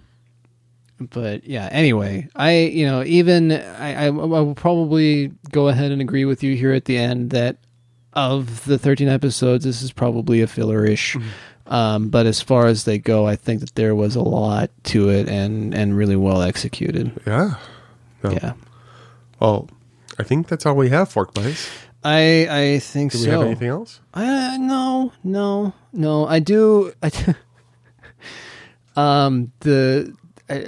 but 1.00 1.44
yeah 1.44 1.68
anyway 1.72 2.28
i 2.36 2.52
you 2.56 2.86
know 2.86 3.02
even 3.02 3.50
I, 3.50 4.04
I 4.04 4.06
i 4.06 4.10
will 4.10 4.54
probably 4.54 5.32
go 5.50 5.66
ahead 5.66 5.90
and 5.90 6.00
agree 6.00 6.24
with 6.24 6.44
you 6.44 6.54
here 6.54 6.72
at 6.72 6.84
the 6.84 6.96
end 6.96 7.30
that 7.30 7.56
of 8.12 8.64
the 8.64 8.78
13 8.78 9.08
episodes 9.08 9.64
this 9.64 9.82
is 9.82 9.90
probably 9.90 10.40
a 10.40 10.46
filler-ish. 10.46 11.16
Um 11.66 12.10
but 12.10 12.26
as 12.26 12.40
far 12.40 12.66
as 12.66 12.84
they 12.84 12.98
go 12.98 13.26
i 13.26 13.34
think 13.34 13.60
that 13.60 13.74
there 13.74 13.94
was 13.96 14.14
a 14.14 14.22
lot 14.22 14.70
to 14.84 15.08
it 15.08 15.28
and 15.28 15.74
and 15.74 15.96
really 15.96 16.16
well 16.16 16.42
executed. 16.42 17.10
Yeah. 17.26 17.54
Yeah. 18.22 18.52
Well, 19.40 19.68
I 20.18 20.22
think 20.22 20.48
that's 20.48 20.64
all 20.66 20.74
we 20.76 20.90
have, 20.90 21.08
Fork 21.10 21.34
Buddies. 21.34 21.68
i 22.02 22.46
i 22.50 22.78
think 22.78 23.12
Do 23.12 23.18
so 23.18 23.24
we 23.24 23.30
have 23.30 23.42
anything 23.42 23.68
else? 23.68 24.00
Uh, 24.12 24.56
no, 24.60 25.12
no, 25.22 25.72
no. 25.92 26.26
I 26.26 26.38
do. 26.38 26.92
I 27.02 27.08
do 27.08 27.34
um, 29.00 29.52
the 29.60 30.14
uh, 30.48 30.58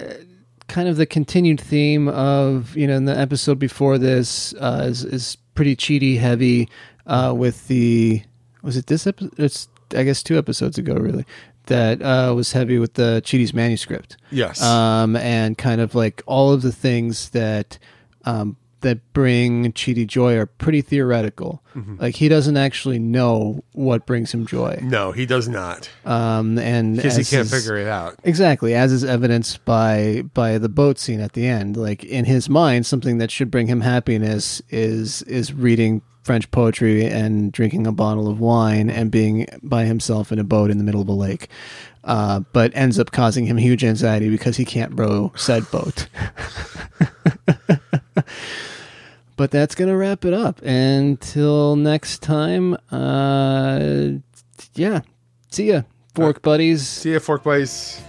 kind 0.69 0.89
of 0.89 0.97
the 0.97 1.07
continued 1.07 1.61
theme 1.61 2.09
of 2.09 2.77
you 2.77 2.87
know 2.87 2.97
in 2.97 3.05
the 3.05 3.17
episode 3.17 3.59
before 3.59 3.99
this 3.99 4.55
uh, 4.55 4.85
is 4.87 5.05
is 5.05 5.37
pretty 5.55 5.77
Chidi 5.77 6.19
heavy 6.19 6.69
uh, 7.07 7.33
with 7.37 7.69
the 7.69 8.23
was 8.63 8.77
it 8.77 8.87
this 8.87 9.07
episode? 9.07 9.35
It's 9.39 9.69
I 9.95 10.03
guess 10.03 10.23
two 10.23 10.39
episodes 10.39 10.79
ago 10.79 10.95
really 10.95 11.25
that 11.67 12.01
uh, 12.01 12.33
was 12.35 12.53
heavy 12.53 12.79
with 12.79 12.95
the 12.95 13.21
Chidi's 13.25 13.53
manuscript. 13.53 14.17
Yes. 14.31 14.63
Um, 14.63 15.17
and 15.17 15.59
kind 15.59 15.81
of 15.81 15.95
like 15.95 16.23
all 16.27 16.53
of 16.53 16.63
the 16.63 16.73
things 16.73 17.31
that 17.31 17.79
um, 18.25 18.57
that 18.87 19.13
bring 19.13 19.73
Chidi 19.73 20.07
joy 20.07 20.37
are 20.37 20.47
pretty 20.47 20.81
theoretical. 20.81 21.63
Mhm. 21.75 22.01
Like 22.01 22.15
he 22.17 22.29
doesn't 22.29 22.57
actually 22.57 22.99
know 22.99 23.63
what 23.73 24.07
brings 24.07 24.33
him 24.33 24.47
joy. 24.47 24.79
No, 24.83 25.13
he 25.13 25.27
does 25.27 25.49
not. 25.49 25.91
Um, 26.05 26.59
and 26.59 26.97
Because 26.97 27.17
he 27.17 27.25
can't 27.25 27.47
is- 27.47 27.53
figure 27.53 27.77
it 27.77 27.89
out. 27.89 28.15
Exactly, 28.25 28.75
as 28.75 28.93
is 28.93 29.05
evidenced 29.05 29.65
by 29.65 30.23
by 30.35 30.59
the 30.59 30.69
boat 30.69 30.99
scene 30.99 31.21
at 31.21 31.33
the 31.35 31.47
end. 31.47 31.77
Like 31.77 32.05
in 32.05 32.25
his 32.25 32.49
mind, 32.49 32.87
something 32.87 33.19
that 33.19 33.31
should 33.31 33.51
bring 33.51 33.67
him 33.67 33.81
happiness 33.83 34.63
is 34.71 35.23
is 35.23 35.53
reading 35.53 36.01
French 36.23 36.51
poetry 36.51 37.05
and 37.07 37.53
drinking 37.53 37.87
a 37.87 37.93
bottle 37.93 38.29
of 38.29 38.41
wine 38.41 38.91
and 38.91 39.11
being 39.13 39.47
by 39.63 39.85
himself 39.85 40.33
in 40.33 40.39
a 40.41 40.45
boat 40.45 40.71
in 40.71 40.79
the 40.79 40.85
middle 40.85 41.01
of 41.03 41.09
a 41.09 41.13
lake. 41.13 41.49
Uh, 42.03 42.41
but 42.53 42.71
ends 42.75 42.99
up 43.01 43.11
causing 43.11 43.47
him 43.47 43.57
huge 43.57 43.83
anxiety 43.85 44.29
because 44.31 44.57
he 44.57 44.65
can't 44.65 44.93
row 44.99 45.33
said 45.37 45.69
boat. 45.73 46.07
but 49.37 49.51
that's 49.51 49.75
gonna 49.75 49.97
wrap 49.97 50.25
it 50.25 50.35
up. 50.35 50.63
Until 50.63 51.77
next 51.77 52.23
time, 52.23 52.77
uh, 52.91 54.19
yeah, 54.75 55.01
see 55.51 55.69
ya, 55.69 55.83
fork 56.15 56.43
buddies. 56.43 56.87
See 56.87 57.13
ya, 57.13 57.19
Fork 57.19 57.45
Buddies. 57.45 58.01